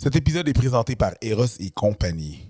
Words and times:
Cet 0.00 0.14
épisode 0.14 0.48
est 0.48 0.52
présenté 0.52 0.94
par 0.94 1.14
Eros 1.22 1.58
et 1.58 1.70
compagnie. 1.70 2.47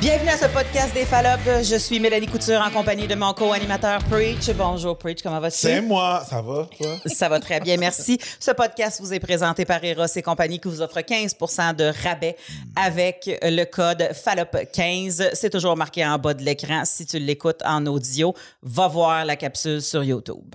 Bienvenue 0.00 0.28
à 0.28 0.36
ce 0.36 0.46
podcast 0.46 0.94
des 0.94 1.04
Fallops. 1.04 1.64
Je 1.64 1.74
suis 1.74 1.98
Mélanie 1.98 2.28
Couture 2.28 2.60
en 2.60 2.70
compagnie 2.70 3.08
de 3.08 3.16
mon 3.16 3.32
co-animateur 3.32 3.98
Preach. 4.04 4.48
Bonjour 4.50 4.96
Preach, 4.96 5.24
comment 5.24 5.40
vas-tu? 5.40 5.56
C'est 5.56 5.80
moi, 5.80 6.22
ça 6.24 6.40
va, 6.40 6.68
toi? 6.78 6.90
Ça 7.06 7.28
va 7.28 7.40
très 7.40 7.58
bien, 7.58 7.76
merci. 7.78 8.16
Ce 8.38 8.52
podcast 8.52 9.00
vous 9.00 9.12
est 9.12 9.18
présenté 9.18 9.64
par 9.64 9.82
Eros 9.82 10.06
et 10.14 10.22
compagnie 10.22 10.60
qui 10.60 10.68
vous 10.68 10.82
offre 10.82 11.00
15% 11.00 11.74
de 11.74 11.92
rabais 12.04 12.36
avec 12.76 13.28
le 13.42 13.64
code 13.64 14.08
FALLOP15. 14.12 15.30
C'est 15.34 15.50
toujours 15.50 15.76
marqué 15.76 16.06
en 16.06 16.16
bas 16.16 16.34
de 16.34 16.44
l'écran. 16.44 16.84
Si 16.84 17.04
tu 17.04 17.18
l'écoutes 17.18 17.62
en 17.64 17.84
audio, 17.86 18.34
va 18.62 18.86
voir 18.86 19.24
la 19.24 19.34
capsule 19.34 19.82
sur 19.82 20.04
YouTube. 20.04 20.54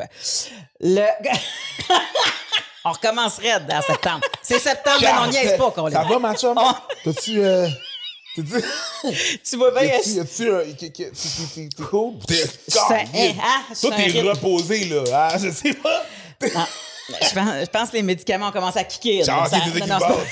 Le... 0.80 1.02
on 2.86 2.92
recommencerait 2.94 3.56
en 3.56 3.82
septembre. 3.82 4.22
C'est 4.42 4.60
septembre, 4.60 5.00
mais 5.02 5.12
on 5.22 5.28
n'y 5.28 5.36
est 5.36 5.58
pas 5.58 5.70
qu'on 5.72 5.92
Ça 5.92 6.04
va, 6.04 6.18
ma 6.18 6.34
chum? 6.34 6.58
Oh. 6.58 6.72
T'as-tu... 7.04 7.44
Euh... 7.44 7.68
t'as-tu- 8.36 9.40
Tu 9.50 9.58
vois 9.58 9.72
bien... 9.72 9.84
Y'a-tu, 9.84 10.10
y'a-tu, 10.12 10.50
euh, 10.50 10.66
t'es- 10.78 10.90
cool? 11.90 12.14
T'es, 12.28 12.44
un- 12.44 13.74
Toi, 13.82 13.92
un 13.94 13.98
t'es 14.12 14.22
reposé, 14.22 14.86
là. 14.86 15.04
Ah, 15.14 15.38
je 15.42 15.50
sais 15.52 15.74
pas. 15.74 16.06
Je, 16.42 16.48
pense, 17.34 17.50
je 17.62 17.66
pense 17.70 17.90
que 17.90 17.96
les 17.98 18.04
médicaments 18.04 18.52
commencent 18.52 18.78
à 18.78 18.84
kicker. 18.84 19.24
Genre, 19.26 19.44
là. 19.44 20.00
Ça- 20.00 20.12
ok, 20.14 20.28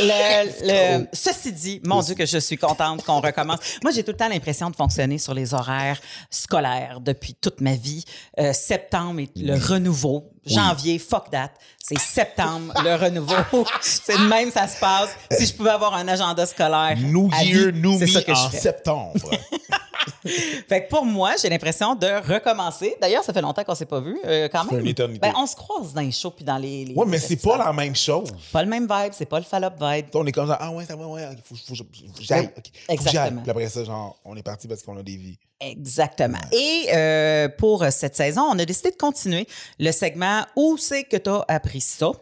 Le- 0.00 0.98
le- 1.00 1.06
ceci 1.12 1.52
dit, 1.52 1.80
mon 1.84 2.00
Dieu 2.00 2.14
que 2.14 2.26
je 2.26 2.38
suis 2.38 2.56
contente 2.56 3.04
qu'on 3.04 3.20
recommence. 3.20 3.58
Moi, 3.82 3.92
j'ai 3.92 4.02
tout 4.02 4.10
le 4.12 4.16
temps 4.16 4.28
l'impression 4.28 4.70
de 4.70 4.76
fonctionner 4.76 5.18
sur 5.18 5.34
les 5.34 5.54
horaires 5.54 6.00
scolaires 6.30 7.00
depuis 7.00 7.34
toute 7.34 7.60
ma 7.60 7.74
vie. 7.74 8.04
Euh, 8.38 8.52
septembre 8.52 9.20
est 9.20 9.30
le 9.36 9.54
renouveau. 9.54 10.30
Janvier, 10.46 10.98
fuck 10.98 11.30
that. 11.30 11.50
C'est 11.82 11.98
septembre, 11.98 12.72
le 12.82 12.94
renouveau. 12.96 13.64
C'est 13.80 14.18
de 14.18 14.24
même, 14.26 14.50
ça 14.50 14.68
se 14.68 14.78
passe. 14.78 15.10
Si 15.30 15.46
je 15.46 15.54
pouvais 15.54 15.70
avoir 15.70 15.94
un 15.94 16.06
agenda 16.08 16.44
scolaire. 16.46 16.96
New 16.98 17.30
à 17.32 17.44
Year, 17.44 17.72
vie, 17.72 17.80
New 17.80 17.98
ça 17.98 18.04
Me 18.06 18.20
que 18.24 18.32
en 18.32 18.50
septembre. 18.50 19.30
Fait 20.68 20.84
que 20.84 20.88
pour 20.88 21.04
moi, 21.04 21.34
j'ai 21.40 21.48
l'impression 21.48 21.94
de 21.94 22.06
recommencer. 22.06 22.96
D'ailleurs, 23.00 23.24
ça 23.24 23.32
fait 23.32 23.40
longtemps 23.40 23.64
qu'on 23.64 23.74
s'est 23.74 23.86
pas 23.86 24.00
vu, 24.00 24.18
euh, 24.24 24.48
quand 24.50 24.64
même. 24.70 24.84
une. 24.84 25.18
Ben, 25.18 25.32
on 25.36 25.46
se 25.46 25.56
croise 25.56 25.92
dans 25.92 26.00
les 26.00 26.12
shows 26.12 26.30
puis 26.30 26.44
dans 26.44 26.58
les. 26.58 26.84
les 26.84 26.94
ouais, 26.94 27.06
mais 27.06 27.18
c'est 27.18 27.36
pas 27.36 27.56
la 27.56 27.72
même 27.72 27.96
chose. 27.96 28.30
Pas 28.52 28.62
le 28.62 28.68
même 28.68 28.88
vibe, 28.90 29.12
c'est 29.12 29.26
pas 29.26 29.38
le 29.38 29.44
fall-up 29.44 29.74
vibe. 29.80 30.06
On 30.14 30.26
est 30.26 30.32
comme 30.32 30.48
ça, 30.48 30.58
ah 30.60 30.70
ouais, 30.70 30.84
ça 30.84 30.96
va, 30.96 31.06
ouais, 31.06 31.22
il 31.32 31.42
faut, 31.42 31.54
faut, 31.54 31.74
faut, 31.74 31.84
j'aille. 32.20 32.50
Exactement. 32.88 33.42
Puis 33.42 33.50
après 33.50 33.68
ça, 33.68 33.84
genre, 33.84 34.16
on 34.24 34.36
est 34.36 34.42
parti 34.42 34.68
parce 34.68 34.82
qu'on 34.82 34.96
a 34.96 35.02
des 35.02 35.16
vies. 35.16 35.38
Exactement. 35.60 36.38
Et 36.52 36.86
euh, 36.92 37.48
pour 37.48 37.84
cette 37.90 38.16
saison, 38.16 38.42
on 38.50 38.58
a 38.58 38.64
décidé 38.64 38.90
de 38.90 38.96
continuer 38.96 39.46
le 39.78 39.92
segment 39.92 40.44
Où 40.56 40.76
c'est 40.76 41.04
que 41.04 41.16
tu 41.16 41.30
as 41.30 41.44
appris 41.48 41.80
ça? 41.80 42.12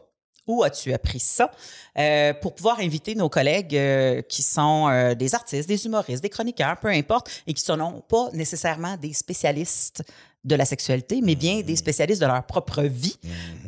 Où 0.46 0.64
as-tu 0.64 0.92
appris 0.92 1.20
ça? 1.20 1.50
Euh, 1.98 2.34
pour 2.34 2.54
pouvoir 2.54 2.80
inviter 2.80 3.14
nos 3.14 3.28
collègues 3.28 3.76
euh, 3.76 4.22
qui 4.22 4.42
sont 4.42 4.88
euh, 4.88 5.14
des 5.14 5.34
artistes, 5.34 5.68
des 5.68 5.86
humoristes, 5.86 6.22
des 6.22 6.30
chroniqueurs, 6.30 6.76
peu 6.80 6.88
importe, 6.88 7.30
et 7.46 7.54
qui 7.54 7.62
ne 7.70 7.76
sont 7.76 8.02
pas 8.08 8.28
nécessairement 8.32 8.96
des 8.96 9.12
spécialistes 9.12 10.02
de 10.44 10.56
la 10.56 10.64
sexualité, 10.64 11.20
mais 11.22 11.36
bien 11.36 11.60
des 11.60 11.76
spécialistes 11.76 12.20
de 12.20 12.26
leur 12.26 12.42
propre 12.44 12.82
vie. 12.82 13.16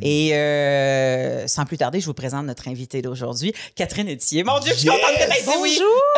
Et 0.03 0.35
euh, 0.35 1.47
sans 1.47 1.65
plus 1.65 1.79
tarder, 1.79 2.01
je 2.01 2.07
vous 2.07 2.15
présente 2.15 2.47
notre 2.47 2.67
invitée 2.67 3.01
d'aujourd'hui, 3.01 3.53
Catherine 3.77 4.09
Etier. 4.09 4.43
Mon 4.43 4.59
Dieu, 4.59 4.73
je 4.73 4.81
suis 4.81 4.89
contente 4.89 5.15
que 5.17 5.45
tu 5.45 5.59
oui! 5.61 5.79
Bonjour! 5.79 6.14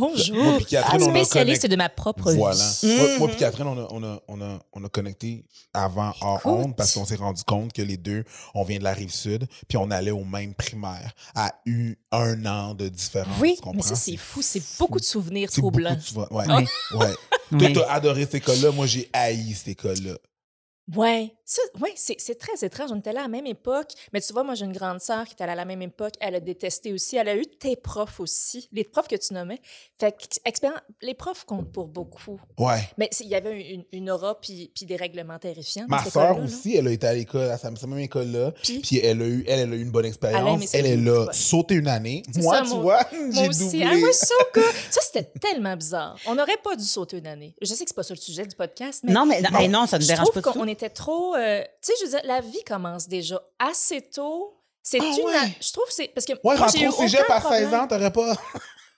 Bonjour! 0.00 0.36
Moi 0.36 0.56
puis 0.56 0.64
Catherine, 0.66 1.02
on 1.02 1.06
a 1.14 1.24
Spécialiste 1.24 1.62
connecté- 1.62 1.68
de 1.68 1.76
ma 1.76 1.88
propre 1.88 2.32
Voilà. 2.32 2.70
vie. 2.82 2.96
Moi, 2.96 3.18
moi 3.18 3.28
puis 3.28 3.36
Catherine, 3.36 3.66
on 3.66 3.78
a, 3.78 3.88
on, 3.90 4.02
a, 4.02 4.20
on, 4.28 4.40
a, 4.40 4.58
on 4.72 4.84
a 4.84 4.88
connecté 4.88 5.44
avant 5.74 6.12
hors 6.20 6.38
Écoute. 6.40 6.52
honte 6.52 6.76
parce 6.76 6.92
qu'on 6.94 7.04
s'est 7.04 7.16
rendu 7.16 7.42
compte 7.44 7.72
que 7.72 7.82
les 7.82 7.96
deux, 7.96 8.24
on 8.54 8.64
vient 8.64 8.78
de 8.78 8.84
la 8.84 8.92
rive 8.94 9.12
sud, 9.12 9.46
puis 9.68 9.76
on 9.78 9.90
allait 9.90 10.10
au 10.10 10.24
même 10.24 10.54
primaire, 10.54 11.12
à 11.34 11.52
eu 11.66 11.96
un 12.12 12.44
an 12.46 12.74
de 12.74 12.88
différence. 12.88 13.38
Oui, 13.40 13.56
mais 13.74 13.82
ça, 13.82 13.94
c'est 13.94 14.16
fou. 14.16 14.40
C'est 14.42 14.62
beaucoup 14.78 14.98
de 14.98 15.04
souvenirs 15.04 15.50
troublants. 15.50 15.96
beaucoup 16.14 16.26
de- 16.26 16.66
Ouais. 16.96 17.14
Toi, 17.58 17.68
t'as 17.74 17.92
adoré 17.92 18.22
cette 18.22 18.36
école-là. 18.36 18.70
Moi, 18.72 18.86
j'ai 18.86 19.08
haï 19.12 19.52
cette 19.54 19.68
école-là. 19.68 20.14
Ouais, 20.96 21.32
ça, 21.52 21.62
ouais, 21.80 21.92
c'est 21.96 22.14
c'est 22.18 22.36
très 22.38 22.64
étrange. 22.64 22.90
On 22.92 22.98
était 23.00 23.12
là 23.12 23.20
à 23.20 23.22
la 23.24 23.28
même 23.28 23.46
époque. 23.46 23.90
Mais 24.12 24.20
tu 24.20 24.32
vois, 24.32 24.44
moi, 24.44 24.54
j'ai 24.54 24.66
une 24.66 24.72
grande 24.72 25.00
sœur 25.00 25.24
qui 25.26 25.32
était 25.32 25.42
allée 25.42 25.52
à 25.54 25.56
la 25.56 25.64
même 25.64 25.82
époque. 25.82 26.14
Elle 26.20 26.36
a 26.36 26.40
détesté 26.40 26.92
aussi. 26.92 27.16
Elle 27.16 27.28
a 27.28 27.34
eu 27.34 27.44
tes 27.44 27.74
profs 27.74 28.20
aussi, 28.20 28.68
les 28.72 28.84
profs 28.84 29.08
que 29.08 29.16
tu 29.16 29.34
nommais. 29.34 29.58
Fait 29.98 30.12
que, 30.12 30.68
les 31.02 31.14
profs 31.14 31.44
comptent 31.44 31.72
pour 31.72 31.88
beaucoup. 31.88 32.40
Ouais. 32.56 32.88
Mais 32.98 33.10
il 33.18 33.26
y 33.26 33.34
avait 33.34 33.60
une, 33.72 33.84
une 33.92 34.10
aura 34.10 34.40
puis, 34.40 34.70
puis 34.74 34.86
des 34.86 34.94
règlements 34.94 35.40
terrifiants. 35.40 35.86
Ma 35.88 36.04
cette 36.04 36.12
sœur 36.12 36.38
aussi, 36.38 36.76
elle 36.76 36.86
a 36.86 36.92
été 36.92 37.06
à 37.08 37.14
l'école, 37.14 37.50
à 37.50 37.58
sa 37.58 37.74
sa 37.74 37.86
même 37.88 37.98
école-là. 37.98 38.52
Puis? 38.62 38.78
Puis 38.78 38.98
elle 38.98 39.20
a 39.20 39.26
eu, 39.26 39.44
elle, 39.48 39.58
elle 39.60 39.72
a 39.72 39.76
eu 39.76 39.82
une 39.82 39.90
bonne 39.90 40.04
Elle 40.04 40.10
expérience. 40.10 40.72
Elle, 40.74 40.86
elle 40.86 41.08
ouais. 41.10 41.28
a 41.28 41.32
sauté 41.32 41.74
une 41.74 41.88
année. 41.88 42.22
Moi, 42.36 42.58
ça, 42.58 42.62
tu 42.62 42.68
moi- 42.70 42.80
vois, 42.80 43.06
Moi 43.12 43.28
j'ai 43.42 43.48
aussi. 43.48 43.58
doublé. 43.64 43.84
Ah 43.90 43.94
ouais, 43.94 44.12
ça, 44.12 45.00
c'était 45.02 45.24
tellement 45.40 45.76
bizarre. 45.76 46.16
On 46.26 46.36
n'aurait 46.36 46.58
pas 46.62 46.76
dû 46.76 46.84
sauter 46.84 47.18
une 47.18 47.26
année. 47.26 47.54
Je 47.60 47.66
sais 47.74 47.82
que 47.84 47.90
c'est 47.90 47.94
pas 47.96 48.02
ça 48.04 48.14
le 48.14 48.20
sujet 48.20 48.46
du 48.46 48.54
podcast, 48.54 49.00
mais 49.04 49.12
Non, 49.12 49.26
mais 49.26 49.40
non, 49.40 49.50
Non. 49.52 49.58
hey, 49.58 49.68
non, 49.68 49.86
ça 49.86 49.98
ne 49.98 50.02
je 50.02 50.06
dérange 50.08 50.26
trouve 50.28 50.42
pas 50.42 50.50
du 50.50 50.54
tout. 50.54 50.60
qu'on 50.60 50.68
était 50.68 50.90
trop. 50.90 51.34
Euh, 51.40 51.62
tu 51.62 51.68
sais, 51.82 51.92
je 52.00 52.04
veux 52.04 52.10
dire, 52.10 52.20
la 52.24 52.40
vie 52.40 52.62
commence 52.64 53.08
déjà 53.08 53.40
assez 53.58 54.02
tôt. 54.02 54.56
C'est 54.82 54.98
Ah 55.00 55.04
une. 55.04 55.24
ouais? 55.26 55.36
a- 55.36 55.46
Je 55.60 55.72
trouve 55.72 55.86
que 55.86 55.92
c'est. 55.92 56.08
Parce 56.08 56.24
que. 56.26 56.32
Ouais, 56.32 56.38
moi, 56.42 56.54
rentrer 56.56 56.78
j'ai 56.78 56.84
eu 56.84 56.88
au 56.88 56.92
cégep 56.92 57.28
à 57.28 57.40
16 57.40 57.42
problème. 57.42 57.74
ans, 57.74 57.86
t'aurais 57.88 58.12
pas. 58.12 58.34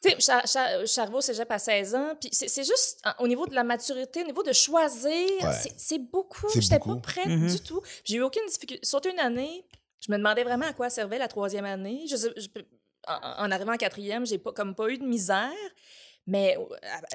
Tu 0.04 0.10
sais, 0.10 0.16
Char- 0.20 0.84
Charveau, 0.86 1.20
cégep 1.20 1.48
à 1.48 1.60
16 1.60 1.94
ans. 1.94 2.14
Puis 2.20 2.28
c'est 2.32 2.48
c'est 2.48 2.64
juste 2.64 3.00
au 3.20 3.28
niveau 3.28 3.46
de 3.46 3.54
la 3.54 3.62
maturité, 3.62 4.22
au 4.22 4.26
niveau 4.26 4.42
de 4.42 4.52
choisir, 4.52 5.12
Ouais. 5.12 5.52
c'est- 5.62 5.74
c'est 5.76 5.98
beaucoup. 5.98 6.48
J'étais 6.58 6.80
pas 6.80 6.96
prête 6.96 7.26
Mhm. 7.26 7.48
du 7.48 7.60
tout. 7.60 7.80
J'ai 8.04 8.16
eu 8.16 8.22
aucune 8.22 8.44
difficulté. 8.46 8.84
Sauter 8.84 9.10
une 9.12 9.20
année, 9.20 9.64
je 10.04 10.10
me 10.10 10.16
demandais 10.18 10.42
vraiment 10.42 10.66
à 10.66 10.72
quoi 10.72 10.90
servait 10.90 11.18
la 11.18 11.28
troisième 11.28 11.64
année. 11.66 12.04
Je, 12.08 12.16
je 12.16 12.48
en, 13.06 13.44
en 13.44 13.50
arrivant 13.52 13.74
en 13.74 13.76
quatrième, 13.76 14.26
j'ai 14.26 14.38
pas, 14.38 14.50
comme 14.52 14.74
pas 14.74 14.88
eu 14.88 14.98
de 14.98 15.04
misère. 15.04 15.50
Mais 16.26 16.56
euh, 16.56 16.74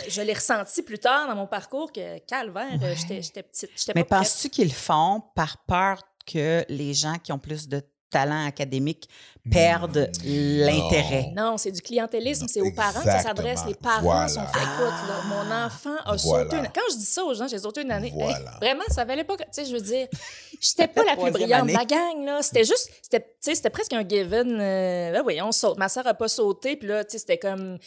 je 0.10 0.22
l'ai 0.22 0.34
ressenti 0.34 0.82
plus 0.84 1.00
tard 1.00 1.28
dans 1.28 1.36
mon 1.36 1.48
parcours 1.48 1.92
que 1.94 2.20
calvaire, 2.20 2.78
euh, 2.84 2.94
j'étais 2.96 3.22
j'étais 3.22 3.44
petite. 3.44 3.70
J'étais 3.76 3.94
Mais 3.96 4.04
penses-tu 4.04 4.50
qu'ils 4.50 4.68
le 4.68 4.74
font 4.74 5.22
par 5.36 5.58
peur 5.66 6.02
que 6.26 6.66
les 6.68 6.94
gens 6.94 7.16
qui 7.24 7.32
ont 7.32 7.40
plus 7.40 7.70
de 7.70 7.82
talent 8.10 8.46
académique 8.46 9.08
perdent 9.50 10.10
l'intérêt? 10.24 11.32
Non, 11.36 11.58
c'est 11.58 11.72
du 11.72 11.82
clientélisme, 11.82 12.48
c'est 12.50 12.60
aux 12.62 12.72
parents 12.74 13.00
que 13.00 13.06
ça 13.06 13.20
s'adresse. 13.22 13.62
Les 13.66 13.76
parents 13.76 14.02
Voilà. 14.02 14.28
sont 14.28 14.46
fait, 14.48 14.60
écoute, 14.60 14.94
là, 15.08 15.22
mon 15.28 15.66
enfant 15.66 15.96
a 16.06 16.16
Voilà. 16.18 16.44
sauté 16.50 16.58
une... 16.58 16.68
Quand 16.74 16.82
je 16.92 16.98
dis 16.98 17.06
ça 17.06 17.24
aux 17.24 17.34
gens, 17.34 17.48
j'ai 17.48 17.60
sauté 17.60 17.82
une 17.84 17.92
année. 17.92 18.12
Voilà. 18.14 18.38
Hey, 18.38 18.46
vraiment, 18.62 18.84
ça 18.90 19.06
valait 19.06 19.24
pas... 19.24 19.38
que- 19.38 19.44
Tu 19.44 19.50
sais, 19.52 19.66
je 19.66 19.74
veux 19.74 19.82
dire, 19.82 20.08
j'étais 20.60 20.88
pas 20.88 21.04
la 21.06 21.16
plus 21.16 21.32
brillante 21.32 21.62
année. 21.64 21.74
de 21.74 21.78
la 21.78 21.86
gang, 21.86 22.26
là. 22.26 22.42
C'était 22.42 22.66
juste... 22.66 22.90
C'était, 23.02 23.22
tu 23.22 23.28
sais, 23.42 23.56
c'était 23.56 23.70
presque 23.70 23.94
un 23.94 24.08
given. 24.08 24.58
Euh, 24.60 25.12
ben 25.14 25.24
oui, 25.26 25.42
on 25.42 25.52
saute. 25.52 25.78
Ma 25.78 25.88
soeur 25.90 26.06
a 26.08 26.14
pas 26.14 26.28
sauté, 26.28 26.76
puis 26.76 26.88
là, 26.90 27.04
tu 27.06 27.12
sais, 27.12 27.20
c'était 27.20 27.38
comme... 27.40 27.78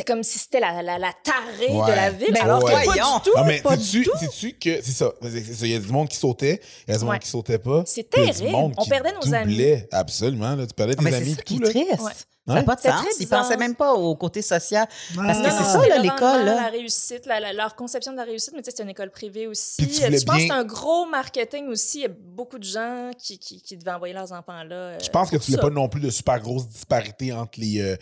C'était 0.00 0.12
comme 0.12 0.22
si 0.22 0.38
c'était 0.38 0.60
la, 0.60 0.82
la, 0.82 0.98
la 0.98 1.12
tarée 1.22 1.68
Ouais. 1.70 1.90
de 1.90 1.96
la 1.96 2.10
ville, 2.10 2.32
Ben 2.32 2.42
alors 2.42 2.60
que 2.60 2.64
ouais. 2.66 2.72
pas 2.72 2.84
voyons. 2.84 3.16
du 3.18 3.22
tout, 3.30 3.36
Non, 3.36 3.44
mais 3.44 3.60
pas 3.60 3.76
du 3.76 4.02
tout. 4.02 4.10
sais-tu 4.18 4.52
que 4.54 4.80
c'est 4.82 4.92
ça. 4.92 5.12
C'est. 5.22 5.66
Il 5.66 5.72
y 5.72 5.74
a 5.74 5.78
du 5.78 5.88
monde 5.88 6.08
qui 6.08 6.16
sautait, 6.16 6.60
il 6.88 6.92
y 6.92 6.94
a 6.94 6.98
du 6.98 7.04
monde 7.04 7.18
qui 7.18 7.28
sautait 7.28 7.58
pas. 7.58 7.82
C'est 7.86 8.08
terrible. 8.08 8.48
monde 8.50 8.74
On 8.78 8.82
qui 8.82 8.88
perdait 8.88 9.12
nos 9.12 9.34
amis. 9.34 9.52
doublait. 9.52 9.88
Absolument. 9.92 10.56
Là, 10.56 10.66
tu 10.66 10.74
perdais 10.74 10.94
Ah, 10.96 10.98
tes 10.98 11.04
mais 11.04 11.10
c'est 11.10 11.16
amis 11.18 11.34
ça 11.34 11.40
et 11.40 11.44
qui 11.44 11.56
est 11.56 11.60
triste. 11.60 12.26
Ouais. 12.46 12.54
Ça 12.54 12.54
n'a 12.54 12.60
Ouais. 12.60 12.66
pas 12.66 12.74
de 12.76 12.80
sens. 12.80 13.04
Ils 13.18 13.24
bizarre. 13.24 13.42
pensaient 13.42 13.56
même 13.58 13.74
pas 13.74 13.92
au 13.92 14.16
côté 14.16 14.40
social. 14.40 14.88
Parce 15.14 15.38
que 15.38 15.44
c'est 15.50 15.62
ça, 15.62 15.86
là, 15.86 15.98
le 15.98 16.02
l'école. 16.02 16.44
La 16.46 16.68
réussite, 16.68 17.26
la- 17.26 17.38
la- 17.38 17.52
leur 17.52 17.76
conception 17.76 18.12
de 18.12 18.16
la 18.16 18.24
réussite, 18.24 18.54
mais 18.56 18.62
tu 18.62 18.70
sais, 18.70 18.76
c'est 18.78 18.82
une 18.82 18.88
école 18.88 19.10
privée 19.10 19.46
aussi. 19.46 19.76
Puis 19.82 19.88
tu 19.92 20.02
voulais 20.02 20.18
je 20.18 20.24
pense 20.24 20.36
que 20.36 20.42
c'est 20.44 20.50
un 20.50 20.64
gros 20.64 21.04
marketing 21.06 21.66
aussi. 21.68 21.98
Il 21.98 22.02
y 22.02 22.06
a 22.06 22.08
beaucoup 22.08 22.58
de 22.58 22.64
gens 22.64 23.10
qui, 23.18 23.38
qui, 23.38 23.60
qui 23.60 23.76
devaient 23.76 23.90
envoyer 23.92 24.14
leurs 24.14 24.32
enfants 24.32 24.64
là. 24.64 24.74
euh, 24.74 24.98
Je 25.04 25.10
pense 25.10 25.28
que 25.30 25.36
tu 25.36 25.52
ça. 25.52 25.58
pas 25.58 25.68
non 25.70 25.88
plus 25.90 26.00
de 26.00 26.08
super 26.10 26.40
grosses 26.40 26.66
disparités 26.66 27.30
entre 27.32 27.60
les, 27.60 27.78
euh, 27.82 27.96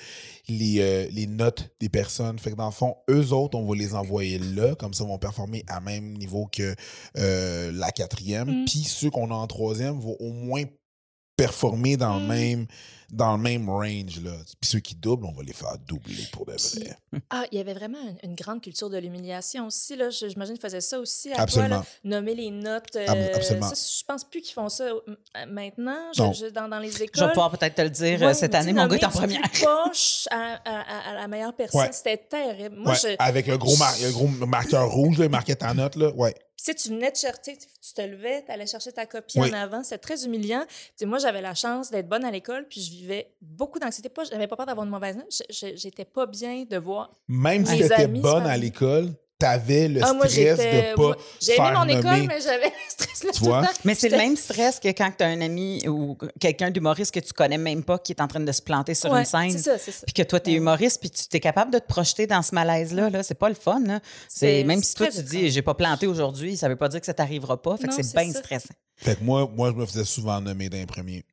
les, 0.49 0.77
euh, 0.79 1.09
les 1.11 1.27
notes 1.27 1.69
des 1.81 1.89
personnes. 1.89 2.39
Fait 2.39 2.53
que 2.53 2.57
dans 2.57 2.67
le 2.67 2.73
fond, 2.73 2.97
eux 3.11 3.33
autres, 3.33 3.59
on 3.59 3.67
va 3.69 3.75
les 3.77 3.95
envoyer 3.97 4.39
là, 4.39 4.77
comme 4.77 4.95
ça, 4.95 5.03
ils 5.03 5.09
vont 5.09 5.19
performer 5.19 5.65
à 5.69 5.81
même 5.81 6.17
niveau 6.17 6.47
que 6.51 6.77
euh, 7.19 7.73
la 7.75 7.91
quatrième. 7.91 8.63
Mm. 8.63 8.65
Puis 8.67 8.85
ceux 8.85 9.11
qu'on 9.11 9.33
a 9.33 9.35
en 9.35 9.47
troisième 9.49 9.99
vont 9.99 10.17
au 10.21 10.31
moins 10.33 10.63
performer 11.37 11.97
dans, 11.97 12.19
le 12.19 12.25
Mm. 12.25 12.29
même, 12.29 12.67
dans 13.11 13.37
le 13.37 13.43
même 13.43 13.69
range. 13.71 14.21
Là. 14.23 14.33
Puis 14.61 14.71
ceux 14.71 14.81
qui 14.81 14.95
doublent, 14.95 15.27
on 15.27 15.33
va 15.33 15.43
les 15.43 15.53
faire 15.53 15.77
doubler 15.87 16.27
pour 16.33 16.45
de 16.47 16.53
vrai. 16.53 16.97
Ah, 17.31 17.45
il 17.51 17.59
y 17.59 17.61
avait 17.61 17.73
vraiment 17.75 17.99
une, 18.23 18.31
une 18.31 18.35
grande 18.37 18.61
culture 18.61 18.91
de 18.91 18.99
l'humiliation 18.99 19.67
aussi. 19.67 19.97
Là. 19.97 20.11
J'imagine 20.11 20.55
qu'ils 20.55 20.61
faisaient 20.63 20.81
ça 20.81 20.99
aussi 21.01 21.33
à 21.33 21.41
Absolument. 21.41 21.77
toi, 21.77 21.87
là, 22.05 22.17
nommer 22.17 22.35
les 22.35 22.51
notes. 22.51 22.97
euh, 22.97 23.07
Ab- 23.07 23.31
absolument. 23.35 23.69
ça, 23.69 23.75
je 23.99 24.05
pense 24.05 24.25
plus 24.25 24.41
qu'ils 24.43 24.53
font 24.55 24.69
ça 24.69 24.85
euh, 24.85 25.01
maintenant 25.49 25.99
je- 26.17 26.23
je- 26.47 26.47
dans, 26.51 26.69
dans 26.69 26.79
les 26.79 26.91
Je 26.91 26.99
vais 26.99 27.05
écoles. 27.07 27.29
pouvoir 27.29 27.51
peut-être 27.51 27.75
te 27.77 27.83
le 27.83 27.91
dire 27.91 28.23
euh, 28.23 28.27
Ouais, 28.27 28.35
cette 28.35 28.53
tu 28.53 28.57
sais, 28.59 28.63
année. 28.63 28.73
Mon 28.73 28.87
gars 28.87 28.97
est 28.97 29.05
en 29.05 29.11
première. 29.11 29.41
poche 29.63 30.27
à, 30.31 30.61
à- 30.65 30.81
à- 30.81 31.11
à 31.11 31.15
la 31.15 31.29
meilleure 31.29 31.55
personne. 31.55 31.81
Ouais. 31.81 31.93
C'était 31.93 32.19
terrible. 32.19 32.77
Moi, 32.77 32.93
Ouais, 32.93 32.99
je, 33.03 33.17
Avec 33.19 33.47
le 33.47 33.57
gros, 33.59 33.77
mar- 33.77 33.95
le 34.03 34.11
gros 34.13 34.29
marqueur 34.47 34.91
rouge, 34.91 35.19
là, 35.19 35.25
il 35.25 35.31
marquait 35.31 35.57
ta 35.57 35.73
note. 35.75 35.97
Là. 35.97 36.11
Ouais. 36.15 36.35
Puis, 36.63 36.75
tu 36.75 36.89
venais 36.89 37.11
de 37.11 37.17
chercher, 37.17 37.57
tu 37.57 37.95
te 37.95 38.03
levais, 38.03 38.43
tu 38.45 38.51
allais 38.53 38.67
chercher 38.67 38.93
ta 38.93 39.07
copie 39.07 39.39
Oui. 39.41 39.51
en 39.51 39.55
avant. 39.55 39.83
C'était 39.83 39.99
très 39.99 40.25
humiliant. 40.27 40.65
Moi, 41.03 41.19
j'avais 41.19 41.41
la 41.41 41.55
chance 41.55 41.91
d'être 41.91 42.09
bonne 42.09 42.25
à 42.25 42.31
l'école, 42.31 42.67
puis 42.69 42.81
je 42.81 42.91
vivais 42.91 43.33
beaucoup 43.41 43.79
d'anxiété. 43.79 44.09
Pas, 44.09 44.25
j'avais 44.25 44.49
pas 44.49 44.57
peur 44.57 44.67
d'avoir 44.67 44.85
une 44.85 44.91
mauvaise 44.93 45.17
note. 45.17 45.43
J'étais 45.51 46.05
pas 46.05 46.27
bien 46.27 46.65
de 46.69 46.77
voir. 46.77 47.15
Même 47.29 47.65
si 47.65 47.77
tu 47.79 47.85
étais 47.85 48.07
bonne 48.09 48.47
à 48.47 48.57
l'école, 48.57 49.15
t'avais 49.39 49.89
le 49.89 50.01
Ah, 50.03 50.13
moi, 50.13 50.29
stress 50.29 50.59
de 50.59 50.95
pas 50.97 51.03
moi, 51.03 51.17
J'ai 51.41 51.53
aimé 51.55 51.65
faire 51.69 51.79
mon 51.79 51.89
école, 51.89 52.03
nommer. 52.05 52.27
mais 52.27 52.41
j'avais 52.41 52.67
le 52.67 52.73
stress 52.89 53.25
là 53.25 53.31
Tu 53.33 53.39
tout 53.39 53.45
vois? 53.47 53.61
le 53.61 53.67
temps. 53.67 53.73
Mais 53.85 53.95
c'est 53.95 54.09
le 54.09 54.17
même 54.17 54.37
stress 54.37 54.81
que 54.81 54.89
quand 54.89 55.13
tu 55.17 55.25
as 55.25 55.29
un 55.29 55.41
ami 55.41 55.87
ou 55.89 56.17
quelqu'un 56.41 56.71
d'humoriste 56.71 57.13
que 57.15 57.21
tu 57.21 57.33
connais 57.33 57.59
même 57.59 57.85
pas 57.85 57.99
qui 57.99 58.13
est 58.13 58.21
en 58.21 58.27
train 58.29 58.41
de 58.41 58.53
se 58.53 58.61
planter 58.63 58.95
sur 58.95 59.11
Ouais, 59.13 59.21
une 59.21 59.25
scène. 59.25 59.51
C'est 59.53 59.59
ça, 59.59 59.79
c'est 59.79 59.93
ça. 59.93 60.01
Puis 60.07 60.13
que 60.15 60.23
toi, 60.23 60.41
tu 60.41 60.51
es 60.51 60.55
humoriste, 60.55 61.01
puis 61.01 61.11
tu 61.11 61.25
es 61.37 61.41
capable 61.41 61.73
de 61.73 61.79
te 61.79 61.87
projeter 61.87 62.27
dans 62.27 62.43
ce 62.43 62.55
malaise-là. 62.55 63.11
Là. 63.11 63.23
C'est 63.23 63.35
pas 63.39 63.49
le 63.49 63.55
fun. 63.55 63.81
Là. 63.87 64.01
C'est, 64.29 64.39
C'est- 64.61 64.65
même 64.65 64.81
c'est 64.83 64.89
si 64.89 64.95
toi, 64.95 65.07
tu 65.09 65.23
dis, 65.23 65.51
j'ai 65.51 65.63
pas 65.63 65.75
planté 65.75 66.07
aujourd'hui, 66.07 66.57
ça 66.57 66.69
veut 66.69 66.77
pas 66.77 66.89
dire 66.89 67.01
que 67.01 67.07
ça 67.07 67.15
t'arrivera 67.15 67.61
pas. 67.63 67.77
Fait 67.77 67.85
que 67.85 67.91
Non, 67.91 67.97
c'est 67.97 68.03
c'est 68.03 68.17
bien 68.19 68.33
ça. 68.33 68.41
stressant. 68.41 68.75
Fait 68.97 69.15
que 69.17 69.23
moi, 69.25 69.49
moi, 69.55 69.71
je 69.71 69.77
me 69.81 69.87
faisais 69.87 70.05
souvent 70.05 70.41
nommer 70.41 70.69
d'un 70.69 70.85
premier. 70.85 71.25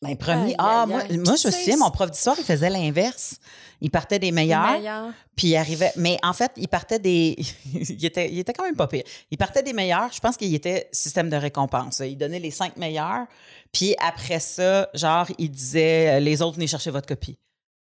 Ben, 0.00 0.16
premier, 0.16 0.54
ah, 0.58 0.86
moi, 0.86 1.02
moi, 1.10 1.34
je 1.34 1.48
me 1.48 1.52
souviens, 1.52 1.76
mon 1.76 1.90
prof 1.90 2.10
d'histoire, 2.10 2.36
il 2.38 2.44
faisait 2.44 2.70
l'inverse. 2.70 3.38
Il 3.80 3.90
partait 3.90 4.20
des 4.20 4.30
meilleurs, 4.30 4.72
Meilleur. 4.72 5.12
puis 5.34 5.48
il 5.48 5.56
arrivait. 5.56 5.92
Mais 5.96 6.18
en 6.22 6.32
fait, 6.32 6.52
il 6.56 6.68
partait 6.68 7.00
des. 7.00 7.36
il, 7.74 8.04
était, 8.04 8.30
il 8.30 8.38
était 8.38 8.52
quand 8.52 8.64
même 8.64 8.76
pas 8.76 8.86
pire. 8.86 9.02
Il 9.30 9.38
partait 9.38 9.62
des 9.62 9.72
meilleurs. 9.72 10.12
Je 10.12 10.20
pense 10.20 10.36
qu'il 10.36 10.54
était 10.54 10.88
système 10.92 11.28
de 11.28 11.36
récompense. 11.36 12.00
Il 12.00 12.16
donnait 12.16 12.38
les 12.38 12.52
cinq 12.52 12.76
meilleurs, 12.76 13.26
puis 13.72 13.96
après 13.98 14.38
ça, 14.38 14.88
genre, 14.94 15.26
il 15.36 15.50
disait 15.50 16.20
les 16.20 16.42
autres, 16.42 16.54
venez 16.54 16.68
chercher 16.68 16.90
votre 16.90 17.08
copie. 17.08 17.36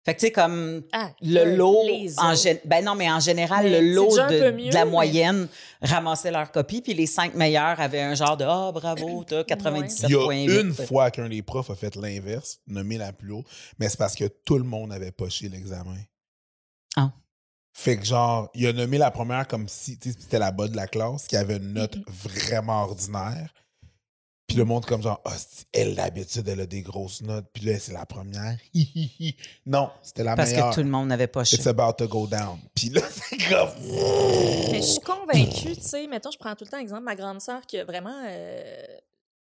Fait 0.07 0.13
que, 0.15 0.19
tu 0.21 0.27
sais, 0.27 0.31
comme 0.31 0.83
Ah, 0.93 1.11
le 1.21 1.57
lot, 1.57 1.83
en 2.17 2.33
ben 2.63 2.85
non, 2.85 2.95
mais 2.95 3.11
en 3.11 3.19
général, 3.19 3.65
Mais 3.65 3.81
le 3.81 3.93
lot 3.93 4.09
de, 4.15 4.39
peu 4.39 4.51
mieux, 4.53 4.69
de 4.69 4.73
la 4.73 4.85
mais- 4.85 4.91
moyenne 4.91 5.49
ramassait 5.81 6.31
leur 6.31 6.49
copie, 6.49 6.81
puis 6.81 6.93
les 6.93 7.05
cinq 7.07 7.35
meilleurs 7.35 7.77
avaient 7.81 7.99
un 8.03 8.15
genre 8.15 8.37
de 8.37 8.45
Ah, 8.45 8.71
bravo, 8.73 9.25
t'as 9.25 9.43
97 9.43 10.09
Il 10.09 10.13
y 10.13 10.15
a 10.15 10.23
points. 10.23 10.35
une 10.61 10.73
fois 10.73 11.11
qu'un 11.11 11.27
des 11.27 11.41
profs 11.41 11.69
a 11.71 11.75
fait 11.75 11.93
l'inverse, 11.97 12.59
nommé 12.67 12.97
la 12.97 13.11
plus 13.11 13.33
haut, 13.33 13.43
mais 13.79 13.89
c'est 13.89 13.97
parce 13.97 14.15
que 14.15 14.23
tout 14.45 14.57
le 14.57 14.63
monde 14.63 14.93
avait 14.93 15.11
poché 15.11 15.49
l'examen. 15.49 15.97
Ah. 16.95 17.11
Fait 17.73 17.97
que 17.97 18.05
genre, 18.05 18.49
il 18.55 18.65
a 18.65 18.71
nommé 18.71 18.97
la 18.97 19.11
première 19.11 19.45
comme 19.45 19.67
si 19.67 19.99
tu 19.99 20.09
sais, 20.13 20.17
c'était 20.17 20.39
la 20.39 20.51
bas 20.51 20.69
de 20.69 20.75
la 20.77 20.87
classe, 20.87 21.27
qui 21.27 21.35
avait 21.35 21.57
une 21.57 21.73
note 21.73 21.97
vraiment 22.07 22.83
ordinaire. 22.83 23.53
Puis 24.47 24.55
le 24.55 24.63
monde 24.63 24.85
comme 24.85 25.01
genre, 25.03 25.19
ah, 25.25 25.33
c'est- 25.37 25.65
elle, 25.73 25.93
d'habitude, 25.95 26.47
elle 26.47 26.61
a 26.61 26.65
des 26.65 26.81
grosses 26.81 27.21
notes. 27.21 27.45
Puis 27.53 27.65
là, 27.65 27.77
c'est 27.79 27.91
la 27.91 28.05
première. 28.05 28.57
Non, 29.65 29.89
c'était 30.01 30.23
la 30.23 30.35
Parce 30.35 30.51
meilleure. 30.51 30.69
que 30.69 30.75
tout 30.75 30.83
le 30.83 30.89
monde 30.89 31.09
n'avait 31.09 31.27
pas 31.27 31.43
cher. 31.43 31.59
It's 31.59 31.67
about 31.67 31.93
to 31.97 32.07
go 32.07 32.27
down. 32.27 32.57
Puis 32.73 32.89
là, 32.89 33.01
c'est 33.11 33.37
comme... 33.49 33.69
Mais 34.71 34.77
je 34.81 34.85
suis 34.85 35.01
convaincue, 35.01 35.75
tu 35.75 35.81
sais, 35.81 36.07
mettons, 36.07 36.31
je 36.31 36.37
prends 36.37 36.55
tout 36.55 36.63
le 36.63 36.69
temps 36.69 36.79
exemple 36.79 37.03
ma 37.03 37.15
grande 37.15 37.41
sœur 37.41 37.61
qui 37.67 37.77
a 37.77 37.83
vraiment 37.83 38.21
euh, 38.25 38.83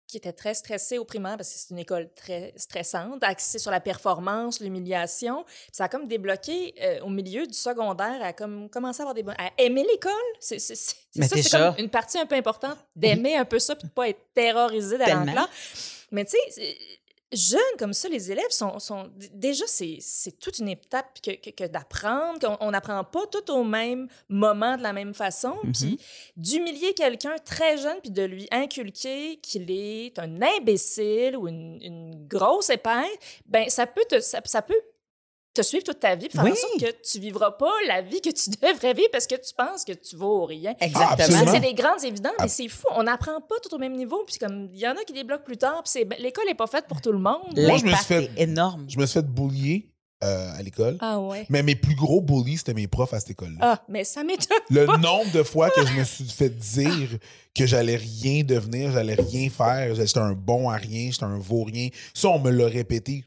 qui 0.07 0.17
était 0.17 0.33
très 0.33 0.53
stressée 0.53 0.97
au 0.97 1.05
primaire 1.05 1.37
parce 1.37 1.51
que 1.51 1.59
c'est 1.59 1.71
une 1.71 1.79
école 1.79 2.09
très 2.15 2.53
stressante, 2.55 3.23
axée 3.23 3.59
sur 3.59 3.71
la 3.71 3.79
performance, 3.79 4.59
l'humiliation. 4.59 5.45
Ça 5.71 5.85
a 5.85 5.89
comme 5.89 6.07
débloqué 6.07 6.73
euh, 6.81 7.01
au 7.01 7.09
milieu 7.09 7.45
du 7.47 7.53
secondaire, 7.53 8.21
à 8.21 8.33
comme 8.33 8.69
commencé 8.69 9.01
à 9.01 9.03
avoir 9.03 9.13
des 9.13 9.23
bonnes, 9.23 9.35
à 9.37 9.49
aimer 9.57 9.85
l'école. 9.89 10.11
C'est 10.39 10.59
ça, 10.59 10.73
c'est 11.15 11.49
comme 11.49 11.75
une 11.77 11.89
partie 11.89 12.17
un 12.17 12.25
peu 12.25 12.35
importante 12.35 12.77
d'aimer 12.95 13.35
un 13.35 13.45
peu 13.45 13.59
ça 13.59 13.75
puis 13.75 13.87
de 13.87 13.93
pas 13.93 14.09
être 14.09 14.21
terrorisé 14.33 14.97
d'aller 14.97 15.13
en 15.13 15.25
Tellement. 15.25 15.43
classe. 15.43 16.05
Mais 16.11 16.25
tu 16.25 16.37
sais, 16.49 16.77
jeunes 17.35 17.59
comme 17.77 17.93
ça, 17.93 18.07
les 18.09 18.31
élèves 18.31 18.49
sont, 18.49 18.77
déjà 19.33 19.65
c'est 19.67 20.39
toute 20.39 20.59
une 20.59 20.69
étape 20.69 21.19
que, 21.21 21.31
que, 21.31 21.49
que 21.49 21.63
d'apprendre, 21.67 22.39
qu'on 22.39 22.57
on 22.59 22.71
n'apprend 22.71 23.03
pas 23.03 23.25
tout 23.27 23.51
au 23.51 23.63
même 23.63 24.07
moment 24.29 24.77
de 24.77 24.83
la 24.83 24.93
même 24.93 25.13
façon, 25.13 25.55
Mhm. 25.63 25.71
puis 25.73 25.99
d'humilier 26.37 26.93
quelqu'un 26.93 27.35
très 27.43 27.77
jeune 27.77 27.99
puis 28.01 28.11
de 28.11 28.23
lui 28.23 28.47
inculquer 28.51 29.37
qu'il 29.37 29.69
est 29.71 30.17
un 30.19 30.41
imbécile 30.41 31.37
ou 31.37 31.47
une, 31.47 31.79
une 31.81 32.27
grosse 32.27 32.69
épingle, 32.69 33.07
ben 33.45 33.69
ça 33.69 33.85
peut 33.87 34.05
te 34.09 34.19
ça, 34.19 34.41
ça 34.45 34.61
peut 34.61 34.79
te 35.55 35.61
suivre 35.63 35.83
toute 35.83 35.99
ta 35.99 36.13
vie, 36.15 36.27
puis 36.27 36.37
faire 36.37 36.43
Oui. 36.43 36.51
en 36.51 36.55
sorte 36.55 36.79
que 36.79 37.01
tu 37.11 37.19
vivras 37.19 37.51
pas 37.51 37.71
la 37.87 38.01
vie 38.01 38.21
que 38.21 38.29
tu 38.29 38.49
devrais 38.61 38.93
vivre 38.93 39.09
parce 39.11 39.25
que 39.25 39.35
tu 39.35 39.53
penses 39.57 39.83
que 39.83 39.93
tu 39.93 40.15
vaux 40.15 40.45
rien. 40.45 40.75
Exactement. 40.79 41.51
c'est 41.51 41.59
des 41.59 41.73
grandes 41.73 42.03
évidences, 42.03 42.33
Ah. 42.37 42.43
mais 42.43 42.49
c'est 42.49 42.67
fou. 42.67 42.87
On 42.91 43.03
n'apprend 43.03 43.41
pas 43.41 43.55
tout 43.63 43.73
au 43.73 43.79
même 43.79 43.95
niveau. 43.95 44.23
Puis 44.27 44.37
comme 44.37 44.69
il 44.73 44.79
y 44.79 44.87
en 44.87 44.91
a 44.91 45.03
qui 45.05 45.13
débloquent 45.13 45.43
plus 45.45 45.57
tard, 45.57 45.81
puis 45.83 45.91
c'est- 45.91 46.05
ben, 46.05 46.17
l'école 46.19 46.45
n'est 46.45 46.53
pas 46.55 46.67
faite 46.67 46.85
pour 46.87 47.01
tout 47.01 47.11
le 47.11 47.19
monde. 47.19 47.57
Moi, 47.57 47.77
je 47.77 47.85
me 47.85 47.91
suis 47.95 48.05
fait- 48.05 48.23
est 48.35 48.43
énorme. 48.43 48.85
Je 48.87 48.99
me 48.99 49.05
suis 49.05 49.13
fait 49.19 49.25
bullier 49.27 49.89
euh, 50.23 50.57
à 50.57 50.63
l'école. 50.63 50.97
Ah 51.01 51.19
ouais. 51.19 51.45
Mais 51.49 51.61
mes 51.61 51.75
plus 51.75 51.93
gros 51.93 52.21
bullies, 52.21 52.57
c'était 52.57 52.73
mes 52.73 52.87
profs 52.87 53.13
à 53.13 53.19
cette 53.19 53.31
école-là. 53.31 53.57
Ah, 53.61 53.83
mais 53.89 54.03
ça 54.05 54.23
m'étonne. 54.23 54.57
Le 54.69 54.85
nombre 54.85 55.29
de 55.33 55.43
fois 55.43 55.69
que 55.69 55.85
je 55.85 55.93
me 55.93 56.03
suis 56.05 56.23
fait 56.29 56.49
dire 56.49 57.09
que 57.53 57.65
j'allais 57.65 57.97
rien 57.97 58.43
devenir, 58.43 58.91
j'allais 58.91 59.15
rien 59.15 59.49
faire, 59.49 59.93
j'étais 59.93 60.17
un 60.19 60.31
bon 60.33 60.69
à 60.69 60.77
rien, 60.77 61.11
j'étais 61.11 61.25
un 61.25 61.37
vaurien. 61.37 61.89
Ça, 62.13 62.29
on 62.29 62.39
me 62.39 62.49
l'a 62.49 62.65
répété 62.65 63.25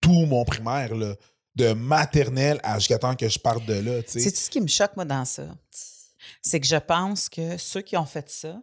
tout 0.00 0.26
mon 0.26 0.44
primaire, 0.44 0.94
là, 0.94 1.14
de 1.56 1.72
maternelle 1.72 2.60
à 2.62 2.78
jusqu'à 2.78 2.98
temps 2.98 3.14
que 3.16 3.28
je 3.28 3.38
parte 3.38 3.64
de 3.66 3.74
là. 3.74 4.02
tu 4.02 4.12
sais. 4.12 4.20
C'est 4.20 4.30
tout 4.32 4.40
ce 4.40 4.50
qui 4.50 4.60
me 4.60 4.66
choque, 4.68 4.94
moi, 4.96 5.04
dans 5.04 5.24
ça? 5.24 5.44
C'est 6.42 6.60
que 6.60 6.66
je 6.66 6.76
pense 6.76 7.28
que 7.28 7.56
ceux 7.56 7.80
qui 7.82 7.96
ont 7.96 8.06
fait 8.06 8.28
ça, 8.30 8.60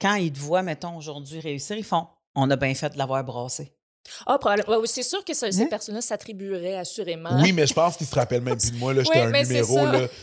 quand 0.00 0.14
ils 0.14 0.32
te 0.32 0.38
voient, 0.38 0.62
mettons, 0.62 0.96
aujourd'hui 0.96 1.40
réussir, 1.40 1.76
ils 1.76 1.84
font 1.84 2.06
On 2.34 2.50
a 2.50 2.56
bien 2.56 2.74
fait 2.74 2.90
de 2.90 2.98
l'avoir 2.98 3.22
brassé. 3.24 3.72
Ah, 4.26 4.36
oui, 4.68 4.86
c'est 4.88 5.02
sûr 5.04 5.24
que 5.24 5.32
ces 5.32 5.60
Hein? 5.62 5.66
personnes-là 5.70 6.00
s'attribueraient 6.02 6.76
assurément. 6.76 7.40
Oui, 7.40 7.52
mais 7.52 7.66
je 7.68 7.72
pense 7.72 7.96
qu'ils 7.96 8.06
se 8.06 8.14
rappellent 8.14 8.42
même 8.42 8.58
plus 8.58 8.72
de 8.72 8.76
moi. 8.76 8.92
J'étais 8.94 9.08
Oui, 9.14 9.18
un 9.18 9.32
c'est 9.32 9.46
numéro. 9.46 9.78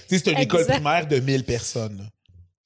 C'était 0.09 0.31
une 0.33 0.39
école 0.39 0.65
primaire 0.68 1.07
de 1.07 1.19
1000 1.19 1.45
personnes. 1.45 1.97
là. 1.97 2.03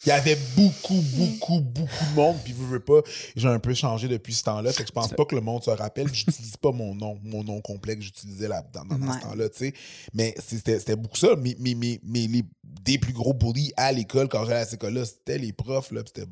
Il 0.06 0.10
y 0.10 0.12
avait 0.12 0.38
beaucoup, 0.56 1.02
beaucoup, 1.16 1.60
beaucoup 1.62 2.06
de 2.12 2.16
monde. 2.16 2.38
Puis, 2.44 2.52
vous 2.54 2.68
veux 2.68 2.80
pas, 2.80 3.02
j'ai 3.36 3.48
un 3.48 3.60
peu 3.60 3.74
changé 3.74 4.08
depuis 4.08 4.34
ce 4.34 4.44
temps-là. 4.44 4.74
Fait 4.74 4.84
que 4.84 4.90
je 4.90 4.94
pense 4.94 5.10
pas 5.14 5.24
que 5.26 5.34
le 5.36 5.42
monde 5.42 5.64
se 5.64 5.70
rappelle. 5.70 6.14
J'utilise 6.14 6.58
pas 6.58 6.72
mon 6.72 6.94
nom, 6.94 7.18
mon 7.24 7.44
nom 7.44 7.62
complet 7.62 7.96
que 7.96 8.02
j'utilisais 8.02 8.48
là, 8.48 8.64
dans, 8.74 8.84
dans- 8.86 8.98
dans 8.98 9.08
Ouais. 9.08 9.18
ce 9.20 9.24
temps-là. 9.24 9.50
tu 9.50 9.58
sais. 9.60 9.74
Mais 10.14 10.36
c'était 10.46 10.96
beaucoup 10.96 11.18
ça. 11.18 11.36
Mais, 11.38 11.56
mais, 11.60 11.74
mais, 11.76 12.00
mais 12.04 12.28
les, 12.28 12.44
des 12.84 12.98
plus 12.98 13.14
gros 13.14 13.34
bullies 13.34 13.72
à 13.78 13.92
l'école, 13.92 14.28
quand 14.28 14.44
j'allais 14.46 14.60
à 14.62 14.66
cette 14.66 14.76
école-là, 14.76 15.06
c'était 15.06 15.38
les 15.38 15.54
profs. 15.54 15.92
là, 15.92 16.02
C'était 16.06 16.28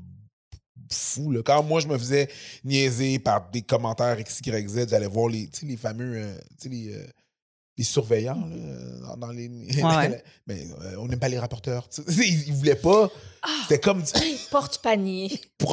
fou. 0.91 1.31
Là. 1.31 1.41
Quand 1.45 1.63
moi, 1.63 1.79
je 1.79 1.88
me 1.88 1.97
faisais 1.97 2.27
niaiser 2.65 3.19
par 3.19 3.50
des 3.51 3.62
commentaires 3.62 4.19
X, 4.19 4.41
Y, 4.45 4.68
Z, 4.69 4.89
j'allais 4.89 5.07
voir 5.07 5.29
les, 5.29 5.50
les 5.63 5.77
fameux. 5.77 6.13
euh, 6.18 6.38
les, 6.65 6.94
euh, 6.94 7.06
les 7.77 7.83
surveillants 7.83 8.44
là, 8.47 9.15
dans, 9.18 9.27
les. 9.31 9.47
ouais. 9.47 10.23
Mais 10.47 10.65
euh, 10.81 10.95
on 11.00 11.07
n'aime 11.07 11.19
pas 11.19 11.29
les 11.29 11.39
rapporteurs. 11.39 11.88
Ils, 12.07 12.47
ils 12.47 12.53
voulaient 12.53 12.75
pas. 12.75 13.09
C'était 13.63 13.79
comme 13.79 14.03
Porte-panier. 14.51 15.29
fait- 15.57 15.65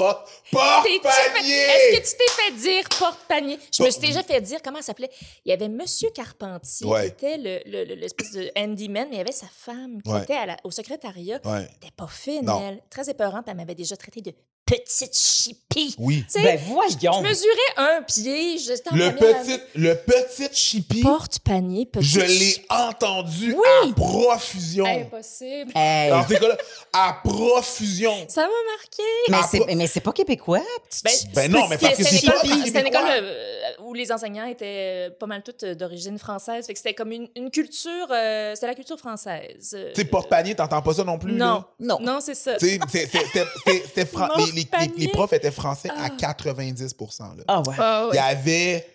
porte-panier! 0.53 1.53
Est-ce 1.53 1.99
que 1.99 2.11
tu 2.11 2.17
t'es 2.17 2.43
fait 2.43 2.53
dire 2.57 2.89
porte-panier? 2.99 3.59
Je 3.77 3.83
me 3.83 3.91
suis 3.91 4.01
déjà 4.01 4.23
fait 4.23 4.41
dire, 4.41 4.61
comment 4.63 4.79
ça 4.79 4.87
s'appelait? 4.87 5.11
Il 5.45 5.51
y 5.51 5.53
avait 5.53 5.69
Monsieur 5.69 6.09
Carpentier, 6.15 6.87
Ouais. 6.87 7.15
qui 7.19 7.27
était 7.27 7.37
le- 7.37 7.61
le- 7.71 7.85
le- 7.85 7.95
l'espèce 7.95 8.33
de 8.33 8.51
handyman, 8.57 9.09
mais 9.11 9.17
il 9.17 9.19
y 9.19 9.21
avait 9.21 9.33
sa 9.33 9.49
femme 9.53 10.01
qui 10.03 10.11
Ouais. 10.11 10.23
était 10.23 10.35
à 10.37 10.47
la- 10.47 10.57
au 10.65 10.71
secrétariat. 10.71 11.41
Ouais, 11.45 11.69
Elle 11.69 11.77
était 11.89 11.95
pas 11.97 12.09
fine, 12.09 12.45
Non. 12.47 12.61
elle. 12.67 12.81
Très 12.91 13.11
épeurante, 13.11 13.45
elle 13.49 13.57
m'avait 13.57 13.75
déjà 13.75 13.97
traité 13.97 14.23
de 14.23 14.33
petite 14.69 15.17
chipie. 15.17 15.95
oui. 15.99 16.25
Ben, 16.35 16.59
voyons. 16.67 17.13
je 17.23 17.29
mesurais 17.29 17.75
un 17.77 18.03
pied, 18.03 18.59
j'étais 18.59 18.91
en 18.91 18.97
Le 18.97 19.13
petit, 19.15 19.61
le 19.75 19.95
petit 19.95 20.49
chippy, 20.55 21.01
Porte-panier, 21.01 21.87
petit 21.87 22.07
je 22.07 22.21
l'ai 22.21 22.65
entendu 22.69 23.55
Oui. 23.55 23.91
à 23.91 23.95
profusion. 23.95 24.85
Impossible. 24.87 25.73
Hey. 25.75 26.11
Dans 26.11 26.27
ces 26.27 26.35
cas-là, 26.39 26.57
à 26.93 27.17
profusion. 27.25 28.15
Ça 28.29 28.43
m'a 28.43 28.49
marqué. 28.77 29.03
Mais 29.31 29.37
c'est, 29.51 29.59
pas- 29.67 29.75
mais 29.75 29.87
c'est 29.87 30.01
pas 30.01 30.13
québécois. 30.13 30.61
petit- 30.91 31.03
Ben, 31.03 31.13
Ben 31.35 31.53
non, 31.53 31.69
mais 31.69 31.79
parce 31.79 31.97
que 31.97 32.05
c'est 32.05 32.17
une 32.25 32.31
pas 32.31 32.37
école, 32.39 32.49
des 32.51 32.65
c'était 32.67 32.79
une 32.81 32.85
Québécois. 32.87 33.01
école 33.17 33.25
euh, 33.25 33.83
où 33.85 33.95
les 33.95 34.13
enseignants 34.13 34.47
étaient 34.47 35.09
euh, 35.09 35.11
pas 35.19 35.27
mal 35.27 35.43
toutes 35.43 35.63
euh, 35.63 35.75
d'origine 35.75 36.19
française. 36.19 36.67
Fait 36.67 36.73
que 36.73 36.79
c'était 36.79 36.95
comme 36.95 37.13
une, 37.13 37.29
une 37.37 37.51
culture, 37.51 38.07
euh, 38.11 38.55
c'était 38.55 38.67
la 38.67 38.75
culture 38.75 38.99
française. 38.99 39.73
Euh, 39.75 39.93
Tu 39.95 40.03
sais, 40.03 40.07
porte-panier, 40.07 40.55
t'entends 40.55 40.83
pas 40.83 40.95
ça 40.95 41.05
non 41.05 41.19
plus? 41.19 41.33
non, 41.33 41.47
là? 41.47 41.69
Non. 41.81 41.99
non, 42.01 42.19
c'est 42.21 42.35
ça. 42.35 42.55
Tu 42.57 42.69
sais, 42.69 42.81
c'était- 42.91 43.47
les, 44.97 45.09
profs 45.09 45.33
étaient 45.33 45.51
français 45.51 45.91
à 45.91 46.07
Ah. 46.07 46.11
90 46.11 46.95
là. 47.21 47.27
Ah 47.47 47.61
ouais. 47.61 47.75
Ah, 47.79 48.03
Il 48.05 48.11
ouais. 48.11 48.17
y 48.17 48.19
avait 48.19 48.87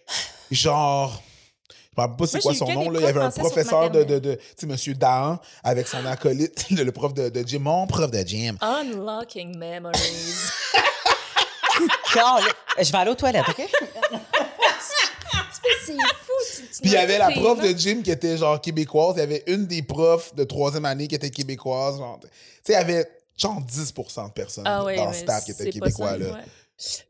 genre. 0.51 1.21
Je 1.95 2.01
ne 2.01 2.07
me 2.07 2.11
rappelle 2.11 2.17
pas 2.17 2.27
c'est 2.27 2.41
quoi 2.41 2.53
son 2.55 2.73
nom. 2.73 2.89
Là. 2.89 2.99
Il 3.01 3.05
y 3.05 3.07
avait 3.07 3.21
un 3.21 3.29
professeur 3.29 3.91
de, 3.91 4.03
de, 4.03 4.17
de 4.19 4.35
tu 4.35 4.41
sais, 4.57 4.65
Monsieur 4.65 4.95
Dahan 4.95 5.37
avec 5.63 5.87
son 5.87 6.03
acolyte, 6.05 6.65
le, 6.71 6.91
prof 6.91 7.13
de, 7.13 7.29
de 7.29 7.47
gym, 7.47 7.63
mon 7.63 7.85
prof 7.85 8.09
de 8.09 8.19
gym. 8.25 8.57
Unlocking 8.61 9.55
memories. 9.57 9.93
Je 12.79 12.91
vais 12.91 12.97
aller 12.97 13.11
aux 13.11 13.15
toilettes, 13.15 13.45
OK? 13.49 13.67
c'est 15.85 15.93
fou. 15.93 15.97
tu 16.45 16.81
Puis 16.81 16.89
il 16.89 16.91
y 16.91 16.97
avait 16.97 17.17
la 17.17 17.31
prof 17.31 17.59
de 17.61 17.69
gym 17.77 18.03
qui 18.03 18.11
était 18.11 18.37
genre 18.37 18.59
québécoise. 18.59 19.15
Il 19.17 19.19
y 19.19 19.23
avait 19.23 19.43
une 19.47 19.65
des 19.65 19.81
profs 19.81 20.33
de 20.35 20.43
troisième 20.43 20.85
année 20.85 21.07
qui 21.07 21.15
était 21.15 21.29
québécoise. 21.29 21.97
genre. 21.97 22.19
Tu 22.21 22.27
sais, 22.63 22.73
il 22.73 22.75
y 22.75 22.77
avait 22.77 23.07
genre 23.37 23.59
10% 23.61 24.27
de 24.27 24.31
personnes 24.33 24.63
Ah 24.67 24.83
ouais, 24.83 24.95
dans 24.95 25.07
le 25.07 25.13
staff 25.13 25.45
qui 25.45 25.51
étaient 25.51 25.69
québécois. 25.69 26.09
ça, 26.11 26.17
là. 26.17 26.25
ouais. 26.25 26.41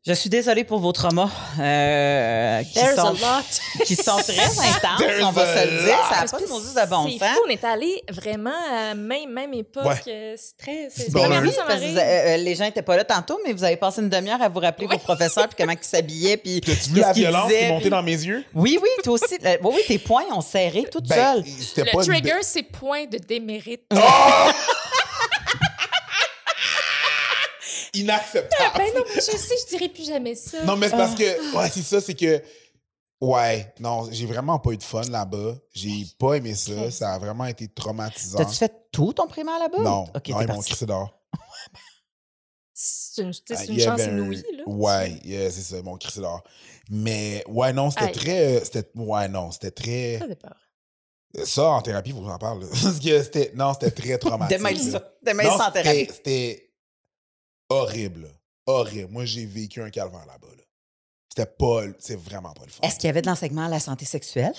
Je 0.05 0.11
suis 0.13 0.29
désolée 0.29 0.65
pour 0.65 0.79
vos 0.79 0.91
traumas 0.91 1.29
euh, 1.57 2.61
qui, 2.63 2.73
There's 2.73 2.99
a 2.99 3.01
sont, 3.01 3.13
lot. 3.13 3.43
qui 3.85 3.95
sont 3.95 4.17
très 4.17 4.33
intenses, 4.43 4.99
There's 4.99 5.23
on 5.23 5.31
va 5.31 5.45
se 5.57 5.65
le 5.71 5.83
dire. 5.85 5.97
Ça 6.11 6.21
n'a 6.21 6.27
pas 6.27 6.39
de 6.41 6.47
maudit 6.47 6.67
de 6.75 6.89
bon 6.89 7.09
sens. 7.09 7.29
fou, 7.29 7.41
on 7.47 7.49
est 7.49 7.63
allé 7.63 8.03
vraiment 8.11 8.51
à 8.71 8.89
la 8.89 8.93
même, 8.95 9.31
même 9.31 9.53
époque. 9.53 9.85
Ouais. 9.85 10.01
Euh, 10.09 10.35
C'est 10.37 10.57
très. 10.57 10.89
C'est 10.93 11.11
Bon, 11.11 11.21
Parce 11.27 11.55
que 11.55 11.57
m'arrive. 11.67 11.97
euh, 11.97 12.37
les 12.37 12.55
gens 12.55 12.65
n'étaient 12.65 12.81
pas 12.81 12.97
là 12.97 13.05
tantôt, 13.05 13.39
mais 13.45 13.53
vous 13.53 13.63
avez 13.63 13.77
passé 13.77 14.01
une 14.01 14.09
demi-heure 14.09 14.41
à 14.41 14.49
vous 14.49 14.59
rappeler 14.59 14.85
vos 14.85 14.97
professeurs 14.99 15.47
puis 15.47 15.55
comment 15.57 15.71
ils 15.81 15.83
s'habillaient. 15.87 16.37
Puis 16.37 16.59
T'as-tu 16.59 16.89
vu 16.89 16.95
qu'est-ce 16.95 16.99
la 17.07 17.13
qu'ils 17.13 17.21
violence 17.23 17.43
qui 17.43 17.53
disaient, 17.53 17.65
est 17.65 17.69
montée 17.69 17.81
puis- 17.83 17.89
dans 17.89 18.03
mes 18.03 18.11
yeux? 18.11 18.43
Oui, 18.53 18.77
oui, 18.81 18.89
toi 19.01 19.13
aussi. 19.13 19.37
Oui, 19.41 19.57
oui, 19.75 19.81
tes 19.87 19.97
poings 19.97 20.25
ont 20.35 20.41
serré 20.41 20.83
toute 20.91 21.07
Ben, 21.07 21.15
seule. 21.35 21.43
Le 21.77 21.91
pas 21.91 22.03
une- 22.03 22.09
trigger, 22.11 22.39
c'est 22.41 22.63
point 22.63 23.05
de 23.05 23.17
démérite. 23.17 23.83
Oh! 23.93 23.97
Inacceptable. 27.93 28.77
Ben 28.77 28.93
non, 28.95 29.03
mais 29.07 29.15
je 29.15 29.21
sais, 29.37 29.55
je 29.63 29.67
dirais 29.75 29.89
plus 29.89 30.05
jamais 30.07 30.35
ça. 30.35 30.63
Non, 30.65 30.75
mais 30.75 30.89
c'est 30.89 30.97
parce 30.97 31.15
que, 31.15 31.55
ouais, 31.57 31.69
c'est 31.69 31.81
ça, 31.83 32.01
c'est 32.01 32.13
que, 32.15 32.41
ouais, 33.21 33.73
non, 33.79 34.07
j'ai 34.11 34.25
vraiment 34.25 34.59
pas 34.59 34.71
eu 34.71 34.77
de 34.77 34.83
fun 34.83 35.01
là-bas. 35.09 35.55
J'ai 35.73 36.05
pas 36.19 36.35
aimé 36.35 36.55
ça. 36.55 36.89
Ça 36.91 37.13
a 37.13 37.19
vraiment 37.19 37.45
été 37.45 37.67
traumatisant. 37.67 38.37
T'as-tu 38.39 38.55
fait 38.55 38.73
tout 38.91 39.13
ton 39.13 39.27
primaire 39.27 39.59
là-bas? 39.59 39.79
Non, 39.79 40.03
OK, 40.15 40.29
non 40.29 40.41
ils 40.41 40.47
m'ont 40.47 40.61
crissé 40.61 40.85
dehors. 40.85 41.19
C'est 42.75 43.21
une, 43.21 43.31
Ah, 43.51 43.63
une 43.65 43.73
il 43.73 43.79
y 43.79 43.83
chance 43.83 44.01
avait 44.01 44.11
un- 44.11 44.17
inouïe, 44.17 44.43
là. 44.57 44.63
Ouais, 44.65 45.11
yeah, 45.23 45.51
c'est 45.51 45.61
ça, 45.61 45.77
ils 45.77 45.83
m'ont 45.83 45.95
crissé 45.97 46.19
dehors. 46.19 46.41
Mais, 46.89 47.43
ouais, 47.47 47.71
non, 47.71 47.91
c'était 47.91 48.11
très. 48.11 48.55
euh, 48.57 48.61
C'était, 48.63 48.89
ouais, 48.95 49.27
non, 49.29 49.51
c'était 49.51 49.71
très. 49.71 50.19
Ça 51.45 51.63
en 51.65 51.81
thérapie, 51.81 52.09
il 52.09 52.15
faut 52.15 52.21
que 52.21 52.27
j'en 52.27 52.37
parle. 52.37 52.61
là. 52.61 52.67
Parce 52.83 52.99
que 52.99 53.23
c'était. 53.23 53.51
Non, 53.55 53.73
c'était 53.73 53.91
très 53.91 54.17
traumatique. 54.19 54.57
Demain, 54.57 54.75
ça. 54.75 55.13
Demain, 55.21 55.43
Non, 55.43 55.57
c'était- 55.65 55.83
thérapie. 55.83 56.11
C'était 56.13 56.72
horrible. 57.69 58.29
Horrible. 58.65 59.09
Moi, 59.11 59.25
j'ai 59.25 59.45
vécu 59.45 59.81
un 59.81 59.89
calvaire 59.89 60.25
là-bas. 60.25 60.47
Là. 60.55 60.63
C'était 61.29 61.49
pas. 61.49 61.81
C'est 61.99 62.19
vraiment 62.19 62.53
pas 62.53 62.63
le 62.65 62.71
fun. 62.71 62.79
Est-ce 62.83 62.95
qu'il 62.95 63.07
y 63.07 63.09
avait 63.09 63.21
de 63.21 63.27
l'enseignement 63.27 63.65
à 63.65 63.69
la 63.69 63.79
santé 63.79 64.05
sexuelle? 64.05 64.53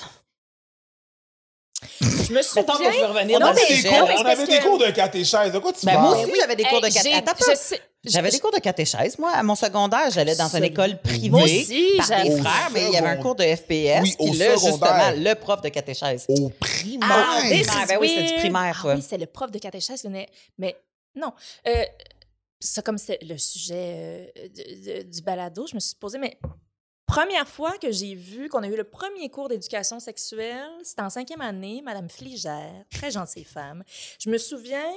Je 2.00 2.32
me 2.32 2.42
souviens. 2.42 2.62
Mettons 2.62 2.78
que 2.78 2.92
je 2.92 2.98
veux 3.00 3.06
revenir 3.06 3.36
On 3.36 3.40
dans 3.40 3.46
Non, 3.46 3.52
le 3.52 3.58
avait, 3.58 3.60
mais- 3.62 3.68
des 3.68 3.74
sujet. 3.76 3.88
cours, 3.88 3.98
non, 3.98 4.06
mais 4.06 4.14
on 4.14 4.16
c'est 4.18 4.24
parce 4.24 4.38
avait 4.38 4.46
des 4.46 4.58
que- 4.58 4.62
cours 4.64 4.78
de 4.78 4.90
catéchèse. 4.90 5.52
De 5.52 5.58
quoi 5.58 5.72
tu 5.72 5.84
Ben, 5.86 5.92
parles? 5.94 6.04
moi 6.06 6.18
aussi, 6.18 6.32
j'avais 6.38 6.56
des 6.56 6.64
cours 6.64 6.80
de 6.80 6.86
Hey, 6.86 6.92
cat- 6.92 7.00
j'ai- 7.04 7.12
Attends, 7.14 7.32
je 7.38 7.44
pas. 7.46 7.56
sais- 7.56 7.80
J'avais 8.04 8.30
des 8.30 8.38
cours 8.38 8.52
de 8.52 8.58
catéchèse. 8.58 9.18
Moi, 9.18 9.30
à 9.32 9.42
mon 9.42 9.54
secondaire, 9.54 10.10
j'allais 10.10 10.36
dans 10.36 10.54
une 10.54 10.64
école 10.64 11.00
privée 11.00 11.30
Moi 11.30 11.42
aussi, 11.44 11.92
par 11.96 12.22
des 12.22 12.36
frères, 12.38 12.68
mais 12.72 12.86
il 12.88 12.92
y 12.92 12.96
avait 12.98 13.08
un 13.08 13.16
cours 13.16 13.34
de 13.34 13.44
FPS. 13.44 14.02
Oui, 14.02 14.14
au 14.18 14.30
puis 14.30 14.38
là, 14.38 14.56
secondaire. 14.58 15.12
justement, 15.14 15.30
le 15.30 15.34
prof 15.34 15.60
de 15.62 15.68
catéchèse. 15.70 16.26
Au 16.28 16.48
primaire. 16.50 17.08
Ah, 17.10 17.40
this 17.42 17.66
primaire, 17.66 17.84
is 17.84 17.86
ben 17.88 17.98
oui, 18.00 18.12
c'est 18.14 18.22
du 18.34 18.34
primaire, 18.40 18.82
Ah 18.86 18.94
oui, 18.94 19.02
c'est 19.06 19.16
le 19.18 19.26
prof 19.26 19.50
de 19.50 19.58
catéchèse 19.58 20.00
qui 20.02 20.06
venait. 20.06 20.28
Mais 20.58 20.76
non. 21.16 21.32
Ça, 22.60 22.82
comme 22.82 22.98
c'est 22.98 23.18
le 23.22 23.36
sujet 23.36 24.32
euh, 24.36 24.48
de- 24.48 25.02
de- 25.02 25.02
du 25.10 25.22
balado, 25.22 25.66
je 25.66 25.74
me 25.74 25.80
suis 25.80 25.96
posé, 25.96 26.18
mais 26.18 26.38
première 27.06 27.46
fois 27.46 27.76
que 27.78 27.90
j'ai 27.92 28.14
vu 28.14 28.48
qu'on 28.48 28.62
a 28.62 28.68
eu 28.68 28.76
le 28.76 28.84
premier 28.84 29.28
cours 29.28 29.48
d'éducation 29.48 30.00
sexuelle, 30.00 30.70
c'était 30.82 31.02
en 31.02 31.10
cinquième 31.10 31.42
année, 31.42 31.82
Madame 31.84 32.08
Fligère, 32.08 32.84
très 32.90 33.10
gentille 33.10 33.44
femme. 33.44 33.84
Je 34.18 34.30
me 34.30 34.38
souviens. 34.38 34.90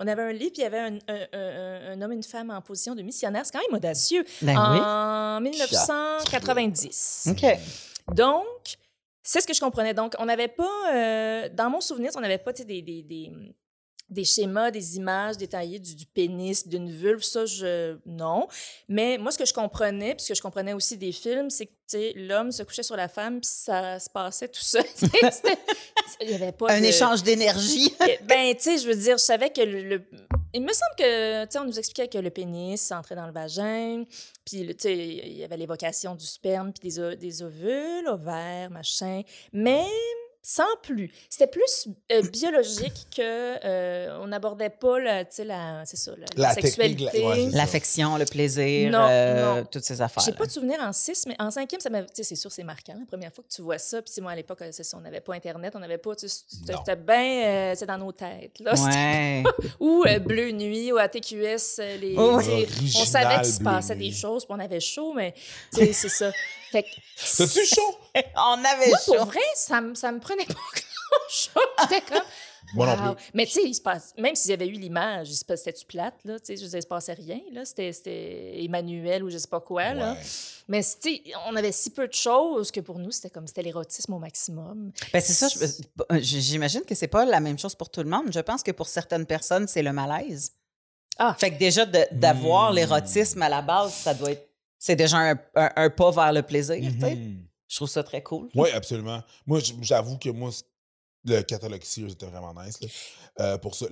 On 0.00 0.06
avait 0.06 0.22
un 0.22 0.32
livre, 0.32 0.52
puis 0.52 0.60
il 0.60 0.64
y 0.64 0.66
avait 0.66 0.78
un, 0.78 0.94
un- 1.08 1.26
un- 1.32 1.92
un 1.92 2.02
homme 2.02 2.12
et 2.12 2.14
une 2.14 2.22
femme 2.22 2.50
en 2.50 2.60
position 2.62 2.94
de 2.94 3.02
missionnaire. 3.02 3.44
C'est 3.44 3.50
quand 3.52 3.66
même 3.68 3.74
audacieux. 3.76 4.24
Ben 4.42 4.56
en 4.56 5.40
1990. 5.40 7.24
oui. 7.26 7.32
OK. 7.32 8.14
Donc, 8.14 8.46
c'est 9.24 9.40
ce 9.40 9.46
que 9.46 9.54
je 9.54 9.60
comprenais. 9.60 9.94
Donc, 9.94 10.14
on 10.20 10.26
n'avait 10.26 10.46
pas, 10.48 10.94
euh, 10.94 11.48
dans 11.52 11.68
mon 11.70 11.80
souvenir, 11.80 12.10
on 12.16 12.20
n'avait 12.20 12.38
pas 12.38 12.52
des, 12.52 12.80
des, 12.80 13.32
des 14.10 14.24
schémas, 14.24 14.70
des 14.70 14.96
images 14.96 15.36
détaillées 15.36 15.78
du, 15.78 15.94
du 15.94 16.06
pénis, 16.06 16.66
d'une 16.66 16.90
vulve, 16.90 17.22
ça, 17.22 17.44
je, 17.46 17.96
non. 18.06 18.48
Mais 18.88 19.18
moi, 19.18 19.30
ce 19.32 19.38
que 19.38 19.44
je 19.44 19.52
comprenais, 19.54 20.14
puis 20.14 20.24
ce 20.24 20.28
que 20.28 20.34
je 20.34 20.42
comprenais 20.42 20.72
aussi 20.72 20.96
des 20.96 21.12
films, 21.12 21.50
c'est 21.50 21.66
que 21.66 21.72
tu 21.90 21.96
sais, 21.98 22.12
l'homme 22.16 22.52
se 22.52 22.62
couchait 22.62 22.82
sur 22.82 22.96
la 22.96 23.08
femme, 23.08 23.40
puis 23.40 23.48
ça 23.50 23.98
se 23.98 24.10
passait 24.10 24.48
tout 24.48 24.60
seul. 24.62 24.84
C'était- 24.94 25.58
Il 26.20 26.28
n'y 26.28 26.34
avait 26.34 26.52
pas 26.52 26.70
Un 26.72 26.80
de- 26.80 26.86
échange 26.86 27.22
d'énergie. 27.22 27.94
ben, 28.24 28.54
tu 28.54 28.62
sais, 28.62 28.78
je 28.78 28.86
veux 28.88 28.94
dire, 28.96 29.16
je 29.18 29.22
savais 29.22 29.50
que 29.50 29.60
le. 29.62 29.82
le- 29.82 30.04
Il 30.52 30.62
me 30.62 30.72
semble 30.72 30.94
que, 30.98 31.44
tu 31.44 31.50
sais, 31.52 31.58
on 31.58 31.64
nous 31.64 31.78
expliquait 31.78 32.08
que 32.08 32.18
le 32.18 32.30
pénis 32.30 32.90
entrait 32.92 33.14
dans 33.14 33.26
le 33.26 33.32
vagin, 33.32 34.04
puis, 34.44 34.66
tu 34.68 34.74
sais, 34.78 34.96
il 34.96 35.36
y 35.38 35.44
avait 35.44 35.56
l'évocation 35.56 36.14
du 36.14 36.26
sperme, 36.26 36.72
puis 36.72 36.90
des, 36.90 37.16
des 37.16 37.42
ovules, 37.42 38.06
ovaires, 38.08 38.70
machin. 38.70 39.22
Mais 39.52 39.84
sans 40.50 40.64
plus. 40.82 41.12
C'était 41.28 41.46
plus 41.46 41.88
euh, 42.10 42.22
biologique 42.22 43.06
que. 43.14 43.20
euh, 43.22 44.18
on 44.22 44.28
n'abordait 44.28 44.70
pas, 44.70 44.98
la, 44.98 45.24
tu 45.26 45.36
sais, 45.36 45.44
la, 45.44 45.82
c'est 45.84 45.98
ça, 45.98 46.12
la, 46.12 46.24
la 46.36 46.48
La 46.48 46.54
technique, 46.54 46.72
sexualité. 46.74 47.20
la- 47.20 47.28
ouais, 47.28 47.34
c'est 47.44 47.50
ça. 47.50 47.56
L'affection, 47.58 48.16
le 48.16 48.24
plaisir, 48.24 48.90
Non, 48.90 49.06
euh, 49.10 49.56
non. 49.60 49.66
toutes 49.70 49.84
ces 49.84 50.00
affaires. 50.00 50.22
J'ai 50.24 50.32
pas 50.32 50.46
de 50.46 50.50
souvenir 50.50 50.80
en 50.80 50.90
6, 50.94 51.26
mais 51.26 51.36
en 51.38 51.50
cinquième, 51.50 51.82
ça 51.82 51.90
m'a. 51.90 52.00
Tu 52.02 52.08
sais, 52.14 52.22
c'est 52.22 52.34
sûr, 52.36 52.50
c'est 52.50 52.62
marquant. 52.64 52.94
La 52.98 53.04
première 53.04 53.30
fois 53.30 53.44
que 53.46 53.54
tu 53.54 53.60
vois 53.60 53.76
ça, 53.76 54.00
puis 54.00 54.10
moi, 54.22 54.32
à 54.32 54.36
l'époque, 54.36 54.60
c'est 54.72 54.84
ça, 54.84 54.96
on 54.96 55.00
n'avait 55.00 55.20
pas 55.20 55.34
Internet, 55.34 55.74
on 55.76 55.80
n'avait 55.80 55.98
pas. 55.98 56.16
Tu 56.16 56.28
sais, 56.30 56.42
c'était 56.48 56.96
bien. 56.96 57.44
euh, 57.46 57.74
c'est 57.76 57.86
dans 57.86 57.98
nos 57.98 58.12
têtes. 58.12 58.58
Là, 58.60 58.74
C'était- 58.74 58.88
Ouais. 58.88 59.42
Ou 59.80 60.04
euh, 60.06 60.18
Bleu 60.18 60.50
Nuit, 60.52 60.92
ou 60.92 60.96
ATQS. 60.96 61.78
Les, 62.00 62.14
Oh, 62.16 62.36
on 62.38 62.40
savait 62.40 62.64
qu'il 63.42 63.52
se 63.52 63.62
passait 63.62 63.96
des 63.96 64.12
choses, 64.12 64.46
puis 64.46 64.54
on 64.56 64.60
avait 64.60 64.80
chaud, 64.80 65.12
mais 65.14 65.34
tu 65.74 65.80
sais, 65.84 65.92
c'est 65.92 66.08
ça. 66.08 66.32
Fait 66.70 66.82
que, 66.82 66.88
T'as-tu 67.36 67.64
chaud? 67.66 67.98
On 68.36 68.64
avait 68.64 68.88
moi, 68.88 68.98
chaud. 69.04 69.14
pour 69.16 69.26
vrai, 69.26 69.40
ça, 69.54 69.80
me- 69.80 69.94
ça 69.94 70.10
me 70.12 70.20
prenait 70.20 70.44
pas 70.46 70.54
grand-chose. 70.54 71.62
J'étais 71.90 72.00
comme. 72.02 72.22
Moi 72.74 72.86
non 72.96 73.14
plus. 73.14 73.24
Mais 73.32 73.46
tu 73.46 73.52
sais, 73.52 73.62
il 73.64 73.72
se 73.74 73.80
passe, 73.80 74.12
même 74.18 74.34
s'il 74.34 74.50
y 74.50 74.54
avait 74.54 74.66
eu 74.66 74.72
l'image, 74.72 75.30
il 75.30 75.36
se 75.36 75.44
passe- 75.44 75.60
c'était-tu 75.64 75.86
plate, 75.86 76.16
là? 76.24 76.38
Tu 76.38 76.46
sais, 76.46 76.56
je 76.58 76.62
veux 76.64 76.68
dire, 76.68 76.78
il 76.80 76.82
se 76.82 76.86
passait 76.86 77.14
rien, 77.14 77.40
là. 77.50 77.64
C'était, 77.64 77.92
c'était 77.94 78.62
Emmanuel 78.62 79.24
ou 79.24 79.30
je 79.30 79.38
sais 79.38 79.48
pas 79.48 79.60
quoi, 79.60 79.94
là. 79.94 80.16
Mais 80.68 80.82
tu 80.82 80.88
sais, 81.00 81.22
on 81.46 81.56
avait 81.56 81.72
si 81.72 81.88
peu 81.90 82.06
de 82.06 82.12
choses 82.12 82.70
que 82.70 82.80
pour 82.80 82.98
nous, 82.98 83.10
c'était 83.10 83.30
comme 83.30 83.46
c'était 83.46 83.62
l'érotisme 83.62 84.12
au 84.12 84.18
maximum. 84.18 84.92
Ben 85.14 85.20
c'est 85.22 85.32
ça, 85.32 85.46
euh, 86.12 86.18
j'imagine 86.20 86.82
que 86.82 86.94
c'est 86.94 87.06
pas 87.08 87.24
la 87.24 87.40
même 87.40 87.58
chose 87.58 87.74
pour 87.74 87.88
tout 87.88 88.02
le 88.02 88.10
monde. 88.10 88.26
Je 88.30 88.40
pense 88.40 88.62
que 88.62 88.72
pour 88.72 88.86
certaines 88.88 89.24
personnes, 89.24 89.66
c'est 89.66 89.82
le 89.82 89.92
malaise. 89.94 90.52
Ah. 91.18 91.34
Fait 91.38 91.50
que 91.50 91.58
déjà, 91.58 91.86
d'avoir 92.12 92.70
Hmm. 92.72 92.74
l'érotisme 92.76 93.40
à 93.42 93.48
la 93.48 93.62
base, 93.62 93.94
ça 93.94 94.12
doit 94.12 94.32
être. 94.32 94.46
C'est 94.78 94.94
déjà 94.94 95.16
un, 95.16 95.32
un- 95.54 95.72
un 95.74 95.90
pas 95.90 96.10
vers 96.10 96.32
le 96.34 96.42
plaisir, 96.42 96.76
tu 96.76 97.00
sais. 97.00 97.18
Je 97.68 97.76
trouve 97.76 97.88
ça 97.88 98.02
très 98.02 98.22
cool. 98.22 98.48
Oui, 98.54 98.70
absolument. 98.70 99.22
Moi, 99.46 99.60
j'avoue 99.82 100.16
que 100.18 100.30
moi, 100.30 100.50
le 101.24 101.42
catalogue 101.42 101.82
Sears 101.84 102.10
était 102.10 102.26
vraiment 102.26 102.54
nice. 102.54 102.80
là. 102.80 102.88
Euh, 103.40 103.58
pour 103.58 103.74
ça, 103.74 103.86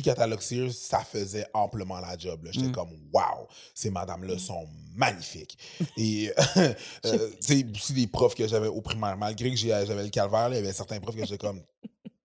catalogue 0.00 0.40
Sears, 0.40 0.72
ça 0.72 1.00
faisait 1.00 1.46
amplement 1.52 2.00
la 2.00 2.16
job. 2.16 2.40
J'étais 2.50 2.68
Mm. 2.68 2.72
comme, 2.72 2.90
wow, 3.12 3.46
ces 3.74 3.90
madames-là 3.90 4.38
sont 4.38 4.66
magnifiques. 4.94 5.58
Et, 5.96 6.32
euh, 6.56 6.72
tu 7.04 7.10
sais, 7.40 7.66
aussi 7.74 7.92
des 7.92 8.06
profs 8.06 8.34
que 8.34 8.48
j'avais 8.48 8.68
au 8.68 8.80
primaire, 8.80 9.16
malgré 9.16 9.50
que 9.50 9.56
j'avais 9.56 10.02
le 10.04 10.08
calvaire, 10.08 10.48
il 10.50 10.54
y 10.56 10.58
avait 10.58 10.72
certains 10.72 10.98
profs 10.98 11.16
que 11.16 11.24
j'étais 11.26 11.38
comme, 11.38 11.62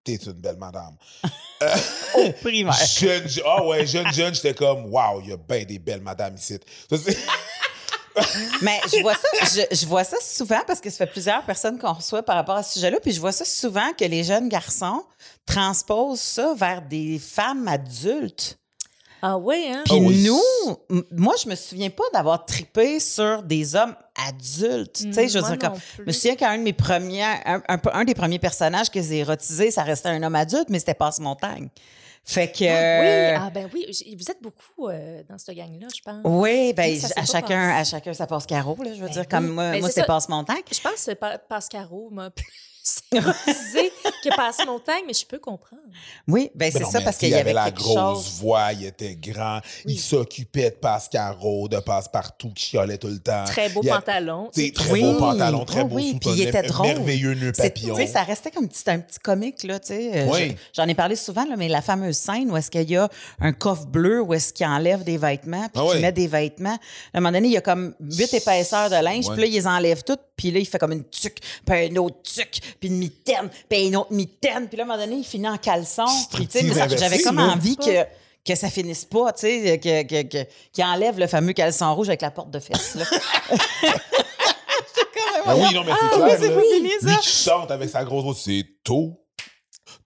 t'es 0.03 0.15
une 0.15 0.31
belle 0.33 0.57
madame. 0.57 0.95
Au 2.15 2.31
primaire. 2.41 2.73
Jeune, 2.73 3.27
je- 3.27 3.41
ah 3.45 3.63
ouais, 3.65 3.85
jeune, 3.87 4.11
jeune, 4.13 4.33
j'étais 4.35 4.53
comme, 4.53 4.85
wow, 4.93 5.19
il 5.21 5.29
y 5.29 5.33
a 5.33 5.37
bien 5.37 5.63
des 5.65 5.79
belles 5.79 6.01
madames 6.01 6.35
ici. 6.35 6.57
Ça, 6.89 6.97
c'est- 6.97 7.17
Mais 8.61 8.79
je 8.91 9.01
vois 9.01 9.13
ça, 9.13 9.27
je, 9.71 9.75
je 9.75 9.85
vois 9.85 10.03
ça 10.03 10.17
souvent 10.21 10.61
parce 10.65 10.79
que 10.79 10.89
ça 10.89 10.97
fait 11.05 11.11
plusieurs 11.11 11.43
personnes 11.43 11.77
qu'on 11.77 11.93
reçoit 11.93 12.23
par 12.23 12.35
rapport 12.35 12.55
à 12.55 12.63
ce 12.63 12.73
sujet-là. 12.73 12.99
Puis 13.01 13.11
je 13.11 13.19
vois 13.19 13.31
ça 13.31 13.45
souvent 13.45 13.91
que 13.97 14.05
les 14.05 14.23
jeunes 14.23 14.49
garçons 14.49 15.03
transposent 15.45 16.19
ça 16.21 16.53
vers 16.55 16.81
des 16.81 17.19
femmes 17.19 17.67
adultes. 17.67 18.57
Ah 19.21 19.37
oui, 19.37 19.65
hein? 19.71 19.81
Puis 19.85 19.95
Ah 19.95 20.01
oui. 20.01 20.23
nous, 20.27 21.01
moi, 21.11 21.33
je 21.41 21.49
me 21.49 21.55
souviens 21.55 21.89
pas 21.89 22.03
d'avoir 22.13 22.45
tripé 22.45 22.99
sur 22.99 23.41
des 23.41 23.75
hommes 23.75 23.95
adultes. 24.27 24.93
Tu 24.93 25.13
sais, 25.13 25.27
je 25.27 25.39
veux 25.39 25.45
dire, 25.45 25.57
comme, 25.57 25.79
je 25.97 26.03
me 26.03 26.11
souviens 26.11 26.35
qu'un 26.35 26.57
de 26.57 26.63
mes 26.63 26.73
premiers, 26.73 27.23
un, 27.23 27.61
un 27.67 28.03
des 28.03 28.13
premiers 28.13 28.37
personnages 28.39 28.89
que 28.91 29.01
j'ai 29.01 29.17
érotisé, 29.19 29.71
ça 29.71 29.81
restait 29.83 30.09
un 30.09 30.21
homme 30.21 30.35
adulte, 30.35 30.67
mais 30.69 30.77
c'était 30.79 30.93
Passe-Montagne. 30.93 31.69
Fait 32.27 32.51
que. 32.51 32.65
Ah 32.65 33.01
oui, 33.01 33.07
euh, 33.07 33.37
ah 33.39 33.49
ben 33.51 33.69
oui, 33.71 33.85
vous 34.19 34.31
êtes 34.31 34.41
beaucoup 34.41 34.89
euh, 34.89 35.21
dans 35.29 35.37
cette 35.37 35.55
gang-là, 35.55 35.87
je 35.95 36.01
pense. 36.01 36.21
oui, 36.23 36.73
ben, 36.73 36.91
Oui, 36.91 37.01
à 37.15 37.23
chacun, 37.25 37.69
à 37.69 37.83
chacun, 37.83 38.13
ça 38.15 38.25
passe 38.25 38.47
carreau, 38.47 38.75
là, 38.83 38.93
je 38.95 38.99
veux 38.99 39.07
Ben 39.07 39.13
dire. 39.13 39.27
Comme 39.27 39.47
moi, 39.49 39.71
Ben, 39.71 39.79
moi 39.81 39.89
c'est 39.89 40.01
ça. 40.01 40.07
Passe-Montagne. 40.07 40.63
Je 40.71 40.81
pense 40.81 41.05
que 41.05 41.11
Pa- 41.13 41.37
Pascaro 41.37 42.09
m'a 42.09 42.31
plus 43.09 43.17
érotisé 43.17 43.91
que 44.23 44.35
Passe-Montagne, 44.35 45.03
mais 45.07 45.13
je 45.13 45.25
peux 45.25 45.39
comprendre. 45.39 45.81
Oui, 46.27 46.51
ben 46.55 46.71
c'est 46.71 46.85
ça 46.85 47.01
parce 47.01 47.17
qu'il 47.17 47.29
y 47.29 47.33
avait, 47.35 47.53
la 47.53 47.65
quelque 47.65 47.77
grosse 47.81 48.25
chose. 48.25 48.39
voix, 48.39 48.73
il 48.73 48.85
était 48.85 49.15
grand, 49.15 49.59
Oui. 49.85 49.93
il 49.93 49.99
s'occupait 49.99 50.69
de 50.71 50.75
Pascaro, 50.75 51.67
de 51.67 51.79
passe-partout, 51.79 52.51
qui 52.53 52.65
chialait 52.65 52.97
tout 52.97 53.07
le 53.07 53.19
temps. 53.19 53.43
Très 53.45 53.69
beau 53.69 53.79
Il 53.83 53.87
y 53.87 53.89
a- 53.91 53.95
pantalon. 53.95 54.49
très 54.51 54.91
Oui. 54.91 55.01
beau 55.01 55.13
pantalon, 55.17 55.65
très 55.65 55.81
Oh 55.81 55.85
beau 55.87 55.95
oui, 55.95 56.17
puis 56.19 56.29
il 56.31 56.41
était 56.47 56.63
drôle. 56.63 56.87
merveilleux 56.87 57.33
nœud 57.33 57.51
C'est- 57.55 57.69
papillon. 57.69 57.95
ça 58.07 58.23
restait 58.23 58.51
comme 58.51 58.67
petit, 58.67 58.83
un 58.89 58.99
petit 58.99 59.19
comique, 59.19 59.63
là, 59.63 59.79
tu 59.79 59.87
sais. 59.87 60.11
Euh, 60.13 60.27
Oui. 60.31 60.51
je- 60.51 60.55
J'en 60.81 60.87
ai 60.87 60.95
parlé 60.95 61.15
souvent, 61.15 61.45
là, 61.45 61.55
mais 61.57 61.67
la 61.69 61.81
fameuse 61.81 62.17
scène 62.17 62.51
où 62.51 62.57
est-ce 62.57 62.69
qu'il 62.69 62.89
y 62.89 62.97
a 62.97 63.09
un 63.39 63.53
coffre 63.53 63.85
bleu 63.85 64.21
où 64.21 64.33
est-ce 64.33 64.53
qu'il 64.53 64.65
enlève 64.67 65.03
des 65.03 65.17
vêtements, 65.17 65.67
puis 65.69 65.71
Ah 65.75 65.81
qu'il 65.87 65.95
oui. 65.95 66.01
met 66.01 66.11
des 66.11 66.27
vêtements. 66.27 66.77
À 67.13 67.17
un 67.17 67.21
moment 67.21 67.31
donné, 67.31 67.47
il 67.47 67.53
y 67.53 67.57
a 67.57 67.61
comme 67.61 67.95
huit 68.01 68.33
épaisseurs 68.33 68.89
de 68.89 68.95
linge, 69.03 69.29
puis 69.31 69.41
là, 69.41 69.47
il 69.47 69.53
les 69.53 69.65
enlève 69.67 70.03
toutes, 70.03 70.21
puis 70.35 70.51
là, 70.51 70.59
il 70.59 70.65
fait 70.65 70.77
comme 70.77 70.91
une 70.91 71.07
tuque, 71.09 71.39
puis 71.65 71.75
un 71.91 71.95
autre 71.97 72.21
tuque, 72.23 72.59
puis 72.79 72.89
une 72.89 72.97
mitaine, 72.97 73.49
puis 73.69 73.87
une 73.87 73.95
autre 73.95 74.11
mitaine, 74.13 74.67
puis 74.67 74.77
là, 74.77 74.83
à 74.83 74.85
un 74.85 74.89
moment 74.89 74.99
donné, 75.03 75.17
il 75.17 75.23
finit 75.23 75.47
en 75.47 75.57
caleçon. 75.57 76.05
Puis, 76.33 76.47
tu 76.47 76.59
sais, 76.59 76.97
j'avais 76.97 77.19
comme 77.21 77.39
envie 77.39 77.77
que 77.77 78.05
que 78.45 78.53
ça 78.53 78.69
finisse 78.69 79.05
pas, 79.05 79.33
tu 79.33 79.41
sais, 79.47 79.79
que, 79.79 80.03
que, 80.03 80.21
que- 80.21 80.47
qu'il 80.71 80.83
enlève 80.83 81.17
le 81.17 81.25
fameux 81.25 81.53
caleçon 81.53 81.95
rouge 81.95 82.09
avec 82.09 82.21
la 82.21 82.29
porte 82.29 82.51
de 82.51 82.59
fesses, 82.59 82.93
là. 82.93 83.03
Ah 85.47 85.55
oui, 85.55 85.73
non, 85.73 85.83
mais 85.83 85.91
c'est 85.99 86.15
oui, 86.17 86.23
clair. 86.23 86.37
c'est 86.39 86.61
fini, 86.73 86.89
ça. 87.01 87.07
Lui 87.09 87.17
qui 87.17 87.29
chante 87.29 87.71
avec 87.71 87.89
sa 87.89 88.03
grosse 88.03 88.23
voix, 88.23 88.33
c'est 88.35 88.65
tôt. 88.83 89.13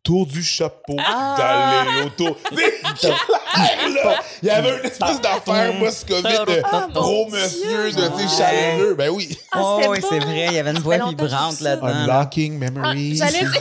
Tour 0.09 0.25
du 0.25 0.41
chapeau, 0.41 0.95
Ah! 0.97 1.35
d'aller 1.37 2.01
autour. 2.07 2.35
Là. 2.51 4.15
Il 4.41 4.47
y 4.47 4.49
avait 4.49 4.79
une 4.79 4.85
espèce 4.85 5.21
d'affaire 5.21 5.71
moscovite 5.75 6.23
de 6.47 6.61
Ah, 6.63 6.87
gros 6.91 7.29
monsieur, 7.29 7.91
de, 7.91 8.07
tu 8.07 8.13
Ouais. 8.15 8.27
sais, 8.27 8.37
chaleureux. 8.43 8.95
Ben 8.95 9.09
oui. 9.11 9.37
Ah, 9.51 9.59
oh, 9.61 9.75
c'était 9.77 9.89
oui, 9.89 9.99
bon. 10.01 10.07
c'est 10.09 10.19
vrai, 10.19 10.45
il 10.47 10.53
y 10.53 10.57
avait 10.57 10.71
une 10.71 10.79
voix 10.79 10.97
vibrante 10.97 11.61
là-dedans. 11.61 11.85
là. 11.87 12.21
Unlocking 12.21 12.55
Ah, 12.55 12.71
memories. 12.71 13.13
Dire. 13.19 13.51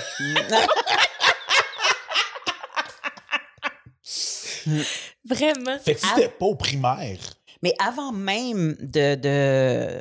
Vraiment. 5.25 5.79
Fait 5.85 5.95
que 5.95 6.01
Ah. 6.05 6.13
t'étais 6.17 6.29
pas 6.29 6.47
au 6.47 6.55
primaire, 6.55 7.19
Mais 7.63 7.75
avant 7.85 8.13
même 8.13 8.77
de. 8.81 9.15
de 9.17 10.01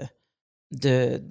de 0.71 1.21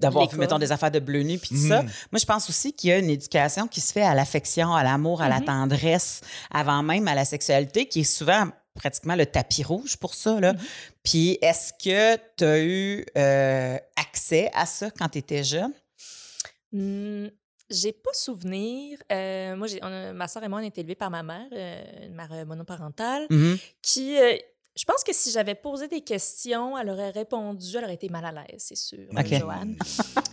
d'avoir 0.00 0.28
vu 0.30 0.38
mettons 0.38 0.58
des 0.58 0.72
affaires 0.72 0.90
de 0.90 1.00
bleu 1.00 1.20
nu 1.20 1.38
puis 1.38 1.50
tout 1.50 1.68
ça 1.68 1.82
Mhm. 1.82 1.90
moi 2.12 2.18
je 2.18 2.24
pense 2.24 2.48
aussi 2.48 2.72
qu'il 2.72 2.88
y 2.88 2.92
a 2.94 2.98
une 2.98 3.10
éducation 3.10 3.68
qui 3.68 3.80
se 3.82 3.92
fait 3.92 4.02
à 4.02 4.14
l'affection 4.14 4.72
à 4.74 4.82
l'amour 4.82 5.20
à 5.20 5.28
la 5.28 5.40
Mhm. 5.40 5.44
tendresse 5.44 6.22
avant 6.50 6.82
même 6.82 7.06
à 7.06 7.14
la 7.14 7.26
sexualité 7.26 7.86
qui 7.86 8.00
est 8.00 8.04
souvent 8.04 8.48
pratiquement 8.74 9.16
le 9.16 9.26
tapis 9.26 9.62
rouge 9.64 9.96
pour 9.98 10.14
ça 10.14 10.40
là 10.40 10.54
Mhm. 10.54 10.58
puis 11.02 11.38
est-ce 11.42 11.72
que 11.74 12.16
tu 12.38 12.44
as 12.44 12.58
eu 12.64 13.04
euh, 13.18 13.76
accès 13.96 14.50
à 14.54 14.64
ça 14.64 14.90
quand 14.90 15.08
tu 15.10 15.18
étais 15.18 15.44
jeune? 15.44 15.72
Hmm, 16.72 17.26
j'ai 17.68 17.92
pas 17.92 18.12
souvenir. 18.12 18.98
Euh, 19.12 19.56
moi, 19.56 19.66
j'ai, 19.66 19.80
on 19.82 19.86
a- 19.86 20.12
ma 20.12 20.28
soeur 20.28 20.42
et 20.44 20.48
moi, 20.48 20.60
on 20.60 20.62
a 20.62 20.66
été 20.66 20.80
élevés 20.80 20.94
par 20.94 21.10
ma 21.10 21.22
mère, 21.22 21.46
euh, 21.52 22.06
une 22.06 22.14
mère 22.14 22.46
monoparentale, 22.46 23.26
qui, 23.82 24.16
euh, 24.18 24.36
je 24.76 24.84
pense 24.84 25.02
que 25.04 25.12
si 25.12 25.30
j'avais 25.30 25.54
posé 25.54 25.88
des 25.88 26.00
questions, 26.02 26.76
elle 26.78 26.88
aurait 26.90 27.10
répondu, 27.10 27.66
elle 27.76 27.84
aurait 27.84 27.94
été 27.94 28.08
mal 28.08 28.24
à 28.24 28.32
l'aise, 28.32 28.58
c'est 28.58 28.76
sûr, 28.76 28.98
euh, 29.14 29.20
Ok. 29.20 29.34
Joanne. 29.38 29.76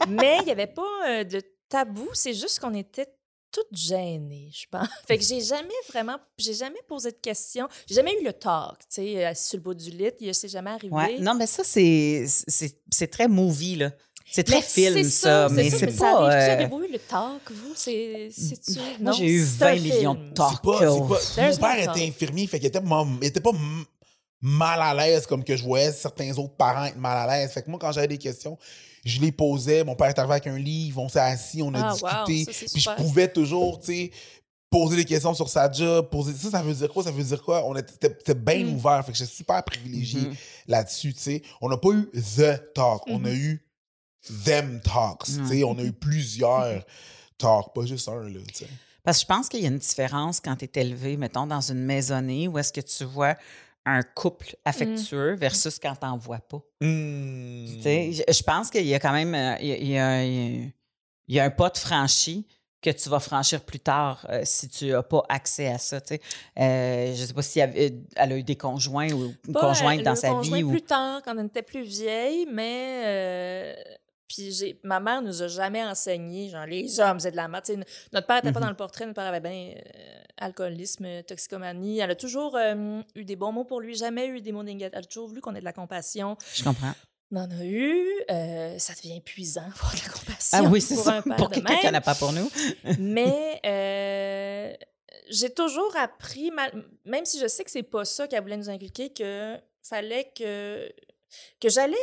Mais 0.08 0.38
il 0.42 0.46
n'y 0.46 0.52
avait 0.52 0.68
pas 0.68 0.84
euh, 1.10 1.24
de 1.24 1.42
tabou, 1.70 2.08
c'est 2.14 2.34
juste 2.34 2.60
qu'on 2.60 2.74
était 2.74 3.08
toutes 3.52 3.76
gênées, 3.76 4.50
je 4.54 4.66
pense. 4.70 4.88
Fait 5.08 5.18
que 5.18 5.24
j'ai 5.24 5.42
jamais 5.42 5.70
vraiment, 5.90 6.18
j'ai 6.38 6.54
jamais 6.54 6.80
posé 6.88 7.12
de 7.12 7.18
questions. 7.18 7.68
J'ai 7.88 7.96
jamais 7.96 8.14
eu 8.22 8.24
le 8.26 8.34
talk, 8.34 8.78
tu 8.82 8.86
sais, 9.02 9.26
assis 9.26 9.48
sur 9.50 9.58
le 9.58 9.64
bout 9.64 9.74
du 9.74 9.90
lit, 9.90 10.12
il 10.20 10.36
c'est 10.36 10.48
jamais 10.50 10.70
arrivé. 10.72 10.94
Ouais. 10.94 11.18
Non, 11.20 11.34
mais 11.34 11.48
ça, 11.48 11.64
c'est, 11.64 12.26
c'est, 12.28 12.80
c'est 12.92 13.08
très 13.08 13.28
movie, 13.28 13.78
là. 13.78 13.92
C'est 14.30 14.44
très 14.44 14.58
Mais 14.58 14.62
film, 14.62 14.94
c'est 14.96 15.04
ça, 15.10 15.48
mais 15.50 15.70
ça, 15.70 15.78
c'est 15.78 15.92
ça 15.92 16.04
pas. 16.04 16.26
arrive-tu? 16.28 16.50
euh, 16.50 16.54
Avez-vous 16.54 16.84
eu 16.84 16.92
le 16.92 17.00
talk, 17.00 17.50
vous? 17.50 17.72
C'est, 17.76 18.30
c'est-tu? 18.38 18.80
Moi, 19.00 19.14
j'ai 19.14 19.26
eu 19.26 19.46
c'est 19.46 19.64
un 19.64 19.76
20 19.76 19.82
millions 19.82 20.16
de 20.16 20.34
talks. 20.34 20.52
c'est 20.52 20.62
pas, 20.62 20.80
c'est 20.80 20.88
Oh. 20.88 21.06
pas- 21.06 21.50
Mon 21.50 21.58
père 21.58 21.86
no 21.88 21.94
était 21.96 22.08
infirmier, 22.10 22.48
fait 22.48 22.60
qu'il 22.60 22.68
était, 22.68 22.82
était 23.22 23.40
pas 23.40 23.52
mal 24.42 24.82
à 24.82 24.94
l'aise 24.94 25.26
comme 25.26 25.44
que 25.44 25.56
je 25.58 25.64
voyais 25.64 25.92
certains 25.92 26.38
autres 26.38 26.56
parents 26.56 26.86
être 26.86 26.98
mal 26.98 27.18
à 27.30 27.38
l'aise. 27.40 27.52
Fait 27.52 27.62
que 27.64 27.70
moi, 27.70 27.80
quand 27.80 27.92
j'avais 27.92 28.08
des 28.08 28.18
questions, 28.18 28.58
je 29.06 29.20
les 29.22 29.32
posais. 29.32 29.84
Mon 29.84 29.96
père 29.96 30.08
est 30.10 30.20
arrivé 30.20 30.34
avec 30.34 30.48
un 30.48 30.58
livre, 30.58 31.02
on 31.02 31.10
s'est 31.10 31.20
assis, 31.20 31.62
on 31.62 31.74
a 31.74 31.90
Ah, 31.90 31.94
wow, 32.22 32.26
discuté. 32.28 32.54
ça, 32.54 32.66
puis 32.74 32.82
je 32.82 32.90
pouvais 33.04 33.28
toujours, 33.28 33.80
tu 33.80 33.86
sais, 33.88 34.12
poser 34.70 34.98
des 34.98 35.06
questions 35.06 35.34
sur 35.34 35.48
sa 35.50 35.72
job, 35.72 36.10
poser 36.10 36.34
ça, 36.34 36.52
ça 36.52 36.62
veut 36.62 36.74
dire 36.74 36.90
quoi, 36.92 37.02
ça 37.04 37.10
veut 37.12 37.24
dire 37.24 37.42
quoi? 37.42 37.64
On 37.66 37.76
était, 37.76 38.36
bien 38.36 38.66
Mm. 38.66 38.74
ouvert, 38.76 39.06
fait 39.06 39.14
que 39.14 39.18
j'étais 39.18 39.32
super 39.32 39.64
privilégié 39.64 40.22
Mhm. 40.22 40.36
là-dessus, 40.68 41.14
tu 41.14 41.20
sais. 41.22 41.42
On 41.62 41.70
n'a 41.70 41.78
pas 41.78 41.90
eu 41.92 42.10
the 42.12 42.74
talk, 42.76 43.04
on 43.08 43.24
a 43.24 43.30
Mhm. 43.30 43.36
eu 43.36 43.64
them 44.44 44.82
talks, 44.82 45.24
tu 45.26 45.48
sais. 45.48 45.64
On 45.64 45.78
a 45.78 45.84
eu 45.84 45.94
plusieurs 45.94 46.84
talks, 47.38 47.74
pas 47.74 47.86
juste 47.86 48.10
un, 48.10 48.24
là, 48.24 48.40
tu 48.50 48.54
sais. 48.56 48.68
Parce 49.04 49.20
que 49.20 49.22
je 49.22 49.28
pense 49.28 49.48
qu'il 49.48 49.62
y 49.62 49.66
a 49.66 49.70
une 49.70 49.78
différence 49.78 50.42
quand 50.42 50.58
tu 50.58 50.66
es 50.66 50.82
élevé, 50.82 51.16
mettons, 51.16 51.48
dans 51.48 51.62
une 51.62 51.80
maisonnée 51.86 52.50
où 52.50 52.58
est-ce 52.58 52.74
que 52.74 52.82
tu 52.82 53.06
vois 53.06 53.36
un 53.90 54.04
couple 54.04 54.56
affectueux 54.66 55.36
versus 55.36 55.80
quand 55.80 55.96
t'en 55.96 56.18
vois 56.18 56.40
pas. 56.40 56.62
Tu 56.82 57.82
sais, 57.82 58.12
je 58.28 58.44
pense 58.44 58.70
qu'il 58.70 58.86
y 58.86 58.94
a 58.94 59.00
quand 59.00 59.14
même 59.14 59.34
euh, 59.34 59.56
il 59.62 59.68
y 59.68 59.72
a, 59.74 59.78
il 59.78 59.88
y 59.88 59.98
a- 59.98 60.24
il 61.30 61.36
y 61.36 61.40
a 61.40 61.44
un 61.46 61.50
pas 61.50 61.70
de 61.70 61.78
franchi 61.78 62.46
que 62.82 62.90
tu 62.92 63.10
vas 63.10 63.20
franchir 63.20 63.62
plus 63.62 63.80
tard 63.80 64.26
euh, 64.30 64.42
si 64.46 64.70
tu 64.70 64.86
n'as 64.92 65.04
pas 65.04 65.24
accès 65.30 65.68
à 65.68 65.78
ça. 65.78 66.00
tu 66.00 66.16
sais. 66.16 66.22
Euh, 66.60 67.14
je 67.16 67.22
ne 67.22 67.26
sais 67.28 67.34
pas 67.34 67.42
si 67.42 67.60
elle, 67.60 68.04
elle 68.16 68.32
a 68.32 68.38
eu 68.38 68.44
des 68.44 68.56
conjoints 68.56 69.12
ou 69.12 69.34
une 69.48 69.54
conjointe 69.54 70.04
dans 70.04 70.16
sa 70.16 70.30
conjoint 70.30 70.58
vie. 70.58 70.64
Ou... 70.64 70.70
plus 70.70 70.82
tard, 70.84 71.22
quand 71.26 71.36
on 71.38 71.46
était 71.48 71.64
plus 71.64 71.82
vieille, 71.84 72.48
mais... 72.52 73.02
euh, 73.06 73.74
puis 74.28 74.52
j'ai, 74.52 74.80
ma 74.84 75.00
mère 75.00 75.22
nous 75.22 75.42
a 75.44 75.48
jamais 75.48 75.84
enseigné, 75.84 76.50
genre, 76.50 76.66
les 76.66 77.00
hommes, 77.00 77.20
c'est 77.20 77.32
de 77.32 77.36
la 77.38 77.48
merde. 77.48 77.64
Notre 78.14 78.28
père 78.28 78.38
n'était 78.38 78.52
pas 78.52 78.60
Mhm. 78.60 78.66
dans 78.66 78.70
le 78.70 78.76
portrait, 78.76 79.06
notre 79.06 79.16
père 79.16 79.26
avait 79.26 79.40
bien 79.40 79.74
euh, 79.76 80.22
alcoolisme, 80.38 81.24
toxicomanie. 81.24 82.00
Elle 82.00 82.12
a 82.12 82.16
toujours 82.16 82.56
euh, 82.56 83.02
eu 83.16 83.24
des 83.26 83.36
bons 83.36 83.52
mots 83.52 83.64
pour 83.66 83.80
lui, 83.82 83.96
jamais 83.96 84.28
eu 84.28 84.42
des 84.42 84.52
mots 84.52 84.64
négatifs. 84.64 84.94
Elle 84.98 85.04
a 85.04 85.08
toujours 85.08 85.28
voulu 85.30 85.42
qu'on 85.42 85.56
ait 85.56 85.60
de 85.60 85.66
la 85.66 85.74
compassion. 85.74 86.38
Je 86.54 86.64
comprends. 86.64 86.94
On 87.32 87.38
en 87.38 87.50
a 87.52 87.64
eu. 87.66 88.06
euh, 88.32 88.78
ça 88.80 88.94
devient 88.94 89.18
épuisant, 89.18 89.62
avoir 89.76 89.94
de 89.96 90.00
la 90.06 90.10
compassion. 90.14 90.58
Ah 90.60 90.64
oui, 90.64 90.80
c'est 90.82 90.96
ça. 90.96 91.18
un 91.26 91.36
Pour 91.36 91.50
quelqu'un 91.50 91.78
qui 91.78 91.86
n'en 91.88 91.94
a 91.96 92.02
pas 92.02 92.16
pour 92.16 92.32
nous. 92.34 92.50
Mais 93.00 93.60
j'ai 95.30 95.50
toujours 95.50 95.96
appris, 95.98 96.52
mal- 96.52 96.86
même 97.06 97.26
si 97.26 97.40
je 97.40 97.48
sais 97.48 97.64
que 97.64 97.72
c'est 97.72 97.84
pas 97.84 98.06
ça 98.06 98.28
qu'elle 98.28 98.42
voulait 98.42 98.58
nous 98.58 98.70
inculquer, 98.70 99.12
que 99.12 99.58
fallait 99.84 100.32
que, 100.38 100.90
que 101.60 101.70
j'allais 101.70 101.96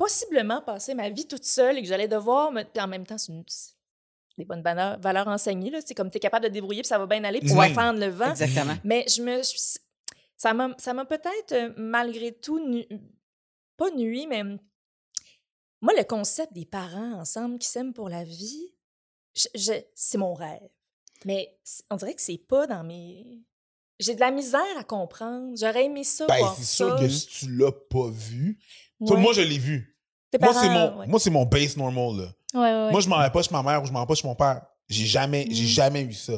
possiblement 0.00 0.62
passer 0.62 0.94
ma 0.94 1.10
vie 1.10 1.26
toute 1.28 1.44
seule 1.44 1.76
et 1.76 1.82
que 1.82 1.88
j'allais 1.88 2.08
devoir 2.08 2.50
me. 2.50 2.62
en 2.78 2.88
même 2.88 3.06
temps, 3.06 3.18
c'est 3.18 3.32
une- 3.32 3.44
des 4.38 4.46
bonnes 4.46 4.62
valeurs, 4.62 4.98
valeurs 4.98 5.28
enseignées. 5.28 5.68
là. 5.70 5.80
C'est 5.84 5.94
comme 5.94 6.10
tu 6.10 6.16
es 6.16 6.20
capable 6.20 6.44
de 6.44 6.48
te 6.48 6.54
débrouiller 6.54 6.80
puis 6.80 6.88
ça 6.88 6.98
va 6.98 7.04
bien 7.06 7.22
aller, 7.24 7.40
vas 7.40 7.68
Mhm. 7.68 7.74
fendre 7.74 8.00
le 8.00 8.06
vent. 8.08 8.30
Exactement. 8.30 8.74
Mais 8.82 9.04
je 9.08 9.20
me 9.22 9.42
suis. 9.42 9.60
Ça 10.38 10.54
m'a, 10.54 10.74
ça 10.78 10.94
m'a 10.94 11.04
peut-être, 11.04 11.52
euh, 11.52 11.74
malgré 11.76 12.32
tout, 12.32 12.58
nu- 12.66 12.86
pas 13.76 13.90
nuit, 13.90 14.26
mais 14.26 14.42
moi, 15.82 15.92
le 15.96 16.04
concept 16.04 16.54
des 16.54 16.64
parents 16.64 17.12
ensemble 17.20 17.58
qui 17.58 17.68
s'aiment 17.68 17.92
pour 17.92 18.08
la 18.08 18.24
vie, 18.24 18.74
je- 19.34 19.48
je- 19.54 19.84
c'est 19.94 20.16
mon 20.18 20.32
rêve. 20.32 20.68
Mais 21.26 21.58
on 21.90 21.96
dirait 21.96 22.14
que 22.14 22.22
c'est 22.22 22.38
pas 22.38 22.66
dans 22.66 22.82
mes. 22.84 23.42
J'ai 23.98 24.14
de 24.14 24.20
la 24.20 24.30
misère 24.30 24.78
à 24.78 24.84
comprendre. 24.84 25.54
J'aurais 25.58 25.84
aimé 25.84 26.04
ça. 26.04 26.26
Ben, 26.26 26.36
c'est 26.56 26.64
sûr 26.64 26.96
que 26.96 27.06
si 27.06 27.26
tu 27.26 27.50
l'as 27.58 27.72
pas 27.72 28.08
vu. 28.10 28.58
Ouais. 29.00 29.20
moi, 29.20 29.32
je 29.32 29.40
l'ai 29.40 29.58
vu. 29.58 29.96
Tes 30.30 30.38
Moi, 30.38 30.52
c'est 30.54 30.68
mon, 30.68 30.98
ouais. 30.98 31.06
moi, 31.06 31.18
c'est 31.20 31.30
mon 31.30 31.44
base 31.44 31.76
normal, 31.76 32.16
là. 32.16 32.24
Ouais, 32.54 32.60
ouais, 32.60 32.84
ouais. 32.86 32.90
Moi, 32.92 33.00
je 33.00 33.08
m'en 33.08 33.20
vais 33.20 33.30
pas 33.30 33.42
chez 33.42 33.50
ma 33.52 33.62
mère 33.62 33.82
ou 33.82 33.86
je 33.86 33.92
m'en 33.92 34.00
vais 34.00 34.06
pas 34.06 34.14
chez 34.14 34.26
mon 34.28 34.34
père. 34.34 34.62
J'ai 34.88 35.06
jamais, 35.06 35.46
j'ai 35.50 35.64
Mm. 35.64 35.68
jamais 35.68 36.02
eu 36.02 36.12
ça. 36.12 36.34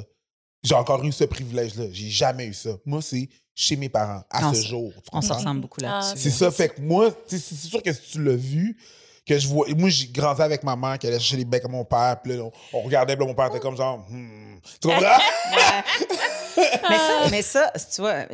J'ai 0.62 0.74
encore 0.74 1.02
eu 1.04 1.10
ce 1.12 1.24
privilège-là. 1.24 1.86
J'ai 1.90 2.08
jamais 2.08 2.46
eu 2.46 2.54
ça. 2.54 2.70
Moi, 2.86 3.02
c'est 3.02 3.28
chez 3.54 3.76
mes 3.76 3.88
parents, 3.88 4.22
à 4.30 4.54
ce 4.54 4.66
jour. 4.68 4.92
tu 4.96 5.10
On 5.12 5.20
se 5.20 5.32
ressemble 5.32 5.60
beaucoup 5.60 5.80
Ah, 5.82 6.00
là-dessus. 6.00 6.18
C'est 6.18 6.30
ça. 6.30 6.50
Fait 6.50 6.68
que 6.70 6.80
moi, 6.80 7.10
c'est 7.26 7.38
c'est 7.38 7.54
sûr 7.68 7.82
que 7.82 7.92
si 7.92 8.12
tu 8.12 8.22
l'as 8.24 8.36
vu, 8.36 8.78
que 9.26 9.38
je 9.38 9.46
vois. 9.48 9.66
Moi, 9.76 9.88
j'ai 9.90 10.06
grandi 10.08 10.40
avec 10.42 10.62
ma 10.64 10.74
mère 10.76 10.98
qui 10.98 11.06
allait 11.06 11.18
chercher 11.18 11.36
les 11.36 11.44
becs 11.44 11.64
à 11.64 11.68
mon 11.68 11.84
père. 11.84 12.16
Puis 12.22 12.34
là, 12.36 12.44
on, 12.44 12.52
on 12.72 12.80
regardait, 12.82 13.14
puis 13.16 13.24
là, 13.24 13.28
mon 13.28 13.34
père 13.34 13.46
était 13.48 13.60
comme 13.60 13.76
genre. 13.76 14.06
Hmm. 14.08 14.56
Tu 14.80 14.88
comprends? 14.88 15.02
mais 16.90 16.98
ça, 16.98 17.28
mais 17.30 17.42
ça, 17.42 17.72
tu 17.94 18.00
vois, 18.00 18.24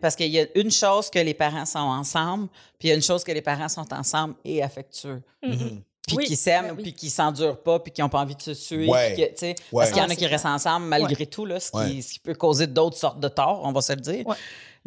parce 0.00 0.16
qu'il 0.16 0.28
y 0.30 0.40
a 0.40 0.46
une 0.54 0.70
chose 0.70 1.10
que 1.10 1.18
les 1.18 1.34
parents 1.34 1.66
sont 1.66 1.78
ensemble, 1.78 2.48
puis 2.78 2.88
il 2.88 2.88
y 2.88 2.92
a 2.92 2.94
une 2.94 3.02
chose 3.02 3.24
que 3.24 3.32
les 3.32 3.42
parents 3.42 3.68
sont 3.68 3.92
ensemble 3.92 4.34
et 4.44 4.62
affectueux. 4.62 5.22
Mhm. 5.42 5.82
Puis 6.06 6.16
Oui, 6.18 6.24
qui 6.26 6.36
s'aiment, 6.36 6.66
ben 6.68 6.74
oui. 6.76 6.82
puis 6.84 6.92
qui 6.92 7.10
s'endurent 7.10 7.58
pas, 7.60 7.80
puis 7.80 7.90
qui 7.90 8.00
n'ont 8.00 8.08
pas 8.08 8.20
envie 8.20 8.36
de 8.36 8.42
se 8.42 8.54
suer. 8.54 8.86
Ouais. 8.86 9.12
puis 9.14 9.24
que, 9.24 9.28
tu 9.30 9.34
sais, 9.38 9.46
Ouais. 9.72 9.82
Parce 9.82 9.88
qu'il 9.90 9.98
y 9.98 10.04
en 10.04 10.08
Ah, 10.08 10.12
a 10.12 10.14
qui 10.14 10.26
restent 10.26 10.46
ensemble 10.46 10.86
malgré 10.86 11.26
tout, 11.26 11.44
là, 11.44 11.58
ce, 11.58 11.72
qui, 11.72 11.76
Ouais. 11.78 12.00
ce 12.00 12.12
qui 12.12 12.18
peut 12.20 12.34
causer 12.34 12.68
d'autres 12.68 12.96
sortes 12.96 13.18
de 13.18 13.26
torts, 13.26 13.62
on 13.64 13.72
va 13.72 13.80
se 13.80 13.92
le 13.92 14.00
dire. 14.00 14.24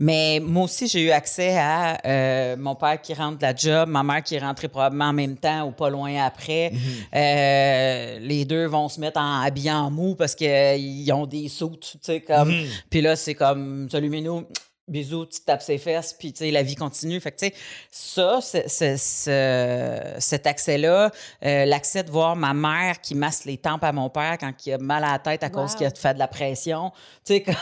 Mais 0.02 0.40
moi 0.42 0.64
aussi, 0.64 0.88
j'ai 0.88 1.02
eu 1.02 1.12
accès 1.12 1.58
à 1.58 1.98
euh, 2.06 2.56
mon 2.58 2.74
père 2.76 3.02
qui 3.02 3.14
rentre 3.14 3.38
de 3.38 3.44
la 3.44 3.54
job, 3.54 3.90
ma 3.90 4.02
mère 4.02 4.24
qui 4.24 4.36
est 4.36 4.40
rentrée 4.40 4.70
probablement 4.70 5.06
en 5.10 5.14
même 5.14 5.36
temps 5.36 5.68
ou 5.68 5.72
pas 5.72 5.90
loin 5.90 6.24
après. 6.24 6.72
Euh, 7.16 8.18
les 8.22 8.46
deux 8.46 8.66
vont 8.66 8.88
se 8.88 9.00
mettre 9.00 9.20
en 9.20 9.42
habillés 9.42 9.72
en 9.72 9.92
mou 9.92 10.16
parce 10.16 10.36
qu'ils 10.36 11.12
ont 11.12 11.26
des 11.26 11.50
soutes, 11.50 11.92
tu 11.94 12.00
sais, 12.02 12.22
comme. 12.22 12.50
Mhm. 12.50 12.66
Puis 12.90 13.02
là, 13.02 13.16
c'est 13.18 13.36
comme, 13.36 13.90
salut 13.92 14.10
Minou, 14.10 14.46
bisous, 14.88 15.26
tu 15.26 15.42
tapes 15.42 15.62
ses 15.62 15.78
fesses, 15.78 16.16
puis 16.18 16.32
tu 16.34 16.40
sais, 16.40 16.52
la 16.52 16.64
vie 16.64 16.76
continue. 16.76 17.20
Fait 17.20 17.32
que, 17.32 17.38
tu 17.40 17.46
sais, 17.48 17.54
ça, 17.92 18.40
ce- 18.42 20.16
cet 20.20 20.48
accès-là, 20.48 21.12
euh, 21.46 21.66
l'accès 21.66 22.04
de 22.04 22.10
voir 22.10 22.36
ma 22.36 22.54
mère 22.54 23.02
qui 23.02 23.16
masse 23.16 23.46
les 23.46 23.58
tempes 23.58 23.84
à 23.84 23.92
mon 23.92 24.10
père 24.10 24.38
quand 24.40 24.54
il 24.66 24.74
a 24.74 24.78
mal 24.78 25.04
à 25.04 25.12
la 25.14 25.20
tête 25.20 25.44
à 25.44 25.50
cause 25.50 25.76
qu'il 25.76 25.86
a 25.86 25.92
fait 25.92 26.14
de 26.14 26.20
la 26.20 26.28
pression, 26.28 26.92
tu 27.26 27.34
sais, 27.34 27.42
comme- 27.44 27.56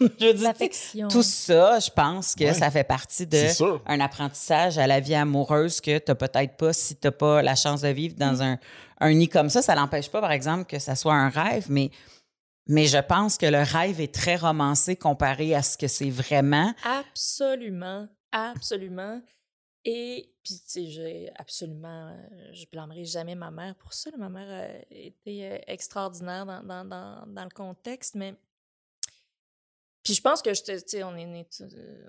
je 0.18 0.26
veux 0.26 0.34
dire, 0.34 1.08
tout 1.08 1.22
ça, 1.22 1.78
je 1.78 1.90
pense 1.90 2.34
que 2.34 2.44
Ouais. 2.44 2.54
ça 2.54 2.70
fait 2.70 2.84
partie 2.84 3.26
de 3.26 3.36
C'est 3.36 3.54
sûr. 3.54 3.82
un 3.86 4.00
apprentissage 4.00 4.78
à 4.78 4.86
la 4.86 5.00
vie 5.00 5.14
amoureuse 5.14 5.80
que 5.80 5.98
tu 5.98 6.04
n'as 6.10 6.14
peut-être 6.14 6.56
pas 6.56 6.72
si 6.72 6.96
tu 6.96 7.06
n'as 7.06 7.12
pas 7.12 7.42
la 7.42 7.54
chance 7.54 7.82
de 7.82 7.88
vivre 7.88 8.14
dans 8.16 8.42
un, 8.42 8.58
un 9.00 9.12
nid 9.14 9.28
comme 9.28 9.48
ça. 9.50 9.62
Ça 9.62 9.74
n'empêche 9.74 10.10
pas, 10.10 10.20
par 10.20 10.32
exemple, 10.32 10.64
que 10.64 10.78
ça 10.78 10.94
soit 10.96 11.14
un 11.14 11.28
rêve, 11.28 11.66
mais, 11.68 11.90
mais 12.66 12.86
je 12.86 12.98
pense 12.98 13.36
que 13.38 13.46
le 13.46 13.62
rêve 13.62 14.00
est 14.00 14.12
très 14.14 14.36
romancé 14.36 14.96
comparé 14.96 15.54
à 15.54 15.62
ce 15.62 15.76
que 15.78 15.86
c'est 15.88 16.10
vraiment. 16.10 16.72
Absolument, 16.84 18.08
absolument. 18.32 19.20
Et 19.86 20.30
puis, 20.42 20.54
tu 20.54 20.62
sais, 20.66 20.86
j'ai 20.86 21.30
absolument, 21.36 22.08
euh, 22.08 22.52
je 22.52 22.64
blâmerai 22.72 23.04
jamais 23.04 23.34
ma 23.34 23.50
mère 23.50 23.74
pour 23.76 23.92
ça. 23.92 24.10
Ma 24.18 24.30
mère 24.30 24.48
a 24.50 24.68
été 24.90 25.46
euh, 25.46 25.58
extraordinaire 25.66 26.46
dans, 26.46 26.62
dans, 26.62 26.84
dans, 26.86 27.24
dans 27.26 27.44
le 27.44 27.50
contexte, 27.54 28.14
mais. 28.14 28.34
Puis 30.04 30.14
je 30.14 30.20
pense 30.22 30.42
que, 30.42 30.50
tu 30.50 30.78
sais, 30.86 31.02
on 31.02 31.16
est 31.16 31.24
nés. 31.26 31.46
tous, 31.50 31.64
euh, 31.64 32.06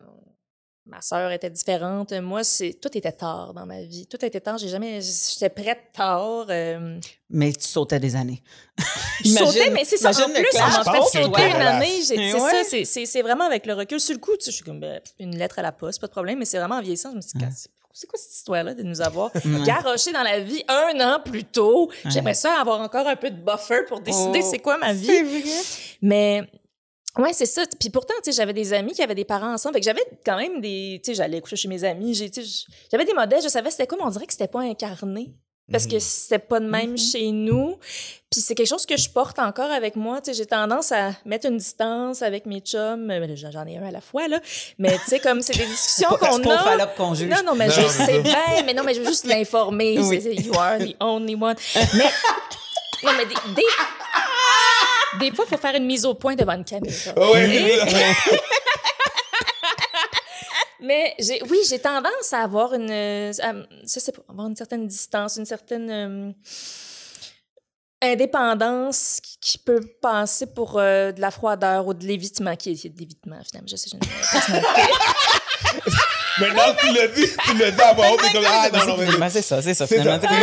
Ma 0.88 1.02
sœur 1.02 1.32
était 1.32 1.50
différente. 1.50 2.14
Moi, 2.14 2.44
c'est 2.44 2.74
tout 2.80 2.96
était 2.96 3.12
tard 3.12 3.56
dans 3.56 3.66
ma 3.66 3.82
vie. 3.82 4.06
Tout 4.06 4.24
était 4.24 4.40
tard. 4.40 4.60
J'ai 4.60 4.68
jamais. 4.68 5.00
J'étais 5.02 5.50
prête 5.50 5.80
tard. 5.94 6.46
euh, 6.50 7.00
Mais 7.32 7.52
tu 7.54 7.66
sautais 7.66 8.00
des 8.00 8.16
années. 8.16 8.44
je 9.24 9.30
Imagine- 9.30 9.48
sautais, 9.48 9.70
mais 9.72 9.84
c'est 9.84 9.98
ça. 9.98 10.12
En 10.12 10.30
plus, 10.30 10.44
m'a 10.54 10.84
fait 10.84 11.24
sauter 11.24 11.48
une 11.50 11.56
année. 11.56 12.02
C'est 12.04 12.16
ouais. 12.36 12.86
ça, 12.86 13.06
c'est- 13.06 13.22
vraiment 13.24 13.46
avec 13.46 13.66
le 13.66 13.74
recul. 13.74 14.00
Sur 14.00 14.14
le 14.14 14.20
coup, 14.20 14.38
tu 14.38 14.46
sais, 14.46 14.52
je 14.52 14.58
suis 14.58 14.64
comme 14.64 14.80
ben, 14.80 15.02
une 15.20 15.36
lettre 15.36 15.58
à 15.58 15.64
la 15.64 15.72
poste, 15.72 16.00
pas 16.00 16.06
de 16.06 16.12
problème, 16.12 16.38
mais 16.38 16.46
c'est 16.46 16.60
vraiment 16.60 16.76
en 16.76 16.82
vieillissant. 16.82 17.10
Je 17.12 17.16
me 17.16 17.22
suis 17.22 17.32
dit, 17.40 17.46
c'est 17.92 18.06
quoi 18.08 18.20
cette 18.20 18.34
histoire-là 18.36 18.76
de 18.76 18.84
nous 18.84 19.02
avoir 19.02 19.32
garoché 19.66 20.12
dans 20.12 20.22
la 20.22 20.40
vie 20.40 20.64
un 20.68 21.00
an 21.00 21.20
plus 21.20 21.46
tôt? 21.46 21.90
J'aimerais 22.10 22.34
ça 22.36 22.60
avoir 22.62 22.80
encore 22.82 23.08
un 23.08 23.16
peu 23.16 23.32
de 23.32 23.38
buffer 23.42 23.86
pour 23.88 24.02
décider 24.02 24.42
Oh, 24.44 24.48
c'est 24.52 24.60
quoi 24.60 24.78
ma 24.78 24.94
vie. 24.94 25.08
C'est 25.08 25.24
vrai. 25.24 25.62
Mais 26.04 26.48
Ouais, 27.18 27.32
c'est 27.34 27.46
ça. 27.46 27.64
Puis 27.80 27.90
pourtant, 27.90 28.14
tu 28.24 28.32
sais, 28.32 28.38
j'avais 28.38 28.54
des 28.54 28.74
amis 28.74 28.94
qui 28.94 29.02
avaient 29.02 29.16
des 29.16 29.26
parents 29.26 29.54
ensemble. 29.54 29.76
Fait 29.76 29.80
que 29.82 29.86
j'avais 29.86 30.06
quand 30.26 30.38
même 30.38 30.60
des. 30.62 31.00
Tu 31.04 31.12
sais, 31.12 31.16
j'allais 31.16 31.40
coucher 31.42 31.56
chez 31.56 31.68
mes 31.68 31.84
amis. 31.84 32.14
j'ai- 32.14 32.30
tu 32.30 32.44
sais, 32.44 32.66
J'avais 32.92 33.06
des 33.06 33.14
modèles. 33.14 33.42
Je 33.42 33.48
savais 33.50 33.72
c'était 33.72 33.88
quoi, 33.88 33.98
mais 34.00 34.06
on 34.06 34.10
dirait 34.10 34.26
que 34.26 34.34
c'était 34.34 34.48
pas 34.48 34.62
incarné. 34.62 35.34
Parce 35.72 35.88
que 35.88 35.98
c'était 35.98 36.38
pas 36.38 36.60
de 36.60 36.68
même 36.68 36.96
chez 36.96 37.32
nous. 37.32 37.78
Puis 38.30 38.40
c'est 38.42 38.54
quelque 38.54 38.68
chose 38.68 38.86
que 38.86 38.96
je 38.98 39.10
porte 39.10 39.40
encore 39.40 39.72
avec 39.72 39.96
moi. 39.96 40.22
Tu 40.22 40.30
sais, 40.32 40.38
j'ai 40.38 40.46
tendance 40.46 40.92
à 40.92 41.14
mettre 41.26 41.48
une 41.48 41.58
distance 41.58 42.22
avec 42.22 42.46
mes 42.46 42.60
chums. 42.60 43.12
J'en 43.34 43.66
ai 43.66 43.78
un 43.78 43.84
à 43.88 43.90
la 43.90 44.00
fois, 44.02 44.28
là. 44.28 44.40
Mais 44.78 44.96
tu 45.00 45.06
sais, 45.08 45.20
comme 45.20 45.42
c'est 45.42 45.58
des 45.58 45.66
discussions 45.66 46.10
pas- 46.10 46.18
qu'on 46.30 46.40
pas 46.40 46.72
a. 46.84 46.86
Qu'on 46.86 47.16
juge. 47.16 47.30
Non, 47.32 47.38
non, 47.44 47.56
mais 47.56 47.66
Non, 47.68 47.74
je 47.74 47.88
sais 47.88 48.20
bien, 48.20 48.62
mais 48.64 48.76
non, 48.76 48.84
mais 48.84 48.94
je 48.94 49.00
veux 49.02 49.08
juste 49.08 49.26
l'informer. 49.34 49.98
Oui. 50.02 50.20
You 50.46 50.54
are 50.60 50.78
the 50.78 50.96
only 51.00 51.34
one. 51.34 51.56
Mais, 51.96 53.12
non, 53.12 53.18
mais 53.18 53.26
des, 53.26 53.36
des, 53.56 53.64
des 55.20 55.32
fois, 55.36 55.46
il 55.48 55.50
faut 55.50 55.58
faire 55.62 55.76
une 55.76 55.86
mise 55.86 56.06
au 56.06 56.14
point 56.14 56.36
devant 56.36 56.54
une 56.54 56.66
caméra. 56.66 56.96
Ah 57.16 57.32
ouais, 57.32 57.48
Mais 60.82 61.16
j'ai, 61.20 61.42
oui, 61.50 61.60
j'ai 61.68 61.80
tendance 61.80 62.34
à 62.34 62.40
avoir 62.40 62.74
une, 62.74 62.90
euh, 62.92 63.32
à- 63.42 63.54
je 63.84 64.00
sais 64.00 64.12
pas, 64.12 64.22
avoir 64.30 64.48
une 64.48 64.56
certaine 64.56 64.88
distance, 64.88 65.38
une 65.38 65.46
certaine 65.46 65.90
euh, 65.90 66.32
indépendance 68.02 69.20
qui, 69.24 69.38
qui 69.40 69.58
peut 69.58 69.82
passer 70.02 70.48
pour 70.48 70.78
euh, 70.80 71.12
de 71.12 71.22
la 71.22 71.32
froideur 71.32 71.88
ou 71.88 71.94
de 71.94 72.06
l'évitement, 72.06 72.56
qui 72.56 72.72
est, 72.72 72.90
de 72.90 73.00
l'évitement 73.00 73.38
finalement. 73.50 73.68
Je 73.70 73.76
sais, 73.78 73.90
une 73.94 74.00
personnalité. 74.00 74.82
Maintenant 76.38 76.74
que 76.76 76.82
tu 76.82 76.94
l'as 76.94 77.08
dit, 77.08 77.28
tu 77.46 77.58
l'as 77.58 77.72
dit 77.72 77.82
à 77.82 77.94
voix 77.94 78.12
haute, 78.12 78.22
t'es 78.22 78.32
comme, 78.34 78.44
ah, 78.46 78.70
non, 78.74 78.86
non, 78.88 78.98
mais. 78.98 79.18
Ben, 79.18 79.30
c'est 79.30 79.42
ça, 79.42 79.62
c'est 79.62 79.74
ça, 79.74 79.88
C'est 79.88 80.00
finalement. 80.00 80.22
ça. 80.22 80.36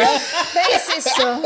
ben, 0.55 0.63
c'est 0.89 1.01
ça. 1.03 1.41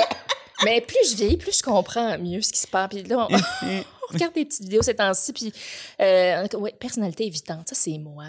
Mais 0.64 0.81
plus 0.81 1.11
je 1.11 1.16
vieillis, 1.16 1.37
plus 1.37 1.59
je 1.59 1.62
comprends 1.62 2.19
mieux 2.19 2.40
ce 2.40 2.53
qui 2.53 2.61
se 2.61 2.66
passe. 2.66 2.88
Puis 2.88 3.03
là, 3.03 3.27
on, 3.31 3.37
on 3.66 4.12
regarde 4.12 4.35
des 4.35 4.45
petites 4.45 4.62
vidéos 4.62 4.83
ces 4.83 4.95
temps-ci, 4.95 5.33
puis 5.33 5.53
euh, 6.01 6.47
ouais, 6.59 6.73
personnalité 6.79 7.27
évitante, 7.27 7.69
ça 7.69 7.75
c'est 7.75 7.99
moi. 7.99 8.25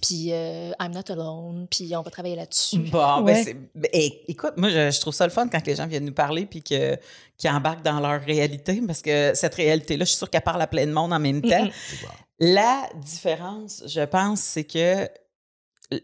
Puis 0.00 0.28
euh, 0.32 0.70
I'm 0.80 0.92
not 0.92 1.10
alone, 1.10 1.66
puis 1.70 1.90
on 1.96 2.02
va 2.02 2.10
travailler 2.10 2.36
là-dessus. 2.36 2.78
Bon, 2.78 3.22
Ouais. 3.22 3.32
ben, 3.34 3.44
c'est- 3.44 3.56
ben, 3.74 3.90
écoute, 4.28 4.52
moi, 4.56 4.68
je, 4.68 4.90
je 4.90 5.00
trouve 5.00 5.14
ça 5.14 5.26
le 5.26 5.32
fun 5.32 5.48
quand 5.48 5.66
les 5.66 5.74
gens 5.76 5.86
viennent 5.86 6.04
nous 6.04 6.12
parler 6.12 6.46
puis 6.46 6.62
que, 6.62 6.96
qu'ils 7.38 7.50
embarquent 7.50 7.82
dans 7.84 7.98
leur 8.00 8.20
réalité 8.22 8.80
parce 8.86 9.02
que 9.02 9.32
cette 9.34 9.54
réalité-là, 9.54 10.04
je 10.04 10.10
suis 10.10 10.18
sûre 10.18 10.30
qu'elle 10.30 10.42
parle 10.42 10.62
à 10.62 10.66
plein 10.66 10.86
de 10.86 10.92
monde 10.92 11.12
en 11.12 11.18
même 11.18 11.40
temps. 11.42 11.68
La 12.38 12.88
différence, 12.96 13.82
je 13.86 14.00
pense, 14.02 14.40
c'est 14.40 14.64
que 14.64 15.08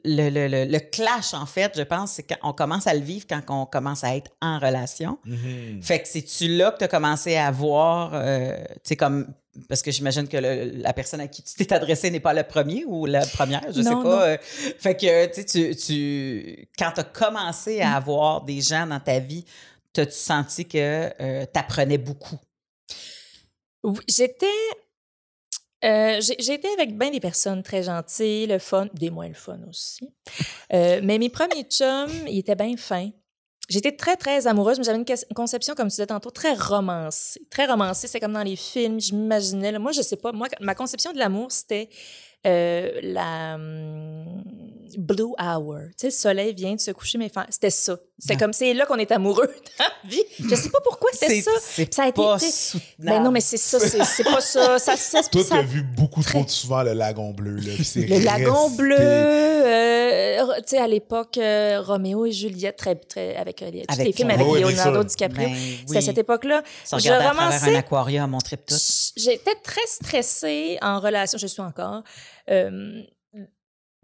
le, 0.04 0.30
le- 0.30 0.48
le- 0.48 0.64
le 0.70 0.78
clash, 0.78 1.34
en 1.34 1.46
fait, 1.46 1.72
je 1.76 1.82
pense, 1.82 2.12
c'est 2.12 2.22
qu'on 2.36 2.52
commence 2.52 2.86
à 2.86 2.94
le 2.94 3.00
vivre 3.00 3.26
quand 3.28 3.40
on 3.48 3.66
commence 3.66 4.04
à 4.04 4.16
être 4.16 4.30
en 4.42 4.58
relation. 4.58 5.18
Mhm. 5.24 5.82
Fait 5.82 6.00
que 6.02 6.08
c'est-tu 6.08 6.48
là 6.56 6.70
que 6.72 6.78
tu 6.78 6.84
as 6.84 6.88
commencé 6.88 7.36
à 7.36 7.50
voir, 7.50 8.10
euh, 8.14 8.56
tu 8.74 8.80
sais, 8.84 8.96
comme. 8.96 9.32
Parce 9.68 9.82
que 9.82 9.90
j'imagine 9.90 10.28
que 10.28 10.36
le- 10.36 10.80
la 10.82 10.92
personne 10.92 11.20
à 11.20 11.26
qui 11.26 11.42
tu 11.42 11.54
t'es 11.54 11.72
adressé 11.72 12.10
n'est 12.12 12.20
pas 12.20 12.32
le 12.34 12.44
premier 12.44 12.84
ou 12.86 13.06
la 13.06 13.26
première, 13.26 13.62
je 13.72 13.82
sais 13.82 13.90
Non, 13.90 14.02
pas. 14.04 14.08
non. 14.08 14.20
euh, 14.20 14.36
fait 14.42 14.94
que, 14.94 15.26
tu 15.26 15.42
sais, 15.42 15.44
tu, 15.44 15.76
tu- 15.76 16.68
quand 16.78 16.92
tu 16.94 17.00
as 17.00 17.04
commencé 17.04 17.78
Mm. 17.78 17.82
à 17.82 17.96
avoir 17.96 18.42
des 18.44 18.60
gens 18.60 18.86
dans 18.86 19.00
ta 19.00 19.18
vie, 19.18 19.44
t'as-tu 19.92 20.12
senti 20.16 20.64
que 20.64 21.08
tu 21.44 21.58
apprenais 21.58 21.98
beaucoup? 21.98 22.38
Oui, 23.82 23.98
j'étais. 24.08 24.46
Euh, 25.84 26.20
j'ai 26.20 26.54
été 26.54 26.68
avec 26.72 26.98
bien 26.98 27.10
des 27.10 27.20
personnes 27.20 27.62
très 27.62 27.82
gentilles, 27.82 28.46
le 28.46 28.58
fun, 28.58 28.88
des 28.94 29.10
moins 29.10 29.28
le 29.28 29.34
fun 29.34 29.60
aussi. 29.68 30.08
Euh, 30.72 31.00
mais 31.02 31.18
mes 31.18 31.28
premiers 31.28 31.62
chums, 31.62 32.26
ils 32.26 32.38
étaient 32.38 32.56
bien 32.56 32.76
fins. 32.76 33.10
J'étais 33.68 33.92
très, 33.92 34.16
très 34.16 34.46
amoureuse, 34.46 34.78
mais 34.78 34.84
j'avais 34.84 34.98
une 34.98 35.34
conception, 35.34 35.74
comme 35.74 35.88
tu 35.88 35.92
disais 35.92 36.06
tantôt, 36.06 36.30
très 36.30 36.54
romancée. 36.54 37.40
Très 37.50 37.66
romancée, 37.66 38.08
c'est 38.08 38.18
comme 38.18 38.32
dans 38.32 38.42
les 38.42 38.56
films, 38.56 38.98
je 38.98 39.14
m'imaginais. 39.14 39.78
Moi, 39.78 39.92
je 39.92 40.00
sais 40.00 40.16
pas, 40.16 40.32
moi, 40.32 40.48
ma 40.60 40.74
conception 40.74 41.12
de 41.12 41.18
l'amour, 41.18 41.52
c'était 41.52 41.90
euh, 42.46 42.90
la 43.02 43.54
hum, 43.56 44.42
blue 44.96 45.34
hour. 45.38 45.78
Tu 45.90 45.92
sais, 45.98 46.06
le 46.08 46.12
soleil 46.12 46.54
vient 46.54 46.74
de 46.74 46.80
se 46.80 46.90
coucher, 46.92 47.18
mais 47.18 47.30
c'était 47.50 47.70
ça. 47.70 47.96
C'était 48.18 48.34
Ah. 48.34 48.38
comme, 48.38 48.52
c'est 48.52 48.74
là 48.74 48.84
qu'on 48.86 48.96
est 48.96 49.12
amoureux 49.12 49.46
dans 49.78 49.84
la 49.84 50.10
vie. 50.10 50.22
Je 50.40 50.54
sais 50.56 50.70
pas 50.70 50.80
pourquoi 50.82 51.10
c'était 51.12 51.40
ça. 51.42 51.50
C'est 51.60 51.92
Ça 51.94 52.04
a 52.04 52.08
été- 52.08 52.20
pas 52.20 52.38
soutenable. 52.38 52.84
Ben 52.98 53.22
non, 53.22 53.30
mais 53.30 53.40
c'est 53.40 53.56
ça, 53.58 53.78
c'est 53.78 54.02
c'est 54.04 54.24
pas 54.24 54.40
ça. 54.40 54.78
ça, 54.78 54.96
ça, 54.96 55.22
Toi, 55.30 55.42
t'as 55.48 55.62
vu 55.62 55.82
beaucoup 55.82 56.22
trop 56.22 56.46
souvent 56.48 56.82
le 56.82 56.94
lagon 56.94 57.30
bleu, 57.32 57.56
là. 57.56 57.72
c'est 57.84 58.06
le 58.06 58.18
lagon 58.24 58.70
bleu, 58.70 58.96
euh, 58.98 60.44
tu 60.58 60.62
sais, 60.66 60.78
à 60.78 60.86
l'époque, 60.88 61.38
euh, 61.38 61.80
Roméo 61.80 62.26
et 62.26 62.32
Juliette, 62.32 62.76
très, 62.76 62.94
très, 62.96 63.36
avec 63.36 63.62
euh, 63.62 63.70
les, 63.70 63.84
Avec 63.88 64.06
les 64.06 64.12
films 64.12 64.30
avec 64.30 64.46
Oui, 64.46 64.60
Leonardo. 64.60 65.04
DiCaprio. 65.04 65.48
Ben 65.48 65.56
C'est 65.86 65.98
à 65.98 66.00
cette 66.00 66.18
époque-là. 66.18 66.62
Ça 66.84 66.98
Je 66.98 67.08
à 67.10 67.18
travers 67.18 67.40
un 67.40 67.74
aquarium, 67.74 68.34
on 68.34 68.38
tripe 68.38 68.66
tout. 68.66 68.74
J'étais 69.16 69.54
très 69.62 69.86
stressée 69.86 70.78
en 70.82 70.98
relation, 71.00 71.38
je 71.38 71.46
suis 71.46 71.62
encore, 71.62 72.02
euh, 72.50 73.02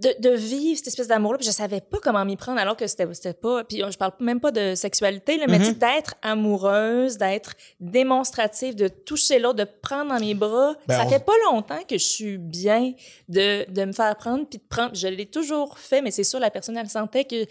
de, 0.02 0.12
de 0.18 0.30
vivre 0.34 0.76
cette 0.76 0.88
espèce 0.88 1.06
d'amour-là. 1.06 1.38
Puis 1.38 1.46
je 1.46 1.52
savais 1.52 1.80
pas 1.80 1.98
comment 2.02 2.24
m'y 2.24 2.36
prendre 2.36 2.58
alors 2.60 2.76
que 2.76 2.86
c'était 2.88 3.06
pas. 3.32 3.62
Puis 3.62 3.78
je 3.88 3.96
parle 3.96 4.12
même 4.18 4.40
pas 4.40 4.50
de 4.50 4.74
sexualité, 4.74 5.36
là, 5.38 5.46
mais 5.48 5.58
Mhm. 5.60 5.64
tu 5.64 5.70
sais, 5.70 5.74
d'être 5.76 6.14
amoureuse, 6.20 7.16
d'être 7.16 7.54
démonstrative, 7.78 8.74
de 8.74 8.88
toucher 8.88 9.38
l'autre, 9.38 9.58
de 9.58 9.68
prendre 9.82 10.12
dans 10.12 10.18
mes 10.20 10.34
bras. 10.34 10.74
Ben, 10.88 10.96
ça 10.98 11.04
on- 11.06 11.08
fait 11.08 11.24
pas 11.24 11.32
longtemps 11.50 11.82
que 11.88 11.96
je 11.96 12.04
suis 12.04 12.38
bien 12.38 12.92
de, 13.28 13.70
de 13.70 13.84
me 13.84 13.92
faire 13.92 14.16
prendre 14.16 14.46
puis 14.48 14.58
de 14.58 14.64
prendre. 14.68 14.94
Je 14.96 15.06
l'ai 15.06 15.26
toujours 15.26 15.78
fait, 15.78 16.02
mais 16.02 16.10
c'est 16.10 16.24
sûr, 16.24 16.40
la 16.40 16.50
personne, 16.50 16.76
elle 16.76 16.90
sentait 16.90 17.24
que. 17.24 17.36
Il 17.36 17.42
y 17.42 17.46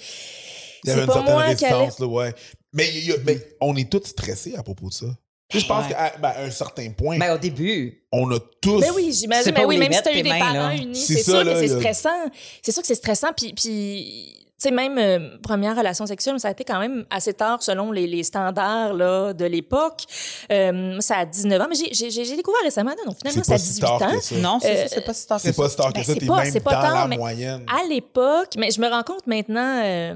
C'est 0.84 0.92
avait 0.92 1.02
une 1.02 1.08
pas 1.08 1.14
certaine 1.14 1.34
moi 1.34 1.44
résistance, 1.44 2.00
là, 2.00 2.06
ouais. 2.08 2.34
Mais, 2.74 2.90
mais 3.26 3.38
on 3.62 3.74
est 3.78 3.90
tous 3.90 4.04
stressés 4.04 4.56
à 4.58 4.64
propos 4.64 4.90
de 4.90 4.94
ça. 4.94 5.06
Je 5.60 5.66
pense 5.66 5.86
Ouais. 5.86 5.92
qu'à 5.92 6.14
ben, 6.20 6.30
à 6.30 6.42
un 6.44 6.52
certain 6.52 6.90
point, 6.92 7.18
Ben, 7.18 7.34
au 7.36 7.38
début, 7.38 8.04
on 8.12 8.30
a 8.32 8.40
tous. 8.62 8.80
Ben 8.82 8.92
oui, 8.96 9.12
j'imagine. 9.14 9.54
Mais 9.56 9.66
où 9.66 9.68
oui, 9.70 9.78
même 9.78 9.92
si 9.92 9.98
mettre, 9.98 10.04
tu 10.04 10.10
as 10.10 10.14
eu 10.14 10.16
tes 10.18 10.24
des 10.24 10.30
mains, 10.30 10.40
parents 10.40 10.54
là. 10.70 10.76
unis, 10.76 10.96
C'est 10.96 11.16
c'est 11.16 11.24
ça, 11.24 11.32
sûr 11.32 11.44
là, 11.44 11.54
que 11.54 11.60
c'est 11.60 11.68
stressant. 11.80 12.10
C'est 12.62 12.72
sûr 12.72 12.82
que 12.82 12.88
c'est 12.88 12.96
stressant. 12.96 13.28
Puis, 13.36 13.54
puis 13.54 14.36
tu 14.62 14.70
sais, 14.70 14.72
même 14.72 14.98
euh, 14.98 15.38
première 15.44 15.76
relation 15.76 16.06
sexuelle, 16.06 16.40
ça 16.40 16.48
a 16.48 16.52
été 16.52 16.64
quand 16.64 16.80
même 16.80 17.06
assez 17.10 17.34
tard 17.34 17.62
selon 17.62 17.92
les, 17.92 18.08
les 18.08 18.24
standards 18.24 18.94
là, 18.94 19.34
de 19.34 19.44
l'époque. 19.46 20.04
Euh, 20.52 20.98
ça 21.02 21.18
a 21.18 21.26
19 21.26 21.62
ans, 21.62 21.66
mais 21.70 21.76
j'ai- 21.76 22.36
découvert 22.38 22.62
récemment, 22.64 22.92
non, 22.92 23.12
non, 23.12 23.14
finalement, 23.14 23.42
c'est 23.44 23.50
ça 23.50 23.52
pas 23.52 23.56
a 23.56 23.58
si 23.58 23.68
18 23.74 23.82
tard 23.82 24.02
ans. 24.04 24.12
que 24.16 24.22
ça. 24.24 24.36
non, 24.38 24.60
c'est 24.62 24.70
Euh, 24.72 24.88
ça, 24.88 24.96
c'est 24.96 25.06
pas 25.06 25.14
si 25.14 25.28
tard 25.28 25.38
que 25.38 25.44
C'est 25.44 25.54
ça. 25.54 25.62
pas 25.64 25.70
si 25.70 25.76
tard 25.76 25.88
que 25.90 25.94
Ben, 25.96 26.04
ça, 26.04 26.14
c'est 26.14 26.20
t'es 26.20 26.26
pas- 26.28 26.44
même 26.44 26.52
c'est 26.54 26.60
pas 26.62 26.72
dans 26.76 26.82
tard, 26.82 26.94
la 27.02 27.08
mais 27.08 27.18
moyenne. 27.18 27.66
À 27.68 27.86
l'époque, 27.88 28.52
mais 28.58 28.72
je 28.72 28.80
me 28.80 28.88
rends 28.90 29.04
compte 29.04 29.28
maintenant 29.28 29.82
euh, 29.84 30.14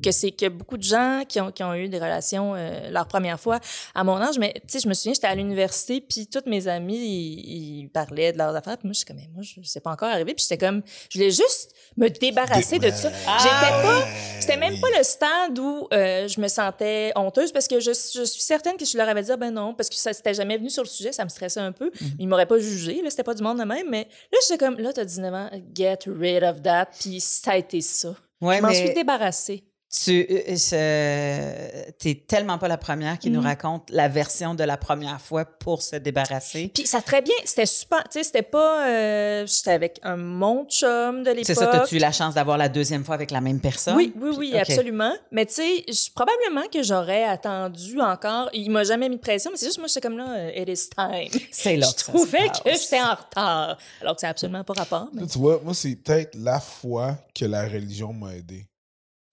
que 0.00 0.10
c'est 0.12 0.30
que 0.30 0.48
beaucoup 0.48 0.76
de 0.76 0.82
gens 0.82 1.22
qui 1.28 1.40
ont, 1.40 1.50
qui 1.50 1.62
ont 1.62 1.74
eu 1.74 1.88
des 1.88 1.98
relations 1.98 2.54
euh, 2.54 2.90
leur 2.90 3.06
première 3.06 3.38
fois 3.38 3.60
à 3.94 4.04
mon 4.04 4.16
âge, 4.16 4.38
mais 4.38 4.52
tu 4.54 4.62
sais, 4.68 4.80
je 4.80 4.88
me 4.88 4.94
souviens, 4.94 5.14
j'étais 5.14 5.26
à 5.26 5.34
l'université, 5.34 6.00
puis 6.00 6.26
toutes 6.26 6.46
mes 6.46 6.68
amies, 6.68 6.96
ils, 6.96 7.80
ils 7.80 7.88
parlaient 7.88 8.32
de 8.32 8.38
leurs 8.38 8.54
affaires, 8.54 8.78
puis 8.78 8.88
moi, 8.88 8.92
je 8.92 8.98
suis 8.98 9.06
comme, 9.06 9.16
mais 9.16 9.28
moi, 9.32 9.42
je 9.42 9.60
sais 9.62 9.80
pas 9.80 9.90
encore 9.90 10.08
arrivé, 10.08 10.34
puis 10.34 10.44
j'étais 10.48 10.64
comme, 10.64 10.82
je 11.10 11.18
voulais 11.18 11.30
juste 11.30 11.74
me 11.96 12.08
débarrasser 12.08 12.78
de 12.78 12.90
ça. 12.90 13.10
J'étais 13.38 13.82
pas, 13.82 14.06
c'était 14.40 14.56
même 14.56 14.74
oui. 14.74 14.80
pas 14.80 14.98
le 14.98 15.02
stade 15.02 15.58
où 15.58 15.88
euh, 15.92 16.28
je 16.28 16.40
me 16.40 16.48
sentais 16.48 17.12
honteuse, 17.16 17.52
parce 17.52 17.68
que 17.68 17.80
je, 17.80 17.90
je 17.90 18.24
suis 18.24 18.42
certaine 18.42 18.76
que 18.76 18.84
je 18.84 18.96
leur 18.96 19.08
avais 19.08 19.22
dit, 19.22 19.32
Ah, 19.32 19.36
ben 19.36 19.50
non, 19.50 19.74
parce 19.74 19.88
que 19.88 19.96
ça 19.96 20.12
s'était 20.12 20.34
jamais 20.34 20.56
venu 20.58 20.70
sur 20.70 20.82
le 20.82 20.88
sujet, 20.88 21.12
ça 21.12 21.24
me 21.24 21.28
stressait 21.28 21.60
un 21.60 21.72
peu, 21.72 21.90
ils 22.18 22.28
m'auraient 22.28 22.46
pas 22.46 22.58
jugé, 22.58 23.02
là, 23.02 23.10
c'était 23.10 23.22
pas 23.24 23.34
du 23.34 23.42
monde 23.42 23.58
de 23.58 23.64
même, 23.64 23.88
mais 23.90 24.08
là, 24.32 24.38
j'étais 24.42 24.58
comme, 24.64 24.78
là, 24.78 24.92
t'as 24.92 25.04
19 25.04 25.34
ans, 25.34 25.50
get 25.74 25.98
rid 26.06 26.42
of 26.42 26.62
that, 26.62 26.86
puis 26.98 27.20
ça 27.20 27.52
a 27.52 27.56
été 27.56 27.80
ça. 27.80 28.14
Ouais, 28.40 28.56
Je 28.56 28.62
m'en 28.62 28.68
mais 28.68 28.74
suis 28.74 28.94
débarrassée. 28.94 29.64
Tu 29.92 30.20
es 30.20 32.14
tellement 32.28 32.58
pas 32.58 32.68
la 32.68 32.78
première 32.78 33.18
qui 33.18 33.28
nous 33.30 33.40
Mhm. 33.40 33.46
raconte 33.46 33.90
la 33.90 34.08
version 34.08 34.54
de 34.54 34.62
la 34.62 34.76
première 34.76 35.20
fois 35.20 35.44
pour 35.44 35.82
se 35.82 35.96
débarrasser. 35.96 36.70
Puis 36.72 36.86
ça 36.86 37.00
très 37.02 37.22
bien, 37.22 37.34
c'était 37.44 37.66
super, 37.66 38.04
tu 38.04 38.10
sais, 38.18 38.22
c'était 38.24 38.42
pas, 38.42 38.86
euh, 38.88 39.46
j'étais 39.46 39.72
avec 39.72 39.98
un 40.04 40.16
mon 40.16 40.64
chum 40.66 41.22
de 41.24 41.30
l'époque. 41.30 41.44
C'est 41.46 41.54
ça, 41.54 41.70
as-tu 41.70 41.96
eu 41.96 41.98
la 41.98 42.12
chance 42.12 42.34
d'avoir 42.34 42.56
la 42.56 42.68
deuxième 42.68 43.04
fois 43.04 43.16
avec 43.16 43.30
la 43.32 43.40
même 43.40 43.58
personne? 43.60 43.96
Oui, 43.96 44.12
oui, 44.20 44.30
oui, 44.38 44.56
absolument. 44.56 45.12
Mais 45.32 45.44
tu 45.46 45.54
sais, 45.54 45.84
probablement 46.14 46.68
que 46.72 46.82
j'aurais 46.82 47.24
attendu 47.24 48.00
encore. 48.00 48.48
Il 48.52 48.70
m'a 48.70 48.84
jamais 48.84 49.08
mis 49.08 49.16
de 49.16 49.20
pression, 49.20 49.50
mais 49.50 49.56
c'est 49.56 49.66
juste 49.66 49.78
moi, 49.78 49.88
j'étais 49.88 50.00
comme 50.02 50.18
là, 50.18 50.28
euh, 50.36 50.52
it 50.54 50.68
is 50.68 50.88
time. 50.90 51.28
C'est 51.50 51.76
là 51.76 51.86
je 51.88 51.94
que 51.94 52.00
ça 52.00 52.06
se 52.06 52.10
trouvais 52.12 52.48
que 52.48 52.70
j'étais 52.80 53.00
en 53.00 53.14
retard, 53.14 53.76
alors 54.00 54.14
que 54.14 54.20
c'est 54.20 54.26
absolument 54.28 54.62
pas 54.62 54.74
rapport. 54.74 55.08
mais- 55.12 55.26
Tu 55.26 55.38
vois, 55.38 55.60
moi, 55.64 55.74
c'est 55.74 55.96
peut-être 55.96 56.34
la 56.36 56.60
fois 56.60 57.16
que 57.34 57.44
la 57.44 57.64
religion 57.64 58.12
m'a 58.12 58.34
aidé. 58.36 58.66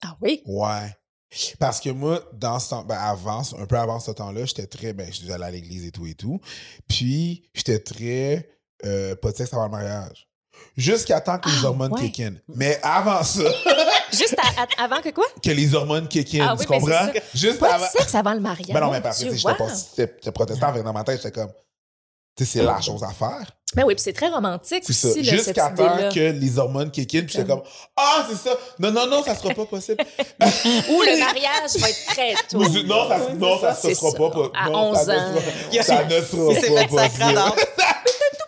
Ah 0.02 0.16
oui? 0.20 0.42
Ouais. 0.46 0.94
Parce 1.58 1.80
que 1.80 1.90
moi, 1.90 2.22
dans 2.32 2.58
ce 2.58 2.70
temps, 2.70 2.84
ben 2.84 2.96
avant, 2.96 3.42
un 3.58 3.66
peu 3.66 3.76
avant 3.78 4.00
ce 4.00 4.10
temps-là, 4.10 4.46
j'étais 4.46 4.66
très, 4.66 4.92
ben, 4.94 5.10
j'allais 5.12 5.44
à 5.44 5.50
l'église 5.50 5.84
et 5.84 5.90
tout 5.92 6.06
et 6.06 6.14
tout. 6.14 6.40
Puis, 6.88 7.50
j'étais 7.54 7.78
très, 7.80 8.48
euh, 8.86 9.14
pas 9.16 9.32
de 9.32 9.36
sexe 9.36 9.52
avant 9.52 9.64
le 9.64 9.70
mariage. 9.70 10.26
Jusqu'à 10.76 11.20
temps 11.20 11.38
que 11.38 11.48
les 11.50 11.58
Ah, 11.62 11.66
hormones 11.66 11.92
ouais. 11.92 12.00
kick 12.10 12.20
in. 12.20 12.34
Mais 12.48 12.80
avant 12.82 13.22
ça, 13.22 13.42
Juste 14.12 14.36
à- 14.38 14.62
à- 14.62 14.84
avant 14.84 15.00
que 15.02 15.10
quoi? 15.10 15.26
que 15.42 15.50
les 15.50 15.74
hormones 15.74 16.08
kick 16.08 16.34
in, 16.36 16.46
Ah 16.48 16.56
tu 16.56 16.62
oui, 16.62 16.66
ben, 16.68 16.80
comprends? 16.80 17.20
Juste 17.34 17.58
Pas 17.60 17.74
avant. 17.74 17.84
de 17.84 17.90
sexe 17.90 18.14
avant 18.14 18.32
le 18.34 18.40
mariage. 18.40 18.72
Ben 18.72 18.80
non, 18.80 18.90
mais 18.90 19.00
parce 19.02 19.22
que 19.22 19.34
j'étais 19.34 19.48
wow. 20.26 20.32
protestant, 20.32 20.72
dans 20.82 20.92
ma 20.92 21.04
tête, 21.04 21.18
j'étais 21.22 21.32
comme, 21.32 21.52
tu 22.34 22.44
sais, 22.44 22.58
c'est 22.58 22.64
la 22.64 22.80
chose 22.80 23.04
à 23.04 23.10
faire. 23.10 23.52
Ben 23.74 23.84
oui, 23.84 23.94
puis 23.94 24.02
c'est 24.02 24.14
très 24.14 24.28
romantique 24.28 24.82
C'est 24.86 24.92
ça. 24.94 25.08
aussi, 25.08 25.22
Jusqu'à 25.22 25.68
temps 25.70 26.08
que 26.14 26.20
les 26.32 26.58
hormones 26.58 26.90
kick 26.90 27.14
in, 27.14 27.20
puis 27.20 27.34
j'étais 27.34 27.46
comme, 27.46 27.62
ah, 27.96 28.26
c'est 28.28 28.48
ça. 28.48 28.56
Non, 28.78 28.90
non, 28.90 29.06
non, 29.06 29.22
ça 29.22 29.34
sera 29.34 29.52
pas 29.54 29.66
possible. 29.66 30.02
Ou 30.40 31.02
le 31.02 31.18
mariage 31.20 31.76
va 31.78 31.90
être 31.90 32.06
très 32.06 32.34
tôt. 32.50 32.58
Non, 32.58 33.08
ça, 33.08 33.18
non, 33.36 33.60
ça, 33.60 33.74
C'est 33.74 33.94
se 33.94 34.00
sera 34.00 34.10
ça. 34.12 34.16
pas. 34.18 34.30
pas- 34.30 34.50
À 34.58 34.70
non, 34.70 34.90
11 34.92 34.96
ça 34.96 35.04
ne 35.12 35.18
ans. 35.18 35.34
Ça 35.82 36.04
ne 36.04 36.20
sera 36.22 36.52
Il 36.52 36.74
pas 36.74 36.86
possible. 36.86 37.52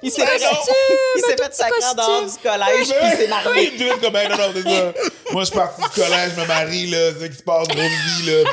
Il 0.03 0.11
s'est 0.11 0.25
fait, 0.25 0.41
il 1.17 1.21
s'est 1.21 1.37
fait 1.37 1.95
dehors 1.95 2.23
du 2.25 2.49
collège, 2.49 2.89
puis 2.89 3.09
il 3.13 3.17
s'est 3.19 3.29
marié. 3.29 3.71
Judith, 3.73 4.01
comme, 4.01 4.13
non, 4.15 4.29
non, 4.31 4.53
c'est 4.55 4.63
ça. 4.63 4.93
Moi, 5.33 5.43
je 5.43 5.47
suis 5.51 5.55
parti 5.59 5.83
du 5.83 5.89
collège, 5.91 6.31
je 6.37 6.41
me 6.41 6.47
marie, 6.47 6.87
là, 6.87 6.99
c'est 7.21 7.29
qui 7.31 7.37
se 7.37 7.43
passe, 7.43 7.69
grosse 7.69 7.77
vie, 7.85 8.31
là. 8.31 8.51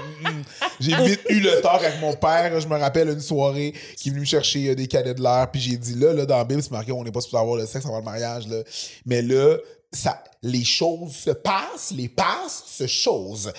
J'ai 0.80 0.96
vite 0.96 1.22
eu 1.30 1.40
le 1.40 1.62
tort 1.62 1.76
avec 1.76 2.00
mon 2.02 2.14
père. 2.14 2.60
Je 2.60 2.68
me 2.68 2.78
rappelle 2.78 3.10
une 3.10 3.20
soirée 3.20 3.74
qui 3.96 4.10
est 4.10 4.12
venu 4.12 4.22
me 4.22 4.26
chercher 4.26 4.70
euh, 4.70 4.76
des 4.76 4.88
cadets 4.88 5.14
de 5.14 5.22
l'air, 5.22 5.50
puis 5.52 5.62
j'ai 5.62 5.78
dit, 5.78 5.96
là, 5.96 6.14
là, 6.14 6.26
dans 6.26 6.38
la 6.38 6.46
Bible, 6.46 6.62
c'est 6.62 6.72
marqué, 6.72 6.92
on 6.92 7.04
n'est 7.04 7.12
pas 7.12 7.22
supposé 7.22 7.42
avoir 7.42 7.58
le 7.58 7.66
sexe 7.66 7.86
avant 7.86 8.00
le 8.00 8.06
mariage, 8.06 8.48
là. 8.48 8.62
Mais 9.06 9.22
là, 9.22 9.58
ça, 9.92 10.24
les 10.44 10.64
choses 10.64 11.14
se 11.14 11.32
passent, 11.32 11.92
les 11.96 12.10
passes 12.10 12.64
se 12.68 12.88
choses. 12.88 13.52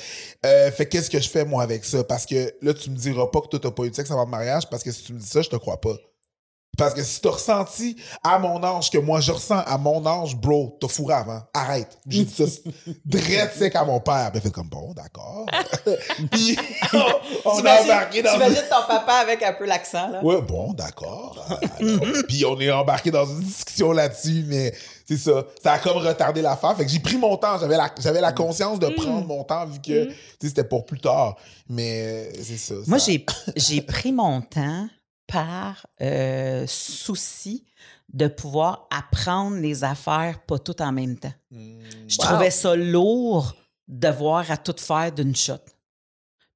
Euh, 0.45 0.71
fait 0.71 0.87
qu'est-ce 0.87 1.11
que 1.11 1.21
je 1.21 1.29
fais, 1.29 1.45
moi, 1.45 1.63
avec 1.63 1.85
ça? 1.85 2.05
Parce 2.05 2.27
que 2.27 2.55
là, 2.63 2.75
tu 2.75 2.91
me 2.91 2.97
diras 2.97 3.27
pas 3.27 3.41
que 3.41 3.49
toi, 3.49 3.59
t'as 3.61 3.71
pas 3.71 3.85
eu 3.85 3.91
de 3.91 3.95
sexe 3.95 4.11
avant 4.11 4.25
le 4.25 4.31
mariage, 4.31 4.69
parce 4.71 4.83
que 4.83 4.93
si 4.93 5.05
tu 5.05 5.13
me 5.15 5.19
dis 5.19 5.27
ça, 5.27 5.43
je 5.43 5.49
te 5.49 5.57
crois 5.57 5.81
pas. 5.81 5.97
Parce 6.79 6.95
que 6.95 7.03
si 7.03 7.21
t'as 7.21 7.31
ressenti 7.31 7.97
à 8.25 8.39
mon 8.39 8.63
âge 8.63 8.91
que 8.91 8.97
moi 8.99 9.21
je 9.21 9.33
ressens 9.33 9.59
à 9.67 9.77
mon 9.77 10.07
âge, 10.07 10.37
bro, 10.37 10.79
t'as 10.81 10.89
fourré 10.89 11.15
avant. 11.15 11.41
Arrête. 11.53 11.99
J'ai 12.09 12.25
dit 12.25 12.33
ça 12.35 12.45
direct 13.05 13.57
sec 13.57 13.75
à 13.77 13.85
mon 13.85 14.01
père. 14.01 14.31
Ben, 14.33 14.41
fait 14.41 14.51
comme 14.51 14.69
bon, 14.69 14.95
d'accord. 14.95 15.45
Puis 16.31 16.57
on, 16.95 17.03
on 17.45 17.65
a 17.67 17.83
embarqué 17.83 18.23
dans 18.23 18.33
T'imagines 18.33 18.63
ton 18.71 18.87
papa 18.87 19.15
avec 19.15 19.43
un 19.43 19.53
peu 19.53 19.67
l'accent, 19.67 20.09
là? 20.09 20.23
Ouais, 20.25 20.41
bon, 20.41 20.73
d'accord. 20.73 21.45
Alors, 21.81 22.03
Puis 22.29 22.45
on 22.47 22.59
est 22.61 22.71
embarqué 22.71 23.11
dans 23.11 23.27
une 23.27 23.41
discussion 23.41 23.93
là-dessus, 23.93 24.45
mais 24.47 24.73
c'est 25.07 25.17
ça. 25.19 25.45
Ça 25.63 25.73
a 25.73 25.79
comme 25.79 25.97
retardé 25.99 26.43
l'affaire. 26.43 26.77
Fait 26.77 26.85
que 26.85 26.91
j'ai 26.91 27.01
pris 27.01 27.17
mon 27.17 27.37
temps. 27.37 27.59
J'avais 27.59 27.77
la, 27.77 27.91
j'avais 28.01 28.21
la 28.21 28.33
conscience 28.33 28.79
de 28.79 28.89
prendre 28.89 29.27
mon 29.27 29.43
temps 29.43 29.67
vu 29.67 29.79
que 29.81 30.05
tu 30.05 30.11
sais, 30.41 30.49
c'était 30.49 30.65
pour 30.65 30.87
plus 30.87 31.01
tard. 31.01 31.37
Mais 31.69 32.31
c'est 32.43 32.57
ça. 32.57 32.75
Moi, 32.87 32.99
ça- 32.99 33.07
j'ai, 33.11 33.27
j'ai 33.57 33.81
pris 33.83 34.13
mon 34.13 34.41
temps 34.43 34.87
par 35.29 35.87
euh, 36.01 36.65
souci 36.67 37.65
de 38.13 38.27
pouvoir 38.27 38.89
apprendre 38.91 39.57
les 39.59 39.85
affaires 39.85 40.41
pas 40.47 40.59
toutes 40.59 40.81
en 40.81 40.91
même 40.93 41.17
temps. 41.19 41.33
Hmm. 41.51 41.79
Je 42.09 42.17
Wow. 42.19 42.25
trouvais 42.25 42.51
ça 42.51 42.75
lourd 42.75 43.55
de 43.87 44.09
voir 44.09 44.51
à 44.51 44.57
tout 44.57 44.75
faire 44.79 45.13
d'une 45.13 45.37
shot. 45.37 45.59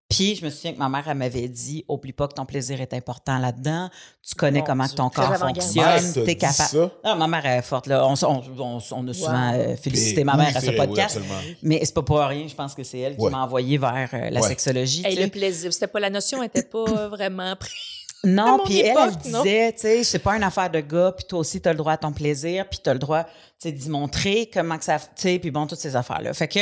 Puis, 0.08 0.35
je 0.37 0.44
me 0.44 0.50
souviens 0.50 0.74
que 0.74 0.78
ma 0.78 0.90
mère, 0.90 1.04
elle 1.08 1.16
m'avait 1.16 1.48
dit 1.48 1.87
Oublie 1.88 2.12
pas 2.12 2.28
que 2.28 2.35
ton 2.35 2.44
plaisir 2.44 2.78
est 2.82 2.92
important 2.92 3.38
là-dedans. 3.38 3.88
Tu 4.22 4.35
connais 4.35 4.58
Mon 4.58 4.64
comment 4.66 4.87
ton 4.88 5.08
corps 5.08 5.37
fonctionne. 5.38 6.12
t'a 6.12 6.20
T'es 6.24 6.35
dit 6.35 6.37
capable. 6.37 6.90
Ah, 7.02 7.14
ma 7.14 7.26
mère 7.26 7.46
elle 7.46 7.58
est 7.61 7.62
forte. 7.62 7.87
Là. 7.87 8.06
On, 8.06 8.12
s- 8.12 8.22
on- 8.22 8.42
on 8.58 8.78
s- 8.78 8.92
on 8.92 9.08
a 9.08 9.14
souvent 9.14 9.52
Wow. 9.52 9.58
euh, 9.58 9.76
félicité 9.76 10.22
ma 10.24 10.32
Oui, 10.32 10.38
mère 10.44 10.56
à 10.56 10.61
ce 10.61 10.66
oui, 10.66 10.76
podcast. 10.76 11.16
absolument. 11.16 11.40
mais 11.62 11.80
c'est 11.82 11.94
pas 11.94 12.02
pour 12.02 12.18
rien. 12.18 12.46
Je 12.46 12.54
pense 12.54 12.74
que 12.74 12.82
c'est 12.85 12.98
elle 12.98 13.16
qui 13.16 13.24
m'a 13.26 13.42
envoyé 13.42 13.78
vers 13.78 14.11
euh, 14.12 14.28
la 14.28 14.40
Ouais. 14.42 14.48
sexologie. 14.48 15.00
Hey, 15.02 15.12
tu 15.14 15.16
sais. 15.20 15.24
le 15.24 15.30
plaisir, 15.30 15.72
c'était 15.72 15.87
pas 15.87 16.00
la 16.00 16.11
notion 16.11 16.42
était 16.42 16.62
pas 16.62 17.08
vraiment 17.08 17.56
prise. 17.56 17.72
Non, 18.24 18.61
puis 18.64 18.80
elle, 18.80 18.96
elle 18.96 19.16
disait, 19.16 19.72
tu 19.72 19.80
sais, 19.80 20.04
c'est 20.04 20.18
pas 20.20 20.37
une 20.37 20.44
affaire 20.44 20.70
de 20.70 20.80
gars, 20.80 21.12
puis 21.16 21.24
toi 21.26 21.40
aussi, 21.40 21.61
t'as 21.61 21.72
le 21.72 21.78
droit 21.78 21.92
à 21.94 21.96
ton 21.96 22.12
plaisir, 22.12 22.68
puis 22.68 22.78
t'as 22.82 22.92
le 22.92 22.98
droit, 23.00 23.24
tu 23.24 23.30
sais, 23.58 23.72
d'y 23.72 23.88
montrer 23.88 24.48
comment 24.52 24.78
que 24.78 24.85
ça, 24.85 24.98
tu 24.98 25.06
sais, 25.16 25.38
puis 25.40 25.50
bon, 25.50 25.66
toutes 25.66 25.80
ces 25.80 25.96
affaires-là. 25.96 26.32
Fait 26.32 26.46
que, 26.46 26.61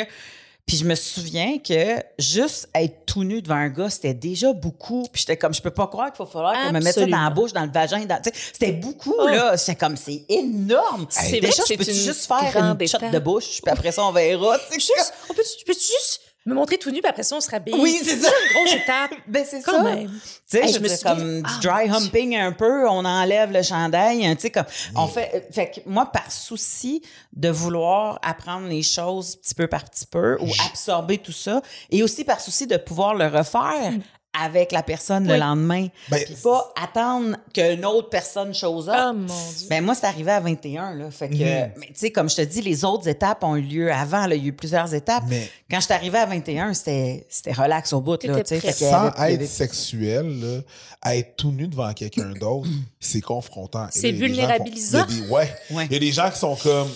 puis 0.66 0.76
je 0.76 0.84
me 0.84 0.94
souviens 0.94 1.58
que 1.58 1.96
juste 2.18 2.68
être 2.74 3.04
tout 3.04 3.24
nu 3.24 3.42
devant 3.42 3.56
un 3.56 3.68
gars, 3.68 3.90
c'était 3.90 4.14
déjà 4.14 4.52
beaucoup. 4.52 5.02
Puis 5.12 5.20
j'étais 5.22 5.36
comme, 5.36 5.52
je 5.52 5.60
peux 5.60 5.72
pas 5.72 5.88
croire 5.88 6.12
qu'il 6.12 6.24
va 6.24 6.30
falloir 6.30 6.54
je 6.68 6.72
me 6.72 6.80
mette 6.80 6.94
ça 6.94 7.04
dans 7.06 7.24
la 7.24 7.30
bouche, 7.30 7.52
dans 7.52 7.64
le 7.64 7.70
vagin, 7.72 8.04
dans, 8.06 8.22
tu 8.22 8.30
sais, 8.30 8.36
c'était 8.52 8.72
beaucoup, 8.72 9.14
Oh. 9.18 9.26
là. 9.26 9.56
C'était 9.56 9.74
comme, 9.74 9.96
c'est 9.96 10.24
énorme. 10.28 11.06
C'est 11.10 11.34
Hey, 11.34 11.40
déjà, 11.40 11.62
je 11.68 11.74
peux 11.74 11.84
une 11.88 11.94
juste 11.94 12.26
faire 12.26 12.56
une 12.56 12.86
shot 12.88 12.98
de 13.12 13.18
bouche, 13.18 13.60
puis 13.62 13.70
après 13.72 13.90
ça, 13.90 14.04
on 14.04 14.12
verra, 14.12 14.58
tu 14.60 14.80
sais. 14.80 14.94
Juste, 14.96 15.12
on 15.28 15.34
peut, 15.34 15.42
je 15.58 15.64
peux 15.64 15.72
juste 15.72 16.20
me 16.50 16.54
montrer 16.54 16.76
tout 16.76 16.90
nu, 16.90 17.00
puis 17.00 17.08
après 17.08 17.22
ça, 17.22 17.36
on 17.36 17.40
se 17.40 17.50
rhabille. 17.50 17.74
Oui, 17.78 17.98
c'est 18.04 18.16
ça. 18.16 18.28
une 18.28 18.54
grosse 18.54 18.74
étape. 18.74 19.10
Ben, 19.26 19.44
c'est 19.48 19.60
ça. 19.62 19.82
même. 19.82 20.08
Tu 20.08 20.18
sais, 20.46 20.60
Hey, 20.64 20.68
je 20.72 20.78
je 20.78 20.82
me 20.82 20.88
souviens- 20.88 21.14
comme 21.14 21.42
du 21.42 21.46
Ah, 21.46 21.58
dry 21.62 21.88
mon 21.88 21.98
Dieu. 21.98 22.06
humping 22.08 22.36
un 22.36 22.52
peu, 22.52 22.88
on 22.88 23.04
enlève 23.04 23.52
le 23.52 23.62
chandail, 23.62 24.26
hein, 24.26 24.34
tu 24.34 24.42
sais, 24.42 24.50
comme, 24.50 24.64
on 24.96 25.06
fait, 25.06 25.48
fait 25.52 25.70
que 25.70 25.80
moi, 25.88 26.06
par 26.06 26.30
souci 26.30 27.02
de 27.32 27.48
vouloir 27.48 28.18
apprendre 28.22 28.66
les 28.68 28.82
choses 28.82 29.36
petit 29.36 29.54
peu 29.54 29.66
par 29.68 29.84
petit 29.84 30.06
peu 30.06 30.36
ou 30.40 30.48
absorber 30.68 31.18
tout 31.18 31.32
ça, 31.32 31.62
et 31.90 32.02
aussi 32.02 32.24
par 32.24 32.40
souci 32.40 32.66
de 32.66 32.76
pouvoir 32.76 33.14
le 33.14 33.26
refaire 33.26 33.92
avec 34.32 34.70
la 34.70 34.82
personne 34.84 35.26
le 35.26 35.36
lendemain, 35.36 35.88
Ben, 36.08 36.22
puis 36.24 36.34
pas 36.36 36.72
attendre 36.80 37.36
qu'une 37.52 37.84
autre 37.84 38.08
personne 38.10 38.54
chose 38.54 38.88
up. 38.88 38.94
Oh 39.10 39.12
mon 39.14 39.24
Dieu. 39.26 39.66
Ben 39.68 39.84
moi, 39.84 39.94
c'est 39.96 40.06
arrivé 40.06 40.30
à 40.30 40.38
21, 40.38 40.94
là. 40.94 41.10
Fait 41.10 41.28
que, 41.28 41.34
Mhm. 41.34 41.72
mais 41.76 41.86
tu 41.86 41.92
sais, 41.96 42.10
comme 42.12 42.30
je 42.30 42.36
te 42.36 42.42
dis, 42.42 42.62
les 42.62 42.84
autres 42.84 43.08
étapes 43.08 43.42
ont 43.42 43.56
eu 43.56 43.62
lieu 43.62 43.92
avant, 43.92 44.26
là. 44.26 44.36
Il 44.36 44.42
y 44.42 44.44
a 44.46 44.48
eu 44.48 44.52
plusieurs 44.52 44.94
étapes. 44.94 45.24
Mais- 45.28 45.50
Quand 45.70 45.80
je 45.80 45.84
suis 45.86 45.94
arrivée 45.94 46.18
à 46.18 46.26
21, 46.26 46.72
c'était 46.74 47.26
c'était 47.28 47.52
relax 47.52 47.92
au 47.92 48.00
bout, 48.00 48.22
là. 48.22 48.42
Fait 48.44 48.72
Sans 48.72 49.08
avait- 49.08 49.34
être 49.34 49.46
sexuel, 49.48 50.40
là, 50.40 50.60
à 51.02 51.16
être 51.16 51.36
tout 51.36 51.50
nu 51.50 51.66
devant 51.66 51.92
quelqu'un 51.92 52.30
d'autre, 52.32 52.68
c'est 53.00 53.20
confrontant. 53.20 53.88
C'est 53.90 54.12
vulnérabilisant. 54.12 55.06
Il 55.08 55.16
y 55.16 55.18
a 55.18 55.24
des, 55.26 55.28
ouais. 55.32 55.54
Ouais. 55.72 55.86
Il 55.86 55.92
y 55.92 55.96
a 55.96 55.98
des 56.00 56.12
gens 56.12 56.30
qui 56.30 56.38
sont 56.38 56.54
comme. 56.56 56.88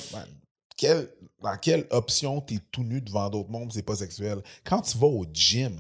quelle- 0.77 1.09
dans 1.45 1.57
quelle 1.59 1.87
option 1.91 2.41
t'es 2.41 2.59
tout 2.73 2.83
nu 2.83 3.03
devant 3.03 3.29
d'autres 3.29 3.51
mondes, 3.51 3.71
c'est 3.73 3.83
pas 3.83 3.95
sexuel? 3.95 4.39
Quand 4.65 4.81
tu 4.81 4.97
vas 4.97 5.07
au 5.07 5.27
gym, 5.31 5.79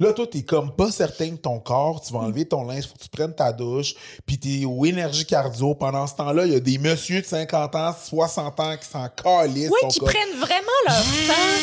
là, 0.00 0.14
toi, 0.14 0.26
t'es 0.26 0.42
comme 0.42 0.74
pas 0.74 0.90
certain 0.90 1.28
de 1.28 1.36
ton 1.36 1.60
corps, 1.60 2.00
tu 2.00 2.14
vas 2.14 2.20
enlever 2.20 2.46
ton 2.46 2.64
linge, 2.64 2.88
faut 2.88 2.94
que 2.94 3.02
tu 3.02 3.10
prennes 3.10 3.34
ta 3.34 3.52
douche, 3.52 3.94
puis 4.24 4.38
t'es 4.38 4.64
au 4.64 4.86
énergie 4.86 5.26
cardio. 5.26 5.74
Pendant 5.74 6.06
ce 6.06 6.14
temps-là, 6.14 6.46
il 6.46 6.52
y 6.54 6.56
a 6.56 6.60
des 6.60 6.78
messieurs 6.78 7.20
de 7.20 7.26
50 7.26 7.74
ans, 7.74 7.94
60 7.94 8.60
ans 8.60 8.76
qui 8.78 8.88
s'en 8.88 9.06
calissent. 9.10 9.70
Oui, 9.70 9.88
qui 9.90 10.00
prennent 10.00 10.38
vraiment 10.38 10.80
leur 10.86 11.04
temps. 11.04 11.58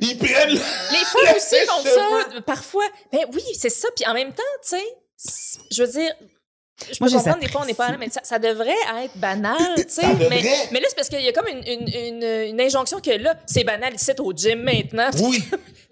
Ils 0.00 0.16
prennent. 0.16 0.50
Les 0.50 0.58
femmes 0.60 1.36
aussi 1.36 1.56
font 1.66 1.82
ça, 1.82 2.40
parfois. 2.42 2.84
Ben 3.12 3.26
oui, 3.32 3.42
c'est 3.58 3.70
ça. 3.70 3.88
Puis 3.96 4.06
en 4.06 4.14
même 4.14 4.32
temps, 4.32 4.42
tu 4.62 4.76
sais, 5.16 5.58
je 5.72 5.82
veux 5.82 5.90
dire, 5.90 6.12
je 6.80 6.96
Moi, 7.00 7.08
peux 7.08 7.16
comprendre 7.16 7.38
des 7.40 7.48
fois, 7.48 7.60
on 7.62 7.66
n'est 7.66 7.74
pas 7.74 7.90
là, 7.90 7.96
mais 7.98 8.10
ça, 8.10 8.20
ça 8.24 8.38
devrait 8.38 8.70
être 9.04 9.16
banal, 9.16 9.56
tu 9.76 9.84
sais. 9.88 10.02
Mais, 10.28 10.42
mais 10.72 10.80
là, 10.80 10.86
c'est 10.88 10.96
parce 10.96 11.08
qu'il 11.08 11.20
y 11.22 11.28
a 11.28 11.32
comme 11.32 11.46
une, 11.48 11.62
une, 11.66 11.88
une, 11.88 12.48
une 12.50 12.60
injonction 12.60 13.00
que 13.00 13.10
là, 13.12 13.34
c'est 13.46 13.64
banal 13.64 13.94
ici 13.94 14.10
au 14.18 14.32
gym 14.32 14.62
maintenant. 14.62 15.10
Oui. 15.22 15.42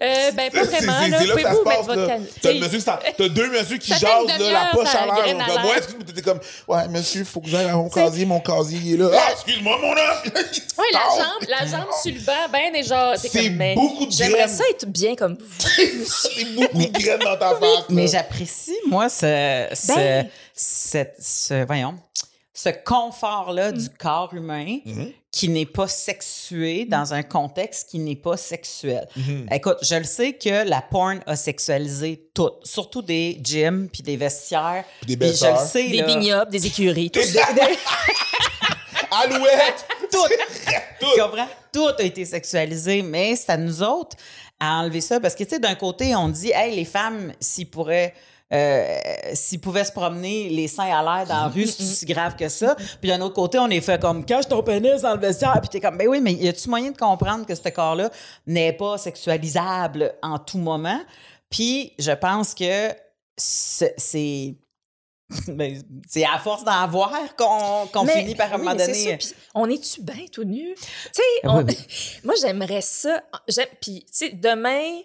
Euh, 0.01 0.31
ben, 0.31 0.51
pas 0.51 0.65
C'est- 0.65 0.81
vraiment, 0.85 0.93
c'est- 1.01 1.09
là. 1.11 1.17
C'est 1.19 1.25
là 1.27 1.35
que 1.35 1.41
ça 1.43 1.53
se 1.53 1.59
passe, 1.59 1.85
votre 1.85 1.95
là. 1.95 2.17
T'as 2.41 2.53
monsieur 2.53 3.29
deux 3.29 3.49
messieurs 3.51 3.77
qui 3.77 3.91
jasent, 3.91 4.03
là, 4.37 4.51
la 4.51 4.69
poche 4.73 4.93
à 4.95 5.05
l'air. 5.05 5.37
Comme, 5.47 5.65
excuse-moi, 5.77 6.03
t'étais 6.05 6.21
comme, 6.21 6.39
ouais, 6.67 6.87
monsieur, 6.89 7.23
faut 7.23 7.39
que 7.39 7.47
j'aille 7.47 7.69
à 7.69 7.73
mon 7.75 7.87
casier, 7.89 8.25
mon 8.25 8.41
casier 8.41 8.79
il 8.83 8.93
est 8.95 8.97
là. 8.97 9.09
Ah, 9.13 9.31
excuse-moi, 9.31 9.77
mon 9.81 9.91
homme! 9.91 9.97
Oui, 10.75 10.85
la 10.91 10.99
jambe, 11.23 11.49
la 11.49 11.65
jambe 11.67 11.87
sur 12.01 12.11
le 12.13 12.19
banc, 12.19 12.33
ben 12.51 12.73
déjà. 12.73 13.13
C'est 13.15 13.29
comme, 13.29 13.55
mais 13.55 13.75
beaucoup 13.75 14.05
de 14.07 14.11
J'aimerais 14.11 14.47
ça 14.49 14.63
être 14.71 14.85
bien 14.87 15.15
comme 15.15 15.37
vous. 15.39 15.67
C'est 16.05 16.45
beaucoup 16.55 16.77
de 16.79 16.99
graines 16.99 17.19
dans 17.19 17.37
ta 17.37 17.49
face. 17.51 17.85
Mais 17.89 18.07
j'apprécie, 18.07 18.75
moi, 18.87 19.07
ce, 19.07 19.67
ce, 19.73 19.93
Ben. 19.95 20.27
Cette- 20.53 21.15
ce- 21.19 21.65
voyons, 21.65 21.95
ce 22.53 22.69
confort-là 22.69 23.71
Mm. 23.71 23.77
du 23.77 23.89
corps 23.89 24.33
humain 24.33 24.77
Mhm. 24.85 25.11
qui 25.31 25.49
n'est 25.49 25.65
pas 25.65 25.87
sexué 25.87 26.85
dans 26.85 27.13
un 27.15 27.23
contexte 27.23 27.89
qui 27.89 27.97
n'est 27.97 28.15
pas 28.15 28.37
sexuel. 28.37 29.07
Mhm. 29.15 29.47
Écoute, 29.51 29.77
je 29.81 29.95
le 29.95 30.03
sais 30.03 30.33
que 30.33 30.67
la 30.69 30.81
porn 30.83 31.21
a 31.25 31.35
sexualisé 31.35 32.29
tout, 32.35 32.51
surtout 32.63 33.01
des 33.01 33.39
gyms 33.43 33.89
puis 33.91 34.03
des 34.03 34.15
vestiaires. 34.17 34.85
Puis 35.01 35.07
des 35.07 35.17
Puis 35.17 35.27
belles 35.29 35.35
je 35.35 35.45
le 35.45 35.55
sœurs. 35.55 35.59
sais, 35.67 35.89
Des 35.89 35.97
là, 35.97 36.05
vignobles, 36.05 36.51
des 36.51 36.65
écuries, 36.67 37.09
tout 37.09 37.21
ça. 37.23 37.41
Alouette! 39.11 39.85
tout, 40.11 40.17
Tout. 40.99 41.07
tu 41.15 41.21
comprends? 41.21 41.47
Tout 41.71 41.89
a 41.99 42.03
été 42.03 42.25
sexualisé, 42.25 43.01
mais 43.01 43.35
c'est 43.35 43.51
à 43.51 43.57
nous 43.57 43.81
autres 43.83 44.15
à 44.59 44.79
enlever 44.79 45.01
ça. 45.01 45.19
Parce 45.19 45.35
que, 45.35 45.43
tu 45.43 45.51
sais, 45.51 45.59
d'un 45.59 45.75
côté, 45.75 46.15
on 46.15 46.29
dit, 46.29 46.51
hey, 46.51 46.75
les 46.75 46.85
femmes, 46.85 47.33
s'ils 47.39 47.69
pourraient. 47.69 48.13
Euh, 48.53 48.97
s'ils 49.33 49.59
pouvaient 49.59 49.83
se 49.83 49.91
promener 49.91 50.49
les 50.49 50.67
seins 50.67 50.83
à 50.95 51.01
l'air 51.01 51.27
dans 51.27 51.41
la 51.43 51.47
rue, 51.47 51.65
c'est 51.65 51.83
si 51.83 52.05
grave 52.05 52.35
que 52.35 52.49
ça. 52.49 52.75
Puis 53.01 53.09
d'un 53.09 53.19
autre 53.21 53.33
côté, 53.35 53.57
on 53.59 53.69
est 53.69 53.81
fait 53.81 53.99
comme 53.99 54.23
cache 54.25 54.47
ton 54.47 54.61
pénis 54.61 55.01
dans 55.01 55.13
le 55.15 55.19
vestiaire. 55.19 55.59
Puis 55.59 55.69
t'es 55.69 55.79
comme 55.81 55.97
ben 55.97 56.07
oui, 56.07 56.21
mais 56.21 56.33
y 56.33 56.47
a-tu 56.47 56.69
moyen 56.69 56.91
de 56.91 56.97
comprendre 56.97 57.45
que 57.45 57.55
ce 57.55 57.67
corps-là 57.69 58.09
n'est 58.45 58.73
pas 58.73 58.97
sexualisable 58.97 60.13
en 60.21 60.37
tout 60.39 60.57
moment? 60.59 60.99
Puis 61.49 61.93
je 61.99 62.11
pense 62.11 62.53
que 62.53 62.89
c'est 63.35 64.55
ben, 65.47 65.81
c'est 66.07 66.25
à 66.25 66.37
force 66.37 66.63
d'en 66.63 66.87
voir 66.87 67.11
qu'on 67.35 68.05
finit 68.05 68.35
par 68.35 68.53
un 68.53 68.57
oui, 68.57 68.63
moment 68.65 68.75
donné. 68.75 69.17
on 69.55 69.67
est-tu 69.69 70.01
bien 70.01 70.25
tout 70.31 70.43
nu? 70.43 70.75
Tu 70.75 70.81
sais, 71.13 71.21
Oui, 71.43 71.49
on- 71.49 71.63
oui. 71.63 71.77
moi, 72.23 72.35
j'aimerais 72.39 72.81
ça. 72.81 73.23
Puis, 73.81 74.01
tu 74.05 74.11
sais, 74.11 74.29
demain, 74.29 75.01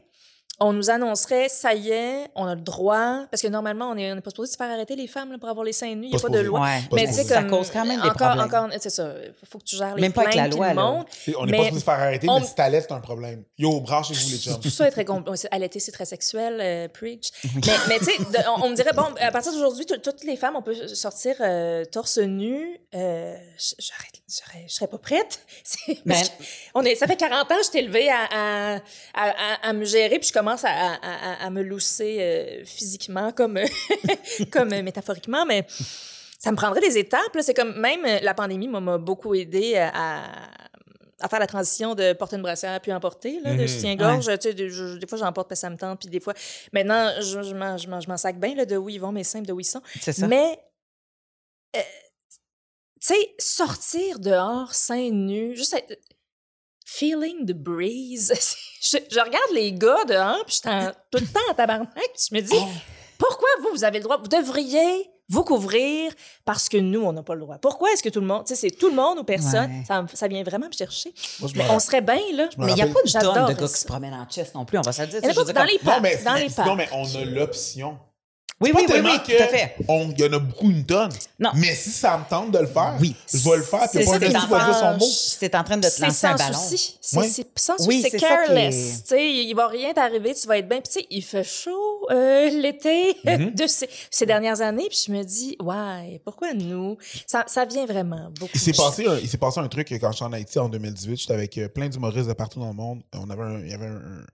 on 0.61 0.73
nous 0.73 0.91
annoncerait, 0.91 1.49
ça 1.49 1.73
y 1.75 1.91
est, 1.91 2.29
on 2.35 2.45
a 2.47 2.55
le 2.55 2.61
droit. 2.61 3.25
Parce 3.31 3.43
que 3.43 3.49
normalement, 3.49 3.91
on 3.91 3.95
n'est 3.95 4.13
on 4.13 4.17
est 4.17 4.21
pas 4.21 4.31
supposé 4.31 4.51
se 4.53 4.57
faire 4.57 4.71
arrêter 4.71 4.97
les 4.97 5.07
femmes 5.07 5.31
là, 5.33 5.39
pour 5.39 5.49
avoir 5.49 5.65
les 5.65 5.73
seins 5.73 5.95
nus. 5.95 6.07
Il 6.07 6.11
n'y 6.11 6.17
a 6.17 6.19
Pas 6.19 6.29
pas 6.29 6.35
de 6.37 6.41
loi. 6.41 6.61
Ouais. 6.61 6.81
Mais 6.93 7.07
tu 7.07 7.13
sais, 7.15 7.25
ça 7.25 7.43
comme. 7.43 7.51
cause 7.51 7.71
quand 7.71 7.85
même 7.85 8.01
des 8.01 8.09
encore, 8.09 8.35
problèmes. 8.37 8.41
encore, 8.65 8.69
c'est 8.81 8.91
ça. 8.91 9.13
Il 9.25 9.47
faut 9.49 9.59
que 9.59 9.65
tu 9.65 9.77
gères 9.77 9.95
les 9.95 10.03
Même 10.03 10.13
pas 10.13 10.23
avec 10.23 10.35
plaintes 10.35 10.51
la 10.51 10.57
loi, 10.57 10.69
le 10.71 10.75
là. 10.77 10.83
monde. 10.83 11.05
On 11.39 11.47
n'est 11.47 11.53
pas 11.57 11.63
supposé 11.65 11.81
se 11.81 11.85
faire 11.85 11.95
arrêter, 12.01 12.29
on- 12.29 12.41
mais 12.41 12.47
si 12.47 12.55
t'allais, 12.55 12.81
c'est 12.81 12.93
un 12.93 13.01
problème. 13.01 13.45
Yo, 13.57 13.81
branchez-vous 13.81 14.31
les 14.31 14.39
chums. 14.39 14.61
Tout 14.61 14.71
ça 14.71 14.89
est 14.89 14.91
très 14.91 15.05
compliqué. 15.05 15.49
Allaiter, 15.51 15.81
c'est 15.81 15.93
très 15.93 16.05
sexuel, 16.05 16.59
euh, 16.61 16.89
preach. 16.89 17.31
Mais, 17.55 17.73
mais 17.89 17.99
tu 18.01 18.05
sais, 18.07 18.13
on, 18.57 18.65
on 18.65 18.71
me 18.71 18.75
dirait, 18.75 18.93
bon, 18.93 19.07
à 19.21 19.31
partir 19.31 19.53
d'aujourd'hui, 19.53 19.87
tout- 19.87 19.99
toutes 19.99 20.25
les 20.25 20.37
femmes, 20.37 20.57
on 20.57 20.63
peut 20.63 20.75
sortir 20.89 21.37
euh, 21.41 21.85
torse 21.85 22.19
nu. 22.19 22.81
Euh, 22.95 23.37
Je 23.59 24.73
serais 24.75 24.87
pas 24.89 24.99
prête. 24.99 25.41
C'est- 25.65 25.99
Ben- 26.05 26.17
on 26.75 26.83
est, 26.83 26.95
ça 26.95 27.07
fait 27.07 27.17
40 27.17 27.51
ans 27.51 27.57
que 27.57 27.65
je 27.65 27.71
t'ai 27.71 27.79
élevée 27.79 28.09
à, 28.11 28.25
à, 28.33 28.75
à, 28.77 28.81
à- 29.15 29.69
à 29.69 29.73
me 29.73 29.85
gérer, 29.85 30.19
puis 30.19 30.29
je 30.29 30.33
commence 30.33 30.48
à, 30.53 30.69
à, 30.71 30.95
à- 30.95 31.47
à 31.47 31.51
me 31.51 31.63
lousser 31.63 32.19
euh, 32.21 32.65
physiquement, 32.65 33.33
comme, 33.33 33.59
comme 34.53 34.73
euh, 34.73 34.83
métaphoriquement, 34.83 35.45
mais 35.47 35.67
ça 36.39 36.51
me 36.53 36.57
prendrait 36.57 36.81
des 36.81 36.99
étapes. 36.99 37.37
C'est 37.41 37.55
comme 37.55 37.79
même 37.79 38.05
euh, 38.05 38.19
la 38.23 38.35
pandémie 38.35 38.69
m'a- 38.69 38.99
beaucoup 38.99 39.35
aidé 39.35 39.77
à, 39.77 39.91
à- 41.21 41.29
faire 41.29 41.41
la 41.41 41.47
transition 41.49 41.95
de 41.97 42.13
porter 42.13 42.37
une 42.37 42.43
brassière 42.43 42.81
puis 42.81 42.93
en 42.93 43.01
porter, 43.01 43.41
là, 43.41 43.53
de 43.55 43.63
Mhm. 43.63 43.69
soutien-gorge. 43.69 44.27
Tu 44.27 44.37
sais, 44.41 44.55
de- 44.55 44.69
je- 44.69 44.99
des 44.99 45.07
fois, 45.09 45.19
j'en 45.19 45.33
porte 45.33 45.49
parce 45.49 45.61
que 45.61 45.63
ça 45.63 45.71
me 45.71 45.77
tente, 45.77 45.99
puis 46.01 46.09
des 46.09 46.21
fois... 46.21 46.33
Maintenant, 46.73 47.11
je, 47.21 47.43
je 47.43 47.55
m'en- 48.09 48.17
sac 48.17 48.39
bien 48.39 48.55
là, 48.55 48.65
de 48.65 48.77
où 48.77 48.89
ils 48.89 49.01
vont, 49.01 49.11
mes 49.13 49.25
seins, 49.25 49.43
de 49.43 49.53
où 49.53 49.59
ils 49.59 49.65
sont. 49.65 49.83
Ça. 50.01 50.27
Mais, 50.29 50.59
euh, 51.77 51.81
tu 53.01 53.15
sais, 53.15 53.35
sortir 53.39 54.19
dehors, 54.21 54.75
seins 54.75 55.11
nus, 55.11 55.57
juste 55.57 55.75
être- 55.75 55.99
feeling 56.89 57.45
the 57.45 57.53
breeze. 57.53 58.33
je, 58.81 58.97
je 59.11 59.21
regarde 59.21 59.53
les 59.53 59.73
gars 59.73 60.05
dehors, 60.05 60.43
puis 60.47 60.57
je 60.63 60.69
suis 60.69 60.93
tout 61.11 61.19
le 61.19 61.27
temps 61.27 61.51
en 61.51 61.55
tabarnak, 61.55 61.89
puis 61.95 62.29
je 62.31 62.35
me 62.35 62.41
dis, 62.41 62.59
pourquoi 63.19 63.49
vous, 63.63 63.69
vous 63.73 63.85
avez 63.85 63.99
le 63.99 64.05
droit, 64.05 64.17
vous 64.17 64.29
devriez 64.29 65.11
vous 65.31 65.45
couvrir 65.45 66.11
parce 66.47 66.71
que 66.71 66.79
nous, 66.79 67.03
on 67.03 67.13
n'a 67.13 67.23
pas 67.23 67.35
le 67.35 67.43
droit. 67.43 67.59
Pourquoi 67.59 67.93
est-ce 67.93 68.03
que 68.03 68.09
tout 68.09 68.21
le 68.21 68.27
monde, 68.27 68.47
tu 68.47 68.55
sais, 68.55 68.61
c'est 68.69 68.71
tout 68.75 68.89
le 68.89 68.95
monde 68.95 69.19
ou 69.19 69.25
personne, 69.25 69.71
Ouais. 69.71 69.85
ça, 69.87 70.03
ça 70.15 70.27
vient 70.27 70.43
vraiment 70.43 70.69
me 70.69 70.73
chercher. 70.73 71.13
Moi, 71.41 71.51
je 71.53 71.59
me 71.59 71.63
Mais 71.63 71.71
on 71.71 71.79
serait 71.79 72.01
bien, 72.01 72.23
là. 72.33 72.49
Mais 72.57 72.73
il 72.73 72.75
n'y 72.77 72.81
a 72.83 72.87
pas 72.87 72.93
de 72.93 72.95
tonne 72.95 73.07
J'adore 73.07 73.49
de 73.49 73.53
gars 73.53 73.67
qui 73.69 73.75
se 73.75 73.87
promènent 73.87 74.15
en 74.15 74.25
chest 74.27 74.55
non 74.55 74.65
plus, 74.65 74.79
on 74.79 74.83
va 74.83 74.93
se 74.93 75.03
le 75.03 75.09
dire. 75.09 75.21
Pas 75.21 75.53
dans 75.53 75.65
les 75.65 75.75
Non, 75.75 75.85
parcs, 75.85 76.01
mais, 76.03 76.17
dans 76.25 76.35
les 76.35 76.49
non, 76.65 76.75
mais 76.77 76.89
on 76.93 77.05
a 77.15 77.25
l'option. 77.27 77.99
Oui, 78.61 78.73
oui, 78.75 78.87
oui, 78.89 79.01
oui, 79.05 79.11
que 79.25 79.37
tout 79.37 79.43
à 79.43 79.47
fait. 79.47 79.77
on- 79.87 80.11
Il 80.11 80.21
y 80.21 80.25
en 80.29 80.33
a 80.33 80.39
beaucoup 80.41 80.69
une 80.69 80.85
tonne. 80.85 81.13
Non. 81.39 81.51
Mais 81.55 81.75
si 81.77 81.91
ça 81.91 82.19
me 82.19 82.29
tente 82.29 82.51
de 82.51 82.59
le 82.59 82.67
faire, 82.67 82.97
Oui. 83.01 83.15
je 83.33 83.39
vais 83.49 83.57
le 83.59 83.63
faire. 83.63 83.89
Puis 83.89 84.05
pas 84.05 84.19
qui 84.19 84.25
va 84.49 84.65
dire 84.65 84.75
son 84.75 84.97
mot. 84.99 85.07
C'est 85.09 85.55
en 85.55 85.63
train 85.63 85.77
de 85.77 85.89
te 85.89 86.03
lancer 86.03 86.27
un 86.27 86.35
ballon. 86.35 86.59
C'est 86.59 87.17
Oui. 87.19 87.29
c'est 87.31 87.47
sans 87.57 87.79
souci. 87.79 88.03
c'est 88.03 88.19
careless. 88.19 89.03
Tu 89.05 89.09
sais, 89.11 89.33
il 89.45 89.55
va 89.55 89.69
rien 89.69 89.93
t'arriver, 89.95 90.35
tu 90.35 90.49
vas 90.49 90.59
être 90.59 90.69
bien. 90.69 90.81
Puis 90.81 90.93
tu 90.93 91.01
sais, 91.01 91.07
il 91.11 91.23
fait 91.23 91.45
chaud 91.45 92.07
euh, 92.11 92.51
l'été 92.51 93.17
Mhm. 93.25 93.55
de 93.55 93.67
ces, 93.69 93.89
ces 94.11 94.27
dernières 94.27 94.61
années. 94.61 94.87
Puis 94.89 95.05
je 95.07 95.13
me 95.13 95.23
dis, 95.23 95.57
ouais, 95.63 96.21
pourquoi 96.25 96.53
nous? 96.55 96.97
Ça, 97.29 97.45
ça 97.47 97.65
vient 97.65 97.87
vraiment 97.87 98.29
beaucoup. 98.41 98.51
Il 98.55 98.61
s'est 98.61 98.73
passé, 98.73 99.07
un- 99.07 99.19
il 99.19 99.29
s'est 99.29 99.39
passé 99.39 99.61
un 99.61 99.69
truc 99.69 99.89
quand 100.01 100.11
j'étais 100.13 100.25
en 100.25 100.33
Haïti 100.33 100.59
en 100.59 100.69
2018. 100.69 101.17
J'étais 101.17 101.35
avec 101.35 101.57
euh, 101.59 101.69
plein 101.69 101.89
d'humoristes 101.89 102.29
de 102.29 102.33
partout 102.33 102.59
dans 102.59 102.69
le 102.69 102.75
monde. 102.75 103.03
On 103.15 103.31
avait 103.31 103.43
un- 103.43 103.61
il 103.61 103.71
y 103.71 103.75
avait 103.75 103.87
un, 103.87 103.97
un 103.97 104.25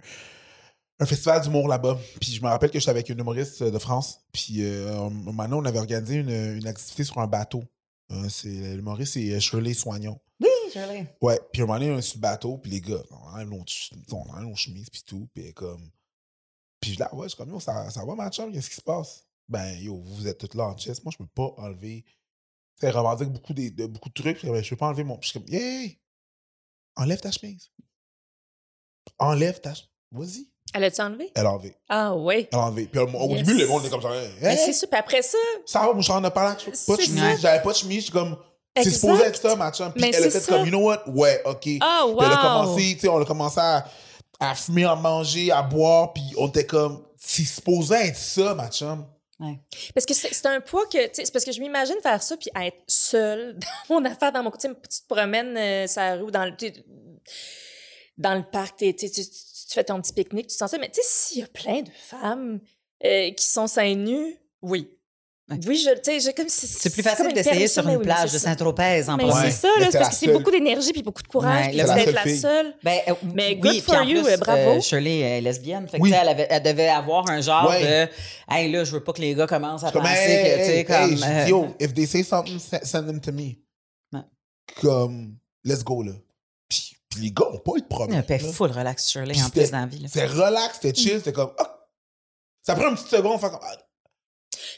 festival 1.00 1.42
d'humour 1.42 1.68
là-bas. 1.68 1.98
Puis 2.20 2.32
je 2.32 2.42
me 2.42 2.48
rappelle 2.48 2.70
que 2.70 2.78
j'étais 2.78 2.90
avec 2.90 3.08
une 3.08 3.18
humoriste 3.18 3.62
de 3.62 3.78
France. 3.78 4.20
Puis 4.32 4.62
euh, 4.62 5.06
un 5.06 5.10
moment 5.10 5.46
on 5.50 5.64
avait 5.64 5.78
organisé 5.78 6.16
une, 6.16 6.30
une 6.30 6.66
activité 6.66 7.04
sur 7.04 7.18
un 7.18 7.26
bateau. 7.26 7.64
Euh, 8.12 8.28
c'est 8.28 8.76
l'humoriste, 8.76 9.14
c'est 9.14 9.40
Shirley 9.40 9.74
Soignon. 9.74 10.20
Oui, 10.40 10.48
Shirley. 10.72 11.16
Ouais, 11.22 11.40
puis 11.52 11.62
un 11.62 11.66
moment 11.66 11.78
donné, 11.78 11.90
on 11.90 11.98
est 11.98 12.02
sur 12.02 12.18
le 12.18 12.20
bateau, 12.20 12.58
puis 12.58 12.70
les 12.70 12.80
gars, 12.80 13.02
on 13.10 13.16
enlève 13.16 13.48
nos, 13.48 13.64
on 14.12 14.30
enlève 14.30 14.46
nos 14.46 14.56
chemises, 14.56 14.90
puis 14.90 15.02
tout, 15.06 15.26
puis 15.32 15.54
comme... 15.54 15.90
Puis 16.80 16.98
ah 17.00 17.14
ouais, 17.14 17.24
je 17.24 17.28
suis 17.28 17.38
comme, 17.38 17.48
yo, 17.48 17.60
ça, 17.60 17.88
ça 17.90 18.04
va, 18.04 18.14
ma 18.14 18.30
chum, 18.30 18.52
qu'est-ce 18.52 18.68
qui 18.68 18.76
se 18.76 18.82
passe? 18.82 19.26
Ben, 19.48 19.78
yo, 19.78 20.02
vous 20.02 20.28
êtes 20.28 20.36
toutes 20.36 20.54
là 20.54 20.64
en 20.64 20.76
chest, 20.76 21.02
moi, 21.02 21.12
je 21.12 21.18
peux 21.18 21.30
pas 21.30 21.54
enlever... 21.56 22.04
Ça 22.78 22.90
revendique 22.90 23.30
beaucoup, 23.30 23.54
des, 23.54 23.70
de, 23.70 23.86
beaucoup 23.86 24.10
de 24.10 24.14
trucs, 24.14 24.38
puis 24.38 24.50
ben, 24.50 24.62
je 24.62 24.68
peux 24.68 24.76
pas 24.76 24.88
enlever 24.88 25.04
mon... 25.04 25.16
Puis 25.16 25.30
je 25.32 25.38
suis 25.38 25.40
comme, 25.40 25.54
hey, 25.54 25.98
enlève 26.96 27.20
ta 27.20 27.30
chemise. 27.30 27.70
Enlève 29.18 29.60
ta 29.62 29.72
chemise. 29.72 29.90
Vas-y. 30.12 30.50
Elle 30.72 30.84
a-tu 30.84 31.00
enlevé? 31.02 31.30
Elle 31.34 31.46
a 31.46 31.52
enlevé. 31.52 31.76
Ah, 31.88 32.14
ouais. 32.16 32.48
Elle 32.50 32.58
a 32.58 32.62
enlevé. 32.62 32.86
Puis 32.86 33.00
au 33.00 33.04
au 33.06 33.28
Yes. 33.30 33.42
début, 33.46 33.58
le 33.60 33.66
monde 33.66 33.82
était 33.82 33.90
comme 33.90 34.02
ça, 34.02 34.08
hey, 34.14 34.28
Mais 34.40 34.56
c'est 34.56 34.72
ça. 34.72 34.86
Puis 34.86 34.98
après 34.98 35.22
ça, 35.22 35.38
ça 35.66 35.80
va, 35.80 35.92
moi, 35.92 36.00
j'en 36.00 36.24
ai 36.24 36.30
parlé, 36.30 36.56
pas 36.86 36.96
de 36.96 37.00
chemise, 37.02 37.40
j'avais 37.40 37.62
pas 37.62 37.70
de 37.72 37.76
chemise, 37.76 37.98
je 37.98 38.02
suis 38.04 38.12
comme... 38.12 38.36
C'est 38.76 38.90
supposé 38.90 39.22
être 39.24 39.40
ça, 39.40 39.54
ma 39.54 39.70
chum. 39.70 39.92
Puis 39.92 40.00
Mais 40.00 40.08
elle 40.08 40.16
a 40.16 40.30
c'est 40.30 40.30
fait 40.32 40.40
ça. 40.40 40.52
comme, 40.52 40.64
you 40.66 40.70
know 40.70 40.80
what? 40.88 41.04
Ouais, 41.06 41.40
OK. 41.44 41.68
ah, 41.80 42.06
wow. 42.06 42.16
Puis 42.16 42.26
elle 42.26 42.32
a 42.32 42.36
commencé, 42.38 42.94
tu 42.94 43.00
sais, 43.00 43.08
on 43.08 43.20
a 43.20 43.24
commencé 43.24 43.60
à, 43.60 43.84
à 44.40 44.54
fumer, 44.56 44.84
à 44.84 44.96
manger, 44.96 45.52
à 45.52 45.62
boire, 45.62 46.12
puis 46.12 46.24
on 46.36 46.48
était 46.48 46.66
comme, 46.66 47.04
c'est 47.16 47.44
supposé 47.44 47.94
être 47.94 48.16
ça, 48.16 48.52
ma 48.54 48.68
chum. 48.68 49.06
Parce 49.94 50.06
que 50.06 50.14
c'est 50.14 50.32
c'est 50.34 50.46
un 50.46 50.60
poids 50.60 50.86
que, 50.86 51.06
tu 51.06 51.14
sais, 51.14 51.24
c'est 51.26 51.32
parce 51.32 51.44
que 51.44 51.52
je 51.52 51.60
m'imagine 51.60 51.96
faire 52.02 52.20
ça 52.22 52.36
puis 52.36 52.50
être 52.60 52.78
seule 52.88 53.56
dans 53.88 54.00
mon 54.00 54.04
affaire, 54.06 54.32
dans 54.32 54.42
mon 54.42 54.50
côté, 54.50 54.68
tu 54.68 54.74
te 55.02 55.06
promènes 55.14 55.56
euh, 55.56 55.86
sur 55.86 56.00
la 56.00 56.16
rue 56.16 56.30
dans 56.32 56.44
le, 56.44 56.56
tu 56.56 56.66
sais, 56.66 56.84
dans 58.18 58.34
le 58.34 58.42
parc, 58.42 58.76
t'es- 58.78 58.92
t'es- 58.94 59.10
tu, 59.68 59.74
fais 59.74 59.84
ton 59.84 60.00
petit 60.00 60.12
pique-nique, 60.12 60.46
tu 60.48 60.54
sens 60.56 60.70
ça, 60.70 60.78
mais 60.78 60.88
tu 60.88 61.00
sais, 61.00 61.02
s'il 61.04 61.38
y 61.40 61.42
a 61.42 61.46
plein 61.48 61.82
de 61.82 61.90
femmes 61.90 62.60
euh, 63.04 63.30
qui 63.32 63.44
sont 63.46 63.66
seins 63.66 63.94
nus, 63.94 64.36
oui. 64.62 64.90
Oui, 65.66 65.76
je, 65.76 65.90
tu 65.96 66.04
sais, 66.04 66.20
j'ai 66.20 66.32
comme 66.32 66.48
si- 66.48 66.66
C'est 66.66 66.88
plus 66.88 67.02
facile 67.02 67.30
d'essayer 67.34 67.68
sur 67.68 67.86
une 67.86 67.98
oui, 67.98 68.02
plage 68.04 68.32
de. 68.32 68.38
Saint-Tropez 68.38 69.06
en 69.10 69.18
Mais 69.18 69.30
c'est 69.30 69.50
ça, 69.50 69.68
là, 69.78 69.88
parce 69.92 70.08
que 70.08 70.14
c'est 70.14 70.32
beaucoup 70.32 70.50
d'énergie 70.50 70.90
puis 70.90 71.02
beaucoup 71.02 71.22
de 71.22 71.28
courage 71.28 71.66
Ouais, 71.66 71.68
puis 71.68 71.76
la 71.76 71.94
d'être 71.94 72.04
seule 72.06 72.14
la 72.14 72.36
seule. 72.38 72.74
Ben, 72.82 72.98
euh, 73.08 73.14
Mais 73.34 73.48
oui, 73.50 73.60
good 73.60 73.80
for 73.82 74.02
you, 74.04 74.22
plus, 74.22 74.32
euh, 74.32 74.36
bravo. 74.38 74.80
Shirley 74.80 75.18
est 75.18 75.42
lesbienne. 75.42 75.86
Fait 75.86 75.98
que, 75.98 76.02
Oui. 76.02 76.08
tu 76.08 76.14
sais, 76.16 76.22
elle, 76.22 76.28
avait- 76.30 76.46
elle 76.48 76.62
devait 76.62 76.88
avoir 76.88 77.28
un 77.28 77.42
genre 77.42 77.68
Ouais. 77.68 78.06
de 78.08 78.54
Hey, 78.54 78.72
là, 78.72 78.84
je 78.84 78.92
veux 78.92 79.04
pas 79.04 79.12
que 79.12 79.20
les 79.20 79.34
gars 79.34 79.46
commencent 79.46 79.84
à 79.84 79.92
penser 79.92 80.08
hey, 80.14 80.44
que, 80.44 80.58
tu 80.60 80.64
sais, 80.64 80.78
hey, 80.78 80.84
comme. 80.86 81.22
hey, 81.22 81.42
euh, 81.44 81.48
yo, 81.48 81.66
if 81.78 81.92
they 81.92 82.06
say 82.06 82.22
something, 82.22 82.58
se- 82.58 82.82
send 82.86 83.04
them 83.06 83.20
to 83.20 83.30
me. 83.30 83.58
Ouais. 84.14 84.20
Comme, 84.80 85.36
let's 85.62 85.84
go, 85.84 86.02
là. 86.02 86.12
Les 87.20 87.30
gars 87.32 87.46
ont 87.46 87.58
pas 87.58 87.72
eu 87.76 87.80
de 87.80 87.86
il 87.86 87.90
y 87.90 88.16
a 88.16 88.22
problème. 88.22 88.24
là. 88.28 88.52
full 88.52 88.70
relax, 88.72 89.10
Shirley, 89.10 89.32
Puis 89.34 89.42
en 89.42 89.50
plus 89.50 89.70
dans 89.70 89.80
la 89.80 89.86
vie. 89.86 89.98
là. 90.00 90.08
C'est 90.10 90.26
relax, 90.26 90.78
c'était 90.80 90.94
chill, 90.98 91.18
c'était 91.18 91.32
comme, 91.32 91.52
ah. 91.58 91.70
Ça 92.62 92.74
prend 92.74 92.88
une 92.88 92.94
petite 92.94 93.08
seconde, 93.08 93.40
fait 93.40 93.50
comme, 93.50 93.60
ah, 93.62 93.76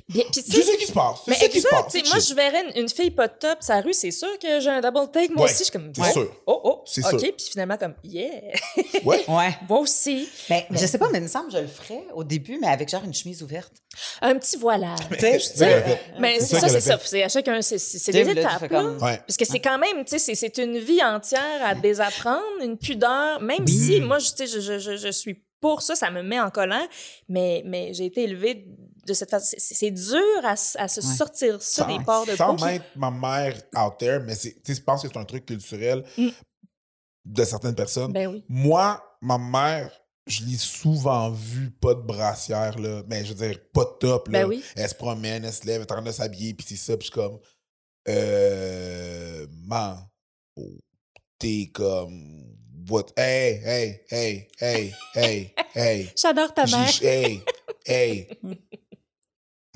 Bien, 0.09 0.25
puis 0.33 0.43
tu 0.43 0.51
je 0.51 0.63
sais, 0.63 0.77
qui 0.77 0.87
se 0.87 0.93
passe. 0.93 1.21
Mais 1.27 1.35
sais 1.35 1.49
qui 1.49 1.61
se 1.61 1.69
passe. 1.69 1.95
moi, 1.95 2.19
je 2.19 2.35
verrais 2.35 2.71
une, 2.75 2.83
une 2.83 2.89
fille 2.89 3.11
pas 3.11 3.29
de 3.29 3.35
top 3.39 3.59
sa 3.61 3.81
rue, 3.81 3.93
c'est 3.95 4.11
sûr 4.11 4.39
que 4.39 4.61
j'ai 4.61 4.71
un 4.71 4.81
double 4.81 5.11
take. 5.11 5.33
Moi 5.33 5.45
Ouais, 5.45 5.51
aussi, 5.51 5.59
je 5.61 5.65
suis 5.65 5.73
comme, 5.73 5.93
c'est 5.95 6.03
oh, 6.03 6.13
sûr. 6.13 6.37
oh, 6.47 6.61
oh, 6.65 6.83
C'est 6.87 7.05
OK. 7.05 7.21
sûr. 7.21 7.33
Puis 7.37 7.47
finalement, 7.51 7.77
comme, 7.77 7.95
yeah, 8.05 8.31
Ouais. 9.05 9.25
Ouais. 9.29 9.57
moi 9.69 9.81
aussi. 9.81 10.29
Ben, 10.49 10.63
je 10.71 10.87
sais 10.87 10.99
pas, 10.99 11.09
mais 11.11 11.19
il 11.19 11.23
me 11.25 11.29
semble 11.29 11.47
que 11.47 11.53
je 11.55 11.59
le 11.63 11.67
ferais 11.69 12.05
au 12.15 12.25
début, 12.25 12.59
mais 12.61 12.69
avec 12.69 12.89
genre 12.89 13.05
une 13.05 13.15
chemise 13.15 13.43
ouverte. 13.43 13.73
Un 14.21 14.37
petit 14.39 14.57
voilage. 14.57 14.99
Mais 16.19 16.39
C'est 16.41 16.59
ça 16.61 16.69
c'est 16.69 16.81
ça. 16.81 16.99
C'est 17.03 17.23
à 17.23 17.29
chacun, 17.29 17.61
c'est 17.63 17.77
des 18.13 18.31
étapes. 18.31 18.69
Parce 18.69 19.37
que 19.37 19.45
c'est 19.45 19.61
quand 19.61 19.79
même, 19.79 20.05
tu 20.05 20.11
sais, 20.11 20.19
c'est- 20.19 20.35
c'est 20.35 20.59
une 20.59 20.79
vie 20.79 21.03
entière 21.03 21.65
à 21.65 21.75
désapprendre, 21.75 22.43
une 22.63 22.77
pudeur, 22.77 23.41
même 23.41 23.67
si 23.67 24.01
moi, 24.01 24.19
je, 24.19 24.31
tu 24.31 24.37
sais, 24.37 24.47
je, 24.47 24.61
je, 24.61 24.79
je, 24.79 24.97
je 24.97 25.09
suis 25.11 25.43
pour 25.61 25.83
ça, 25.83 25.95
ça 25.97 26.11
me 26.11 26.23
met 26.23 26.39
en 26.39 26.51
colère, 26.51 26.87
mais, 27.29 27.63
mais 27.65 27.93
j'ai 27.95 28.05
été 28.07 28.25
élevée 28.25 28.67
de 29.07 29.15
cette 29.15 29.31
façon. 29.31 29.55
C'est- 29.59 29.91
dur 29.91 30.21
à, 30.45 30.53
à 30.53 30.57
se 30.57 31.01
Ouais. 31.01 31.15
sortir 31.17 31.63
ça 31.63 31.85
Sans- 31.85 31.97
des 31.99 32.05
ports 32.05 32.27
de 32.27 32.37
Sans 32.37 32.57
qui- 32.57 32.65
mettre 32.65 32.85
ma 32.97 33.11
mère 33.11 33.55
out 33.77 33.95
there, 33.99 34.21
mais 34.21 34.35
je 34.35 34.81
pense 34.81 35.03
que 35.03 35.09
c'est 35.09 35.17
un 35.19 35.25
truc 35.25 35.47
culturel 35.47 36.05
Mm. 36.19 36.29
de 37.25 37.45
certaines 37.45 37.75
personnes. 37.75 38.13
Ben 38.13 38.27
oui. 38.29 38.45
Moi, 38.49 39.03
ma 39.23 39.39
mère, 39.39 39.91
je 40.27 40.45
l'ai 40.45 40.57
souvent 40.59 41.31
vu 41.31 41.71
pas 41.71 41.95
de 41.95 42.01
brassière, 42.03 42.79
là. 42.79 43.03
Mais 43.09 43.25
je 43.25 43.33
veux 43.33 43.47
dire, 43.49 43.61
pas 43.73 43.85
de 43.85 43.99
top, 44.01 44.29
là. 44.29 44.41
Ben 44.43 44.49
oui. 44.49 44.63
Elle 44.75 44.89
se 44.89 44.95
promène, 44.95 45.45
elle 45.45 45.53
se 45.53 45.65
lève, 45.67 45.77
elle 45.77 45.83
est 45.83 45.93
en 45.93 45.97
train 45.97 46.03
de 46.03 46.11
s'habiller, 46.13 46.53
puis 46.55 46.67
c'est 46.69 46.77
ça, 46.77 46.97
puis 46.97 47.07
je 47.07 47.13
suis 47.13 47.21
comme. 47.21 47.39
Euh. 48.09 49.47
Man, 49.65 49.99
oh, 50.57 50.79
t'es 51.39 51.71
comme. 51.73 52.45
What? 52.89 53.07
Hey, 53.17 53.61
hey, 53.65 54.05
hey, 54.11 54.49
hey, 54.61 54.93
hey, 55.15 55.55
hey. 55.75 56.13
J'adore 56.17 56.55
ta 56.55 56.67
mère. 56.67 56.89
Hey, 57.03 57.43
hey. 57.85 58.29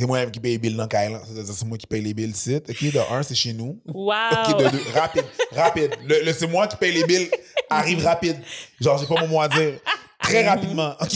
C'est 0.00 0.06
moi-même 0.06 0.30
qui 0.30 0.40
paye 0.40 0.52
les 0.52 0.58
billes 0.58 0.76
dans 0.76 0.88
Kyle. 0.88 1.18
C'est 1.44 1.66
moi 1.66 1.76
qui 1.76 1.86
paye 1.86 2.00
les 2.00 2.14
billes 2.14 2.30
ici. 2.30 2.56
OK, 2.56 2.82
de 2.90 3.14
un, 3.14 3.22
c'est 3.22 3.34
chez 3.34 3.52
nous. 3.52 3.78
Wow! 3.86 4.14
OK, 4.48 4.56
de 4.56 4.70
deux, 4.70 4.82
rapide, 4.94 5.24
rapide. 5.52 5.90
Le, 6.06 6.24
le 6.24 6.32
c'est 6.32 6.46
moi 6.46 6.66
qui 6.66 6.76
paye 6.76 6.92
les 6.92 7.04
billes 7.04 7.30
arrive 7.68 8.02
rapide. 8.02 8.38
Genre, 8.80 8.96
j'ai 8.96 9.04
pas 9.04 9.20
mon 9.20 9.28
mot 9.28 9.42
à 9.42 9.48
dire. 9.48 9.74
Très 10.22 10.46
rapidement. 10.46 10.94
OK? 11.00 11.14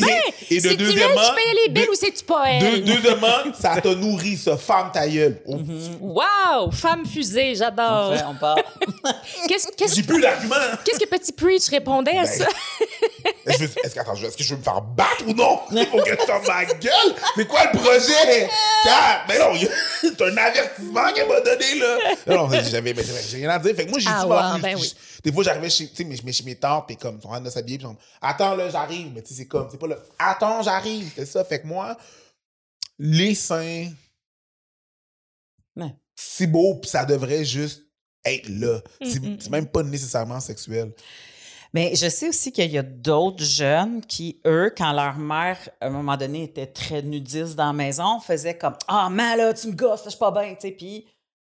Et 0.50 0.60
de 0.60 0.68
elle 0.70 0.76
deuxièmement. 0.76 1.20
qui 1.20 1.34
paye 1.34 1.54
les 1.66 1.72
billes 1.72 1.84
de- 1.86 1.90
ou 1.90 1.94
c'est-tu 1.94 2.24
pas 2.24 2.44
deux- 2.58 2.66
elle? 2.66 2.84
deuxièmement, 2.84 3.26
ça 3.60 3.80
t'a 3.80 3.94
nourri, 3.94 4.36
ça. 4.36 4.56
Femme 4.56 4.90
ta 4.92 5.06
gueule. 5.06 5.40
Oh, 5.46 5.58
Wow! 6.00 6.70
Femme 6.72 7.04
fusée, 7.06 7.52
On, 7.54 7.58
j'adore. 7.58 8.16
fait, 8.16 8.24
on 8.28 8.34
part. 8.34 8.56
Qu'est-ce 9.48 9.68
qu'est-ce- 9.76 9.94
J'ai 9.96 10.02
plus 10.02 10.20
d'argument. 10.20 10.54
qu'est-ce 10.84 10.98
que 10.98 11.06
Petit 11.08 11.32
Preach 11.32 11.68
répondait 11.68 12.16
à 12.16 12.22
Ben, 12.22 12.26
ça? 12.26 12.46
Est-ce 13.46 13.58
que, 13.58 13.64
est-ce 13.84 13.94
que- 13.94 14.00
attends, 14.00 14.14
je- 14.14 14.26
est-ce 14.26 14.36
que 14.38 14.42
je 14.42 14.54
veux 14.54 14.58
me 14.58 14.64
faire 14.64 14.80
battre 14.80 15.24
ou 15.26 15.34
non? 15.34 15.60
Il 15.70 15.86
faut 15.86 15.98
que 15.98 16.10
je 16.10 16.16
ferme 16.24 16.42
ma 16.46 16.64
gueule. 16.64 17.14
C'est 17.36 17.46
quoi 17.46 17.60
le 17.72 17.78
projet? 17.78 18.48
Car, 18.84 19.24
mais 19.28 19.38
non, 19.38 19.50
c'est 20.00 20.22
un 20.22 20.36
avertissement 20.36 21.12
qu'elle 21.14 21.28
m'a 21.28 21.40
donné, 21.40 21.74
là. 21.78 21.96
Non, 22.26 22.48
non, 22.48 22.58
j'avais, 22.70 22.94
mais 22.94 23.02
j'ai 23.28 23.36
rien 23.36 23.50
à 23.50 23.58
dire. 23.58 23.74
Fait 23.76 23.84
que 23.84 23.90
moi, 23.90 23.98
j'ai 23.98 24.08
Ah, 24.10 24.22
souvent 24.22 24.52
wow, 24.54 24.58
ben 24.60 24.76
oui. 24.80 24.94
Des 25.24 25.32
fois, 25.32 25.42
j'arrivais 25.42 25.70
chez, 25.70 25.88
tu 25.88 25.96
sais, 25.96 26.04
mais- 26.04 26.16
mais 26.22 26.32
chez 26.32 26.44
mes 26.44 26.54
tantes, 26.56 26.86
puis 26.86 26.96
comme, 26.96 27.16
ils 27.16 27.22
sont 27.22 27.28
en 27.28 27.32
train 27.32 27.40
de 27.40 27.48
s'habiller, 27.50 27.78
puis 27.78 27.86
sont, 27.86 27.96
attends, 28.20 28.54
là, 28.54 28.68
j'arrive. 28.68 29.10
Mais 29.14 29.22
tu 29.22 29.28
sais, 29.30 29.34
c'est 29.34 29.46
comme, 29.48 29.68
c'est 29.70 29.78
pas 29.78 29.86
le, 29.86 29.98
attends, 30.18 30.62
j'arrive. 30.62 31.10
C'est 31.14 31.24
ça. 31.26 31.44
Fait 31.44 31.60
que 31.62 31.66
moi, 31.66 31.96
les 32.98 33.34
seins, 33.34 33.90
Ouais. 35.76 35.94
c'est 36.14 36.46
beau, 36.46 36.76
puis 36.76 36.90
ça 36.90 37.04
devrait 37.04 37.44
juste 37.44 37.82
être 38.24 38.48
là. 38.48 38.80
C'est 39.02 39.20
Mm, 39.20 39.34
mm, 39.34 39.36
c'est 39.40 39.50
même 39.50 39.66
pas 39.66 39.82
nécessairement 39.82 40.40
sexuel. 40.40 40.92
Mais 41.72 41.96
je 41.96 42.08
sais 42.08 42.28
aussi 42.28 42.52
qu'il 42.52 42.70
y 42.70 42.78
a 42.78 42.82
d'autres 42.84 43.42
jeunes 43.42 44.00
qui, 44.06 44.40
eux, 44.46 44.72
quand 44.76 44.92
leur 44.92 45.16
mère, 45.18 45.58
à 45.80 45.86
un 45.88 45.90
moment 45.90 46.16
donné, 46.16 46.44
était 46.44 46.68
très 46.68 47.02
nudiste 47.02 47.56
dans 47.56 47.66
la 47.66 47.72
maison, 47.72 48.20
faisaient 48.20 48.56
comme 48.56 48.76
Ah, 48.86 49.08
man, 49.10 49.36
là, 49.36 49.52
tu 49.54 49.66
me 49.68 49.72
gosses, 49.74 50.00
là, 50.00 50.04
je 50.04 50.10
suis 50.10 50.18
pas 50.18 50.30
bien, 50.30 50.54
tu 50.54 50.60
sais. 50.60 50.70
Puis 50.70 51.06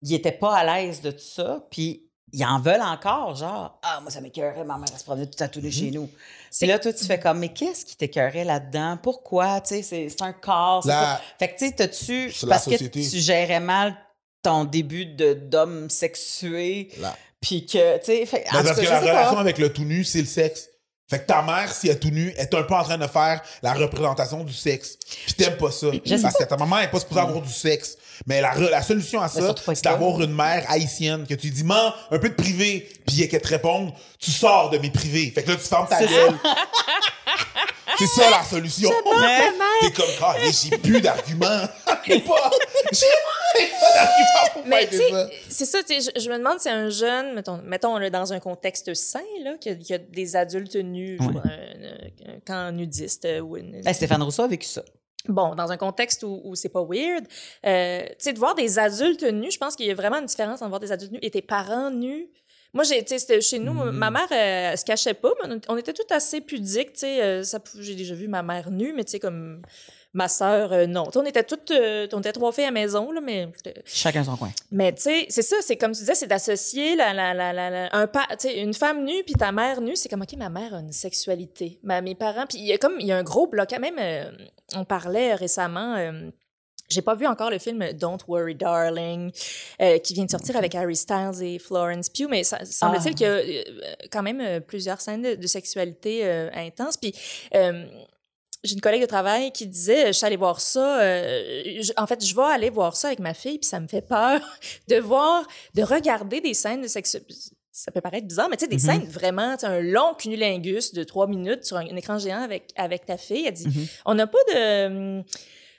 ils 0.02 0.12
étaient 0.14 0.30
pas 0.32 0.56
à 0.58 0.64
l'aise 0.82 1.00
de 1.00 1.10
tout 1.12 1.18
ça. 1.20 1.66
Puis 1.70 2.09
ils 2.32 2.44
en 2.44 2.60
veulent 2.60 2.80
encore, 2.82 3.34
genre 3.34 3.78
Ah, 3.82 4.00
moi, 4.00 4.10
ça 4.10 4.20
m'écœurait, 4.20 4.64
ma 4.64 4.76
mère, 4.78 4.88
elle 4.92 4.98
se 4.98 5.04
promenait 5.04 5.26
tout 5.26 5.42
à 5.42 5.48
tous 5.48 5.60
les 5.60 5.70
chez 5.70 5.90
nous. 5.90 6.08
Puis 6.56 6.66
là, 6.66 6.78
toi, 6.78 6.92
tu 6.92 7.04
fais 7.04 7.18
comme 7.20 7.38
Mais 7.38 7.50
qu'est-ce 7.52 7.84
qui 7.84 7.96
t'écœurait 7.96 8.44
là-dedans? 8.44 8.98
Pourquoi? 9.02 9.60
Tu 9.60 9.76
sais, 9.76 9.82
c'est 9.82 10.08
c'est 10.08 10.22
un 10.22 10.32
corps. 10.32 10.82
c'est 10.82 10.88
La- 10.90 11.00
pas- 11.00 11.20
Fait 11.38 11.48
que, 11.54 11.58
tu 11.58 11.66
sais, 11.66 11.72
t'as-tu. 11.72 12.30
C'est 12.32 12.46
la 12.46 12.50
Parce 12.56 12.64
que 12.66 12.72
société. 12.72 13.06
tu 13.08 13.18
gérais 13.18 13.60
mal 13.60 13.96
ton 14.42 14.64
début 14.64 15.06
de 15.06 15.34
d'homme 15.34 15.90
sexué, 15.90 16.90
Là. 17.00 17.14
puis 17.40 17.66
que, 17.66 17.98
tu 17.98 18.04
sais, 18.06 18.26
fait- 18.26 18.44
en 18.48 18.52
Ben, 18.52 18.58
tout 18.60 18.64
parce 18.64 18.68
cas, 18.76 18.82
que 18.82 18.86
je 18.86 18.92
la 18.92 19.00
sais 19.00 19.06
pas. 19.06 19.12
relation 19.18 19.38
avec 19.38 19.58
le 19.58 19.72
tout 19.72 19.84
nu, 19.84 20.04
c'est 20.04 20.20
le 20.20 20.26
sexe. 20.26 20.68
Fait 21.08 21.18
que 21.18 21.26
ta 21.26 21.42
mère, 21.42 21.72
si 21.72 21.88
elle 21.88 21.96
est 21.96 21.98
tout 21.98 22.10
nue, 22.10 22.32
est 22.36 22.54
un 22.54 22.62
peu 22.62 22.74
en 22.74 22.84
train 22.84 22.96
de 22.96 23.06
faire 23.08 23.42
la 23.62 23.72
représentation 23.74 24.44
du 24.44 24.52
sexe. 24.52 24.96
Puis 25.26 25.34
t'aimes 25.34 25.56
pas 25.56 25.72
ça. 25.72 25.88
Je 26.04 26.16
sais 26.16 26.22
Parce 26.22 26.36
que 26.36 26.44
ta 26.44 26.56
maman 26.56 26.78
est 26.78 26.88
pas 26.90 27.00
supposée 27.00 27.20
avoir 27.20 27.42
du 27.42 27.52
sexe. 27.52 27.96
Mais 28.26 28.40
la, 28.40 28.82
solution 28.82 29.20
à 29.22 29.28
ça, 29.28 29.54
c'est 29.74 29.84
d'avoir 29.84 30.20
une 30.22 30.34
mère 30.34 30.64
haïtienne 30.68 31.26
que 31.26 31.34
tu 31.34 31.50
dis, 31.50 31.64
man, 31.64 31.92
un 32.10 32.18
peu 32.18 32.28
de 32.28 32.34
privé, 32.34 32.88
puis 33.06 33.26
qu'elle 33.28 33.40
te 33.40 33.48
réponde, 33.48 33.92
tu 34.18 34.30
sors 34.30 34.70
de 34.70 34.78
mes 34.78 34.90
privés. 34.90 35.30
Fait 35.34 35.42
que 35.42 35.50
là, 35.50 35.56
tu 35.56 35.62
fermes 35.62 35.88
ta 35.88 35.98
C'est 35.98 36.06
gueule. 36.08 36.34
c'est 37.98 38.06
ça 38.06 38.30
la 38.30 38.42
solution. 38.44 38.90
T'es 39.80 39.90
comme, 39.92 40.04
ah, 40.22 40.34
j'ai 40.50 40.76
plus 40.78 41.00
d'arguments. 41.00 41.66
J'ai 42.06 42.20
pas, 42.20 42.50
d'arguments 43.94 44.52
pour 44.54 44.66
Mais 44.66 44.88
c'est 45.48 45.64
ça, 45.66 45.82
tu 45.82 46.00
sais, 46.00 46.12
je, 46.14 46.20
je 46.20 46.30
me 46.30 46.38
demande 46.38 46.60
si 46.60 46.68
un 46.68 46.88
jeune, 46.88 47.34
mettons, 47.34 47.60
mettons 47.64 47.96
là, 47.98 48.10
dans 48.10 48.32
un 48.32 48.40
contexte 48.40 48.92
sain, 48.94 49.20
là, 49.44 49.54
qu'il 49.60 49.72
y, 49.72 49.74
a- 49.74 49.78
qu'il 49.78 49.90
y 49.90 49.94
a 49.94 49.98
des 49.98 50.36
adultes 50.36 50.76
nus, 50.76 51.18
Ouais. 51.20 51.32
pas, 51.34 51.40
un, 51.48 51.50
un- 51.50 52.34
un 52.36 52.40
camp 52.46 52.72
nudiste 52.74 53.24
euh, 53.24 53.40
ou 53.40 53.56
une, 53.56 53.80
Ben, 53.82 53.92
Stéphane 53.94 54.22
Rousseau 54.22 54.42
a 54.44 54.48
vécu 54.48 54.66
ça. 54.66 54.82
Bon, 55.28 55.54
dans 55.54 55.70
un 55.70 55.76
contexte 55.76 56.22
où, 56.22 56.40
où 56.44 56.54
c'est 56.54 56.70
pas 56.70 56.82
weird, 56.82 57.26
euh, 57.66 58.00
tu 58.08 58.14
sais, 58.18 58.32
de 58.32 58.38
voir 58.38 58.54
des 58.54 58.78
adultes 58.78 59.22
nus, 59.24 59.50
je 59.50 59.58
pense 59.58 59.76
qu'il 59.76 59.86
y 59.86 59.90
a 59.90 59.94
vraiment 59.94 60.18
une 60.18 60.26
différence 60.26 60.62
entre 60.62 60.70
voir 60.70 60.80
des 60.80 60.92
adultes 60.92 61.12
nus 61.12 61.18
et 61.22 61.30
tes 61.30 61.42
parents 61.42 61.90
nus. 61.90 62.28
Moi, 62.72 62.84
j'ai, 62.84 63.02
tu 63.02 63.08
sais, 63.08 63.18
c'était 63.18 63.40
chez 63.40 63.58
nous, 63.58 63.74
Mm. 63.74 63.90
ma 63.90 64.10
mère, 64.10 64.30
elle 64.30 64.78
se 64.78 64.84
cachait 64.84 65.14
pas, 65.14 65.32
mais 65.42 65.56
on, 65.68 65.76
était 65.76 65.92
toutes 65.92 66.12
assez 66.12 66.40
pudiques, 66.40 66.92
tu 66.94 67.00
sais. 67.00 67.22
euh, 67.22 67.42
j'ai 67.80 67.94
déjà 67.96 68.14
vu 68.14 68.28
ma 68.28 68.42
mère 68.42 68.70
nue, 68.70 68.92
mais 68.94 69.04
tu 69.04 69.10
sais, 69.12 69.18
comme 69.20 69.62
ma 70.12 70.26
sœur, 70.28 70.72
euh, 70.72 70.86
non. 70.86 71.04
Tu 71.04 71.12
sais, 71.12 71.18
on 71.18 71.24
était 71.24 71.44
toutes, 71.44 71.70
euh, 71.70 72.08
on 72.12 72.18
était 72.20 72.32
trois 72.32 72.50
filles 72.52 72.64
à 72.64 72.68
la 72.68 72.72
maison, 72.72 73.12
là, 73.12 73.20
mais 73.20 73.48
Chacun 73.84 74.24
son 74.24 74.36
coin. 74.36 74.50
mais 74.72 74.92
tu 74.92 75.02
sais, 75.02 75.26
c'est 75.28 75.42
ça, 75.42 75.56
c'est 75.60 75.76
comme 75.76 75.92
tu 75.92 76.00
disais, 76.00 76.14
c'est 76.16 76.26
d'associer 76.26 76.96
la, 76.96 77.12
la, 77.14 77.32
la, 77.32 77.52
la, 77.52 77.70
la- 77.70 77.94
un 77.96 78.06
pa, 78.08 78.26
une 78.56 78.74
femme 78.74 79.04
nue 79.04 79.22
puis 79.24 79.34
ta 79.34 79.52
mère 79.52 79.80
nue, 79.80 79.94
c'est 79.96 80.08
comme 80.08 80.22
ok, 80.22 80.32
ma 80.36 80.48
mère 80.48 80.74
a 80.74 80.80
une 80.80 80.92
sexualité, 80.92 81.78
ma, 81.84 82.00
mes 82.00 82.14
parents, 82.16 82.46
puis 82.48 82.58
il 82.58 82.66
y 82.66 82.72
a 82.72 82.78
comme 82.78 82.96
il 82.98 83.06
y 83.06 83.12
a 83.12 83.16
un 83.18 83.22
gros 83.22 83.46
bloc. 83.46 83.70
Même 83.78 83.96
euh, 84.00 84.30
on 84.74 84.84
parlait 84.84 85.34
récemment. 85.34 85.94
euh, 85.96 86.30
j'ai 86.92 87.02
pas 87.02 87.14
vu 87.14 87.24
encore 87.24 87.50
le 87.50 87.58
film 87.60 87.92
Don't 87.92 88.18
Worry 88.26 88.56
Darling 88.56 89.30
euh, 89.80 89.98
qui 89.98 90.12
vient 90.12 90.24
de 90.24 90.30
sortir 90.30 90.56
avec 90.56 90.74
Harry 90.74 90.96
Styles 90.96 91.40
et 91.40 91.60
Florence 91.60 92.08
Pugh, 92.08 92.26
mais 92.28 92.42
ça 92.42 92.64
semble-t-il 92.64 93.10
Ah. 93.12 93.14
qu'il 93.14 93.26
y 93.26 93.30
a 93.30 93.32
euh, 93.34 93.94
quand 94.10 94.24
même 94.24 94.40
euh, 94.40 94.58
plusieurs 94.58 95.00
scènes 95.00 95.22
de, 95.22 95.34
de 95.36 95.46
sexualité 95.46 96.22
euh, 96.24 96.50
intenses. 96.52 96.96
Puis 96.96 97.14
euh, 97.54 97.84
j'ai 98.62 98.74
une 98.74 98.80
collègue 98.80 99.00
de 99.02 99.06
travail 99.06 99.52
qui 99.52 99.66
disait 99.66 100.08
je 100.08 100.12
suis 100.12 100.26
allée 100.26 100.36
voir 100.36 100.60
ça 100.60 101.00
euh, 101.00 101.80
je- 101.80 101.92
en 101.96 102.06
fait 102.06 102.24
je 102.24 102.34
vais 102.34 102.42
aller 102.42 102.70
voir 102.70 102.94
ça 102.96 103.08
avec 103.08 103.18
ma 103.20 103.32
fille 103.34 103.58
puis 103.58 103.68
ça 103.68 103.80
me 103.80 103.88
fait 103.88 104.02
peur 104.06 104.40
de 104.88 104.96
voir 104.96 105.46
de 105.74 105.82
regarder 105.82 106.40
des 106.40 106.54
scènes 106.54 106.82
de 106.82 106.88
sexe 106.88 107.16
ça 107.72 107.90
peut 107.92 108.00
paraître 108.02 108.26
bizarre 108.26 108.48
mais 108.50 108.56
tu 108.56 108.64
sais 108.64 108.68
des 108.68 108.76
Mhm. 108.76 108.80
scènes 108.82 109.08
vraiment 109.08 109.56
un 109.62 109.80
long 109.80 110.12
cunnilingus 110.18 110.92
de 110.92 111.04
trois 111.04 111.26
minutes 111.26 111.64
sur 111.64 111.76
un, 111.78 111.86
un 111.86 111.96
écran 111.96 112.18
géant 112.18 112.42
avec 112.42 112.64
avec 112.76 113.06
ta 113.06 113.16
fille 113.16 113.46
elle 113.46 113.54
dit 113.54 113.66
Mhm. 113.68 113.86
on 114.06 114.14
n'a 114.14 114.26
pas 114.26 114.38
de 114.52 115.22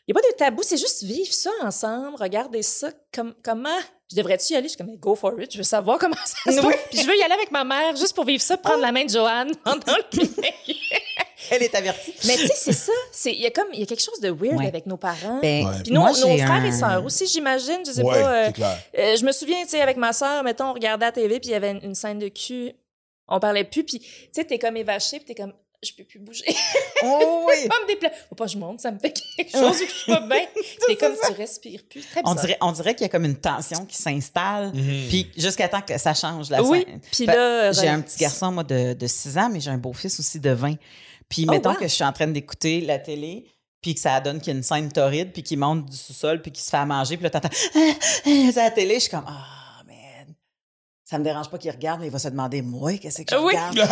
il 0.08 0.14
n'y 0.16 0.20
a 0.20 0.22
pas 0.22 0.28
de 0.32 0.36
tabou, 0.36 0.64
c'est 0.64 0.78
juste 0.78 1.04
vivre 1.04 1.32
ça 1.32 1.52
ensemble, 1.62 2.18
regarder 2.20 2.64
ça. 2.64 2.90
Comme, 3.14 3.36
comment 3.44 3.78
je 4.10 4.16
devrais-tu 4.18 4.54
y 4.54 4.56
aller? 4.56 4.68
Je 4.68 4.70
suis 4.74 4.78
comme, 4.78 4.98
go 4.98 5.14
for 5.14 5.40
it, 5.40 5.54
je 5.54 5.60
veux 5.60 5.64
savoir 5.64 6.00
comment 6.00 6.16
ça 6.26 6.52
se 6.52 6.60
Oui. 6.60 6.74
passe. 6.74 6.82
Puis 6.90 7.00
je 7.02 7.06
veux 7.08 7.16
y 7.16 7.22
aller 7.22 7.36
avec 7.36 7.52
ma 7.52 7.64
mère 7.64 7.96
juste 7.96 8.14
pour 8.14 8.26
vivre 8.26 8.42
ça, 8.42 8.58
prendre 8.58 8.82
la 8.82 8.92
main 8.92 9.06
de 9.06 9.10
Joanne 9.12 9.52
pendant 9.64 9.96
le 9.96 10.04
Elle 11.52 11.64
est 11.64 11.76
avertie. 11.76 12.14
Mais 12.26 12.36
tu 12.38 12.48
sais, 12.48 12.54
c'est 12.56 12.74
ça. 12.74 12.92
C'est- 13.12 13.32
Il 13.34 13.42
y 13.42 13.46
a 13.46 13.52
comme 13.52 13.68
il 13.74 13.80
y 13.80 13.84
a 13.84 13.86
quelque 13.86 14.02
chose 14.04 14.20
de 14.20 14.30
weird 14.30 14.58
Ouais. 14.58 14.68
avec 14.68 14.86
nos 14.88 14.98
parents. 14.98 15.40
Ben, 15.42 15.68
Ouais. 15.68 15.74
Puis 15.84 15.92
nos, 15.94 16.02
moi, 16.02 16.12
nos 16.12 16.18
frères 16.38 16.52
un- 16.52 16.66
et 16.66 16.72
sœurs 16.72 17.06
aussi, 17.06 17.28
j'imagine. 17.28 17.80
Je 17.86 17.92
sais 17.92 18.02
Ouais, 18.04 18.22
pas. 18.22 18.34
euh, 18.34 18.52
c'est 18.56 19.00
euh, 19.00 19.16
je 19.18 19.26
me 19.26 19.32
souviens, 19.32 19.62
tu 19.64 19.70
sais, 19.70 19.82
avec 19.82 19.98
ma 19.98 20.14
sœur, 20.14 20.44
mettons, 20.44 20.70
on 20.70 20.74
regardait 20.74 21.06
la 21.06 21.12
TV, 21.12 21.40
puis 21.40 21.50
il 21.50 21.54
y 21.54 21.56
avait 21.56 21.72
une, 21.72 21.84
une 21.84 21.96
scène 21.96 22.18
de 22.20 22.30
cul. 22.30 22.72
On 23.28 23.40
parlait 23.40 23.64
plus, 23.64 23.84
puis 23.84 24.00
tu 24.00 24.08
sais, 24.34 24.44
t'es 24.44 24.58
comme 24.60 24.76
évaché, 24.78 25.18
puis 25.18 25.26
t'es 25.26 25.36
comme, 25.36 25.54
je 25.84 25.92
peux 25.98 26.04
plus 26.04 26.20
bouger. 26.20 26.46
Oh 27.04 27.46
oui! 27.48 27.68
pas 27.68 27.76
me 27.82 27.88
déplacer. 27.88 28.16
Faut 28.30 28.36
pas 28.36 28.46
que 28.46 28.52
je 28.52 28.58
monte, 28.58 28.80
ça 28.82 28.92
me 28.92 29.00
fait 29.00 29.14
quelque 29.36 29.52
chose 29.52 29.78
je 29.80 29.92
suis 29.92 30.12
pas 30.12 30.20
bien. 30.20 30.46
T'es 30.88 30.96
comme, 30.96 31.14
tu 31.26 31.32
respires 31.34 31.82
plus. 31.90 32.02
Très 32.06 32.22
On 32.26 32.36
dirait, 32.36 32.58
on 32.62 32.72
dirait 32.72 32.94
qu'il 32.94 33.04
y 33.04 33.06
a 33.06 33.10
comme 33.10 33.26
une 33.26 33.38
tension 33.38 33.86
qui 33.86 33.96
s'installe, 33.98 34.72
Mhm. 34.76 35.08
puis 35.10 35.32
jusqu'à 35.38 35.68
temps 35.70 35.82
que 35.82 35.98
ça 35.98 36.14
change 36.14 36.50
la 36.52 36.62
Oui, 36.62 36.84
scène. 36.86 37.00
puis 37.12 37.26
là, 37.26 37.72
J'ai 37.72 37.88
un 37.88 38.02
petit 38.02 38.20
garçon, 38.20 38.52
moi, 38.52 38.64
de, 38.64 38.94
de 38.94 39.08
6 39.08 39.38
ans, 39.40 39.50
mais 39.52 39.60
j'ai 39.60 39.72
un 39.72 39.78
beau-fils 39.80 40.20
aussi 40.20 40.40
de 40.40 40.52
20. 40.52 40.76
Puis 41.32 41.46
Oh, 41.48 41.52
mettons 41.52 41.70
wow. 41.72 41.76
que 41.78 41.84
je 41.88 41.94
suis 41.94 42.04
en 42.04 42.12
train 42.12 42.28
d'écouter 42.28 42.82
la 42.82 43.00
télé, 43.00 43.46
puis 43.82 43.96
que 43.96 44.02
ça 44.02 44.20
donne 44.20 44.40
qu'il 44.40 44.52
y 44.52 44.56
a 44.56 44.58
une 44.58 44.64
scène 44.64 44.92
torride, 44.92 45.32
puis 45.32 45.42
qu'il 45.42 45.58
monte 45.58 45.86
du 45.86 45.96
sous-sol, 45.98 46.42
puis 46.42 46.52
qu'il 46.52 46.62
se 46.64 46.70
fait 46.70 46.78
à 46.78 46.86
manger, 46.86 47.16
puis 47.18 47.24
là, 47.24 47.30
t'entends 47.32 47.50
«Ah, 47.76 47.80
ah 48.26 48.30
à 48.60 48.64
la 48.66 48.72
télé», 48.72 48.96
je 48.96 49.00
suis 49.00 49.10
comme 49.10 49.24
«Ah, 49.28 49.82
man, 49.88 50.36
ça 51.06 51.18
me 51.18 51.24
dérange 51.24 51.50
pas 51.50 51.58
qu'il 51.58 51.72
regarde, 51.72 52.02
mais 52.02 52.08
il 52.08 52.12
va 52.12 52.20
se 52.20 52.28
demander 52.28 52.62
«Moi, 52.64 52.98
qu'est-ce 52.98 53.22
que 53.24 53.34
je 53.36 53.42
Oui. 53.42 53.54
regarde?» 53.56 53.76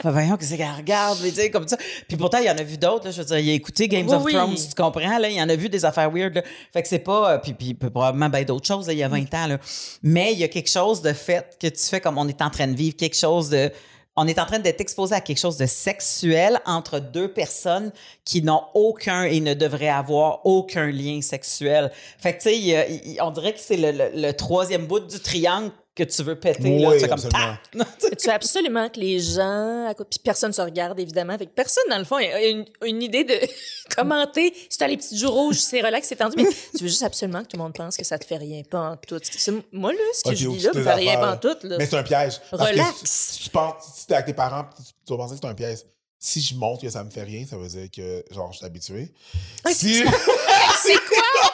Fait, 0.00 0.10
voyons, 0.10 0.36
qu'est-ce 0.36 0.54
qu'elle 0.54 0.70
regarde, 0.76 1.18
mais 1.22 1.30
tu 1.30 1.36
sais, 1.36 1.50
comme 1.50 1.66
ça. 1.66 1.76
Puis 2.08 2.16
pourtant, 2.16 2.38
il 2.38 2.44
y 2.44 2.50
en 2.50 2.56
a 2.56 2.62
vu 2.62 2.78
d'autres, 2.78 3.06
là, 3.06 3.10
je 3.10 3.18
veux 3.20 3.24
dire, 3.26 3.38
il 3.38 3.50
a 3.50 3.54
écouté 3.54 3.88
Games 3.88 4.06
Oui, 4.08 4.14
of 4.14 4.22
oui. 4.24 4.32
Thrones, 4.34 4.54
tu 4.54 4.74
comprends, 4.80 5.18
là, 5.18 5.28
il 5.28 5.36
y 5.36 5.42
en 5.42 5.48
a 5.48 5.56
vu 5.56 5.68
des 5.68 5.84
affaires 5.84 6.10
weird, 6.10 6.34
là. 6.34 6.42
Fait 6.72 6.82
que 6.82 6.88
c'est 6.88 6.98
pas, 7.00 7.32
euh, 7.32 7.38
puis, 7.38 7.52
puis 7.54 7.74
probablement 7.74 8.28
ben 8.28 8.44
d'autres 8.44 8.66
choses, 8.66 8.86
là, 8.86 8.92
il 8.92 8.98
y 8.98 9.02
a 9.02 9.08
20 9.08 9.32
ans, 9.34 9.46
là. 9.48 9.58
Mais 10.02 10.32
il 10.32 10.38
y 10.38 10.44
a 10.44 10.48
quelque 10.48 10.70
chose 10.70 11.02
de 11.02 11.12
fait 11.12 11.56
que 11.60 11.66
tu 11.66 11.82
fais 11.84 12.00
comme 12.00 12.16
on 12.18 12.28
est 12.28 12.40
en 12.42 12.50
train 12.50 12.68
de 12.68 12.76
vivre, 12.76 12.96
quelque 12.96 13.16
chose 13.16 13.50
de, 13.50 13.70
on 14.16 14.26
est 14.28 14.38
en 14.38 14.46
train 14.46 14.58
d'être 14.60 14.80
exposé 14.80 15.14
à 15.14 15.20
quelque 15.20 15.38
chose 15.40 15.56
de 15.56 15.66
sexuel 15.66 16.60
entre 16.66 17.00
deux 17.00 17.28
personnes 17.32 17.92
qui 18.24 18.42
n'ont 18.42 18.62
aucun 18.74 19.24
et 19.24 19.40
ne 19.40 19.54
devraient 19.54 19.88
avoir 19.88 20.44
aucun 20.46 20.90
lien 20.90 21.20
sexuel. 21.20 21.90
Fait 22.18 22.36
que, 22.36 22.42
tu 22.42 22.60
sais, 22.60 23.18
on 23.20 23.30
dirait 23.30 23.54
que 23.54 23.60
c'est 23.60 23.76
le- 23.76 24.10
le 24.14 24.32
troisième 24.32 24.86
bout 24.86 25.00
du 25.00 25.18
triangle 25.20 25.70
que 25.94 26.02
tu 26.02 26.22
veux 26.24 26.34
péter, 26.38 26.78
là. 26.80 26.88
Oui, 26.88 26.94
Tu 26.96 27.00
fais 27.02 27.08
comme, 27.08 27.20
absolument. 27.24 27.56
Tu 28.18 28.26
veux 28.26 28.32
absolument 28.34 28.88
que 28.88 28.98
les 29.00 29.20
gens, 29.20 29.86
à 29.88 29.94
côté- 29.94 30.08
puis 30.10 30.18
personne 30.24 30.52
se 30.52 30.60
regarde 30.60 30.98
évidemment, 30.98 31.34
avec 31.34 31.54
personne 31.54 31.84
dans 31.88 31.98
le 31.98 32.04
fond 32.04 32.16
a 32.16 32.42
une, 32.42 32.64
une 32.84 33.00
idée 33.02 33.22
de 33.24 33.38
commenter. 33.96 34.52
Si 34.68 34.76
t'as 34.76 34.88
les 34.88 34.96
petits 34.96 35.16
joues 35.16 35.30
rouges, 35.30 35.58
c'est 35.58 35.80
relax, 35.80 36.08
c'est 36.08 36.16
tendu, 36.16 36.34
mais 36.36 36.48
tu 36.76 36.82
veux 36.82 36.88
juste 36.88 37.02
absolument 37.04 37.42
que 37.42 37.48
tout 37.48 37.56
le 37.56 37.62
monde 37.62 37.74
pense 37.74 37.96
que 37.96 38.04
ça 38.04 38.18
te 38.18 38.24
fait 38.24 38.38
rien 38.38 38.62
pas 38.68 38.90
en 38.90 38.96
tout. 38.96 39.20
C'est- 39.22 39.52
Moi 39.72 39.92
là, 39.92 39.98
ce 40.14 40.24
que 40.24 40.28
Ok, 40.30 40.34
je 40.36 40.48
ou 40.48 40.56
dis 40.56 40.64
là, 40.64 40.70
toutes 40.70 40.80
me 40.80 40.84
tes 40.84 40.90
fait 40.90 40.96
rien 40.96 41.18
pas 41.18 41.32
en 41.32 41.36
tout. 41.36 41.56
Là. 41.62 41.76
Mais 41.78 41.86
c'est 41.86 41.96
un 41.96 42.02
piège. 42.02 42.40
Parce 42.50 42.62
que 42.64 42.68
Relax. 42.72 42.94
si, 43.04 43.32
si 43.34 43.42
tu 43.44 43.50
penses, 43.50 43.74
si 43.96 44.06
t'es 44.08 44.14
avec 44.14 44.26
tes 44.26 44.34
parents, 44.34 44.64
tu, 44.76 44.82
tu 45.06 45.12
vas 45.12 45.16
penser 45.18 45.34
que 45.34 45.40
c'est 45.42 45.48
un 45.48 45.54
piège. 45.54 45.78
Si 46.18 46.40
je 46.40 46.54
montre 46.54 46.80
que 46.82 46.88
ça 46.90 47.04
me 47.04 47.10
fait 47.10 47.22
rien, 47.22 47.44
ça 47.46 47.56
veut 47.58 47.68
dire 47.68 47.86
que, 47.94 48.24
genre, 48.34 48.50
je 48.50 48.56
suis 48.56 48.66
habitué. 48.66 49.12
Si. 49.72 50.02
C'est 50.82 50.94
quoi? 50.94 51.50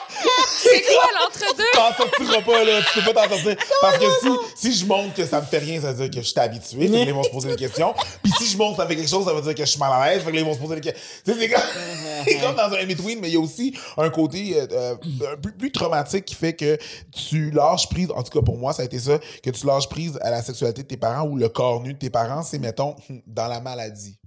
C'est 0.57 0.81
quoi? 0.81 1.03
l'entre-deux? 1.19 1.63
t'en 1.73 1.93
sortiras 1.93 2.41
pas, 2.41 2.63
là. 2.63 2.81
Tu 2.93 3.01
peux 3.01 3.13
pas 3.13 3.27
t'en 3.27 3.35
sortir. 3.35 3.55
Parce 3.81 3.97
que 3.97 4.05
si, 4.21 4.27
si 4.55 4.79
je 4.79 4.85
montre 4.85 5.13
que 5.13 5.25
ça 5.25 5.41
me 5.41 5.45
fait 5.45 5.59
rien, 5.59 5.81
ça 5.81 5.91
veut 5.91 6.07
dire 6.07 6.09
que 6.09 6.25
je 6.25 6.31
suis 6.31 6.39
habitué. 6.39 6.87
Fait 6.87 6.87
que 6.87 7.07
ils 7.07 7.13
vont 7.13 7.23
se 7.23 7.29
poser 7.29 7.49
des 7.49 7.55
questions. 7.55 7.93
Puis 8.23 8.31
si 8.37 8.47
je 8.47 8.57
montre 8.57 8.77
que 8.77 8.83
ça 8.83 8.87
fait 8.87 8.95
quelque 8.95 9.09
chose, 9.09 9.25
ça 9.25 9.33
veut 9.33 9.41
dire 9.41 9.55
que 9.55 9.65
je 9.65 9.69
suis 9.69 9.79
mal 9.79 9.91
à 9.93 10.09
l'aise. 10.09 10.23
Fait 10.23 10.31
que 10.31 10.37
ils 10.37 10.45
vont 10.45 10.53
se 10.53 10.59
poser 10.59 10.75
des 10.75 10.81
questions. 10.81 11.01
Tu 11.25 11.33
sais, 11.33 11.39
c'est 11.39 11.49
comme, 11.49 11.61
c'est 12.25 12.37
comme 12.39 12.55
dans 12.55 12.75
un 12.75 12.81
in-between, 12.81 13.19
mais 13.19 13.29
il 13.29 13.33
y 13.33 13.37
a 13.37 13.39
aussi 13.39 13.75
un 13.97 14.09
côté 14.09 14.59
euh, 14.59 14.67
euh, 14.71 14.95
un 15.33 15.37
peu 15.37 15.51
plus 15.51 15.71
traumatique 15.71 16.25
qui 16.25 16.35
fait 16.35 16.53
que 16.53 16.77
tu 17.11 17.51
lâches 17.51 17.89
prise, 17.89 18.09
en 18.11 18.23
tout 18.23 18.31
cas 18.31 18.43
pour 18.43 18.57
moi, 18.57 18.73
ça 18.73 18.81
a 18.83 18.85
été 18.85 18.99
ça, 18.99 19.19
que 19.43 19.49
tu 19.49 19.65
lâches 19.65 19.89
prise 19.89 20.17
à 20.21 20.31
la 20.31 20.41
sexualité 20.41 20.83
de 20.83 20.87
tes 20.87 20.97
parents 20.97 21.27
ou 21.27 21.37
le 21.37 21.49
corps 21.49 21.81
nu 21.81 21.93
de 21.93 21.99
tes 21.99 22.09
parents, 22.09 22.43
c'est, 22.43 22.59
mettons, 22.59 22.95
dans 23.27 23.47
la 23.47 23.59
maladie. 23.59 24.17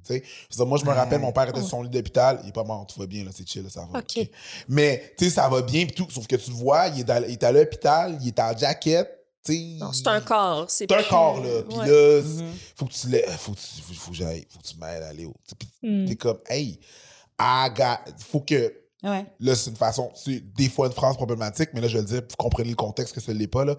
Moi, 0.59 0.79
je 0.79 0.85
me 0.85 0.91
rappelle, 0.93 1.21
mon 1.21 1.33
père 1.33 1.49
était 1.49 1.61
sur 1.61 1.69
son 1.71 1.83
lit 1.83 1.89
d'hôpital, 1.91 2.41
il 2.45 2.49
est 2.49 2.53
pas 2.53 2.65
mort, 2.65 2.87
tout 2.87 2.99
va 3.01 3.07
bien, 3.07 3.25
là, 3.25 3.31
c'est 3.35 3.47
chill, 3.49 3.63
là, 3.63 3.71
ça 3.71 3.87
va. 3.91 3.99
OK. 4.01 4.29
Mais, 4.69 5.15
tu 5.19 5.25
sais, 5.25 5.31
ça 5.31 5.49
va 5.49 5.63
bien, 5.63 5.87
pis 5.87 5.93
tout. 5.95 6.07
Sauf 6.11 6.27
que 6.27 6.37
tu 6.37 6.51
le 6.51 6.57
vois, 6.57 6.89
il 6.89 7.01
est, 7.01 7.05
dans- 7.05 7.23
il 7.25 7.33
est 7.33 7.43
à 7.45 7.53
l'hôpital, 7.53 8.19
il 8.21 8.29
est 8.29 8.39
en 8.41 8.57
jaquette, 8.57 9.11
tu 9.45 9.53
sais. 9.53 9.77
Non, 9.79 9.93
c'est 9.93 10.07
un 10.09 10.21
corps. 10.21 10.71
C'est 10.71 10.87
C'est 10.89 10.95
un 10.95 10.99
plus- 11.03 11.09
corps, 11.11 11.41
là. 11.43 11.63
Puis 11.69 11.79
Ouais. 11.79 11.87
là, 11.89 12.23
Mhm. 12.23 12.53
faut 12.77 12.87
que 12.87 12.93
tu 12.93 13.09
l'aies. 13.09 13.27
Faut 13.39 13.53
que 13.53 13.59
tu, 13.59 13.83
faut, 13.83 13.93
faut. 13.95 14.13
Faut 14.15 14.59
que 14.59 14.67
tu 14.67 14.77
m'aides 14.79 15.03
à 15.03 15.09
aller. 15.09 15.29
Puis 15.59 15.69
Hmm. 15.83 16.07
t'es 16.07 16.17
comme, 16.17 16.39
hey, 16.49 16.79
I 17.39 17.69
got. 17.77 18.11
Faut 18.31 18.41
que. 18.41 18.73
Ouais. 19.03 19.27
Là, 19.41 19.55
c'est 19.55 19.69
une 19.69 19.77
façon. 19.77 20.11
C'est 20.15 20.41
des 20.55 20.71
fois 20.71 20.87
une 20.87 20.95
phrase 20.95 21.17
problématique, 21.17 21.71
mais 21.75 21.83
là, 21.83 21.89
je 21.89 21.95
vais 21.99 22.03
le 22.03 22.09
dire, 22.09 22.23
vous 22.23 22.37
comprenez 22.39 22.71
le 22.71 22.75
contexte 22.77 23.15
que 23.15 23.21
ce 23.21 23.33
l'est 23.33 23.47
pas, 23.47 23.65
là. 23.67 23.77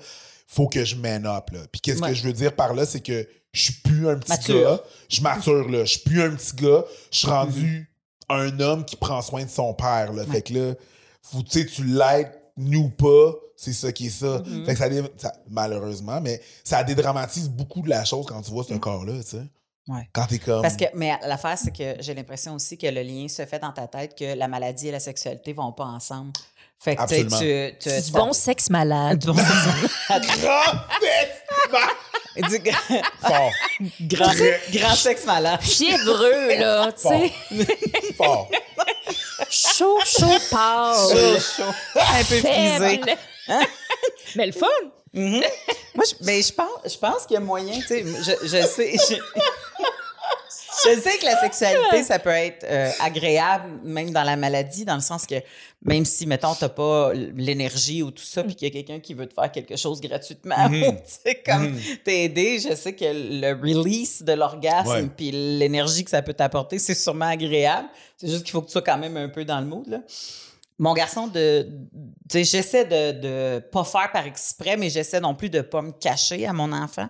Faut 0.48 0.68
que 0.68 0.86
je 0.86 0.96
man 0.98 1.26
up, 1.26 1.50
là. 1.52 1.62
Puis 1.72 1.82
qu'est-ce 1.82 2.00
Ouais. 2.00 2.10
que 2.10 2.14
je 2.14 2.24
veux 2.24 2.34
dire 2.34 2.56
par 2.56 2.76
là, 2.76 2.86
c'est 2.86 3.00
que 3.02 3.28
je 3.56 3.62
suis 3.64 3.74
plus 3.74 4.08
un 4.10 4.18
petit 4.18 4.30
Mature. 4.32 4.62
gars. 4.62 4.80
Je 5.10 5.22
mature, 5.22 5.70
là. 5.70 5.86
Je 5.86 5.92
suis 5.92 6.00
plus 6.02 6.22
un 6.22 6.32
petit 6.36 6.56
gars. 6.56 6.84
Je 7.12 7.18
suis 7.18 7.28
rendu 7.28 7.90
un 8.30 8.60
homme 8.60 8.86
qui 8.86 8.96
prend 8.96 9.22
soin 9.22 9.44
de 9.46 9.50
son 9.50 9.74
père, 9.74 10.14
là. 10.14 10.26
Fait 10.26 10.42
que 10.42 10.54
là, 10.54 10.74
faut, 11.22 11.42
tu 11.44 11.60
sais, 11.62 11.66
tu 11.66 11.84
l'aides, 11.84 12.32
nous 12.58 12.90
pas. 12.90 13.34
C'est 13.58 13.72
ça 13.74 13.92
qui 13.94 14.08
est 14.08 14.10
ça. 14.10 14.44
Mhm. 14.46 14.66
Fait 14.66 14.74
que 14.74 14.80
ça, 14.80 14.90
dé- 14.90 15.04
ça- 15.18 15.34
malheureusement, 15.50 16.20
mais 16.22 16.42
ça 16.64 16.84
dédramatise 16.84 17.48
beaucoup 17.50 17.82
de 17.82 17.90
la 17.90 18.04
chose 18.04 18.26
quand 18.28 18.42
tu 18.42 18.52
vois 18.52 18.66
ce 18.66 18.74
corps-là, 18.74 19.14
tu 19.24 19.30
sais. 19.30 19.44
Ouais. 19.88 20.10
Quand 20.12 20.26
t'es 20.26 20.40
comme. 20.40 20.62
Parce 20.64 20.76
que, 20.76 20.86
mais 20.96 21.14
l'affaire, 21.26 21.58
c'est 21.58 21.72
que 21.72 21.96
j'ai 22.02 22.14
l'impression 22.16 22.56
aussi 22.56 22.78
que 22.78 22.88
le 22.88 23.02
lien 23.04 23.28
se 23.30 23.46
fait 23.46 23.60
dans 23.60 23.72
ta 23.72 23.88
tête 23.88 24.18
que 24.18 24.36
la 24.36 24.48
maladie 24.48 24.88
et 24.88 24.92
la 24.92 25.00
sexualité 25.00 25.54
vont 25.54 25.72
pas 25.72 25.86
ensemble. 25.86 26.34
Fait 26.80 26.96
que, 26.96 27.08
tu 27.08 27.26
tu, 27.80 27.90
tu, 27.90 28.02
du 28.02 28.12
bon 28.12 28.34
sexe 28.34 28.70
malade. 28.70 29.20
Du 29.26 29.28
bon 29.28 29.36
sexe. 29.38 29.50
Sexe! 30.08 30.40
Du 32.36 32.60
Fort. 33.22 33.52
grand, 34.02 34.34
grand 34.72 34.96
sexe 34.96 35.26
malade. 35.26 35.62
Fiévreux, 35.62 36.56
là, 36.58 36.92
tu 36.92 37.08
sais. 37.08 37.32
Fort. 38.18 38.50
chaud, 39.50 40.00
chaud, 40.06 40.38
pâle. 40.52 40.96
Chaud, 41.12 41.40
chaud. 41.40 41.74
Un 41.96 42.24
peu 42.24 42.40
frisé. 42.40 42.80
faible. 42.80 43.18
Mais 44.36 44.46
le 44.48 44.52
fun. 44.52 44.68
Mhm. 45.14 45.44
Moi, 45.96 46.04
je, 46.06 46.26
ben, 46.26 46.44
je 46.44 46.52
pense, 46.52 46.94
je 46.94 46.98
pense 46.98 47.26
qu'il 47.26 47.36
y 47.36 47.38
a 47.38 47.40
moyen, 47.40 47.80
tu 47.80 47.88
sais, 47.88 48.04
je, 48.06 48.48
je 48.48 48.68
sais. 48.68 48.96
Je, 49.10 49.16
je 50.84 51.00
sais 51.00 51.18
que 51.18 51.26
la 51.26 51.40
sexualité, 51.40 52.04
ça 52.08 52.20
peut 52.20 52.30
être 52.30 52.64
euh, 52.64 52.92
agréable, 53.00 53.80
même 53.84 54.12
dans 54.12 54.24
la 54.24 54.36
maladie, 54.36 54.86
dans 54.86 54.96
le 54.96 55.02
sens 55.02 55.26
que 55.26 55.36
même 55.82 56.04
si, 56.04 56.26
mettons, 56.26 56.54
t'as 56.56 56.70
pas 56.70 57.14
l'énergie 57.14 58.02
ou 58.02 58.12
tout 58.12 58.24
ça, 58.24 58.44
puis 58.44 58.56
qu'il 58.56 58.68
y 58.68 58.72
a 58.72 58.74
quelqu'un 58.74 59.00
qui 59.00 59.14
veut 59.14 59.28
te 59.28 59.34
faire 59.34 59.52
quelque 59.52 59.76
chose 59.76 60.02
gratuitement, 60.02 60.56
ou, 60.68 60.92
tu 60.92 61.00
sais, 61.06 61.42
comme 61.46 61.78
t'aider, 62.04 62.60
je 62.60 62.76
sais 62.76 62.94
que 62.94 63.06
le 63.06 63.54
release 63.54 64.24
de 64.24 64.34
l'orgasme, 64.34 65.10
puis 65.16 65.32
l'énergie 65.32 66.04
que 66.04 66.10
ça 66.10 66.22
peut 66.22 66.34
t'apporter, 66.34 66.80
c'est 66.80 66.96
sûrement 66.96 67.28
agréable. 67.28 67.88
C'est 68.18 68.28
juste 68.28 68.44
qu'il 68.44 68.52
faut 68.52 68.62
que 68.62 68.68
tu 68.68 68.72
sois 68.72 68.82
quand 68.82 68.98
même 68.98 69.18
un 69.18 69.30
peu 69.30 69.46
dans 69.46 69.60
le 69.60 69.66
mood, 69.66 69.88
là. 69.88 70.00
Mon 70.78 70.94
garçon, 70.94 71.28
de, 71.28 71.70
j'essaie 72.34 72.84
de, 72.84 73.22
de 73.22 73.60
pas 73.60 73.86
faire 73.86 74.12
par 74.12 74.26
exprès, 74.26 74.76
mais 74.76 74.90
j'essaie 74.90 75.22
non 75.22 75.34
plus 75.34 75.50
de 75.50 75.62
pas 75.62 75.82
me 75.82 75.94
cacher 75.94 76.46
à 76.46 76.52
mon 76.52 76.74
enfant. 76.74 77.08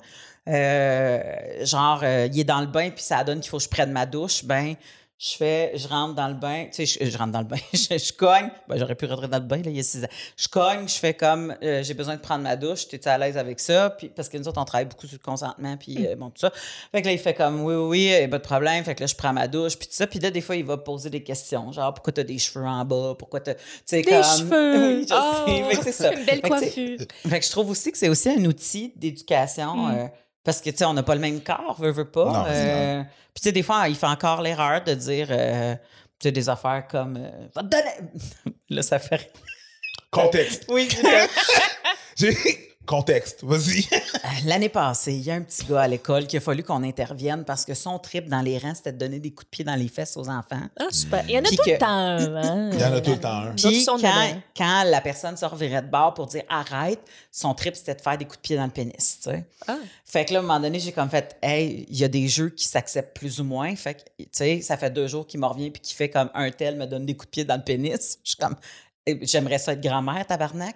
Euh, 0.47 1.65
genre, 1.65 2.01
euh, 2.03 2.27
il 2.31 2.39
est 2.39 2.43
dans 2.43 2.61
le 2.61 2.67
bain, 2.67 2.89
puis 2.91 3.03
ça 3.03 3.23
donne 3.23 3.39
qu'il 3.39 3.49
faut 3.49 3.57
que 3.57 3.63
je 3.63 3.69
prenne 3.69 3.91
ma 3.91 4.05
douche. 4.05 4.43
Ben, 4.45 4.75
je 5.17 5.37
fais, 5.37 5.71
je 5.77 5.87
rentre 5.87 6.13
dans 6.13 6.27
le 6.27 6.33
bain, 6.33 6.65
tu 6.71 6.85
sais, 6.85 6.99
je, 7.05 7.09
je 7.09 7.17
rentre 7.17 7.31
dans 7.31 7.39
le 7.39 7.45
bain, 7.45 7.55
je, 7.73 7.97
je 7.97 8.11
cogne. 8.11 8.49
Ben, 8.67 8.77
j'aurais 8.77 8.95
pu 8.95 9.05
rentrer 9.05 9.29
dans 9.29 9.37
le 9.39 9.45
bain, 9.45 9.55
là, 9.57 9.69
il 9.71 9.77
y 9.77 9.79
a 9.79 9.83
six 9.83 10.03
ans. 10.03 10.07
Je 10.35 10.49
cogne, 10.49 10.89
je 10.89 10.95
fais 10.95 11.13
comme, 11.13 11.55
euh, 11.63 11.81
j'ai 11.83 11.93
besoin 11.93 12.15
de 12.15 12.19
prendre 12.19 12.43
ma 12.43 12.57
douche, 12.57 12.85
tu 12.89 12.97
es 12.97 13.07
à 13.07 13.17
l'aise 13.17 13.37
avec 13.37 13.61
ça? 13.61 13.91
Puis, 13.91 14.09
parce 14.09 14.27
que 14.27 14.37
nous 14.37 14.45
autres, 14.49 14.59
on 14.61 14.65
travaille 14.65 14.87
beaucoup 14.87 15.07
sur 15.07 15.17
le 15.17 15.23
consentement, 15.25 15.77
puis 15.77 16.05
euh, 16.05 16.17
bon, 16.17 16.25
tout 16.31 16.41
ça. 16.41 16.51
Fait 16.91 17.01
que 17.01 17.07
là, 17.07 17.13
il 17.13 17.17
fait 17.17 17.33
comme, 17.33 17.61
oui, 17.63 17.75
oui, 17.75 18.13
oui, 18.21 18.27
pas 18.27 18.39
de 18.39 18.43
problème. 18.43 18.83
Fait 18.83 18.93
que 18.93 18.99
là, 18.99 19.07
je 19.07 19.15
prends 19.15 19.31
ma 19.31 19.47
douche, 19.47 19.77
puis 19.77 19.87
tout 19.87 19.93
ça. 19.95 20.05
Puis 20.05 20.19
là, 20.19 20.29
des 20.31 20.41
fois, 20.41 20.57
il 20.57 20.65
va 20.65 20.75
poser 20.77 21.09
des 21.09 21.23
questions, 21.23 21.71
genre, 21.71 21.93
pourquoi 21.93 22.11
t'as 22.11 22.23
des 22.23 22.37
cheveux 22.37 22.65
en 22.65 22.83
bas? 22.83 23.15
Pourquoi 23.17 23.39
t'as, 23.39 23.53
tu 23.55 23.61
sais, 23.85 24.01
Des 24.01 24.03
comme. 24.11 24.21
cheveux. 24.21 24.97
Oui, 24.99 25.05
je 25.09 25.13
Oh, 25.15 25.45
sais. 25.47 25.63
Fait 25.63 25.77
que 25.77 25.83
c'est 25.85 25.91
ça. 25.93 26.13
Une 26.13 26.25
belle 26.25 26.35
Fait 26.35 26.41
que, 26.41 26.47
coiffure. 26.49 26.97
fait 27.29 27.39
que 27.39 27.45
je 27.45 27.51
trouve 27.51 27.69
aussi 27.69 27.91
que 27.93 27.97
c'est 27.97 28.09
aussi 28.09 28.29
un 28.29 28.43
outil 28.43 28.91
d'éducation. 28.97 29.75
Mm. 29.77 29.95
euh, 29.95 30.07
parce 30.45 30.61
que, 30.61 30.69
tu 30.69 30.77
sais, 30.77 30.85
on 30.85 30.93
n'a 30.93 31.01
pas 31.01 31.15
le 31.15 31.21
même 31.21 31.41
corps, 31.41 31.75
veut, 31.79 31.91
veut 31.91 32.09
pas. 32.09 32.45
Euh, 32.47 33.01
Puis, 33.33 33.41
tu 33.41 33.43
sais, 33.43 33.51
des 33.51 33.63
fois, 33.63 33.89
il 33.89 33.95
fait 33.95 34.05
encore 34.05 34.43
l'erreur 34.43 34.83
de 34.83 34.93
dire, 34.93 35.27
euh, 35.31 35.73
tu 35.73 36.27
sais, 36.27 36.31
des 36.31 36.47
affaires 36.47 36.85
comme, 36.87 37.17
euh, 37.17 37.47
Va 37.55 37.63
te 37.63 37.67
donner. 37.67 38.11
Là, 38.69 38.83
ça 38.83 38.99
fait. 38.99 39.33
Contexte. 40.11 40.65
Oui, 40.69 40.87
J'ai. 42.15 42.74
Contexte. 42.85 43.43
Vas-y. 43.43 43.87
L'année 44.45 44.69
passée, 44.69 45.13
il 45.13 45.21
y 45.23 45.31
a 45.31 45.35
un 45.35 45.41
petit 45.41 45.65
gars 45.65 45.81
à 45.81 45.87
l'école 45.87 46.27
qui 46.27 46.37
a 46.37 46.41
fallu 46.41 46.63
qu'on 46.63 46.83
intervienne 46.83 47.43
parce 47.45 47.65
que 47.65 47.73
son 47.73 47.97
trip 47.99 48.27
dans 48.29 48.41
les 48.41 48.57
rangs, 48.57 48.75
c'était 48.75 48.91
de 48.93 48.97
donner 48.97 49.19
des 49.19 49.31
coups 49.31 49.45
de 49.45 49.49
pied 49.49 49.65
dans 49.65 49.75
les 49.75 49.87
fesses 49.87 50.15
aux 50.17 50.29
enfants. 50.29 50.61
Ah, 50.79 50.85
super. 50.91 51.23
Il 51.27 51.31
y 51.31 51.37
en 51.37 51.41
a 51.41 51.47
Puis 51.47 51.57
tout 51.57 51.63
que- 51.63 51.71
le 51.71 51.77
temps 51.77 51.87
un, 51.87 52.35
hein? 52.35 52.69
Il 52.73 52.79
y 52.79 52.83
en 52.85 52.93
a 52.93 53.01
tout 53.01 53.11
le 53.11 53.19
temps 53.19 53.29
un. 53.29 53.45
D'autres 53.51 53.67
Puis 53.69 53.81
sont 53.83 53.93
quand, 53.93 54.27
dedans. 54.27 54.41
quand 54.55 54.83
la 54.85 55.01
personne 55.01 55.35
se 55.37 55.45
revirait 55.45 55.81
de 55.81 55.87
bord 55.89 56.13
pour 56.13 56.27
dire 56.27 56.43
arrête, 56.49 56.99
son 57.31 57.53
trip, 57.53 57.75
c'était 57.75 57.95
de 57.95 58.01
faire 58.01 58.17
des 58.17 58.25
coups 58.25 58.37
de 58.37 58.41
pied 58.41 58.55
dans 58.55 58.65
le 58.65 58.71
pénis, 58.71 59.19
tu 59.21 59.29
sais. 59.29 59.45
Ah. 59.67 59.77
Fait 60.05 60.25
que 60.25 60.33
là, 60.33 60.39
à 60.39 60.41
un 60.41 60.45
moment 60.45 60.59
donné, 60.59 60.79
j'ai 60.79 60.91
comme 60.91 61.09
fait, 61.09 61.37
hey, 61.41 61.85
il 61.89 61.97
y 61.97 62.03
a 62.03 62.07
des 62.07 62.27
jeux 62.27 62.49
qui 62.49 62.65
s'acceptent 62.65 63.15
plus 63.17 63.39
ou 63.39 63.43
moins. 63.43 63.75
Fait 63.75 63.95
que, 63.95 64.01
tu 64.23 64.27
sais, 64.31 64.61
ça 64.61 64.77
fait 64.77 64.89
deux 64.91 65.07
jours 65.07 65.25
qu'il 65.27 65.39
me 65.39 65.45
revient 65.47 65.71
puis 65.71 65.81
qu'il 65.81 65.95
fait 65.95 66.09
comme 66.09 66.29
un 66.33 66.51
tel 66.51 66.75
me 66.77 66.85
donne 66.85 67.05
des 67.05 67.15
coups 67.15 67.27
de 67.27 67.31
pied 67.31 67.43
dans 67.45 67.57
le 67.57 67.63
pénis. 67.63 68.19
Je 68.23 68.29
suis 68.29 68.37
comme, 68.37 68.55
Eh, 69.07 69.19
j'aimerais 69.21 69.59
ça 69.59 69.73
être 69.73 69.81
grand-mère, 69.81 70.25
tabarnak. 70.25 70.75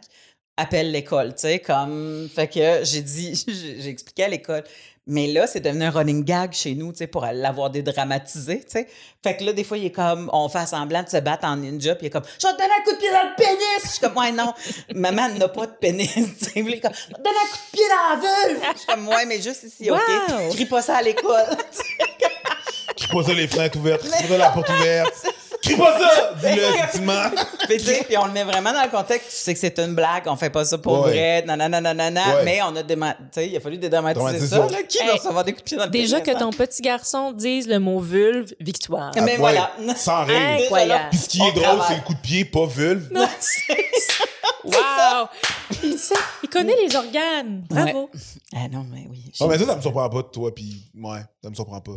Appelle 0.61 0.91
l'école, 0.91 1.35
tu 1.35 1.41
sais, 1.41 1.59
comme. 1.59 2.27
Fait 2.35 2.47
que 2.47 2.79
j'ai 2.83 3.01
dit, 3.01 3.45
j'ai 3.47 3.89
expliqué 3.89 4.25
à 4.25 4.27
l'école. 4.27 4.63
Mais 5.07 5.25
là, 5.25 5.47
c'est 5.47 5.61
devenu 5.61 5.85
un 5.85 5.89
running 5.89 6.23
gag 6.23 6.51
chez 6.53 6.75
nous, 6.75 6.91
tu 6.91 6.99
sais, 6.99 7.07
pour 7.07 7.25
l'avoir 7.25 7.71
dédramatisé, 7.71 8.59
tu 8.59 8.65
sais. 8.67 8.87
Fait 9.23 9.35
que 9.35 9.43
là, 9.43 9.53
des 9.53 9.63
fois, 9.63 9.79
il 9.79 9.85
est 9.85 9.91
comme, 9.91 10.29
on 10.31 10.47
fait 10.49 10.67
semblant 10.67 11.01
de 11.01 11.09
se 11.09 11.17
battre 11.17 11.47
en 11.47 11.55
ninja, 11.55 11.95
puis 11.95 12.05
il 12.05 12.07
est 12.07 12.11
comme, 12.11 12.25
je 12.39 12.45
vais 12.45 12.53
te 12.53 12.57
donner 12.59 12.73
un 12.79 12.83
coup 12.83 12.91
de 12.91 12.97
pied 12.97 13.09
dans 13.09 13.23
le 13.23 13.35
pénis! 13.35 13.81
Je 13.83 13.87
suis 13.87 13.99
comme, 14.01 14.15
ouais, 14.17 14.31
non, 14.31 14.53
maman 14.93 15.29
n'a 15.29 15.47
pas 15.47 15.65
de 15.65 15.71
pénis, 15.71 16.13
tu 16.13 16.45
sais. 16.45 16.51
Il 16.57 16.73
est 16.73 16.79
comme, 16.79 16.93
je 16.93 17.07
vais 17.07 17.13
te 17.13 17.23
donner 17.23 17.37
un 17.43 17.49
coup 17.49 17.57
de 17.57 17.77
pied 17.77 17.85
dans 17.89 18.09
la 18.09 18.49
vulve! 18.49 18.63
Je 18.73 18.77
suis 18.77 18.87
comme, 18.87 19.07
ouais, 19.07 19.25
mais 19.25 19.41
juste 19.41 19.63
ici, 19.63 19.89
OK? 19.89 19.97
Wow! 19.97 20.49
Crie 20.51 20.65
pas 20.65 20.81
ça 20.83 20.97
à 20.97 21.01
l'école. 21.01 21.57
Crie 22.95 23.07
pas 23.11 23.23
ça 23.23 23.33
les 23.33 23.47
fenêtres 23.47 23.79
ouvertes. 23.79 24.07
Crie 24.07 24.27
pas 24.27 24.27
ça 24.27 24.37
la 24.37 24.49
porte 24.51 24.69
ouverte. 24.69 25.27
Crie 25.61 25.75
pas 25.75 25.99
ça! 25.99 26.33
Dis-le, 26.35 26.61
effectivement. 26.75 27.23
Puis, 27.67 27.77
tu 27.77 27.83
sais, 27.85 28.03
puis 28.07 28.17
on 28.17 28.25
le 28.25 28.31
met 28.31 28.43
vraiment 28.43 28.71
dans 28.71 28.83
le 28.83 28.89
contexte, 28.89 29.29
tu 29.29 29.35
sais 29.35 29.53
que 29.53 29.59
c'est 29.59 29.77
une 29.79 29.93
blague, 29.93 30.23
on 30.27 30.35
fait 30.35 30.49
pas 30.49 30.63
ça 30.65 30.77
pour 30.77 31.01
Ouais. 31.01 31.11
vrai, 31.11 31.43
nanana, 31.45 31.81
nanana, 31.81 32.21
Ouais. 32.37 32.43
mais 32.45 32.61
on 32.61 32.75
a 32.75 32.81
déma- 32.83 33.15
il 33.37 33.57
a 33.57 33.59
fallu 33.59 33.77
dédramatiser 33.77 34.23
Dramatiser 34.23 34.47
ça, 34.47 34.67
ça. 34.67 34.71
là. 34.77 34.83
Qui 34.83 34.97
Hey, 34.99 35.07
va 35.07 35.13
recevoir 35.15 35.43
des 35.43 35.51
coups 35.53 35.63
de 35.63 35.67
pied 35.69 35.77
dans 35.77 35.83
le 35.85 35.89
Déjà 35.89 36.21
que 36.21 36.31
hein? 36.31 36.35
ton 36.39 36.51
petit 36.51 36.81
garçon 36.81 37.31
dise 37.33 37.67
le 37.67 37.79
mot 37.79 37.99
vulve, 37.99 38.53
victoire. 38.59 39.11
Mais 39.15 39.21
Ah, 39.21 39.25
Ouais. 39.25 39.37
voilà. 39.37 39.71
Sans 39.97 40.23
règle. 40.25 40.63
Incroyable. 40.63 41.05
Puis 41.11 41.19
ce 41.19 41.29
qui 41.29 41.41
On 41.41 41.47
est 41.47 41.51
drôle, 41.51 41.63
travaille. 41.63 41.87
c'est 41.89 41.95
le 41.95 42.01
coup 42.01 42.13
de 42.13 42.19
pied, 42.21 42.45
pas 42.45 42.65
vulve. 42.65 43.09
Non, 43.11 43.27
c'est 43.39 43.75
ça. 43.99 44.23
Wow! 44.63 45.27
Il, 45.83 45.97
sait- 45.97 46.15
il 46.43 46.49
connaît 46.49 46.75
les 46.85 46.95
organes. 46.95 47.63
Bravo. 47.69 48.09
Ah 48.55 48.67
non, 48.71 48.85
mais 48.91 49.05
oui. 49.09 49.31
Oh, 49.39 49.47
mais 49.47 49.57
ça, 49.57 49.65
ça 49.65 49.75
me 49.75 49.81
surprend 49.81 50.09
pas 50.09 50.17
de 50.21 50.27
toi, 50.27 50.53
puis 50.53 50.89
ouais, 50.95 51.19
ça 51.43 51.49
me 51.49 51.55
surprend 51.55 51.79
pas. 51.81 51.93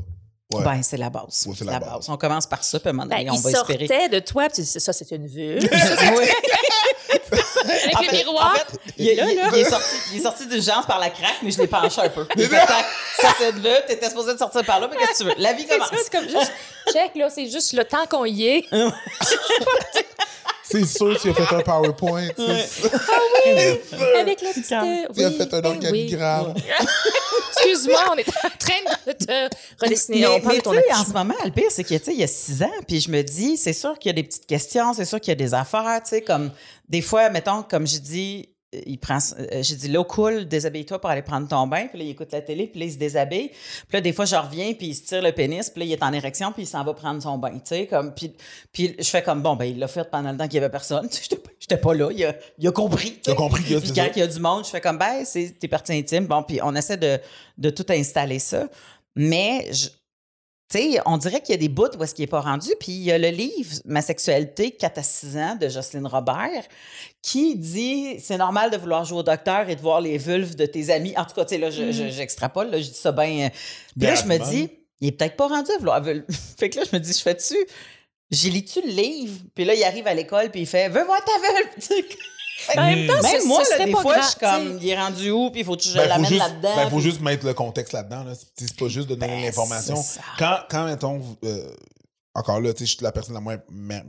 Ouais. 0.58 0.64
Ben, 0.64 0.82
c'est 0.82 0.96
la 0.96 1.10
base. 1.10 1.44
Ouais, 1.46 1.54
c'est 1.58 1.64
la, 1.64 1.78
base. 1.80 2.08
On 2.08 2.16
commence 2.16 2.46
par 2.46 2.62
ça, 2.64 2.78
puis 2.80 2.88
à 2.88 2.90
un 2.90 2.92
moment 2.94 3.08
Ben, 3.08 3.28
on 3.30 3.34
il 3.34 3.40
va 3.42 3.50
sortait 3.50 3.82
espérer. 3.82 4.08
de 4.08 4.18
toi, 4.20 4.44
puis 4.48 4.56
tu 4.56 4.60
dis, 4.62 4.80
ça, 4.80 4.92
c'est 4.92 5.10
une 5.10 5.26
vulve. 5.26 5.68
Oui. 6.16 6.26
Avec 7.64 7.96
En 7.96 8.00
le 8.00 8.08
fait- 8.08 8.16
miroir. 8.24 8.52
en 8.52 8.54
fait, 8.58 8.78
il, 8.98 9.08
est- 9.08 9.14
Là, 9.14 9.24
il- 9.30 9.36
là. 9.36 9.48
il 9.52 9.58
est 9.60 9.64
sorti, 9.70 9.86
il 10.12 10.18
est 10.18 10.22
sorti 10.22 10.46
d'urgence 10.46 10.84
par 10.86 10.98
la 10.98 11.10
craque, 11.10 11.36
mais 11.42 11.50
je 11.50 11.58
l'ai 11.58 11.66
penché 11.66 12.00
un 12.00 12.08
peu. 12.08 12.26
Il 12.36 12.48
fait, 12.48 12.66
Tac, 12.66 12.84
ça 13.20 13.28
c'est 13.38 13.52
de 13.52 13.62
là, 13.68 13.80
t'étais 13.82 14.08
supposé 14.08 14.32
de 14.34 14.38
sortir 14.38 14.64
par 14.64 14.80
là, 14.80 14.88
mais 14.90 14.96
qu'est-ce 14.96 15.12
que 15.12 15.18
tu 15.18 15.24
veux? 15.24 15.34
La 15.38 15.52
vie 15.52 15.64
C'est 15.68 15.74
commence. 15.76 15.88
ça, 15.90 15.96
c'est 16.02 16.10
comme 16.12 16.28
juste, 16.28 16.52
check, 16.92 17.12
là, 17.14 17.30
c'est 17.30 17.48
juste 17.48 17.72
le 17.74 17.84
temps 17.84 18.04
qu'on 18.10 18.24
y 18.24 18.46
est. 18.46 18.64
C'est 20.72 20.84
sûr, 20.86 21.20
tu 21.20 21.30
as 21.30 21.34
fait 21.34 21.54
un 21.54 21.60
PowerPoint. 21.60 22.28
Ouais. 22.38 22.66
C'est 22.68 22.88
sûr. 22.88 22.90
Avec 24.18 24.40
la 24.42 24.48
petite. 24.50 24.72
euh, 24.72 25.04
Tu 25.14 25.24
as 25.24 25.28
oui, 25.28 25.36
fait 25.36 25.54
un 25.54 25.60
ben 25.60 25.66
organigramme. 25.70 26.54
oui. 26.56 26.62
Excuse-moi, 27.54 28.00
on 28.12 28.16
est 28.16 28.28
en 28.28 28.48
train 28.58 29.02
de 29.06 29.12
te 29.12 29.48
redessiner. 29.84 30.20
Mais, 30.20 30.26
on 30.26 30.40
mais 30.48 30.60
ton 30.60 30.72
en 30.72 31.04
ce 31.04 31.12
moment, 31.12 31.34
le 31.44 31.50
pire, 31.50 31.66
c'est 31.70 31.84
que, 31.84 31.94
tu 31.94 32.04
sais, 32.04 32.12
il 32.12 32.20
y 32.20 32.24
a 32.24 32.26
six 32.26 32.62
ans, 32.62 32.70
puis 32.88 33.00
je 33.00 33.10
me 33.10 33.22
dis, 33.22 33.56
c'est 33.56 33.72
sûr 33.72 33.98
qu'il 33.98 34.08
y 34.08 34.12
a 34.12 34.14
des 34.14 34.22
petites 34.24 34.46
questions, 34.46 34.94
c'est 34.94 35.04
sûr 35.04 35.20
qu'il 35.20 35.30
y 35.30 35.32
a 35.32 35.36
des 35.36 35.54
affaires, 35.54 36.00
tu 36.02 36.10
sais, 36.10 36.22
comme 36.22 36.50
des 36.88 37.02
fois, 37.02 37.28
mettons, 37.30 37.62
comme 37.62 37.86
j'ai 37.86 37.98
dit, 38.00 38.48
euh, 38.48 38.51
il 38.86 38.98
prend, 38.98 39.18
euh, 39.38 39.62
j'ai 39.62 39.74
dit, 39.76 39.88
l'eau 39.88 40.04
coule, 40.04 40.46
déshabille-toi 40.46 41.00
pour 41.00 41.10
aller 41.10 41.22
prendre 41.22 41.46
ton 41.46 41.66
bain, 41.66 41.86
puis 41.88 41.98
là, 41.98 42.04
il 42.04 42.10
écoute 42.10 42.32
la 42.32 42.40
télé, 42.40 42.66
puis 42.66 42.80
là, 42.80 42.86
il 42.86 42.92
se 42.92 42.96
déshabille, 42.98 43.48
puis 43.48 43.92
là, 43.92 44.00
des 44.00 44.12
fois, 44.12 44.24
je 44.24 44.34
reviens, 44.36 44.72
puis 44.74 44.88
il 44.88 44.94
se 44.94 45.02
tire 45.02 45.22
le 45.22 45.32
pénis, 45.32 45.68
puis 45.70 45.80
là, 45.80 45.86
il 45.86 45.92
est 45.92 46.02
en 46.02 46.12
érection, 46.12 46.52
puis 46.52 46.62
il 46.62 46.66
s'en 46.66 46.82
va 46.84 46.94
prendre 46.94 47.22
son 47.22 47.36
bain, 47.38 47.52
tu 47.52 47.60
sais, 47.64 47.86
comme, 47.86 48.14
puis, 48.14 48.32
puis 48.72 48.94
je 48.98 49.04
fais 49.08 49.22
comme, 49.22 49.42
bon, 49.42 49.56
ben, 49.56 49.66
il 49.66 49.78
l'a 49.78 49.88
fait 49.88 50.10
pendant 50.10 50.32
le 50.32 50.38
temps 50.38 50.44
qu'il 50.46 50.54
y 50.54 50.58
avait 50.58 50.70
personne, 50.70 51.08
j'étais 51.60 51.76
pas- 51.76 51.94
là, 51.94 52.08
il 52.10 52.24
a, 52.24 52.34
il 52.58 52.66
a 52.66 52.72
compris, 52.72 53.18
as 53.26 53.30
sais. 53.30 53.36
compris 53.36 53.62
que 53.62 53.78
Puis 53.78 53.92
quand 53.92 54.08
il 54.16 54.20
y 54.20 54.22
a 54.22 54.26
du 54.26 54.40
monde, 54.40 54.64
je 54.64 54.70
fais 54.70 54.80
comme, 54.80 54.98
ben, 54.98 55.24
c'est 55.24 55.54
tes 55.58 55.68
parties 55.68 55.92
intimes. 55.92 56.26
Bon, 56.26 56.42
puis 56.42 56.58
on 56.62 56.74
essaie 56.74 56.96
de, 56.96 57.18
de 57.58 57.70
tout 57.70 57.86
installer 57.90 58.38
ça. 58.38 58.68
Mais, 59.14 59.68
je- 59.72 59.88
sais, 60.78 61.00
on 61.06 61.16
dirait 61.18 61.40
qu'il 61.40 61.52
y 61.54 61.58
a 61.58 61.60
des 61.60 61.68
bouts 61.68 61.88
où 61.98 62.02
est-ce 62.04 62.14
qu'il 62.14 62.22
n'est 62.22 62.28
pas 62.30 62.40
rendu. 62.40 62.70
Puis 62.80 62.92
il 62.92 63.02
y 63.02 63.12
a 63.12 63.18
le 63.18 63.28
livre 63.28 63.70
Ma 63.84 64.02
sexualité, 64.02 64.70
4 64.72 64.98
à 64.98 65.02
6 65.02 65.36
ans, 65.36 65.56
de 65.60 65.68
Jocelyne 65.68 66.06
Robert, 66.06 66.62
qui 67.22 67.56
dit 67.56 68.18
c'est 68.20 68.38
normal 68.38 68.70
de 68.70 68.76
vouloir 68.76 69.04
jouer 69.04 69.18
au 69.18 69.22
docteur 69.22 69.68
et 69.68 69.76
de 69.76 69.80
voir 69.80 70.00
les 70.00 70.18
vulves 70.18 70.54
de 70.56 70.66
tes 70.66 70.90
amis. 70.90 71.14
En 71.16 71.24
tout 71.24 71.34
cas, 71.34 71.44
tu 71.44 71.54
sais, 71.54 71.58
là, 71.58 71.70
je- 71.70 71.92
je- 71.92 72.08
j'extrapole, 72.08 72.70
là, 72.70 72.80
je 72.80 72.88
dis 72.88 72.94
ça 72.94 73.12
bien. 73.12 73.50
Puis 73.98 74.06
là, 74.06 74.14
je 74.14 74.24
me 74.24 74.38
dis, 74.50 74.68
il 75.00 75.08
est 75.08 75.12
peut-être 75.12 75.36
pas 75.36 75.48
rendu 75.48 75.70
à 75.74 75.78
vouloir. 75.78 76.02
vulve. 76.02 76.24
fait 76.58 76.70
que 76.70 76.78
là, 76.78 76.84
je 76.90 76.96
me 76.96 77.00
dis, 77.00 77.12
je 77.12 77.20
fais-tu. 77.22 77.56
J'ai 78.30 78.48
lu-tu 78.50 78.80
le 78.80 78.88
livre? 78.92 79.40
Puis 79.54 79.64
là, 79.66 79.74
il 79.74 79.82
arrive 79.84 80.06
à 80.06 80.14
l'école, 80.14 80.50
puis 80.50 80.60
il 80.62 80.66
fait 80.66 80.88
Veux 80.88 81.04
voir 81.04 81.20
ta 81.24 81.32
vulve! 81.38 82.04
En 82.76 82.82
même 82.86 83.06
temps, 83.06 83.22
même 83.22 83.46
moi, 83.46 83.62
ce 83.64 83.78
là, 83.78 83.84
des 83.84 83.92
pas 83.92 84.00
fois, 84.02 84.20
je 84.20 84.26
suis 84.26 84.38
comme, 84.40 84.78
il 84.80 84.88
est 84.88 84.96
rendu 84.98 85.30
où, 85.30 85.50
puis 85.50 85.60
il 85.60 85.64
faut 85.66 85.76
que 85.76 85.82
je 85.82 85.94
Ben, 85.94 86.08
l'amène 86.08 86.32
là-dedans. 86.38 86.76
ben, 86.76 86.90
faut 86.90 86.96
puis- 86.96 87.04
juste 87.04 87.20
mettre 87.20 87.46
le 87.46 87.54
contexte 87.54 87.92
là-dedans. 87.92 88.24
Là. 88.24 88.32
C'est 88.34 88.66
c'est 88.68 88.76
pas 88.78 88.88
juste 88.88 89.08
de 89.08 89.14
donner 89.14 89.32
Ben, 89.36 89.42
l'information. 89.42 89.96
Quand, 90.38 90.58
quand, 90.70 90.84
mettons, 90.86 91.20
euh, 91.44 91.74
encore 92.34 92.60
là, 92.60 92.72
tu 92.72 92.80
sais, 92.80 92.86
je 92.86 92.96
suis 92.96 93.02
la 93.04 93.12
personne 93.12 93.34
la 93.34 93.40
moins, 93.40 93.58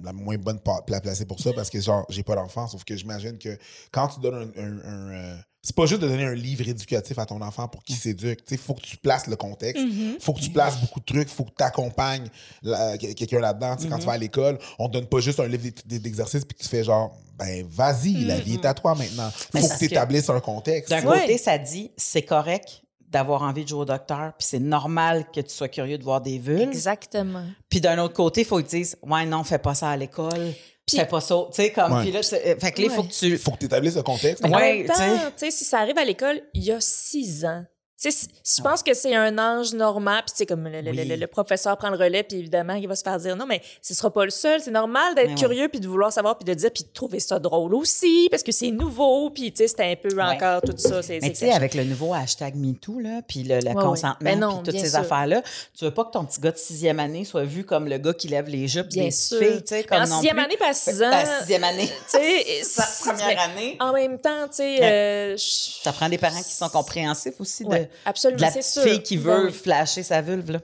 la 0.04 0.14
moins 0.14 0.38
bonne 0.38 0.60
placée 0.86 1.26
pour 1.26 1.39
ça 1.39 1.51
parce 1.54 1.70
que, 1.70 1.80
genre, 1.82 2.06
j'ai 2.10 2.24
pas 2.24 2.36
d'enfant. 2.36 2.68
Sauf 2.68 2.84
que 2.84 2.95
j'imagine 2.95 3.38
que 3.38 3.58
quand 3.91 4.08
tu 4.08 4.20
donnes 4.22 4.51
un. 4.56 4.62
un- 4.62 4.80
un, 4.89 5.12
euh, 5.14 5.36
c'est 5.66 5.76
pas 5.76 5.86
juste 5.86 6.01
de 6.01 6.07
donner 6.09 6.26
un 6.26 6.34
livre 6.36 6.68
éducatif 6.68 7.18
à 7.18 7.26
ton 7.26 7.41
enfant 7.41 7.70
pour 7.70 7.84
qu'il 7.86 7.95
s'éduque. 7.95 8.43
Tu 8.45 8.55
sais, 8.55 8.57
faut 8.61 8.74
que 8.74 8.82
tu 8.82 8.97
places 8.97 9.28
le 9.28 9.38
contexte. 9.38 9.82
Mm-hmm. 9.82 10.20
faut 10.20 10.34
que 10.34 10.41
tu 10.41 10.49
places 10.49 10.78
beaucoup 10.82 10.99
de 10.99 11.05
trucs. 11.05 11.30
faut 11.30 11.45
que 11.45 11.53
tu 11.57 11.64
accompagnes 11.64 12.28
la- 12.61 12.97
quelqu'un 12.97 13.39
là-dedans. 13.39 13.78
Tu 13.78 13.84
sais, 13.84 13.89
Quand 13.89 13.95
Mm-hmm. 13.95 13.99
tu 14.01 14.05
vas 14.05 14.11
à 14.11 14.18
l'école, 14.18 14.59
on 14.78 14.89
te 14.89 14.93
donne 14.93 15.05
pas 15.07 15.22
juste 15.22 15.39
un 15.39 15.47
livre 15.47 15.64
d'ex- 15.64 16.01
d'exercice 16.01 16.43
puis 16.43 16.57
tu 16.59 16.68
fais 16.68 16.84
genre, 16.84 17.16
ben, 17.39 17.66
vas-y, 17.70 18.26
la 18.26 18.39
vie 18.39 18.55
est 18.55 18.66
à 18.66 18.74
toi 18.74 18.93
maintenant. 18.93 19.30
Mm-hmm. 19.30 19.47
Mais 19.53 19.61
Faut 19.61 19.68
que 19.70 19.78
tu 19.80 19.86
établisses 19.86 20.30
un 20.30 20.39
contexte. 20.41 20.89
D'un 20.89 21.05
Ouais. 21.07 21.22
côté, 21.22 21.38
ça 21.38 21.57
dit, 21.57 21.91
c'est 21.95 22.24
correct 22.24 22.82
d'avoir 23.09 23.43
envie 23.43 23.64
de 23.64 23.70
jouer 23.70 23.82
au 23.82 23.86
docteur, 23.86 24.34
puis 24.38 24.47
c'est 24.49 24.59
normal 24.59 25.28
que 25.32 25.39
tu 25.39 25.53
sois 25.53 25.68
curieux 25.70 25.97
de 25.99 26.03
voir 26.03 26.20
des 26.20 26.39
vulves. 26.39 26.61
Exactement. 26.61 27.45
Puis 27.70 27.80
d'un 27.80 27.99
autre 27.99 28.16
côté, 28.16 28.41
il 28.41 28.45
faut 28.45 28.57
qu'ils 28.57 28.66
disent, 28.82 28.97
ouais, 29.03 29.26
non, 29.26 29.43
fais 29.43 29.59
pas 29.59 29.76
ça 29.76 29.89
à 29.91 29.95
l'école. 29.95 30.51
Puis- 30.86 30.97
fais 30.97 31.05
pas 31.05 31.21
ça. 31.21 31.36
Tu 31.49 31.55
sais, 31.61 31.71
comme, 31.71 32.01
puis 32.01 32.11
là, 32.11 32.21
c'est- 32.23 32.59
fait 32.59 32.71
que 32.71 32.81
là, 32.81 32.88
il 32.88 32.91
faut 32.91 33.03
que 33.03 33.11
tu. 33.13 33.38
faut 33.38 33.51
que 33.51 33.57
tu 33.59 33.65
établisses 33.65 33.95
le 33.95 34.03
contexte. 34.03 34.43
Temps, 34.86 34.93
tu 35.38 35.45
sais. 35.45 35.51
si 35.51 35.63
ça 35.65 35.79
arrive 35.79 35.97
à 35.97 36.03
l'école, 36.05 36.41
il 36.53 36.63
y 36.63 36.71
a 36.71 36.79
six 36.81 37.45
ans, 37.45 37.63
je 38.12 38.62
pense 38.62 38.84
que 38.84 38.93
c'est 38.93 39.16
un 39.16 39.38
âge 39.38 39.74
normal, 39.74 40.24
puis 40.26 40.32
tu 40.34 40.38
sais, 40.39 40.45
comme 40.45 40.68
le, 40.68 40.82
le- 40.82 40.91
Oui. 40.91 41.06
le- 41.08 41.16
le 41.16 41.28
professeur 41.28 41.78
prend 41.78 41.89
le 41.89 41.97
relais, 41.97 42.24
puis 42.24 42.38
évidemment, 42.39 42.74
il 42.74 42.88
va 42.88 42.95
se 42.95 43.04
faire 43.04 43.18
dire 43.20 43.36
non, 43.36 43.45
mais 43.45 43.62
ce 43.82 43.93
sera 43.93 44.12
pas 44.12 44.26
le 44.26 44.32
seul. 44.32 44.60
C'est 44.62 44.72
normal 44.72 45.16
d'être 45.16 45.30
ouais. 45.30 45.36
curieux, 45.36 45.68
puis 45.70 45.80
de 45.80 45.88
vouloir 45.88 46.12
savoir, 46.12 46.38
puis 46.38 46.45
de 46.45 46.54
dire, 46.54 46.72
puis 46.72 46.84
de 46.84 46.89
trouver 46.93 47.20
ça 47.20 47.39
drôle 47.39 47.74
aussi, 47.76 48.28
parce 48.30 48.43
que 48.43 48.51
c'est 48.51 48.72
nouveau, 48.72 49.30
puis 49.30 49.51
tu 49.51 49.58
sais, 49.60 49.68
c'était 49.68 49.84
un 49.84 49.95
peu 49.95 50.10
encore 50.22 50.62
tout 50.62 50.74
ça. 50.78 51.01
c'est- 51.01 51.20
Mais 51.22 51.28
c'est 51.28 51.34
tu 51.34 51.39
sais, 51.39 51.51
avec 51.51 51.74
le 51.74 51.84
nouveau 51.84 52.14
hashtag 52.14 52.56
MeToo, 52.56 52.99
là, 52.99 53.22
puis 53.28 53.43
le, 53.43 53.60
consentement, 53.74 54.16
Ben 54.22 54.39
puis 54.64 54.72
toutes 54.74 54.80
ces 54.82 54.95
affaires-là, 54.95 55.41
tu 55.78 55.86
veux 55.86 55.93
pas 55.93 56.06
que 56.06 56.12
ton 56.12 56.26
petit 56.26 56.39
gars 56.41 56.51
de 56.51 56.58
sixième 56.58 56.99
année 56.99 57.26
soit 57.26 57.43
vu 57.43 57.64
comme 57.64 57.88
le 57.88 57.97
gars 57.97 58.14
qui 58.14 58.28
lève 58.28 58.47
les 58.47 58.68
jupes 58.68 58.88
Bien 58.89 59.06
des 59.06 59.12
sûr. 59.12 59.39
filles, 59.39 59.62
tu 59.64 59.76
sais, 59.76 59.84
comme 59.84 59.97
en 59.99 60.08
non 60.08 60.16
sixième 60.16 60.36
plus. 60.36 60.45
année, 60.45 60.58
pas 60.58 60.70
à 60.70 60.74
six 60.74 60.99
Ben, 60.99 61.10
ans. 61.14 61.16
à 61.16 61.26
sixième 61.39 61.64
année. 61.64 61.88
Tu 62.12 62.18
sais, 62.18 62.64
Sa 62.64 62.84
c'est- 62.84 63.10
première 63.10 63.39
année. 63.41 63.78
En 63.80 63.93
même 63.93 64.20
temps, 64.20 64.47
tu 64.49 64.56
sais, 64.58 64.80
euh, 64.82 65.36
Ça 65.38 65.91
prend 65.93 66.10
des 66.10 66.18
parents 66.18 66.41
qui 66.41 66.54
sont 66.54 66.70
compréhensifs 66.70 67.39
aussi 67.39 67.64
de, 67.66 67.88
absolument, 68.05 68.37
de 68.37 68.41
la 68.55 68.61
sûr. 68.61 68.83
fille 68.83 69.03
qui 69.03 69.17
veut 69.17 69.45
Oui, 69.45 69.51
flasher 69.53 70.03
sa 70.03 70.21
vulve, 70.21 70.51
là. 70.51 70.59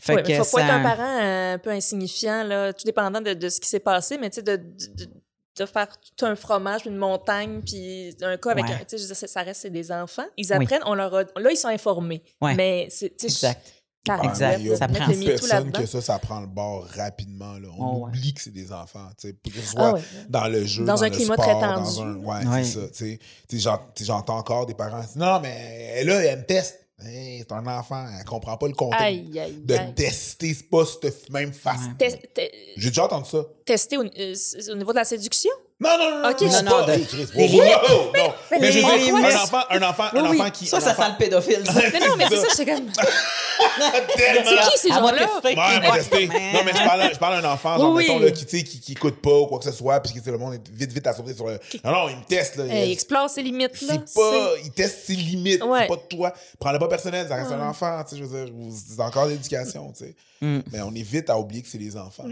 Fait 0.00 0.20
que 0.22 0.34
faut 0.34 0.44
ça... 0.44 0.56
pas 0.58 0.62
être 0.64 0.72
un 0.72 0.82
parent 0.82 1.20
euh, 1.20 1.54
un 1.54 1.58
peu 1.58 1.70
insignifiant, 1.70 2.42
là, 2.42 2.72
tout 2.72 2.84
dépendant 2.84 3.20
de, 3.20 3.34
de 3.34 3.48
ce 3.48 3.60
qui 3.60 3.68
s'est 3.68 3.78
passé, 3.80 4.18
mais 4.18 4.30
tu 4.30 4.36
sais, 4.36 4.42
de, 4.42 4.56
de, 4.56 5.66
faire 5.66 5.86
tout 6.16 6.26
un 6.26 6.34
fromage, 6.34 6.86
une 6.86 6.96
montagne, 6.96 7.60
puis 7.64 8.16
un 8.22 8.36
cas 8.36 8.50
avec 8.50 8.64
Ouais. 8.64 8.72
un. 8.72 8.84
Tu 8.84 8.98
sais, 8.98 9.26
ça- 9.26 9.42
reste 9.42 9.60
c'est 9.62 9.70
des 9.70 9.92
enfants. 9.92 10.26
Ils 10.36 10.46
Oui. 10.50 10.56
apprennent, 10.56 10.82
on 10.86 10.94
leur 10.94 11.14
a- 11.14 11.22
Là, 11.38 11.50
ils 11.52 11.56
sont 11.56 11.68
informés. 11.68 12.22
Ouais. 12.40 12.54
Mais 12.56 12.88
c'est. 12.90 13.10
tu 13.16 13.28
sais, 13.28 13.48
Exact. 13.48 13.72
Ah, 14.08 14.20
Exact. 14.24 14.76
Ça 14.76 14.88
prend 14.88 15.06
là-dedans. 15.06 15.80
que 15.80 15.86
ça, 15.86 16.00
ça 16.00 16.18
prend 16.18 16.40
le 16.40 16.48
bord 16.48 16.84
rapidement. 16.96 17.52
Là. 17.58 17.68
On 17.78 17.84
Oh, 17.84 17.96
ouais. 17.98 18.08
oublie 18.08 18.34
que 18.34 18.40
c'est 18.42 18.50
des 18.50 18.72
enfants. 18.72 19.08
tu 19.16 19.28
sais, 19.28 19.34
Que 19.34 19.60
ce 19.60 19.66
soit 19.68 19.80
Ah 19.80 19.92
ouais. 19.94 20.00
dans 20.28 20.48
le 20.48 20.64
jeu, 20.64 20.84
Dans 20.84 20.94
dans, 20.94 21.04
un 21.04 21.08
le 21.08 21.14
climat 21.14 21.34
sport, 21.34 21.44
très 21.46 21.54
dans 21.60 21.84
tendu. 21.84 22.00
un... 22.00 22.14
Ouais, 22.16 22.46
Ouais. 22.46 22.64
c'est 22.64 22.80
ça. 22.80 22.88
tu 22.88 22.94
sais. 22.94 23.18
Tu 23.48 23.56
sais, 23.56 23.62
j'en- 23.62 23.76
tu 23.78 23.84
sais, 23.96 24.04
J'entends 24.04 24.38
encore 24.38 24.66
des 24.66 24.74
parents 24.74 24.98
dire 25.00 25.08
Non, 25.16 25.38
mais 25.40 25.92
elle, 25.96 26.08
là, 26.08 26.20
elle 26.24 26.38
me 26.40 26.44
teste. 26.44 26.78
Hey, 27.04 27.38
c'est 27.40 27.52
un 27.52 27.66
enfant, 27.66 28.06
elle 28.16 28.24
comprend 28.24 28.56
pas 28.56 28.68
le 28.68 28.74
contexte. 28.74 29.02
Aïe, 29.04 29.36
aïe, 29.40 29.60
de 29.64 29.74
aïe. 29.74 29.92
tester, 29.94 30.54
c'est 30.54 30.68
pas 30.70 30.84
cette 30.84 31.30
même 31.30 31.52
face. 31.52 31.80
Ouais. 31.98 32.10
Tes- 32.10 32.16
te- 32.28 32.54
J'ai 32.76 32.90
déjà 32.90 33.04
entendu 33.06 33.28
ça. 33.28 33.38
Tester 33.66 33.96
au, 33.98 34.04
euh, 34.04 34.34
au 34.70 34.74
niveau 34.76 34.90
de 34.92 34.96
la 34.98 35.04
séduction? 35.04 35.50
Non, 35.82 35.98
non, 35.98 36.20
non, 36.22 36.28
Ok, 36.30 36.40
non, 36.42 36.50
je- 36.50 36.62
Non, 36.64 36.70
pas- 36.70 36.80
non, 36.80 36.86
de- 36.86 36.92
Hey, 36.92 37.06
Chris, 37.06 37.26
des 37.34 37.42
wow, 37.58 37.62
wow, 37.64 38.12
non. 38.16 38.34
mais 38.50 38.58
Mais 38.60 38.72
je 38.72 38.78
veux 38.78 38.98
dire, 38.98 39.14
un 39.16 39.42
enfant, 39.42 39.62
un 39.70 39.82
enfant, 39.82 40.04
un 40.04 40.22
Oui, 40.22 40.28
enfant 40.38 40.44
oui. 40.44 40.50
qui. 40.52 40.66
Ça, 40.66 40.76
un 40.76 40.80
ça 40.80 40.90
enfant- 40.92 41.02
sent 41.04 41.08
le 41.10 41.16
pédophile. 41.24 41.66
ça. 41.66 41.80
Mais 41.92 42.00
non, 42.00 42.16
mais 42.16 42.26
c'est 42.30 42.36
ça. 42.36 42.42
ça, 42.48 42.54
j'étais 42.56 42.72
comme. 42.74 42.88
C'est 42.94 44.70
qui 44.72 44.78
ces 44.78 44.88
gens-là? 44.88 45.28
Ouais. 45.44 45.54
Non, 45.54 46.60
mais 46.64 46.72
je 46.72 46.84
parle, 46.84 47.10
je 47.12 47.18
parle 47.18 47.42
d'un 47.42 47.50
enfant, 47.52 47.78
genre, 47.78 47.92
Oui, 47.94 48.04
mettons, 48.06 48.18
oui. 48.18 48.24
là, 48.26 48.30
qui, 48.30 48.44
tu 48.46 48.58
sais, 48.58 48.64
qui, 48.64 48.80
qui 48.80 48.92
écoute 48.92 49.20
pas 49.20 49.30
ou 49.38 49.46
quoi 49.46 49.58
que 49.58 49.64
ce 49.64 49.72
soit, 49.72 50.00
puis 50.00 50.12
que 50.12 50.20
sais, 50.22 50.30
le 50.30 50.38
monde 50.38 50.54
est 50.54 50.68
vite, 50.72 50.92
vite 50.92 51.06
à 51.06 51.12
sauter 51.14 51.34
sur 51.34 51.46
le. 51.46 51.58
Non, 51.84 51.90
non, 51.92 52.08
il 52.08 52.16
me 52.16 52.24
teste, 52.24 52.56
là. 52.56 52.64
Hey, 52.66 52.92
explore 52.92 53.28
ses 53.30 53.42
limites, 53.42 53.80
là. 53.82 53.94
C'est 54.06 54.14
pas. 54.14 54.50
Il 54.64 54.70
teste 54.72 55.06
ses 55.06 55.14
limites. 55.16 55.62
C'est 55.62 55.86
pas 55.88 55.96
de 55.96 56.16
toi. 56.16 56.32
Prends-le 56.58 56.78
pas 56.78 56.88
personnel, 56.88 57.26
ça 57.28 57.36
reste 57.36 57.52
un 57.52 57.68
enfant, 57.68 58.02
tu 58.04 58.14
sais, 58.16 58.20
je 58.20 58.24
veux 58.26 58.44
dire. 58.44 58.54
C'est 58.88 59.00
encore 59.00 59.26
l'éducation, 59.26 59.92
tu 59.96 60.04
sais. 60.04 60.14
Mm. 60.40 60.60
Mais 60.72 60.80
on 60.82 60.92
est 60.94 61.02
vite 61.02 61.30
à 61.30 61.38
oublier 61.38 61.62
que 61.62 61.68
c'est 61.68 61.78
les 61.78 61.96
enfants. 61.96 62.24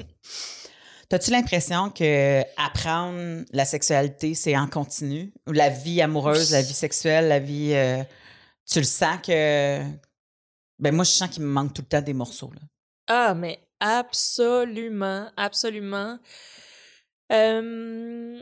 T'as-tu 1.11 1.33
l'impression 1.33 1.91
que 1.91 2.41
apprendre 2.57 3.45
la 3.53 3.65
sexualité, 3.65 4.35
c'est 4.35 4.57
en 4.57 4.69
continu? 4.69 5.33
Ou 5.49 5.53
la 5.53 5.69
vie 5.69 6.01
amoureuse, 6.01 6.53
la 6.53 6.63
vie 6.63 6.73
sexuelle, 6.73 7.27
la 7.27 7.41
vie. 7.41 7.73
euh, 7.75 8.05
tu 8.65 8.79
le 8.79 8.85
sens 8.85 9.19
que. 9.21 9.81
Ben, 10.79 10.95
moi, 10.95 11.05
je 11.05 11.11
sens 11.11 11.29
qu'il 11.29 11.43
me 11.43 11.49
manque 11.49 11.75
tout 11.75 11.83
le 11.83 11.89
temps 11.89 12.01
des 12.01 12.15
morceaux. 12.15 12.53
Là. 12.55 12.61
Ah, 13.09 13.35
mais 13.35 13.59
absolument, 13.81 15.29
absolument. 15.37 16.17
Euh, 17.33 18.41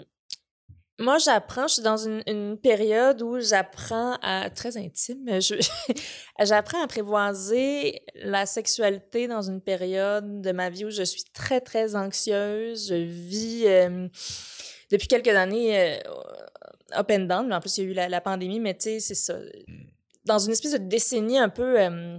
moi, 1.01 1.19
j'apprends, 1.19 1.69
je 1.69 1.75
suis 1.75 1.83
dans 1.83 1.97
une, 1.97 2.23
une 2.27 2.59
période 2.59 3.23
où 3.23 3.39
j'apprends 3.41 4.15
à. 4.23 4.51
très 4.51 4.77
intime, 4.77 5.41
je- 5.41 5.55
j'apprends 6.45 6.81
à 6.81 6.85
apprivoiser 6.85 8.03
la 8.17 8.47
sexualité 8.47 9.29
dans 9.29 9.43
une 9.43 9.61
période 9.61 10.41
de 10.41 10.53
ma 10.53 10.71
vie 10.71 10.85
où 10.85 10.91
je 10.91 11.03
suis 11.05 11.25
très, 11.33 11.61
très 11.61 11.95
anxieuse. 11.97 12.89
Je 12.89 12.95
vis. 12.95 13.63
euh, 13.67 14.09
depuis 14.91 15.07
quelques 15.07 15.29
années, 15.29 15.79
euh, 15.79 15.99
up 16.99 17.11
and 17.11 17.27
down, 17.27 17.47
mais 17.47 17.55
en 17.55 17.61
plus, 17.61 17.77
il 17.79 17.85
y 17.85 17.87
a 17.87 17.91
eu 17.91 17.95
la, 17.95 18.09
la 18.09 18.21
pandémie, 18.21 18.59
mais 18.59 18.75
tu 18.75 18.85
sais, 18.85 19.01
c'est 19.01 19.15
ça. 19.15 19.39
Dans 20.25 20.39
une 20.39 20.53
espèce 20.53 20.73
de 20.73 20.79
décennie 20.79 21.39
un 21.39 21.49
peu. 21.51 21.79
euh, 21.81 22.19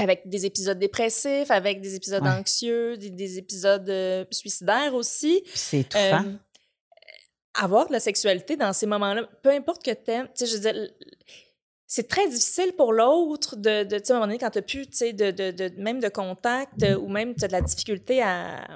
avec 0.00 0.28
des 0.28 0.46
épisodes 0.46 0.78
dépressifs, 0.78 1.50
avec 1.50 1.80
des 1.80 1.96
épisodes 1.96 2.22
Ouais. 2.22 2.28
anxieux, 2.30 2.96
des, 2.96 3.10
des 3.10 3.36
épisodes 3.38 3.88
euh, 3.90 4.24
suicidaires 4.30 4.94
aussi. 4.94 5.42
C'est 5.54 5.80
étouffant. 5.80 6.24
Avoir 7.60 7.86
de 7.88 7.92
la 7.92 8.00
sexualité 8.00 8.56
dans 8.56 8.72
ces 8.72 8.86
moments-là, 8.86 9.22
peu 9.42 9.50
importe 9.50 9.84
que 9.84 9.90
t'aimes, 9.90 10.26
tu 10.36 10.44
sais, 10.44 10.46
je 10.46 10.54
veux 10.62 10.72
dire, 10.72 10.90
c'est 11.86 12.06
très 12.08 12.28
difficile 12.28 12.72
pour 12.76 12.92
l'autre 12.92 13.56
de, 13.56 13.82
de 13.84 13.98
tu 13.98 14.04
sais, 14.06 14.12
à 14.12 14.16
un 14.16 14.18
moment 14.18 14.26
donné, 14.26 14.38
quand 14.38 14.50
t'as 14.50 14.62
plus, 14.62 14.86
tu 14.86 14.96
sais, 14.98 15.12
de, 15.12 15.30
de, 15.30 15.50
de- 15.50 15.72
même 15.80 16.00
de 16.00 16.08
contact 16.08 16.82
euh, 16.82 16.96
ou 16.98 17.08
même 17.08 17.34
t'as 17.34 17.46
de 17.48 17.52
la 17.52 17.62
difficulté 17.62 18.22
à, 18.22 18.66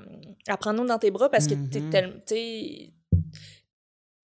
à 0.49 0.57
prendre 0.57 0.78
l'autre 0.78 0.89
dans 0.89 0.99
tes 0.99 1.11
bras 1.11 1.28
parce 1.28 1.47
que 1.47 1.55
t'es 1.55 1.80
Mhm. 1.80 1.91
tellement, 1.91 2.14
tu 2.26 2.91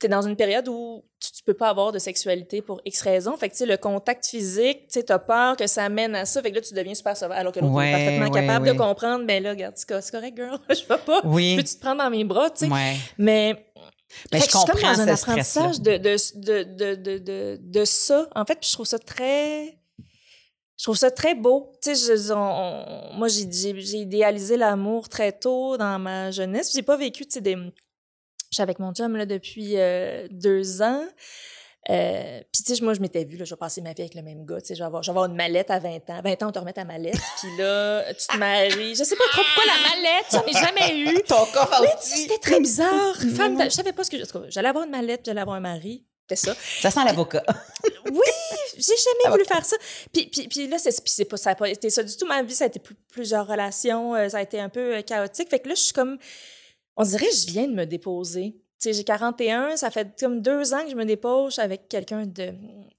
t'es 0.00 0.06
dans 0.08 0.22
une 0.22 0.36
période 0.36 0.68
où 0.68 1.04
tu, 1.18 1.32
tu 1.32 1.42
peux 1.42 1.54
pas 1.54 1.68
avoir 1.70 1.90
de 1.90 1.98
sexualité 1.98 2.62
pour 2.62 2.80
X 2.84 3.02
raisons. 3.02 3.36
Fait 3.36 3.48
que, 3.48 3.54
tu 3.54 3.58
sais, 3.58 3.66
le 3.66 3.76
contact 3.76 4.24
physique, 4.26 4.82
tu 4.86 4.92
sais, 5.00 5.02
t'as 5.02 5.18
peur 5.18 5.56
que 5.56 5.66
ça 5.66 5.88
mène 5.88 6.14
à 6.14 6.24
ça. 6.24 6.40
Fait 6.40 6.50
que 6.50 6.56
là, 6.56 6.60
tu 6.62 6.72
deviens 6.72 6.94
super 6.94 7.16
sauvage. 7.16 7.36
Alors 7.38 7.52
que 7.52 7.58
l'autre 7.58 7.74
Ouais, 7.74 7.88
est 7.88 7.92
parfaitement 7.92 8.30
ouais, 8.32 8.46
capable 8.46 8.66
ouais. 8.68 8.74
de 8.74 8.78
comprendre, 8.78 9.26
ben 9.26 9.42
là, 9.42 9.50
regarde, 9.50 9.74
c'est 9.76 9.88
co- 9.88 10.00
c'est 10.00 10.12
correct, 10.12 10.36
girl. 10.36 10.56
je 10.70 10.86
vais 10.86 10.98
pas. 11.04 11.20
oui. 11.24 11.56
Peux-tu 11.56 11.74
te 11.74 11.80
prendre 11.80 11.98
dans 12.02 12.10
mes 12.10 12.22
bras, 12.24 12.48
tu 12.50 12.66
sais? 12.68 12.96
Mais. 13.18 13.66
Fait 14.08 14.38
je 14.38 14.42
suis 14.44 14.52
comme 14.52 14.60
comprends 14.76 14.92
dans 14.92 15.00
un 15.00 15.06
apprentissage 15.32 15.80
de, 15.80 15.96
de, 15.96 16.16
de, 16.36 16.62
de, 16.62 16.94
de, 16.94 17.58
de, 17.60 17.84
ça. 17.84 18.28
En 18.34 18.44
fait, 18.44 18.56
puis 18.60 18.68
je 18.68 18.72
trouve 18.74 18.86
ça 18.86 18.98
très. 18.98 19.78
Je 20.78 20.84
trouve 20.84 20.96
ça 20.96 21.10
très 21.10 21.34
beau. 21.34 21.72
Tu 21.82 21.94
sais, 21.94 22.16
je- 22.16 22.32
on- 22.32 22.36
on- 22.38 23.12
moi, 23.14 23.28
j'ai 23.28 23.42
idéalisé 23.42 24.56
l'amour 24.56 25.08
très 25.08 25.32
tôt 25.32 25.76
dans 25.76 25.98
ma 25.98 26.30
jeunesse. 26.30 26.72
J'ai 26.72 26.82
pas 26.82 26.96
vécu, 26.96 27.24
tu 27.26 27.32
sais, 27.32 27.40
des. 27.40 27.54
Je 27.56 28.54
suis 28.54 28.62
avec 28.62 28.78
mon 28.78 28.94
chum 28.94 29.14
là, 29.16 29.26
depuis 29.26 29.72
euh, 29.76 30.26
deux 30.30 30.80
ans. 30.80 31.04
Euh, 31.90 32.40
puis, 32.52 32.62
tu 32.64 32.76
sais, 32.76 32.84
moi, 32.84 32.92
je 32.92 33.00
m'étais 33.00 33.24
vue, 33.24 33.36
là, 33.38 33.44
je 33.46 33.54
vais 33.54 33.58
passer 33.58 33.80
ma 33.80 33.92
vie 33.94 34.02
avec 34.02 34.14
le 34.14 34.20
même 34.22 34.44
gars. 34.44 34.60
Tu 34.60 34.66
sais, 34.68 34.74
je 34.74 34.80
vais 34.80 34.86
avoir, 34.86 35.02
je 35.02 35.08
vais 35.10 35.12
avoir 35.12 35.24
une 35.24 35.36
mallette 35.36 35.70
à 35.70 35.78
20 35.78 35.96
ans. 36.10 36.20
20 36.22 36.42
ans, 36.42 36.48
on 36.48 36.52
te 36.52 36.58
remet 36.58 36.72
ta 36.74 36.84
mallette. 36.84 37.14
Puis 37.40 37.56
là, 37.58 38.12
tu 38.12 38.26
te 38.26 38.36
maries. 38.36 38.94
Je 38.94 39.04
sais 39.04 39.16
pas 39.16 39.24
trop 39.32 39.42
pourquoi 39.42 39.64
la 39.72 39.88
mallette, 39.88 40.26
j'en 40.30 40.44
ai 40.46 40.52
jamais 40.52 40.98
eu. 40.98 41.22
Ton 41.26 41.46
coffre 41.46 41.80
Mais. 41.82 41.88
C'était 42.00 42.38
très 42.38 42.60
bizarre. 42.60 43.16
Femme, 43.36 43.56
d'a- 43.56 43.64
je 43.70 43.74
savais 43.74 43.92
pas 43.92 44.04
ce 44.04 44.10
que. 44.10 44.16
cas, 44.30 44.40
J'allais 44.50 44.68
avoir 44.68 44.84
une 44.84 44.90
mallette, 44.90 45.22
j'allais 45.24 45.40
avoir 45.40 45.56
un 45.56 45.60
mari. 45.60 46.04
C'était 46.30 46.46
ça. 46.50 46.54
Ça 46.82 46.90
sent 46.90 47.04
l'avocat. 47.06 47.42
J'ai 48.76 48.82
jamais 48.82 49.30
voulu 49.30 49.44
faire 49.46 49.64
ça. 49.64 49.76
Puis, 50.12 50.26
puis, 50.26 50.46
puis 50.48 50.66
là, 50.68 50.78
c'est, 50.78 50.90
puis 51.02 51.10
c'est 51.10 51.24
pas, 51.24 51.36
ça 51.36 51.50
n'a 51.50 51.56
pas 51.56 51.68
été 51.68 51.88
ça 51.90 52.02
du 52.02 52.14
tout. 52.16 52.26
Ma 52.26 52.42
vie, 52.42 52.54
ça 52.54 52.64
a 52.64 52.66
été 52.66 52.78
plus- 52.78 52.94
plusieurs 53.10 53.46
relations. 53.46 54.14
euh, 54.14 54.28
ça 54.28 54.38
a 54.38 54.42
été 54.42 54.60
un 54.60 54.68
peu 54.68 54.96
euh, 54.96 55.02
chaotique. 55.02 55.48
Fait 55.48 55.58
que 55.58 55.68
là, 55.68 55.74
je 55.74 55.80
suis 55.80 55.92
comme. 55.94 56.18
On 56.96 57.02
dirait 57.04 57.26
que 57.26 57.34
je 57.34 57.46
viens 57.50 57.66
de 57.66 57.74
me 57.74 57.86
déposer. 57.86 58.56
Tu 58.80 58.84
sais, 58.90 58.92
j'ai 58.92 59.04
41, 59.04 59.76
ça 59.76 59.90
fait 59.90 60.08
comme 60.20 60.40
deux 60.40 60.72
ans 60.72 60.84
que 60.84 60.90
je 60.90 60.94
me 60.96 61.04
dépose 61.04 61.58
avec 61.58 61.88
quelqu'un 61.88 62.26
de, 62.26 62.52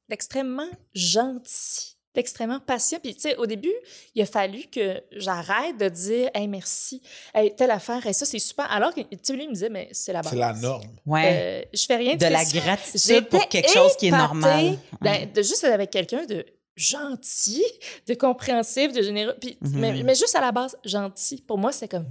d'extrêmement 0.10 0.68
gentil, 0.94 1.96
d'extrêmement 2.14 2.60
patient. 2.60 2.98
Puis, 3.02 3.16
tu 3.16 3.22
sais, 3.22 3.38
au 3.38 3.46
début, 3.46 3.72
il 4.14 4.22
a 4.22 4.26
fallu 4.26 4.64
que 4.72 5.02
j'arrête 5.12 5.78
de 5.78 5.88
dire, 5.88 6.30
hey, 6.34 6.48
merci, 6.50 7.02
hey, 7.34 7.56
telle 7.56 7.72
affaire, 7.72 8.06
et 8.06 8.12
ça, 8.12 8.26
c'est 8.26 8.40
super. 8.40 8.70
Alors 8.72 8.94
que, 8.94 9.00
tu 9.02 9.18
sais, 9.22 9.34
lui, 9.34 9.44
il 9.44 9.50
me 9.50 9.54
disait, 9.54 9.70
mais 9.70 9.88
c'est 9.94 10.12
la 10.12 10.22
base. 10.22 10.32
C'est 10.32 10.38
la 10.38 10.52
norme. 10.54 10.84
Ouais. 11.06 11.64
Euh, 11.66 11.70
je 11.74 11.86
fais 11.86 11.96
rien 11.96 12.16
de, 12.16 12.26
de 12.26 12.32
la 12.32 12.40
spécial. 12.44 12.64
gratitude 12.76 13.30
pour 13.30 13.48
quelque 13.48 13.70
chose 13.72 13.96
qui 13.96 14.08
est 14.08 14.12
normal. 14.12 14.78
d'être- 15.02 15.34
de 15.34 15.42
juste 15.42 15.64
être 15.64 15.74
avec 15.74 15.92
quelqu'un 15.92 16.26
de 16.26 16.46
gentil, 16.76 17.64
de 18.08 18.14
compréhensif, 18.16 18.92
de 18.94 19.02
généreux. 19.02 19.36
Puis, 19.40 19.58
Mhm. 19.62 19.80
mais, 19.80 20.04
mais 20.04 20.16
juste 20.16 20.36
à 20.36 20.42
la 20.42 20.52
base, 20.52 20.78
gentil. 20.84 21.42
Pour 21.42 21.58
moi, 21.58 21.72
c'est 21.72 21.88
comme 21.88 22.06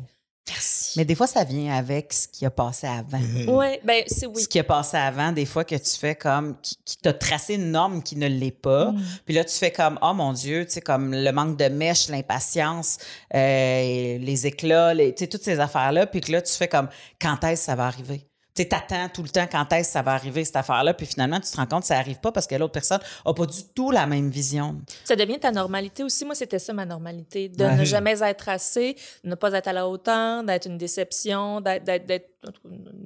merci. 0.49 0.99
Mais 0.99 1.05
des 1.05 1.15
fois, 1.15 1.27
ça 1.27 1.45
vient 1.45 1.75
avec 1.75 2.13
ce 2.13 2.29
qui 2.29 2.45
a 2.47 2.51
passé 2.51 2.87
avant. 2.87 3.19
Mhm. 3.19 3.49
Ouais, 3.49 3.81
ben 3.85 4.03
c'est 4.07 4.27
oui. 4.27 4.43
Ce 4.43 4.49
qui 4.49 4.59
a 4.59 4.65
passé 4.65 4.97
avant, 4.97 5.33
des 5.33 5.47
fois 5.47 5.65
que 5.65 5.75
tu 5.75 5.99
fais 5.99 6.15
comme 6.15 6.57
qui, 6.61 6.77
qui 6.85 6.97
t'a 6.97 7.13
tracé 7.13 7.55
une 7.55 7.71
norme 7.71 8.03
qui 8.03 8.17
ne 8.17 8.27
l'est 8.27 8.51
pas. 8.51 8.93
Mm. 8.93 9.03
Puis 9.25 9.35
là, 9.35 9.45
tu 9.45 9.55
fais 9.55 9.71
comme 9.71 9.99
oh 10.03 10.15
mon 10.15 10.33
Dieu, 10.33 10.65
tu 10.67 10.73
sais, 10.73 10.81
comme 10.81 11.15
le 11.15 11.31
manque 11.33 11.57
de 11.57 11.69
mèche, 11.69 12.09
l'impatience, 12.09 12.99
euh, 13.35 14.19
les 14.19 14.47
éclats, 14.47 14.95
les, 14.95 15.15
tu 15.15 15.25
sais, 15.25 15.27
toutes 15.29 15.45
ces 15.45 15.61
affaires-là. 15.61 16.07
Puis 16.07 16.21
que 16.21 16.33
là, 16.33 16.43
tu 16.43 16.53
fais 16.53 16.69
comme 16.69 16.89
quand 17.21 17.43
est-ce 17.45 17.63
que 17.63 17.67
ça 17.67 17.75
va 17.75 17.87
arriver? 17.87 18.28
Tu 18.63 18.69
t'attends 18.69 19.09
tout 19.09 19.23
le 19.23 19.29
temps 19.29 19.47
quand 19.51 19.73
est-ce 19.73 19.89
que 19.89 19.93
ça 19.93 20.03
va 20.03 20.13
arriver, 20.13 20.45
cette 20.45 20.57
affaire-là. 20.57 20.95
Puis 20.95 21.07
finalement, 21.07 21.39
tu 21.41 21.51
te 21.51 21.57
rends 21.57 21.67
compte 21.67 21.83
que 21.83 21.87
ça 21.89 21.97
arrive 21.99 22.19
pas 22.19 22.33
parce 22.33 22.47
que 22.47 22.55
l'autre 22.55 22.73
personne 22.73 23.01
n'a 23.27 23.33
pas 23.35 23.47
du 23.47 23.65
tout 23.75 23.91
la 23.91 24.07
même 24.07 24.31
vision. 24.31 24.77
Ça 25.05 25.17
devient 25.17 25.39
ta 25.39 25.51
normalité 25.53 26.03
aussi. 26.03 26.25
Moi, 26.25 26.35
c'était 26.35 26.59
ça 26.59 26.73
ma 26.73 26.85
normalité. 26.87 27.49
De 27.49 27.65
Ouais. 27.65 27.77
ne 27.77 27.85
jamais 27.85 28.21
être 28.23 28.49
assez, 28.49 28.97
de 29.25 29.31
ne 29.31 29.35
pas 29.35 29.53
être 29.53 29.69
à 29.69 29.73
la 29.73 29.87
hauteur, 29.89 30.43
d'être 30.45 30.67
une 30.67 30.79
déception, 30.79 31.61
d'être. 31.61 31.85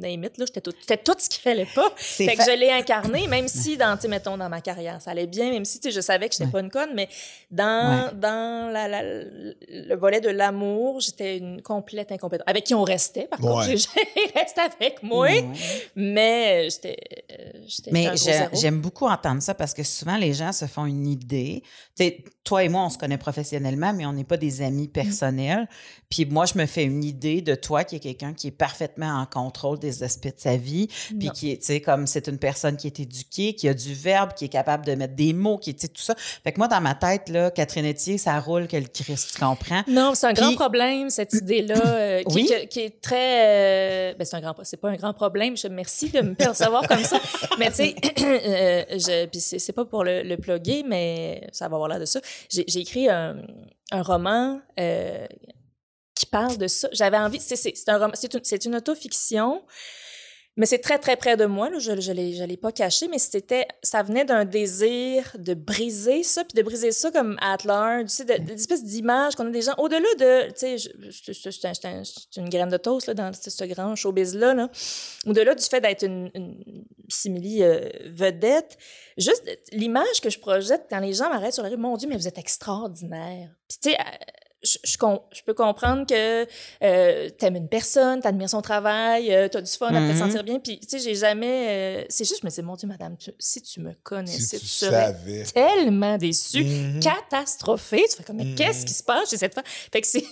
it, 0.05 0.39
là, 0.39 0.45
j'étais 0.47 0.61
tout, 0.61 0.73
j'étais 0.81 0.97
tout 0.99 1.15
ce 1.19 1.29
qu'il 1.29 1.41
fallait 1.41 1.67
pas. 1.75 1.91
C'est 1.97 2.27
Fait 2.27 2.37
que 2.37 2.45
je 2.45 2.57
l'ai 2.59 2.71
incarné, 2.71 3.27
même 3.29 3.49
si, 3.49 3.77
dans, 3.77 3.99
mettons, 4.09 4.37
dans 4.37 4.49
ma 4.49 4.61
carrière, 4.61 5.01
ça 5.01 5.11
allait 5.13 5.27
bien, 5.27 5.51
même 5.51 5.65
si, 5.65 5.81
je 5.91 6.01
savais 6.01 6.29
que 6.29 6.35
j'étais 6.35 6.45
Ouais. 6.47 6.51
pas 6.53 6.61
une 6.61 6.71
conne, 6.71 6.91
mais 6.95 7.09
dans, 7.51 8.07
Ouais. 8.09 8.15
dans 8.15 8.71
la, 8.73 8.89
la- 8.89 9.03
le 9.03 9.95
volet 9.97 10.21
de 10.21 10.29
l'amour, 10.29 11.01
j'étais 11.01 11.39
une 11.39 11.63
complète 11.63 12.13
incompétente. 12.13 12.47
Avec 12.49 12.65
qui 12.65 12.75
on 12.75 12.83
restait, 12.85 13.27
par 13.27 13.39
contre. 13.41 13.63
J'ai- 13.69 13.77
Il 14.17 14.39
restait 14.39 14.61
avec 14.61 15.03
moi, 15.03 15.29
Mais 15.97 16.67
euh, 16.67 16.71
j'étais. 16.71 16.97
euh, 17.33 17.51
j'étais 17.67 17.91
Mais 17.93 18.05
j'ai- 18.13 18.33
zéro. 18.33 18.49
j'aime 18.55 18.81
beaucoup 18.81 19.07
entendre 19.07 19.43
ça 19.43 19.55
parce 19.55 19.75
que 19.75 19.83
souvent 19.83 20.17
les 20.17 20.33
gens 20.33 20.53
se 20.53 20.67
font 20.67 20.87
une 20.87 21.07
idée. 21.07 21.63
Tu 21.97 22.05
sais, 22.05 22.25
toi 22.45 22.65
et 22.65 22.69
moi, 22.69 22.85
on 22.87 22.91
se 22.91 22.99
connaît 22.99 23.19
professionnellement, 23.19 23.93
mais 23.93 24.05
on 24.07 24.13
n'est 24.13 24.25
pas 24.25 24.37
des 24.37 24.63
amis 24.63 24.89
Mm. 24.89 24.93
personnels. 24.93 25.69
Puis 26.09 26.25
moi, 26.27 26.45
je 26.47 26.59
me 26.59 26.67
fais 26.67 26.85
une 26.85 27.05
idée 27.05 27.41
de 27.41 27.55
toi 27.55 27.85
qui 27.85 27.97
est 27.97 28.01
quelqu'un 28.01 28.35
qui 28.35 28.49
est 28.49 28.51
parfaitement 28.53 29.21
en 29.21 29.27
contrôle 29.27 29.79
des 29.79 30.03
aspects 30.03 30.27
de 30.27 30.33
sa 30.37 30.57
vie. 30.57 30.89
Puis 31.19 31.31
qui 31.31 31.53
est, 31.53 31.59
tu 31.59 31.67
sais, 31.67 31.81
comme 31.81 32.07
c'est 32.07 32.27
une 32.29 32.39
personne 32.39 32.77
qui 32.77 32.87
est 32.87 33.01
éduquée, 33.01 33.55
qui 33.55 33.69
a 33.69 33.75
du 33.75 33.95
verbe, 33.95 34.35
qui 34.35 34.45
est 34.47 34.49
capable 34.49 34.85
de 34.85 34.95
mettre 34.95 35.15
des 35.15 35.33
mots, 35.33 35.59
qui 35.59 35.71
est, 35.71 35.75
tu 35.75 35.81
sais, 35.83 35.89
tout 35.89 36.03
ça. 36.03 36.15
Fait 36.17 36.53
que 36.53 36.59
moi, 36.59 36.69
dans 36.69 36.81
ma 36.81 36.95
tête, 36.95 37.29
là, 37.29 37.51
Catherine 37.51 37.87
Etier, 37.87 38.19
ça 38.19 38.39
roule 38.41 38.67
que 38.69 38.77
le 38.77 38.87
Christ, 38.87 39.31
tu 39.35 39.39
comprends? 39.41 39.83
Non, 39.89 40.15
c'est 40.15 40.27
un 40.27 40.33
grand 40.33 40.55
problème, 40.55 41.09
cette 41.11 41.33
idée-là, 41.33 41.97
euh, 41.97 42.23
qui, 42.25 42.35
Oui? 42.35 42.47
qui- 42.47 42.69
qui 42.69 42.81
est 42.81 43.01
très... 43.01 43.47
euh, 44.13 44.15
ben, 44.19 44.25
c'est 44.25 44.37
un 44.37 44.41
grand... 44.41 44.55
C'est 44.65 44.77
pas 44.81 44.91
un 44.91 44.97
grand 44.97 45.15
problème, 45.15 45.32
je 45.57 45.69
merci 45.69 46.11
de 46.11 46.21
me 46.21 46.35
percevoir 46.35 46.87
comme 46.87 47.05
ça. 47.05 47.21
Mais 47.59 47.71
tu 47.71 47.77
sais, 47.77 47.95
euh, 48.23 49.29
c'est 49.33 49.73
pas 49.73 49.85
pour 49.85 50.05
le, 50.05 50.23
le 50.23 50.37
plugger, 50.37 50.83
mais 50.87 51.49
ça 51.53 51.69
va 51.69 51.77
avoir 51.77 51.89
l'air 51.89 52.01
de 52.01 52.05
ça. 52.05 52.21
J'ai 52.49 52.81
écrit 52.81 53.09
un, 53.09 53.37
roman 53.93 54.61
euh, 54.81 55.27
qui 56.15 56.27
parle 56.27 56.57
de 56.57 56.67
ça. 56.67 56.89
J'avais 56.93 57.19
envie... 57.19 57.41
C'est 57.41 57.89
un 57.89 57.99
une, 57.99 58.65
une 58.65 58.77
autofiction, 58.77 59.63
mais 60.57 60.67
c'est 60.67 60.79
très, 60.81 60.99
très 60.99 61.17
près 61.17 61.37
de 61.37 61.47
moi. 61.47 61.71
Là. 61.71 61.79
Je 61.79 61.93
ne 61.93 62.47
l'ai 62.47 62.57
pas 62.57 62.73
caché, 62.73 63.09
mais 63.09 63.19
c'était, 63.19 63.67
ça 63.83 64.03
venait 64.03 64.25
d'un 64.25 64.45
désir 64.45 65.35
de 65.39 65.55
briser 65.55 66.23
ça, 66.23 66.45
puis 66.45 66.55
de 66.57 66.63
briser 66.63 66.93
ça 66.93 67.11
comme 67.11 67.37
at 67.41 67.59
large, 67.65 68.11
tu 68.11 68.25
sais, 68.25 68.43
espèces 68.53 68.85
d'images 68.85 69.35
qu'on 69.35 69.47
a 69.47 69.51
des 69.51 69.63
gens, 69.63 69.75
au-delà 69.79 70.01
de, 70.19 70.47
tu 70.49 70.53
sais, 70.57 70.79
je- 70.79 70.91
je- 71.11 72.41
une 72.41 72.49
graine 72.49 72.69
de 72.69 72.77
toast 72.77 73.07
là, 73.07 73.15
dans 73.15 73.33
ce, 73.33 73.65
grand 73.65 73.95
showbiz-là, 73.97 74.55
là. 74.55 74.71
au-delà 75.27 75.55
du 75.55 75.65
fait 75.65 75.81
d'être 75.81 76.05
une, 76.05 76.31
une 76.35 76.85
simili 77.09 77.63
euh, 77.63 77.89
vedette, 78.07 78.77
juste 79.19 79.49
l'image 79.73 80.21
que 80.23 80.31
je 80.31 80.39
projette 80.39 80.87
quand 80.91 81.01
les 81.01 81.13
gens 81.13 81.29
m'arrêtent 81.31 81.55
sur 81.55 81.63
la 81.63 81.69
rue, 81.71 81.77
mon 81.77 81.97
Dieu, 81.97 82.09
mais 82.09 82.17
vous 82.17 82.29
êtes 82.29 82.39
extraordinaire. 82.39 83.51
Puis 83.69 83.79
tu 83.83 83.91
sais, 83.91 83.97
je, 84.63 84.79
je, 84.85 84.97
com- 84.99 85.21
je 85.33 85.43
peux 85.43 85.55
comprendre 85.55 86.07
que 86.07 86.47
euh, 86.85 87.29
t'aimes 87.31 87.57
une 87.57 87.69
personne, 87.69 88.21
t'admires 88.21 88.51
son 88.51 88.63
travail, 88.63 89.33
euh, 89.35 89.49
t'as 89.49 89.61
du 89.61 89.71
fun 89.71 89.89
à 89.89 89.99
te 90.07 90.13
Mhm. 90.13 90.17
sentir 90.19 90.45
bien. 90.45 90.59
Puis, 90.59 90.79
tu 90.79 90.89
sais, 90.89 90.99
j'ai 90.99 91.15
jamais... 91.15 92.03
euh, 92.03 92.05
c'est 92.09 92.25
juste, 92.25 92.41
je 92.43 92.47
me 92.47 92.51
dis, 92.51 92.63
mon 92.63 92.77
Dieu, 92.77 92.87
madame, 92.89 93.17
tu- 93.17 93.33
si 93.39 93.61
tu 93.63 93.81
me 93.81 93.93
connaissais, 94.03 94.39
Si 94.59 94.59
tu 94.59 94.61
tu 94.61 94.67
serais 94.67 95.15
savais. 95.15 95.45
tellement 95.55 96.17
déçue, 96.19 96.65
Mhm. 96.65 97.01
catastrophée. 97.01 98.05
Tu 98.11 98.17
fais 98.17 98.23
comme, 98.25 98.37
mais 98.37 98.45
Mhm. 98.45 98.55
qu'est-ce 98.55 98.85
qui 98.87 98.93
se 98.95 99.03
passe 99.03 99.31
chez 99.31 99.37
cette 99.37 99.55
femme? 99.55 99.65
Fait 99.93 100.01
que 100.01 100.07
c'est... 100.07 100.25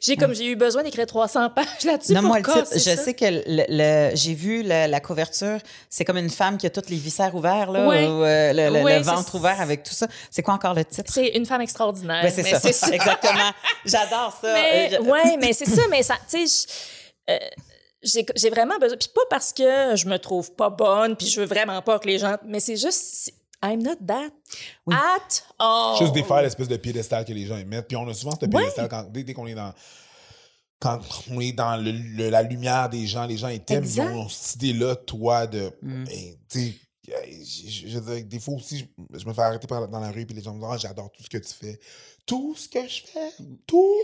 J'ai 0.00 0.16
comme, 0.16 0.34
j'ai 0.34 0.46
eu 0.46 0.56
besoin 0.56 0.82
d'écrire 0.82 1.06
300 1.06 1.50
pages 1.50 1.66
là-dessus 1.84 2.12
Non, 2.14 2.22
moi, 2.22 2.38
le 2.38 2.44
titre, 2.44 2.68
je 2.72 2.78
ça. 2.78 2.96
sais 2.96 3.14
que 3.14 3.24
le, 3.24 3.42
le- 3.68 4.16
j'ai 4.16 4.34
vu 4.34 4.62
le- 4.62 4.86
la 4.88 5.00
couverture, 5.00 5.58
c'est 5.90 6.04
comme 6.04 6.16
une 6.18 6.30
femme 6.30 6.56
qui 6.58 6.66
a 6.66 6.70
tous 6.70 6.88
les 6.88 6.96
viscères 6.96 7.34
ouverts, 7.34 7.70
là, 7.70 7.86
ou, 7.86 7.90
le, 7.92 9.02
ventre 9.02 9.34
ouvert 9.34 9.60
avec 9.60 9.82
tout 9.82 9.94
ça. 9.94 10.06
C'est 10.30 10.42
quoi 10.42 10.54
encore 10.54 10.74
le 10.74 10.84
titre? 10.84 11.12
C'est 11.12 11.28
une 11.28 11.46
femme 11.46 11.60
extraordinaire. 11.60 12.22
Ben, 12.22 12.30
c'est 12.30 12.72
ça. 12.72 12.88
Exactement. 12.92 13.41
J'adore 13.84 14.32
ça. 14.40 14.52
Mais, 14.54 14.90
Euh, 14.92 14.96
je- 15.04 15.08
ouais, 15.10 15.36
mais 15.38 15.52
c'est 15.52 15.66
ça, 15.66 15.82
mais 15.88 16.02
ça, 16.02 16.16
tu 16.28 16.46
sais, 16.46 16.66
euh, 17.30 17.38
j'ai 18.02 18.50
vraiment 18.50 18.78
besoin. 18.78 18.96
Puis 18.96 19.08
pas 19.14 19.22
parce 19.30 19.52
que 19.52 19.94
je 19.96 20.06
me 20.08 20.18
trouve 20.18 20.54
pas 20.54 20.70
bonne, 20.70 21.16
puis 21.16 21.26
je 21.28 21.40
veux 21.40 21.46
vraiment 21.46 21.80
pas 21.82 21.98
que 21.98 22.06
les 22.08 22.18
gens. 22.18 22.36
Mais 22.46 22.60
c'est 22.60 22.76
juste. 22.76 23.32
I'm 23.64 23.80
not 23.80 23.94
that 24.08 24.30
Oui. 24.86 24.94
at 24.96 25.42
all. 25.60 25.96
Juste 25.98 26.12
défaire 26.12 26.42
l'espèce 26.42 26.66
de 26.66 26.76
piédestal 26.76 27.24
que 27.24 27.32
les 27.32 27.46
gens 27.46 27.56
émettent. 27.56 27.86
Puis 27.86 27.96
on 27.96 28.08
a 28.08 28.12
souvent 28.14 28.32
ce 28.32 28.46
piédestal 28.46 28.88
quand, 28.88 29.04
dès, 29.04 29.22
dès 29.22 29.34
qu'on 29.34 29.46
est 29.46 29.54
dans. 29.54 29.72
Quand 30.80 30.98
on 31.30 31.40
est 31.40 31.52
dans 31.52 31.76
le- 31.76 31.92
le- 31.92 32.28
la 32.28 32.42
lumière 32.42 32.88
des 32.88 33.06
gens, 33.06 33.24
les 33.24 33.36
gens 33.36 33.46
ils 33.46 33.60
t'aiment, 33.60 33.84
ils 33.84 34.00
ont 34.00 34.28
cette 34.28 34.56
idée-là, 34.56 34.96
toi, 34.96 35.46
de. 35.46 35.70
Mm. 35.80 36.04
ben, 36.04 36.36
tu 36.50 36.58
sais, 36.58 36.74
je, 37.86 37.98
des 38.22 38.40
fois 38.40 38.54
aussi, 38.54 38.78
je, 39.12 39.18
je 39.20 39.26
me 39.26 39.32
fais 39.32 39.42
arrêter 39.42 39.68
par- 39.68 39.86
dans 39.86 40.00
la 40.00 40.10
rue, 40.10 40.26
puis 40.26 40.34
les 40.34 40.42
gens 40.42 40.54
me 40.54 40.58
disent 40.60 40.68
Ah, 40.72 40.76
j'adore 40.78 41.12
tout 41.12 41.22
ce 41.22 41.28
que 41.28 41.38
tu 41.38 41.52
fais. 41.54 41.78
Tout 42.32 42.54
ce 42.56 42.66
que 42.68 42.80
je 42.88 43.02
fais, 43.12 43.30
tout, 43.66 43.98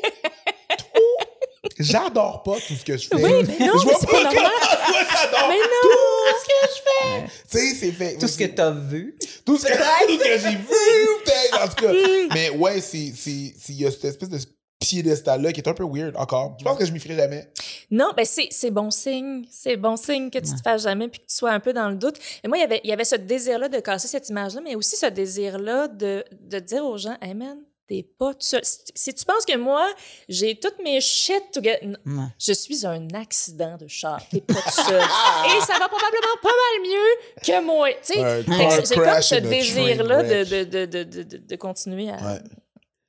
tout. 0.77 1.73
J'adore 1.79 2.43
pas 2.43 2.57
tout 2.67 2.75
ce 2.75 2.85
que 2.85 2.97
je 2.99 3.09
fais. 3.09 3.17
Oui, 3.17 3.23
mais 3.47 3.67
non, 3.67 3.79
je 3.79 3.87
mais 3.87 3.93
vois 3.93 3.97
c'est 4.01 4.07
pas 4.07 4.13
pas 4.13 4.23
normal. 4.25 4.51
comment 4.61 4.87
toi, 4.87 5.05
t'adores 5.15 5.49
Mais 5.49 5.57
tout 5.83 6.39
ce 6.39 6.47
que 6.47 6.75
je 6.75 6.83
fais. 6.85 7.27
Tu 7.51 7.59
sais, 7.59 7.75
c'est 7.75 7.93
fait. 7.93 8.19
tout 8.19 8.29
ce 8.29 8.37
que 8.37 8.45
tu 8.45 8.61
as 8.61 8.71
vu. 8.71 9.17
Tout 9.47 9.57
ce 9.57 9.65
que, 9.67 9.73
tout 9.73 10.19
ce 10.23 10.25
que 10.25 10.39
j'ai 10.41 10.57
vu, 10.57 11.63
en 11.63 11.69
tout 11.69 11.75
cas. 11.87 11.93
Mais 12.35 12.51
ouais, 12.51 12.81
c'est, 12.83 13.13
c'est, 13.17 13.55
c'est- 13.59 13.73
il 13.73 13.81
y 13.81 13.87
a 13.87 13.91
cette 13.91 14.05
espèce 14.05 14.29
de 14.29 14.39
piédestal-là 14.79 15.53
qui 15.53 15.61
est 15.61 15.69
un 15.69 15.75
peu 15.75 15.85
weird 15.85 16.15
encore. 16.17 16.55
Je 16.59 16.65
pense 16.65 16.79
que 16.79 16.85
je 16.85 16.93
m'y 16.93 17.01
ferai 17.01 17.17
jamais. 17.17 17.51
Non, 17.91 18.13
ben 18.17 18.25
c'est 18.27 18.49
c'est 18.51 18.71
bon 18.71 18.91
signe. 18.91 19.45
C'est 19.51 19.77
bon 19.77 19.97
signe 19.97 20.31
que 20.31 20.39
tu 20.39 20.55
te 20.55 20.61
fasses 20.63 20.83
jamais 20.83 21.09
puis 21.09 21.21
que 21.21 21.27
tu 21.27 21.35
sois 21.35 21.51
un 21.51 21.61
peu 21.61 21.73
dans 21.73 21.89
le 21.89 21.97
doute. 21.97 22.17
Et 22.45 22.49
moi, 22.49 22.59
il 22.59 22.61
y 22.61 22.65
avait, 22.65 22.81
il 22.85 22.91
y 22.91 22.93
avait 22.93 23.05
ce 23.05 23.17
désir-là 23.17 23.69
de 23.69 23.81
casser 23.81 24.07
cette 24.09 24.29
image-là, 24.29 24.61
mais 24.63 24.75
aussi 24.77 24.97
ce 24.97 25.07
désir-là 25.07 25.89
de, 25.89 26.25
de 26.41 26.59
dire 26.61 26.85
aux 26.85 26.99
gens, 26.99 27.17
hey 27.23 27.35
man, 27.35 27.59
t'es 27.89 28.03
pas 28.19 28.35
tout 28.35 28.41
seul. 28.43 28.61
Si, 28.65 29.15
tu 29.15 29.25
penses 29.25 29.45
que 29.47 29.57
moi, 29.57 29.91
j'ai 30.29 30.55
toutes 30.61 30.79
mes 30.85 31.01
shit 31.01 31.43
together. 31.53 31.81
Non, 32.05 32.23
Ouais. 32.23 32.29
je 32.39 32.53
suis 32.53 32.87
un 32.87 33.09
accident 33.15 33.77
de 33.79 33.89
char. 33.89 34.21
T'es 34.29 34.41
pas 34.43 34.55
tout 34.55 34.71
seul. 34.71 35.01
Et 35.57 35.61
ça 35.63 35.79
va 35.79 35.89
probablement 35.89 36.37
pas 36.43 36.49
mal 36.51 36.83
mieux 36.87 37.43
que 37.43 37.65
moi. 37.65 37.89
Tu 38.05 38.15
sais, 38.15 38.45
j'ai 38.89 38.95
comme 38.95 39.23
ce 39.23 39.35
désir-là 39.37 40.23
de, 40.23 40.45
de, 40.45 40.65
de, 40.65 40.85
de, 40.87 41.05
de, 41.05 41.23
de- 41.23 41.37
de 41.39 41.57
continuer 41.57 42.11
à, 42.11 42.17
Ouais. 42.17 42.41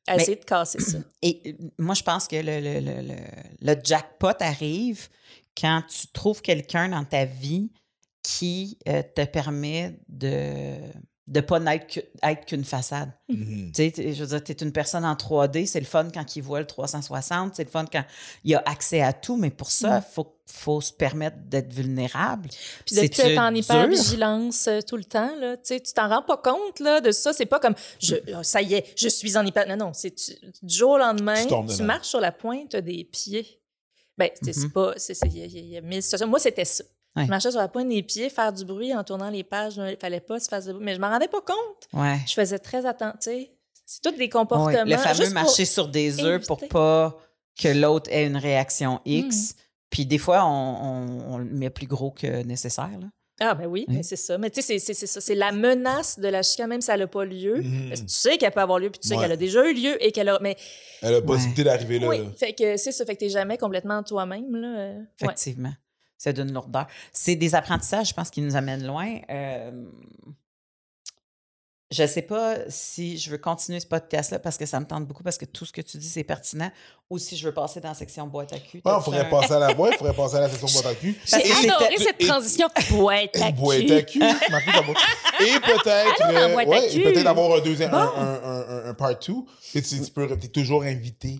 à 0.07 0.15
essayer 0.15 0.37
de 0.37 0.45
casser 0.45 0.79
ça. 0.79 0.97
Et 1.21 1.41
euh, 1.45 1.51
moi, 1.77 1.93
je 1.95 2.03
pense 2.03 2.27
que 2.27 2.37
le, 2.37 2.59
le, 2.59 2.79
le, 2.79 3.01
le, 3.07 3.15
le 3.61 3.81
jackpot 3.83 4.33
arrive 4.39 5.09
quand 5.59 5.83
tu 5.89 6.07
trouves 6.13 6.41
quelqu'un 6.41 6.87
dans 6.89 7.03
ta 7.03 7.25
vie 7.25 7.69
qui 8.23 8.77
euh, 8.87 9.01
te 9.15 9.25
permet 9.25 9.99
de 10.07 10.77
de 11.29 11.41
pas 11.41 11.59
n'être 11.59 11.99
être 12.23 12.45
qu'une 12.45 12.63
façade. 12.65 13.11
Mhm. 13.29 13.71
Tu 13.73 13.83
sais, 13.83 13.91
t- 13.91 14.13
je 14.13 14.23
veux 14.23 14.29
dire, 14.29 14.43
tu 14.43 14.51
es 14.51 14.55
une 14.55 14.71
personne 14.71 15.05
en 15.05 15.13
3D, 15.15 15.65
c'est 15.67 15.79
le 15.79 15.85
fun 15.85 16.09
quand 16.13 16.35
il 16.35 16.41
voit 16.41 16.59
le 16.59 16.65
360, 16.67 17.55
c'est 17.55 17.63
le 17.63 17.69
fun 17.69 17.85
quand 17.91 18.03
il 18.43 18.55
a 18.55 18.63
accès 18.65 19.01
à 19.01 19.13
tout, 19.13 19.37
mais 19.37 19.49
pour 19.51 19.69
ça, 19.71 19.97
il 20.05 20.13
faut, 20.13 20.35
faut 20.47 20.81
se 20.81 20.91
permettre 20.91 21.37
d'être 21.45 21.71
vulnérable. 21.71 22.49
Puis 22.85 22.95
de 22.95 23.01
être 23.01 23.37
en 23.37 23.53
hyper-vigilance 23.53 24.67
euh, 24.67 24.79
tout 24.81 24.97
le 24.97 25.03
temps, 25.05 25.35
là. 25.37 25.55
Tu 25.57 25.63
sais, 25.65 25.79
tu 25.79 25.93
t'en 25.93 26.09
rends 26.09 26.23
pas 26.23 26.37
compte, 26.37 26.79
là, 26.79 27.01
de 27.01 27.11
ça. 27.11 27.31
C'est 27.33 27.45
pas 27.45 27.59
comme, 27.59 27.75
je, 27.99 28.15
oh, 28.35 28.43
ça 28.43 28.61
y 28.61 28.73
est, 28.73 28.85
je 28.97 29.07
suis 29.07 29.37
en 29.37 29.45
hyper... 29.45 29.67
Non, 29.67 29.77
non, 29.77 29.91
c'est 29.93 30.15
du 30.63 30.73
jour 30.75 30.91
au 30.91 30.97
lendemain, 30.97 31.35
Tu 31.77 31.83
marches 31.83 32.07
sur 32.07 32.19
la 32.19 32.31
pointe 32.31 32.75
des 32.75 33.03
pieds. 33.03 33.61
Ben, 34.17 34.29
tu 34.37 34.45
sais, 34.47 34.53
c'est 34.53 34.65
Mhm. 34.65 34.71
pas... 34.71 34.93
c'est- 34.97 35.13
c'est- 35.13 35.27
Il 35.27 35.37
y, 35.37 35.41
a- 35.43 35.45
il 35.45 35.51
y 35.53 35.57
a- 35.57 35.61
il 35.61 35.69
y 35.69 35.77
a 35.77 35.81
mille 35.81 36.01
situations. 36.03 36.27
Moi, 36.27 36.39
c'était 36.39 36.65
ça. 36.65 36.83
Ouais. 37.15 37.25
Je 37.25 37.29
marchais 37.29 37.51
sur 37.51 37.59
la 37.59 37.67
pointe 37.67 37.89
des 37.89 38.03
pieds, 38.03 38.29
faire 38.29 38.53
du 38.53 38.63
bruit 38.65 38.93
en 38.93 39.03
tournant 39.03 39.29
les 39.29 39.43
pages. 39.43 39.77
Il 39.77 39.97
fallait 39.99 40.19
pas 40.19 40.39
se 40.39 40.47
faire 40.47 40.63
de 40.63 40.71
bruit. 40.73 40.83
Mais 40.85 40.95
je 40.95 40.99
m'en 41.01 41.09
rendais 41.09 41.27
pas 41.27 41.41
compte. 41.41 41.87
Ouais. 41.93 42.17
Je 42.27 42.33
faisais 42.33 42.59
très 42.59 42.85
attention. 42.85 43.17
C'est 43.85 44.01
tous 44.03 44.11
des 44.11 44.17
Ouais, 44.25 44.29
comportements. 44.29 44.83
le 44.85 44.97
fameux 44.97 45.15
juste 45.15 45.33
pour- 45.33 45.41
marcher 45.43 45.65
sur 45.65 45.87
des 45.87 46.23
œufs 46.23 46.45
pour 46.45 46.59
pas 46.67 47.17
que 47.59 47.67
l'autre 47.69 48.09
ait 48.11 48.25
une 48.27 48.37
réaction 48.37 49.01
X. 49.05 49.53
Mm. 49.53 49.55
Puis 49.89 50.05
des 50.05 50.19
fois, 50.19 50.45
on, 50.45 50.49
on- 50.49 51.33
on 51.33 51.37
le 51.39 51.45
met 51.45 51.71
plus 51.71 51.87
gros 51.87 52.11
que 52.11 52.43
nécessaire. 52.43 52.91
Là. 53.01 53.07
Ah, 53.41 53.55
ben 53.55 53.65
oui, 53.65 53.85
Oui. 53.87 53.95
mais 53.95 54.03
c'est 54.03 54.15
ça. 54.17 54.37
Mais 54.37 54.49
tu 54.51 54.61
sais, 54.61 54.77
c'est- 54.79 54.93
ça. 54.93 55.19
C'est 55.21 55.33
la 55.33 55.51
menace 55.51 56.19
de 56.19 56.27
la 56.27 56.43
chicane, 56.43 56.69
même 56.69 56.81
si 56.81 56.91
elle 56.91 56.99
n'a 56.99 57.07
pas 57.07 57.25
lieu. 57.25 57.63
Parce 57.87 58.01
que 58.01 58.05
tu 58.05 58.13
sais 58.13 58.37
qu'elle 58.37 58.51
peut 58.51 58.59
avoir 58.61 58.77
lieu, 58.79 58.89
puis 58.91 58.99
tu 58.99 59.07
sais 59.07 59.15
Ouais. 59.15 59.21
qu'elle 59.23 59.31
a 59.31 59.37
déjà 59.37 59.65
eu 59.67 59.73
lieu 59.73 60.01
et 60.05 60.11
qu'elle 60.11 60.29
a. 60.29 60.37
Mais 60.41 60.55
Elle 61.01 61.07
a 61.07 61.11
la 61.13 61.21
possibilité 61.23 61.63
d'arriver 61.63 61.97
là. 61.99 62.07
oui, 62.09 62.17
là. 62.19 62.25
fait 62.37 62.53
que 62.53 62.77
c'est 62.77 62.91
ça. 62.91 63.05
Fait 63.05 63.15
que 63.15 63.21
t'es 63.21 63.29
jamais 63.29 63.57
complètement 63.57 64.03
toi-même, 64.03 64.55
là. 64.55 64.67
euh, 64.77 64.99
ouais. 65.23 65.33
C'est 66.19 66.33
d'une 66.33 66.51
lourdeur. 66.53 66.85
C'est 67.13 67.35
des 67.35 67.55
apprentissages, 67.55 68.09
je 68.09 68.13
pense, 68.13 68.29
qui 68.29 68.41
nous 68.41 68.55
amènent 68.55 68.85
loin. 68.85 69.19
Euh, 69.31 69.71
je 71.91 72.03
ne 72.03 72.07
sais 72.07 72.21
pas 72.21 72.55
si 72.67 73.17
je 73.17 73.31
veux 73.31 73.39
continuer 73.39 73.79
ce 73.79 73.87
podcast-là 73.87 74.37
parce 74.37 74.57
que 74.59 74.67
ça 74.67 74.79
me 74.79 74.85
tente 74.85 75.07
beaucoup, 75.07 75.23
parce 75.23 75.39
que 75.39 75.45
tout 75.45 75.65
ce 75.65 75.71
que 75.73 75.81
tu 75.81 75.97
dis, 75.97 76.07
c'est 76.07 76.23
pertinent, 76.23 76.69
ou 77.09 77.17
si 77.17 77.35
je 77.35 77.47
veux 77.47 77.53
passer 77.53 77.79
dans 77.79 77.87
la 77.89 77.95
section 77.95 78.27
boîte 78.27 78.53
à 78.53 78.59
cul. 78.59 78.77
Ouais, 78.77 78.81
on 78.85 78.89
T'as-tu 78.97 79.03
pourrait 79.05 79.19
un- 79.21 79.25
passer 79.29 79.53
à 79.53 79.59
la 79.59 79.71
ouais, 79.75 79.89
il 79.93 79.97
faudrait 79.97 80.13
passer 80.15 80.35
à 80.35 80.39
la 80.41 80.49
session 80.49 80.67
boîte 80.71 80.85
à 80.85 80.95
cul. 80.95 81.13
Parce 81.31 81.43
J'ai 81.43 81.67
adoré 81.69 81.95
cette 81.97 82.15
et- 82.21 82.27
transition. 82.27 82.67
Boîte 82.91 83.35
à 83.41 83.51
Boîte 83.53 83.79
cul. 83.87 83.93
à 83.93 84.01
cul. 84.03 84.19
ça. 84.19 84.35
Et 85.39 85.59
peut-être 85.61 86.21
euh, 86.29 86.53
boîte 86.53 86.67
à 86.67 86.69
ouais, 86.69 86.89
cul. 86.89 86.99
et 86.99 87.03
peut-être 87.11 87.25
avoir 87.27 87.57
un 87.57 87.61
deuxième 87.61 87.91
un, 87.91 88.05
Bon. 88.05 88.11
un, 88.17 88.33
un, 88.43 88.69
un, 88.69 88.89
un 88.89 88.93
part 88.93 89.17
2. 89.17 89.33
Et 89.73 89.81
tu, 89.81 89.99
tu 89.99 90.11
peux 90.11 90.27
t'es 90.37 90.49
toujours 90.49 90.83
invité 90.83 91.39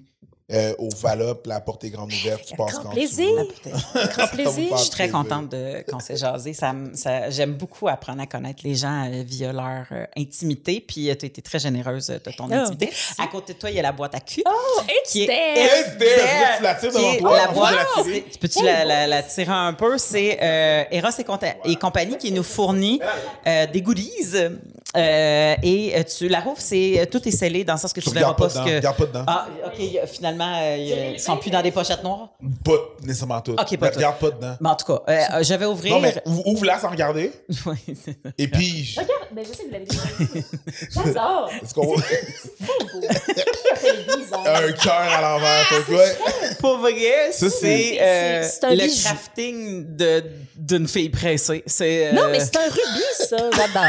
euh, 0.52 0.74
au 0.80 0.90
Valop, 0.90 1.46
la 1.46 1.60
porte 1.62 1.84
est 1.84 1.90
grande 1.90 2.12
ouverte, 2.12 2.44
tu 2.46 2.56
passes 2.56 2.74
Grand 2.74 2.84
quand 2.84 2.90
plaisir. 2.90 3.30
tu 3.64 3.70
veux. 3.70 4.08
Grand 4.08 4.28
plaisir. 4.34 4.78
Je 4.78 4.82
suis 4.82 4.90
très 4.92 5.10
contente 5.10 5.50
de 5.50 5.84
qu'on 5.90 6.00
s'est 6.00 6.18
jasé. 6.18 6.54
Ça, 6.54 6.74
me- 6.74 6.96
ça- 6.96 7.30
J'aime 7.30 7.54
beaucoup 7.54 7.88
apprendre 7.88 8.22
à 8.22 8.26
connaître 8.26 8.62
les 8.64 8.76
gens 8.76 9.06
euh, 9.12 9.24
via 9.26 9.54
leur 9.54 9.86
euh, 9.92 10.06
intimité. 10.18 10.82
Puis 10.86 11.04
tu 11.04 11.10
as 11.10 11.28
été 11.28 11.42
très 11.42 11.60
généreuse 11.60 12.08
de 12.08 12.32
ton 12.32 12.48
Ah, 12.52 12.62
intimité. 12.62 12.86
merci. 12.88 13.14
À 13.22 13.28
côté 13.28 13.54
de 13.54 13.60
toi, 13.60 13.70
il 13.70 13.76
y 13.76 13.80
a 13.80 13.84
la 13.84 13.92
boîte 13.92 14.16
à 14.16 14.20
cul. 14.20 14.44
Oh, 14.48 14.82
qui 15.08 15.24
est- 15.24 15.28
there. 15.28 15.66
It's 15.66 15.98
there. 15.98 16.58
Tu 16.58 16.64
la 16.64 16.76
tires 16.76 16.90
qui 16.92 16.96
devant 16.98 17.12
est 17.14 17.18
toi, 17.20 17.38
la 17.38 17.48
boîte. 17.48 17.76
la 17.76 18.04
tirer. 18.04 18.26
c'est- 18.32 18.40
Peux-tu 18.40 18.64
la, 18.64 18.86
la- 18.86 19.08
la 19.08 19.24
tirer 19.24 19.52
un 19.52 19.74
peu? 19.74 19.98
C'est 19.98 20.40
euh, 20.42 20.84
Eros 20.92 21.10
et, 21.20 21.24
Conta- 21.24 21.56
et 21.66 21.76
compagnie 21.76 22.18
qui 22.18 22.32
nous 22.32 22.44
fournit 22.44 23.00
euh, 23.48 23.68
des 23.68 23.82
goodies 23.82 24.36
Euh, 24.98 25.56
et 25.62 25.94
euh, 25.96 26.04
tu 26.04 26.28
la 26.28 26.40
rouvres, 26.40 26.60
c'est 26.60 27.00
euh, 27.00 27.06
tout 27.06 27.26
est 27.28 27.32
scellé 27.32 27.64
dans 27.64 27.74
le 27.74 27.80
sens 27.80 27.94
que 27.94 28.00
tu, 28.00 28.06
Tu 28.10 28.10
ne 28.10 28.16
verras 28.20 28.34
regardes 28.34 28.40
pas 28.40 28.48
pas 28.48 28.50
ce 28.50 28.58
dedans. 28.58 28.66
que. 28.72 28.76
Regarde 28.78 28.98
pas 28.98 29.06
dedans. 29.06 29.24
Ah, 29.28 29.48
ok. 29.68 30.08
Finalement, 30.12 30.60
euh, 30.62 30.78
il- 30.78 31.14
ils 31.14 31.20
sont 31.20 31.38
plus 31.38 31.52
dans 31.52 31.62
des 31.62 31.72
pochettes 31.72 32.04
noires? 32.04 32.30
Pas 32.66 32.72
nécessairement 33.04 33.40
tout. 33.42 33.52
Ok, 33.52 33.58
pas 33.58 33.68
Mais 33.86 33.92
tout. 33.92 33.98
Regarde 33.98 34.18
pas 34.18 34.32
dedans. 34.32 34.56
Mais 34.60 34.70
en 34.70 34.76
tout 34.76 34.86
cas, 34.88 35.02
euh, 35.08 35.44
je 35.44 35.54
vais 35.54 35.66
ouvrir. 35.66 35.94
Non, 35.94 36.00
mais 36.02 36.16
ou- 36.26 36.42
ouvre-la 36.54 36.80
sans 36.80 36.90
regarder. 36.90 37.32
Oui, 37.68 37.76
c'est 37.88 38.12
ça. 38.24 38.30
Et 38.38 38.48
puis, 38.48 38.96
Regarde, 38.98 39.12
ben, 39.32 39.46
je 39.46 39.50
sais 39.56 39.64
que 39.64 39.68
vous 39.68 39.74
l'avez 39.74 39.86
dit. 39.86 40.00
J'adore. 40.92 41.50
est-ce 41.62 41.74
qu'on 41.74 41.96
C'est 41.98 44.18
bizarre. 44.18 44.48
un 44.64 44.72
cœur 44.72 45.02
à 45.18 45.22
l'envers? 45.22 45.70
Que, 45.70 45.92
ouais. 45.94 46.18
Pour 46.60 46.78
vrai, 46.80 47.32
Ça, 47.32 47.48
c'est- 47.48 47.50
c'est 47.60 48.02
euh, 48.02 48.42
c'est- 48.44 48.50
c'est 48.50 48.64
un 48.66 48.70
le 48.72 48.76
bijou. 48.78 49.04
crafting 49.04 49.96
de- 49.96 50.24
d'une 50.56 50.88
fille 50.88 51.10
pressée. 51.10 51.64
C'est, 51.68 52.08
euh, 52.08 52.14
Non, 52.14 52.30
mais 52.32 52.40
c'est 52.40 52.58
un 52.58 52.70
rubis, 52.70 53.28
ça. 53.30 53.38
J'adore. 53.56 53.84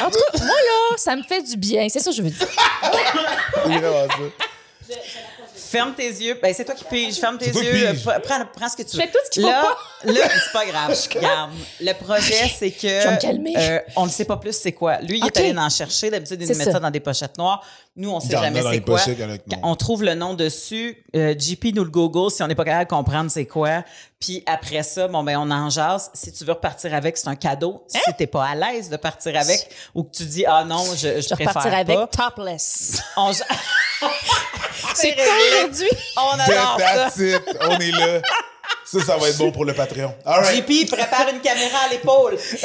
En 0.00 0.10
tout 0.10 0.18
cas, 0.32 0.38
moi, 0.44 0.54
là, 0.54 0.96
ça 0.96 1.16
me 1.16 1.22
fait 1.22 1.42
du 1.42 1.56
bien. 1.56 1.88
C'est 1.88 1.98
ça 2.00 2.10
que 2.10 2.16
je 2.16 2.22
veux 2.22 2.30
dire. 2.30 2.46
C'est 2.48 3.78
vraiment 3.78 4.06
ça. 4.08 4.94
Ferme 5.70 5.94
tes 5.94 6.08
yeux. 6.08 6.38
Ben, 6.40 6.54
c'est 6.54 6.64
toi 6.64 6.74
qui 6.74 6.84
pige. 6.84 7.16
Ferme 7.16 7.36
tes 7.36 7.50
yeux. 7.50 7.94
Prends, 8.24 8.46
prends- 8.46 8.68
ce 8.68 8.76
que 8.76 8.82
tu 8.88 8.96
veux. 8.96 9.02
fais 9.02 9.08
tout 9.10 9.18
ce 9.24 9.30
qu'il 9.30 9.42
faut 9.42 9.48
là, 9.48 9.76
Là, 10.04 10.20
c'est 10.32 10.52
pas 10.52 10.64
grave. 10.66 10.96
Regarde. 11.14 11.50
Le 11.80 11.92
projet, 11.94 12.48
c'est 12.56 12.70
que. 12.70 12.86
vais 12.86 13.10
me 13.12 13.20
calmer. 13.20 13.54
euh, 13.56 13.80
on 13.96 14.06
ne 14.06 14.10
sait 14.10 14.24
pas 14.24 14.36
plus 14.36 14.52
c'est 14.52 14.72
quoi. 14.72 14.98
Lui, 14.98 15.18
il 15.18 15.26
est 15.26 15.36
allé 15.36 15.56
en 15.58 15.68
chercher. 15.70 16.10
D'habitude, 16.10 16.40
il 16.40 16.48
nous 16.48 16.56
met 16.56 16.64
ça. 16.64 16.78
dans 16.78 16.90
des 16.90 17.00
pochettes 17.00 17.36
noires. 17.36 17.64
Nous, 17.96 18.08
on 18.10 18.20
sait 18.20 18.36
en 18.36 18.40
a 18.40 18.44
jamais 18.44 18.62
c'est 18.62 18.80
quoi. 18.80 19.00
on 19.64 19.74
trouve 19.74 20.04
le 20.04 20.14
nom 20.14 20.34
dessus. 20.34 21.04
euh, 21.16 21.34
JP 21.36 21.74
nous 21.74 21.82
le 21.82 21.90
Google 21.90 22.30
si 22.30 22.42
on 22.42 22.46
n'est 22.46 22.54
pas 22.54 22.64
capable 22.64 22.84
de 22.84 22.90
comprendre 22.90 23.28
c'est 23.30 23.46
quoi. 23.46 23.82
Puis 24.20 24.42
après 24.46 24.84
ça, 24.84 25.08
bon, 25.08 25.22
ben, 25.24 25.36
on 25.38 25.50
en 25.50 25.68
jase. 25.68 26.10
Si 26.14 26.32
tu 26.32 26.44
veux 26.44 26.52
repartir 26.52 26.94
avec, 26.94 27.16
c'est 27.16 27.28
un 27.28 27.34
cadeau. 27.36 27.84
Hein? 27.94 27.98
Si 28.06 28.14
t'es 28.14 28.26
pas 28.28 28.46
à 28.46 28.54
l'aise 28.54 28.88
de 28.90 28.96
partir 28.96 29.36
avec 29.36 29.68
ou 29.94 30.04
que 30.04 30.10
tu 30.16 30.24
dis, 30.24 30.44
ah 30.46 30.64
non, 30.64 30.84
je, 30.94 31.16
je, 31.16 31.20
Je 31.22 31.28
préfère 31.34 31.48
repartirai 31.48 31.84
pas. 31.84 31.92
avec 31.92 32.10
topless. 32.12 33.00
On 33.16 33.32
C'est 34.94 35.08
réglé. 35.08 35.24
aujourd'hui. 35.58 35.88
On 36.16 36.38
adore 36.38 36.78
ça. 37.10 37.22
It. 37.22 37.42
On 37.62 37.78
est 37.78 37.90
là. 37.90 38.20
Ça, 38.84 39.00
ça 39.04 39.16
va 39.18 39.28
être 39.28 39.36
bon 39.36 39.52
pour 39.52 39.64
le 39.66 39.74
Patreon. 39.74 40.14
All 40.24 40.42
right. 40.42 40.66
JP 40.66 40.90
prépare 40.90 41.28
une 41.32 41.40
caméra 41.40 41.78
à 41.86 41.88
l'épaule. 41.90 42.38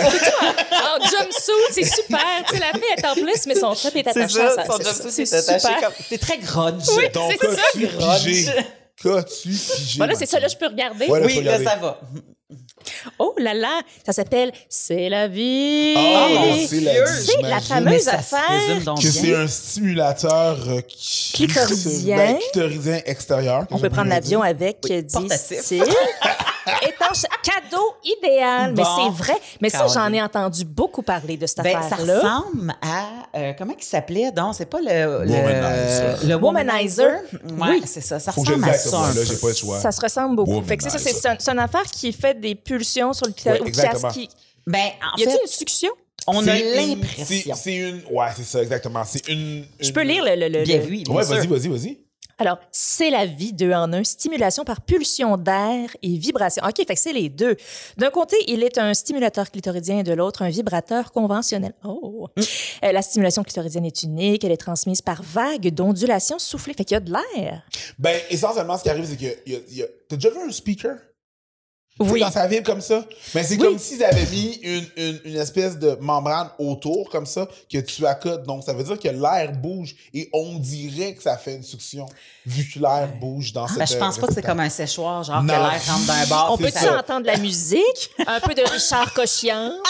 En 0.96 1.00
jumpsuit, 1.02 1.54
c'est 1.72 1.84
super. 1.86 2.20
Tu 2.48 2.56
sais, 2.56 2.60
la 2.60 2.72
fille 2.72 2.84
est 2.98 3.06
en 3.06 3.14
plus, 3.14 3.46
mais 3.48 3.56
son 3.56 3.74
top 3.74 3.96
est 3.96 4.04
C'est 4.04 4.10
attaché 4.10 4.42
à 4.42 4.50
ça, 4.50 4.56
ça. 4.56 4.66
son 4.66 4.78
C'est 4.78 4.84
jumpsuit 4.86 5.12
c'est 5.12 5.24
est 5.24 5.34
attaché 5.34 5.60
super. 5.68 5.82
comme... 5.82 5.94
C'est 6.08 6.18
très 6.20 6.38
grunge. 6.38 6.84
Ton 7.14 7.30
c'est 7.32 7.38
cas-tu 7.38 7.56
ça, 7.56 8.18
pigé? 8.18 8.52
Cas-tu 9.02 9.50
pigé? 9.50 9.98
Voilà, 9.98 10.16
c'est 10.16 10.26
ça, 10.26 10.40
là, 10.40 10.48
je 10.48 10.56
peux 10.58 10.68
regarder. 10.68 11.08
Ouais, 11.08 11.20
là, 11.20 11.26
Oui, 11.26 11.42
là, 11.44 11.58
ça 11.64 11.76
va. 11.78 12.00
Oh 13.18 13.34
là 13.40 13.54
là, 13.54 13.82
ça 14.06 14.12
s'appelle 14.14 14.52
C'est 14.70 15.08
la 15.10 15.28
vie. 15.28 15.94
Ah, 15.98 16.28
mon 16.30 16.68
c'est 16.68 16.80
Dieu, 16.80 16.92
la 17.02 17.06
c'est 17.08 17.42
la 17.42 17.60
j'imagine 17.60 17.68
fameuse 17.68 18.08
affaire 18.10 18.84
Que 19.02 19.08
c'est 19.10 19.34
un 19.36 19.48
stimulateur 19.48 20.60
euh, 20.68 20.82
qui- 20.82 21.32
Clitoridien. 21.34 22.18
Ben, 22.18 22.38
clitoridien 22.40 23.02
extérieur. 23.06 23.66
On 23.72 23.80
peut 23.80 23.90
prendre 23.90 24.10
l'avion 24.10 24.42
avec 24.44 24.78
Oui, 24.84 25.02
portatif. 25.04 25.72
Cadeau 27.44 27.96
idéal. 28.04 28.74
Mais 28.76 28.84
c'est 28.84 29.12
vrai. 29.24 29.34
Mais 29.62 29.70
ça, 29.70 29.86
j'en 29.88 30.12
ai 30.14 30.22
entendu 30.22 30.66
beaucoup 30.66 31.02
parler 31.02 31.38
de 31.38 31.46
cette 31.46 31.62
Ben, 31.64 31.74
ça 31.82 31.96
affaire-là. 31.96 32.16
ressemble 32.20 32.74
à... 32.82 33.38
euh, 33.38 33.54
comment 33.58 33.74
il 33.78 33.84
s'appelait? 33.84 34.32
Donc, 34.32 34.56
c'est 34.56 34.66
pas 34.66 34.80
le... 34.82 35.20
Womanizer. 35.28 36.18
Le, 36.24 36.28
le 36.30 36.36
Womanizer. 36.36 37.12
Ouais, 37.34 37.70
Oui. 37.70 37.82
c'est 37.86 38.02
ça. 38.02 38.20
Ça 38.20 38.32
Faut 38.32 38.42
ressemble 38.42 38.64
à 38.66 38.74
ça 38.74 39.12
peu. 39.14 39.24
j'ai 39.26 39.36
pas 39.38 39.48
le 39.50 39.54
choix. 39.54 39.80
Ça 39.80 39.92
se 39.92 40.02
ressemble 40.02 40.36
beaucoup. 40.36 40.62
Fait 40.64 40.78
que 40.78 40.84
c'est 40.84 40.98
ça, 41.14 41.36
c'est 41.40 41.52
une 41.52 41.60
affaire 41.60 41.84
qui 41.84 42.12
fait 42.14 42.40
des 42.40 42.56
pulsions 42.56 43.14
sur 43.14 43.28
le 43.28 43.34
clitoris. 43.34 43.62
Ouais, 43.62 44.28
Ben, 44.68 44.80
en 44.80 45.18
Y 45.18 45.24
a-t-il 45.24 45.32
fait, 45.32 45.42
une 45.42 45.48
succion? 45.48 45.90
on 46.28 46.48
a 46.48 46.56
l'impression. 46.56 47.26
c'est- 47.26 47.54
C'est 47.56 47.76
une. 47.76 48.02
Ouais, 48.10 48.28
c'est 48.36 48.46
ça, 48.46 48.62
exactement. 48.62 49.04
C'est 49.06 49.28
une. 49.28 49.66
Je 49.80 49.92
peux 49.92 50.04
lire 50.04 50.24
le. 50.24 50.36
le, 50.36 50.48
le- 50.48 50.64
Bien 50.64 50.78
bien 50.80 51.04
Ouais, 51.14 51.24
sûr. 51.26 51.36
vas-y, 51.36 51.48
vas-y, 51.48 51.68
vas-y. 51.68 51.98
Alors, 52.40 52.58
c'est 52.72 53.10
la 53.10 53.26
vie, 53.26 53.54
deux 53.54 53.72
en 53.72 53.94
un, 53.94 54.04
stimulation 54.04 54.64
par 54.66 54.82
pulsion 54.82 55.38
d'air 55.38 55.90
et 56.02 56.18
vibration. 56.18 56.64
OK, 56.66 56.76
fait 56.78 56.86
que 56.96 57.00
c'est 57.00 57.14
les 57.14 57.30
deux. 57.30 57.56
D'un 57.98 58.10
côté, 58.10 58.36
il 58.48 58.64
est 58.64 58.78
un 58.78 58.94
stimulateur 58.94 59.52
clitoridien 59.52 60.00
et 60.00 60.04
de 60.04 60.14
l'autre, 60.14 60.42
un 60.42 60.50
vibrateur 60.50 61.12
conventionnel. 61.12 61.74
Oh! 61.84 62.28
Euh, 62.84 62.92
la 62.92 63.02
stimulation 63.02 63.44
clitoridienne 63.44 63.86
est 63.86 64.04
unique, 64.04 64.44
elle 64.44 64.52
est 64.52 64.58
transmise 64.58 65.02
par 65.02 65.22
vagues 65.22 65.70
d'ondulations 65.70 66.40
soufflées. 66.40 66.74
Fait 66.74 66.86
qu'il 66.86 66.96
y 66.96 66.98
a 66.98 67.02
de 67.02 67.12
l'air. 67.12 67.64
Ben, 68.00 68.20
essentiellement, 68.30 68.78
ce 68.78 68.84
qui 68.84 68.90
arrive, 68.90 69.06
c'est 69.06 69.16
que. 69.18 69.38
il 69.46 69.54
y 69.54 69.56
a- 69.56 69.60
il 69.70 69.78
y 69.78 69.84
a- 69.84 69.88
T'as 70.10 70.16
déjà 70.18 70.30
vu 70.30 70.40
un 70.48 70.52
speaker? 70.52 70.98
Oui. 72.00 72.20
Quand 72.22 72.32
ça 72.32 72.48
vibre 72.48 72.66
comme 72.66 72.82
ça. 72.82 73.06
Mais 73.36 73.44
c'est 73.44 73.54
Oui. 73.56 73.60
comme 73.68 73.78
s'ils 73.78 74.04
avaient 74.04 74.26
mis 74.26 74.56
une, 74.64 74.86
une, 74.98 75.20
une 75.26 75.36
espèce 75.38 75.78
de 75.78 75.96
membrane 76.02 76.50
autour, 76.58 77.08
comme 77.10 77.28
ça, 77.28 77.48
que 77.72 77.78
tu 77.78 78.06
accotes. 78.08 78.44
Donc, 78.44 78.64
ça 78.64 78.74
veut 78.74 78.84
dire 78.84 79.00
que 79.00 79.08
l'air 79.10 79.52
bouge 79.52 79.96
et 80.14 80.28
on 80.34 80.58
dirait 80.58 81.14
que 81.14 81.22
ça 81.22 81.38
fait 81.38 81.56
une 81.56 81.64
succion, 81.64 82.08
vu 82.48 82.68
que 82.68 82.80
l'air 82.80 83.10
bouge 83.22 83.54
dans 83.54 83.68
cette. 83.68 83.78
Ben, 83.78 83.86
je 83.86 83.98
pense 83.98 84.18
pas 84.18 84.28
que 84.28 84.34
c'est 84.34 84.42
comme 84.42 84.60
un 84.60 84.70
séchoir, 84.70 85.24
genre 85.24 85.44
Non. 85.44 85.54
que 85.54 85.60
l'air 85.60 85.86
rentre 85.88 86.06
d'un 86.08 86.26
bar. 86.28 86.52
On 86.54 86.58
peut-tu 86.58 86.88
entendre 86.90 87.22
de 87.22 87.28
la 87.28 87.38
musique? 87.38 88.10
Un 88.26 88.40
peu 88.40 88.56
de 88.56 88.64
Richard 88.64 89.14
Cochian? 89.14 89.72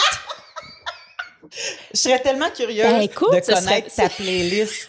Je 1.94 1.98
serais 2.00 2.18
tellement 2.20 2.50
curieuse 2.50 2.84
Ben, 2.86 3.00
écoute, 3.02 3.32
de 3.32 3.40
connaître 3.40 3.90
serait- 3.92 4.08
ta 4.08 4.08
playlist 4.22 4.88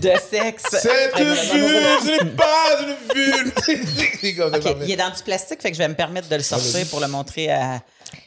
de 0.00 0.12
sexe. 0.30 0.62
Cette 0.70 1.16
vue, 1.18 2.12
n'est 2.24 2.30
pas 2.30 2.80
une 2.82 2.96
vue. 3.14 3.52
Il 4.84 4.92
est 4.92 4.96
dans 4.96 5.10
du 5.10 5.22
plastique, 5.22 5.60
fait 5.62 5.70
que 5.70 5.76
je 5.76 5.82
vais 5.82 5.88
me 5.88 5.94
permettre 5.94 6.28
de 6.28 6.36
le 6.36 6.42
sortir 6.42 6.86
pour 6.88 7.00
le 7.00 7.08
montrer 7.08 7.50
à 7.50 7.80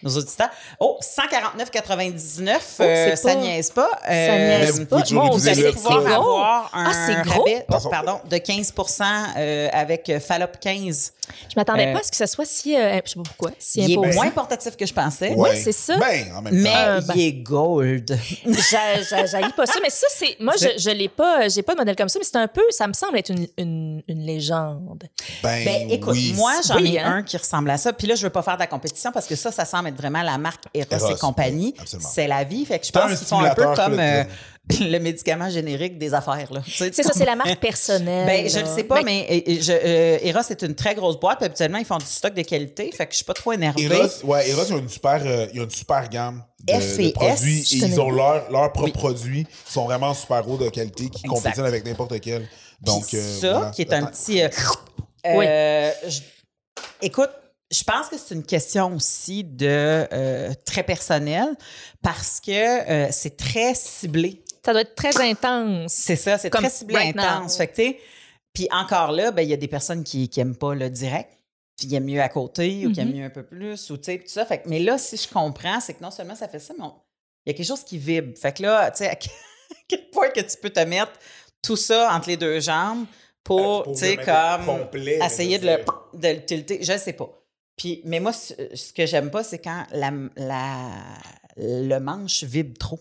nos 0.04 0.18
auditeurs. 0.18 0.50
Oh, 0.80 0.98
149,99, 1.02 2.58
Oh, 2.80 2.84
euh, 2.84 3.16
ça 3.16 3.36
niaise 3.36 3.70
pas. 3.72 3.90
Ça 4.04 4.12
Euh, 4.12 4.60
niaise 4.60 4.80
vous 4.80 4.86
pas. 4.86 5.02
Dieu, 5.02 5.18
le 5.18 5.30
Vous 5.32 5.40
c'est 5.40 5.50
allez 5.52 5.72
pouvoir 5.72 6.02
gros. 6.04 6.14
avoir 6.14 6.70
un 6.74 6.86
Ah, 6.92 7.06
c'est 7.06 7.22
gros? 7.30 7.40
rabais 7.44 7.66
oh, 7.72 7.90
pardon, 7.90 8.20
de 8.30 8.38
15 8.38 8.74
euh, 9.38 9.68
avec 9.72 10.10
euh, 10.10 10.20
Fallop 10.20 10.48
15. 10.60 11.14
Je 11.50 11.54
m'attendais 11.56 11.88
Euh, 11.88 11.94
pas 11.94 12.00
à 12.00 12.04
ce 12.04 12.12
que 12.12 12.18
ça 12.18 12.28
soit 12.28 12.46
si... 12.46 12.76
euh, 12.76 13.00
je 13.06 13.12
sais 13.12 13.16
pas 13.16 13.24
pourquoi, 13.24 13.52
si 13.58 13.82
Il 13.82 13.92
est 13.94 14.14
moins 14.16 14.30
portatif 14.32 14.76
que 14.76 14.86
je 14.86 14.94
pensais, 14.94 15.34
Ouais, 15.34 15.56
c'est 15.56 15.72
ça. 15.72 15.98
Ben, 15.98 16.32
en 16.36 16.42
même 16.42 16.54
mais 16.56 16.70
temps. 16.72 16.78
Euh, 16.78 17.02
ben- 17.02 17.14
il 17.16 17.22
est 17.28 17.34
gold. 17.34 18.18
J'haïs 18.46 19.52
pas 19.56 19.66
ça, 19.66 19.80
mais 19.82 19.90
ça, 19.90 20.08
c'est. 20.10 20.36
Moi, 20.40 20.54
je, 20.60 20.68
je 20.78 20.90
l'ai 20.90 21.10
pas, 21.10 21.48
j'ai 21.48 21.62
pas 21.62 21.74
de 21.74 21.80
modèle 21.80 21.96
comme 21.96 22.10
ça, 22.10 22.20
mais 22.20 22.26
c'est 22.26 22.36
un 22.38 22.48
peu, 22.48 22.62
ça 22.72 22.88
me 22.88 22.94
semble 22.94 23.18
être 23.18 23.30
une, 23.32 23.48
une, 23.58 24.04
une 24.08 24.26
légende. 24.26 25.04
Ben, 25.44 25.64
Ben, 25.66 25.92
écoute, 25.92 26.14
oui. 26.14 26.34
moi, 26.36 26.54
j'en 26.66 26.76
Oui, 26.76 26.96
ai 26.96 27.00
hein? 27.00 27.12
un 27.18 27.24
qui 27.24 27.38
ressemble 27.38 27.70
à 27.70 27.78
ça. 27.78 27.94
Puis 27.94 28.08
là, 28.08 28.16
je 28.16 28.24
veux 28.24 28.30
pas 28.30 28.42
faire 28.42 28.56
de 28.56 28.60
la 28.62 28.68
compétition 28.68 29.12
parce 29.12 29.28
que 29.28 29.36
ça, 29.36 29.52
ça 29.52 29.66
semble 29.72 29.90
être 29.90 29.98
vraiment 29.98 30.22
la 30.22 30.38
marque 30.38 30.64
Eros, 30.74 30.88
Eros, 30.92 31.16
et 31.16 31.20
compagnie. 31.20 31.74
oui, 31.80 32.00
c'est 32.00 32.28
la 32.28 32.44
vie. 32.44 32.66
Fait 32.66 32.80
que 32.80 32.86
je 32.86 32.92
pense 32.92 33.18
qu'ils 33.18 33.28
font 33.28 33.40
un 33.40 33.54
peu 33.56 33.66
comme 33.76 34.00
euh, 34.00 34.24
le 34.80 35.00
médicament 35.00 35.50
générique 35.50 35.98
des 35.98 36.14
affaires. 36.14 36.52
là. 36.54 36.62
Tu 36.64 36.72
sais, 36.72 36.92
C'est 36.94 37.04
ça, 37.04 37.12
c'est 37.14 37.26
la 37.26 37.36
marque 37.36 37.60
personnelle. 37.60 38.26
Ben, 38.28 38.50
je 38.50 38.60
ne 38.60 38.66
sais 38.66 38.84
pas, 38.84 38.96
Ben, 38.96 39.06
mais 39.06 39.20
et- 39.22 39.54
et 39.54 39.62
je, 39.62 39.72
euh, 39.74 40.18
Eros 40.22 40.42
est 40.50 40.62
une 40.62 40.76
très 40.76 40.94
grosse 40.96 41.20
boîte. 41.20 41.42
Habituellement, 41.42 41.78
ils 41.80 41.86
font 41.86 41.98
du 41.98 42.06
stock 42.06 42.34
de 42.34 42.42
qualité. 42.44 42.92
Fait 42.92 43.06
que 43.06 43.12
je 43.12 43.18
suis 43.18 43.26
pas 43.26 43.34
trop 43.34 43.54
énervée. 43.54 43.84
Eros, 43.86 44.08
ouais, 44.26 44.50
Eros, 44.50 44.64
ils 44.68 44.74
ont 44.74 44.80
une 44.80 44.90
super, 44.90 45.22
euh, 45.26 45.48
ils 45.54 45.60
ont 45.62 45.66
une 45.66 45.70
super 45.72 46.08
gamme 46.10 46.44
de, 46.64 46.74
F 46.74 47.00
et 47.00 47.08
de 47.08 47.12
produits 47.14 47.60
S, 47.62 47.74
et 47.74 47.76
ils 47.78 48.00
ont 48.00 48.12
leur, 48.12 48.52
leurs 48.52 48.72
propres 48.72 48.86
Oui. 48.86 48.92
produits 48.92 49.46
qui 49.66 49.72
sont 49.74 49.86
vraiment 49.86 50.14
super 50.14 50.48
hauts 50.48 50.58
de 50.58 50.70
qualité 50.70 51.06
qui 51.10 51.26
Exact. 51.26 51.28
compétitionnent 51.30 51.66
avec 51.66 51.86
n'importe 51.86 52.20
quel. 52.20 52.48
Donc, 52.82 53.06
euh, 53.14 53.40
ça, 53.42 53.54
voilà. 53.54 53.72
qui 53.72 53.82
est 53.82 53.94
un 53.94 54.04
Attends. 54.04 54.12
petit. 54.12 54.42
euh, 54.44 54.50
Oui. 55.36 55.46
euh, 55.48 55.92
je- 56.08 56.20
écoute, 57.02 57.30
je 57.72 57.84
pense 57.84 58.08
que 58.10 58.18
c'est 58.18 58.34
une 58.36 58.44
question 58.46 58.94
aussi 58.96 59.44
de 59.44 60.08
euh, 60.12 60.52
très 60.66 60.84
personnelle 60.84 61.56
parce 62.02 62.40
que 62.42 62.52
euh, 62.52 63.08
c'est 63.12 63.38
très 63.38 63.74
ciblé. 63.76 64.44
ça 64.66 64.72
doit 64.74 64.82
être 64.82 64.96
très 64.96 65.16
intense. 65.22 65.94
C'est 65.94 66.16
ça, 66.16 66.38
c'est 66.38 66.50
Comme 66.50 66.62
très 66.62 66.70
ciblé 66.70 66.96
right 66.96 67.16
now. 67.16 67.24
intense. 67.24 67.58
Fait 67.58 67.68
que, 67.68 67.76
tu 67.76 67.82
sais, 67.84 68.00
puis 68.54 68.68
encore 68.72 69.12
là, 69.14 69.32
ben, 69.32 69.44
il 69.44 69.50
y 69.50 69.54
a 69.54 69.58
des 69.58 69.68
personnes 69.70 70.04
qui 70.04 70.30
n'aiment 70.38 70.58
pas 70.58 70.74
le 70.76 70.90
direct, 70.90 71.32
puis 71.78 71.88
qui 71.88 71.96
aiment 71.96 72.04
mieux 72.06 72.22
à 72.22 72.30
côté 72.30 72.86
ou 72.86 72.92
qui 72.92 73.00
aiment 73.00 73.14
mieux 73.14 73.26
un 73.26 73.30
peu 73.30 73.44
plus, 73.44 73.90
ou 73.90 73.98
tu 73.98 74.04
sais, 74.04 74.18
puis 74.18 74.26
tout 74.28 74.34
ça. 74.34 74.46
Fait 74.46 74.60
que, 74.62 74.70
mais 74.70 74.80
là, 74.80 74.98
si 74.98 75.16
je 75.18 75.28
comprends, 75.30 75.80
c'est 75.80 75.94
que 75.94 76.04
non 76.04 76.12
seulement 76.12 76.36
ça 76.36 76.48
fait 76.50 76.60
ça, 76.60 76.74
mais 76.78 76.86
il 77.46 77.52
y 77.52 77.56
a 77.56 77.58
quelque 77.58 77.66
chose 77.68 77.84
qui 77.84 77.98
vibre. 77.98 78.38
Fait 78.38 78.52
que 78.56 78.62
là, 78.64 78.92
tu 78.92 78.98
sais, 79.00 79.08
à 79.10 79.16
quel- 79.88 80.10
point 80.12 80.30
que 80.30 80.42
tu 80.42 80.58
peux 80.62 80.70
te 80.70 80.82
mettre 80.82 81.14
tout 81.64 81.78
ça 81.78 82.14
entre 82.14 82.28
les 82.28 82.38
deux 82.38 82.60
jambes 82.60 83.06
pour, 83.44 83.84
tu 83.94 83.96
sais, 83.96 84.18
mettre 84.18 84.26
comme 84.26 84.66
complet, 84.66 85.20
essayer 85.26 85.58
de 85.58 85.68
le, 85.68 85.78
de 86.14 86.28
le 86.28 86.46
tilter? 86.46 86.80
Je 86.84 86.98
sais 86.98 87.14
pas. 87.14 87.30
Puis, 87.82 88.00
mais 88.06 88.20
moi, 88.20 88.32
ce 88.32 88.54
ce 88.76 88.94
que 88.94 89.08
j'aime 89.08 89.32
pas, 89.32 89.44
c'est 89.44 89.58
quand 89.58 89.86
la, 89.92 90.12
la, 90.38 90.90
le 91.58 91.98
manche 92.00 92.44
vibre 92.44 92.78
trop. 92.78 93.00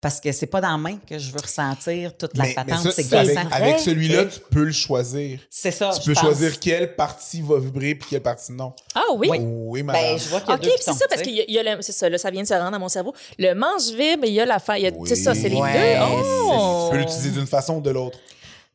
Parce 0.00 0.18
que 0.18 0.32
c'est 0.32 0.46
pas 0.46 0.62
dans 0.62 0.70
la 0.70 0.78
main 0.78 0.96
que 1.06 1.18
je 1.18 1.30
veux 1.30 1.40
ressentir 1.42 2.16
toute 2.16 2.34
la 2.38 2.44
Mais, 2.44 2.48
mais 2.48 2.54
patente. 2.54 2.84
ça, 2.84 2.90
c'est 2.90 3.02
c'est 3.02 3.36
avec, 3.52 3.78
celui-là, 3.80 4.24
tu 4.24 4.40
peux 4.50 4.64
le 4.64 4.72
choisir. 4.72 5.40
C'est 5.50 5.70
ça. 5.72 5.90
Tu 5.94 6.06
peux 6.06 6.14
pense. 6.14 6.22
choisir 6.22 6.58
quelle 6.58 6.96
partie 6.96 7.42
va 7.42 7.58
vibrer 7.58 7.94
puis 7.96 8.08
quelle 8.08 8.22
partie 8.22 8.50
non. 8.52 8.72
Ah 8.94 9.02
oui? 9.16 9.28
Oui. 9.30 9.38
Oui, 9.42 9.82
madame. 9.82 10.00
Ben, 10.02 10.18
je 10.18 10.28
vois 10.30 10.40
qu'il 10.40 10.48
y 10.48 10.52
a 10.52 10.54
OK, 10.54 10.62
deux 10.62 10.68
puis 10.70 10.78
pitons, 10.78 10.92
c'est 10.94 10.98
ça, 11.00 11.06
parce 11.06 11.20
sais. 11.22 11.30
y 11.30 11.40
a, 11.42 11.44
il 11.46 11.54
y 11.54 11.58
a 11.58 11.76
le- 11.76 11.82
c'est 11.82 11.92
ça, 11.92 12.08
là, 12.08 12.16
ça 12.16 12.30
vient 12.30 12.40
de 12.42 12.48
se 12.48 12.54
rendre 12.54 12.74
à 12.74 12.78
mon 12.78 12.88
cerveau. 12.88 13.12
Le 13.38 13.52
manche 13.52 13.88
vibre, 13.94 14.24
il 14.24 14.32
y 14.32 14.40
a 14.40 14.46
l'affaire. 14.46 14.78
il 14.78 14.84
y 14.84 14.86
a- 14.86 14.92
Oui. 14.96 15.06
C'est 15.06 15.16
ça, 15.16 15.34
c'est 15.34 15.50
les 15.50 15.56
Ouais, 15.60 15.98
deux. 15.98 16.02
Oh! 16.14 16.86
Tu 16.86 16.92
peux 16.96 16.98
l'utiliser 17.02 17.30
d'une 17.32 17.46
façon 17.46 17.74
ou 17.76 17.80
de 17.82 17.90
l'autre. 17.90 18.18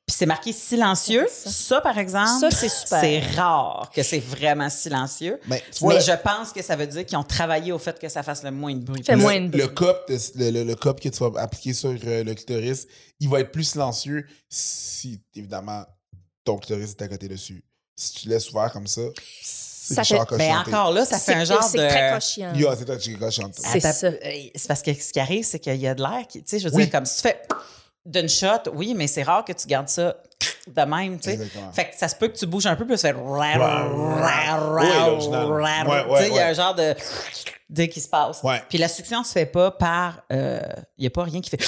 Puis 0.08 0.16
c'est 0.20 0.28
marqué 0.28 0.54
silencieux. 0.54 1.26
Ça. 1.32 1.50
Ça, 1.50 1.82
par 1.82 1.98
exemple, 1.98 2.40
Ça, 2.40 2.52
c'est 2.52 2.70
super. 2.70 3.02
C'est 3.02 3.20
rare 3.36 3.90
que 3.94 4.04
c'est 4.04 4.20
vraiment 4.20 4.70
silencieux. 4.70 5.40
Mais 5.48 5.64
tu 5.72 5.80
vois, 5.80 5.94
Mais 5.96 6.00
le- 6.00 6.06
je 6.06 6.12
pense 6.22 6.52
que 6.52 6.62
ça 6.62 6.76
veut 6.76 6.86
dire 6.86 7.06
qu'ils 7.08 7.18
ont 7.18 7.24
travaillé 7.24 7.72
au 7.72 7.80
fait 7.80 7.98
que 7.98 8.08
ça 8.08 8.22
fasse 8.22 8.44
le 8.44 8.52
moins 8.52 8.76
de 8.76 8.84
bruit. 8.84 9.02
Fait 9.04 9.14
le, 9.16 9.22
moins 9.22 9.42
de 9.42 9.48
bruit. 9.48 9.62
le 9.62 9.68
cop, 9.68 10.08
de- 10.08 10.18
le, 10.36 10.52
le- 10.52 10.64
le 10.64 10.76
cop 10.76 11.00
que 11.00 11.10
tu 11.10 11.18
vas 11.24 11.42
appliquer 11.42 11.74
sur 11.74 11.90
euh, 11.90 12.24
le 12.24 12.34
clitoris, 12.36 12.86
il 13.20 13.30
va 13.30 13.40
être 13.40 13.52
plus 13.52 13.64
silencieux 13.64 14.28
si, 14.48 15.20
évidemment, 15.34 15.84
ton 16.44 16.58
clitoris 16.60 16.92
est 16.92 17.02
à 17.02 17.08
côté 17.08 17.28
dessus. 17.28 17.64
Si 17.96 18.12
tu 18.14 18.30
laisses 18.30 18.52
ouvert 18.52 18.72
comme 18.72 18.86
ça, 18.86 19.02
c'est 19.42 19.96
Ça 19.96 20.04
fait- 20.04 20.20
Mais 20.20 20.26
cochonté. 20.26 20.54
encore 20.76 20.92
là, 20.92 21.06
ça 21.06 21.18
fait 21.18 21.32
C'est- 21.32 21.34
un 21.40 21.46
genre 21.46 21.64
C'est 21.64 21.78
de. 21.80 21.88
très 21.88 22.14
cochant. 22.14 22.54
Yeah, 22.54 22.76
c'est 22.78 22.86
toi 22.86 22.98
qui 22.98 23.12
es 23.14 23.16
cochonte. 23.16 23.56
C'est 23.56 23.80
ça. 23.80 23.92
C'est 23.94 24.68
parce 24.68 24.84
que 24.84 24.94
ce 24.94 25.12
qui 25.12 25.20
arrive, 25.20 25.44
c'est 25.46 25.58
qu'il 25.60 25.76
y 25.78 25.88
a 25.88 25.96
de 25.96 26.02
l'air 26.04 26.28
qui. 26.30 26.44
Tu 26.44 26.50
sais, 26.50 26.60
je 26.60 26.68
veux 26.70 26.76
Oui. 26.76 26.84
dire, 26.84 26.92
comme 26.92 27.06
si 27.08 27.16
tu 27.16 27.22
fais 27.24 27.42
d'une 28.06 28.30
shot, 28.30 28.70
oui, 28.74 28.94
mais 28.96 29.08
c'est 29.08 29.24
rare 29.24 29.44
que 29.44 29.54
tu 29.54 29.68
gardes 29.68 29.90
ça 29.90 30.16
de 30.68 30.82
même, 30.82 31.20
tu 31.20 31.32
sais. 31.32 31.40
Fait 31.74 31.86
que 31.90 31.96
ça 31.98 32.08
se 32.08 32.16
peut 32.16 32.28
que 32.28 32.38
tu 32.38 32.46
bouges 32.46 32.66
un 32.68 32.76
peu, 32.76 32.86
puis 32.86 32.94
ouais, 36.12 36.22
sais, 36.22 36.28
il 36.30 36.36
y 36.36 36.40
a 36.40 36.48
un 36.48 36.54
genre 36.54 36.76
de. 36.76 36.94
dès 37.70 37.88
qui 37.88 38.00
se 38.02 38.08
passe. 38.08 38.42
Ouais. 38.44 38.62
Puis 38.70 38.78
la 38.78 38.88
succion 38.88 39.24
se 39.24 39.32
fait 39.32 39.46
pas 39.46 39.72
par. 39.72 40.22
euh, 40.32 40.60
Il 40.98 41.02
n'y 41.02 41.08
a 41.08 41.12
pas 41.12 41.24
rien 41.24 41.42
qui 41.42 41.50
fait. 41.50 41.64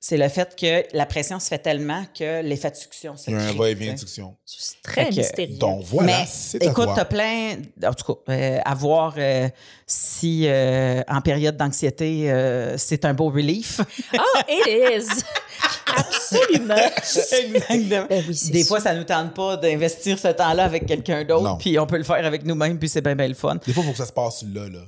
C'est 0.00 0.16
le 0.16 0.28
fait 0.28 0.54
que 0.54 0.84
la 0.96 1.06
pression 1.06 1.40
se 1.40 1.48
fait 1.48 1.58
tellement 1.58 2.04
que 2.16 2.40
l'effet 2.42 2.70
de 2.70 2.76
succion 2.76 3.16
se 3.16 3.30
Il 3.30 3.36
y 3.36 3.40
a 3.40 3.42
un 3.42 3.52
va-et-vient 3.52 3.94
de 3.94 3.98
succion. 3.98 4.36
C'est 4.46 4.80
très 4.80 5.06
Fait 5.06 5.10
mystérieux. 5.16 5.58
Donc 5.58 5.82
voilà, 5.86 6.12
Mais 6.60 6.66
écoute, 6.66 6.90
t'as 6.94 7.04
plein. 7.04 7.56
En 7.84 7.92
tout 7.92 8.14
cas, 8.14 8.32
euh, 8.32 8.58
à 8.64 8.74
voir 8.76 9.14
euh, 9.18 9.48
si 9.88 10.44
euh, 10.46 11.02
en 11.08 11.20
période 11.20 11.56
d'anxiété, 11.56 12.30
euh, 12.30 12.78
c'est 12.78 13.04
un 13.04 13.12
beau 13.12 13.28
relief. 13.28 13.80
Ah, 14.16 14.42
it 14.48 14.66
is! 14.68 15.24
Absolument! 15.96 16.74
Exactement. 16.96 18.06
Ben 18.08 18.24
oui, 18.28 18.38
Des 18.52 18.58
sûr. 18.60 18.68
fois, 18.68 18.80
ça 18.80 18.94
nous 18.94 19.04
tente 19.04 19.34
pas 19.34 19.56
d'investir 19.56 20.18
ce 20.18 20.28
temps-là 20.28 20.64
avec 20.64 20.86
quelqu'un 20.86 21.24
d'autre, 21.24 21.58
puis 21.58 21.78
on 21.78 21.86
peut 21.86 21.98
le 21.98 22.04
faire 22.04 22.24
avec 22.24 22.44
nous-mêmes, 22.44 22.78
puis 22.78 22.88
c'est 22.88 23.00
bien, 23.00 23.14
bien 23.16 23.28
le 23.28 23.34
fun. 23.34 23.56
Des 23.66 23.72
fois, 23.72 23.82
il 23.82 23.86
faut 23.86 23.92
que 23.92 23.98
ça 23.98 24.06
se 24.06 24.12
passe 24.12 24.44
là, 24.52 24.68
là. 24.68 24.80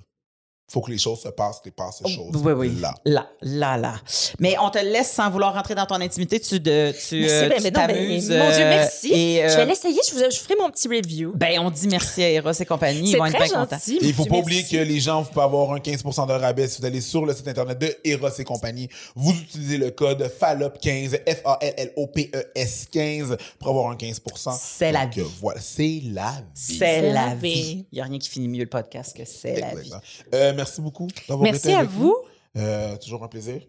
Faut 0.73 0.81
que 0.81 0.91
les 0.91 0.99
choses 0.99 1.21
se 1.21 1.29
passent, 1.29 1.61
que 1.65 1.71
passent 1.71 2.01
ces 2.05 2.15
choses 2.15 2.31
Oh, 2.35 2.39
Oui, 2.45 2.53
oui. 2.53 2.81
là. 2.81 2.95
Là, 3.05 3.29
là, 3.43 3.77
là. 3.77 3.95
Mais 4.39 4.55
on 4.63 4.71
te 4.71 4.79
laisse 4.79 5.11
sans 5.11 5.29
vouloir 5.31 5.53
rentrer 5.55 5.75
dans 5.75 5.87
ton 5.87 5.97
intimité. 5.97 6.39
Tu, 6.41 6.61
de, 6.61 6.93
tu, 6.93 7.21
Merci, 7.21 7.29
euh, 7.29 7.49
ben, 7.49 7.57
tu 7.57 7.63
mais 7.65 7.71
non, 7.71 7.81
ben, 7.81 7.87
t'amuses. 7.89 8.31
mon 8.31 8.37
Dieu, 8.51 8.61
euh, 8.65 8.71
merci. 8.71 9.13
et, 9.13 9.45
euh, 9.45 9.49
Je 9.51 9.57
vais 9.57 9.67
l'essayer, 9.67 10.01
je, 10.09 10.15
vous- 10.15 10.31
je 10.31 10.39
ferai 10.39 10.55
mon 10.61 10.71
petit 10.71 10.87
review. 10.89 11.33
ben, 11.35 11.59
on 11.61 11.71
dit 11.71 11.89
merci 11.89 12.23
à 12.23 12.31
Eros 12.31 12.53
et 12.53 12.65
compagnie. 12.65 13.01
Ils 13.01 13.11
C'est 13.13 13.17
vont 13.19 13.27
être 13.27 13.37
très 13.37 13.49
bien 13.49 13.59
contents. 13.65 13.77
il 13.89 14.15
faut 14.15 14.25
pas 14.25 14.31
merci. 14.37 14.43
oublier 14.43 14.63
que 14.65 14.77
les 14.77 15.01
gens, 15.01 15.23
vous 15.23 15.29
pouvez 15.31 15.45
avoir 15.45 15.73
un 15.73 15.81
15 15.81 16.03
de 16.05 16.33
rabais 16.33 16.69
si 16.69 16.81
vous 16.81 16.87
allez 16.87 17.01
sur 17.01 17.27
le 17.27 17.35
site 17.35 17.49
internet 17.49 17.79
de 17.79 17.97
Eros 18.05 18.29
et 18.39 18.45
compagnie. 18.45 18.89
Vous 19.17 19.33
utilisez 19.33 19.77
le 19.79 19.91
code 19.91 20.23
FALLOP15, 20.41 21.19
F-A-L-L-O-P-E-S 21.27 22.87
15 22.93 23.37
pour 23.59 23.69
avoir 23.71 23.91
un 23.91 23.97
15 23.97 24.21
C'est 24.59 24.93
la 24.93 25.07
vie. 25.07 25.21
euh, 25.21 25.25
Voilà, 25.41 25.61
c'est 25.61 26.01
la 26.13 26.31
vie. 26.55 26.77
C'est 26.77 27.13
la 27.13 27.35
vie. 27.35 27.87
Il 27.93 27.97
n'y 27.97 28.01
a 28.01 28.05
rien 28.05 28.19
qui 28.19 28.29
finit 28.29 28.49
mieux 28.49 28.61
le 28.65 28.69
podcast 28.69 29.17
que 29.17 29.25
c'est 29.25 29.59
la 29.61 29.69
vie. 29.75 29.79
Exactement. 29.87 30.01
Euh, 30.35 30.53
merci 30.61 30.81
beaucoup 30.81 31.09
d'avoir 31.29 31.45
Merci 31.45 31.69
été 31.69 31.75
à 31.75 31.79
avec 31.81 31.91
vous. 31.91 32.15
nous. 32.55 32.61
Euh, 32.63 32.97
toujours 32.97 33.23
un 33.25 33.29
plaisir. 33.29 33.61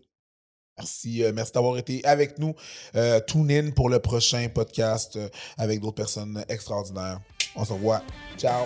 Merci, 0.77 1.23
euh, 1.23 1.31
merci 1.33 1.51
d'avoir 1.53 1.77
été 1.77 2.03
avec 2.05 2.39
nous. 2.39 2.53
Euh, 2.95 3.19
tune 3.19 3.51
in 3.51 3.71
pour 3.71 3.89
le 3.89 3.99
prochain 3.99 4.47
podcast 4.53 5.15
euh, 5.15 5.29
avec 5.57 5.79
d'autres 5.79 5.95
personnes 6.03 6.43
extraordinaires. 6.49 7.19
On 7.55 7.65
se 7.65 7.73
revoit. 7.73 8.01
Ciao. 8.37 8.65